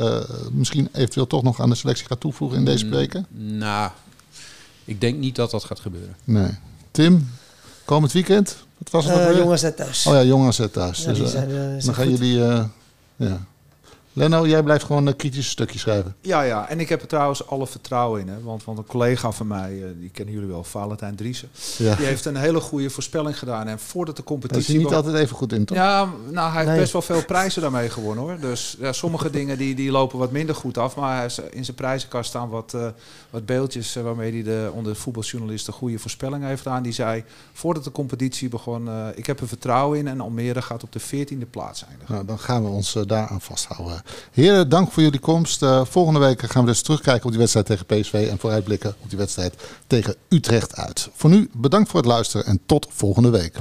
misschien 0.51 0.89
eventueel 0.93 1.27
toch 1.27 1.43
nog 1.43 1.61
aan 1.61 1.69
de 1.69 1.75
selectie 1.75 2.05
gaat 2.07 2.19
toevoegen 2.19 2.57
in 2.57 2.65
deze 2.65 2.85
Mm, 2.85 2.91
weken? 2.91 3.25
Nou, 3.29 3.91
ik 4.89 5.01
denk 5.01 5.17
niet 5.17 5.35
dat 5.35 5.51
dat 5.51 5.63
gaat 5.63 5.79
gebeuren. 5.79 6.15
Nee. 6.23 6.49
Tim, 6.91 7.29
komend 7.85 8.11
weekend? 8.11 8.57
Wat 8.77 8.89
was 8.91 9.05
het 9.05 9.13
Eh 9.35 9.61
zet 9.61 9.75
thuis. 9.75 10.05
Oh 10.05 10.13
ja, 10.13 10.23
jongens 10.23 10.55
zet 10.55 10.73
thuis. 10.73 11.03
Ja, 11.03 11.07
Dus, 11.09 11.19
eh, 11.19 11.25
zijn, 11.27 11.49
eh, 11.49 11.85
dan 11.85 11.93
gaan 11.95 12.05
goed. 12.07 12.17
jullie... 12.17 12.43
eh, 12.43 12.63
ja. 13.15 13.45
Leno, 14.19 14.47
jij 14.47 14.63
blijft 14.63 14.85
gewoon 14.85 15.05
een 15.07 15.15
kritische 15.15 15.49
stukje 15.51 15.79
schrijven. 15.79 16.15
Ja, 16.21 16.41
ja. 16.41 16.69
En 16.69 16.79
ik 16.79 16.89
heb 16.89 17.01
er 17.01 17.07
trouwens 17.07 17.47
alle 17.47 17.67
vertrouwen 17.67 18.21
in. 18.21 18.27
Hè? 18.27 18.41
Want, 18.43 18.63
want 18.63 18.77
een 18.77 18.85
collega 18.85 19.31
van 19.31 19.47
mij, 19.47 19.83
eh, 19.83 19.89
die 19.99 20.09
kennen 20.09 20.33
jullie 20.33 20.49
wel, 20.49 20.63
Valentijn 20.63 21.15
Driessen. 21.15 21.49
Ja. 21.77 21.95
Die 21.95 22.05
heeft 22.05 22.25
een 22.25 22.35
hele 22.35 22.59
goede 22.59 22.89
voorspelling 22.89 23.39
gedaan. 23.39 23.67
En 23.67 23.79
voordat 23.79 24.15
de 24.15 24.21
Daar 24.25 24.31
is 24.37 24.39
competitie... 24.41 24.75
hij 24.75 24.83
niet 24.83 24.93
altijd 24.93 25.15
even 25.15 25.35
goed 25.35 25.53
in, 25.53 25.65
toch? 25.65 25.77
Ja, 25.77 26.09
nou, 26.29 26.47
hij 26.49 26.57
heeft 26.57 26.67
Nee. 26.71 26.79
best 26.79 26.91
wel 26.91 27.01
veel 27.01 27.25
prijzen 27.25 27.61
daarmee 27.61 27.89
gewonnen 27.89 28.23
hoor. 28.23 28.39
Dus 28.39 28.75
ja, 28.79 28.91
sommige 28.91 29.29
dingen 29.29 29.57
die, 29.57 29.75
die 29.75 29.91
lopen 29.91 30.19
wat 30.19 30.31
minder 30.31 30.55
goed 30.55 30.77
af. 30.77 30.95
Maar 30.95 31.15
hij 31.17 31.25
is- 31.25 31.39
in 31.51 31.65
zijn 31.65 31.77
prijzenkast 31.77 32.29
staan 32.29 32.49
wat, 32.49 32.73
eh, 32.73 32.87
wat 33.29 33.45
beeldjes 33.45 33.95
eh, 33.95 34.03
waarmee 34.03 34.31
hij 34.33 34.43
de, 34.43 34.69
onder 34.73 34.93
de 34.93 34.99
voetbaljournalisten 34.99 35.73
goede 35.73 35.99
voorspellingen 35.99 36.47
heeft 36.47 36.61
gedaan. 36.61 36.83
Die 36.83 36.93
zei, 36.93 37.23
voordat 37.53 37.83
de 37.83 37.91
competitie 37.91 38.49
begon, 38.49 38.87
eh, 38.87 39.07
ik 39.15 39.25
heb 39.25 39.39
er 39.39 39.47
vertrouwen 39.47 39.97
in. 39.99 40.07
En 40.07 40.21
Almere 40.21 40.61
gaat 40.61 40.83
op 40.83 40.91
de 40.91 40.99
14e 40.99 41.45
plaats 41.49 41.85
eindigen. 41.85 42.13
Nou, 42.13 42.25
dan 42.25 42.39
gaan 42.39 42.63
we 42.63 42.69
ons 42.69 42.95
eh, 42.95 43.03
daaraan 43.07 43.41
vasthouden. 43.41 44.01
Heren, 44.31 44.69
dank 44.69 44.91
voor 44.91 45.03
jullie 45.03 45.19
komst. 45.19 45.61
Eh, 45.61 45.81
volgende 45.85 46.19
week 46.19 46.41
gaan 46.51 46.63
we 46.63 46.69
dus 46.69 46.81
terugkijken 46.81 47.23
op 47.23 47.29
die 47.29 47.39
wedstrijd 47.39 47.65
tegen 47.65 47.85
PSV 47.85 48.27
en 48.31 48.39
vooruitblikken 48.39 48.95
op 48.99 49.09
die 49.09 49.17
wedstrijd 49.17 49.53
tegen 49.87 50.15
Utrecht 50.29 50.75
uit. 50.75 51.09
Voor 51.15 51.29
nu 51.29 51.49
bedankt 51.53 51.89
voor 51.89 51.99
het 51.99 52.09
luisteren 52.09 52.45
en 52.45 52.59
tot 52.65 52.87
volgende 52.89 53.29
week. 53.29 53.53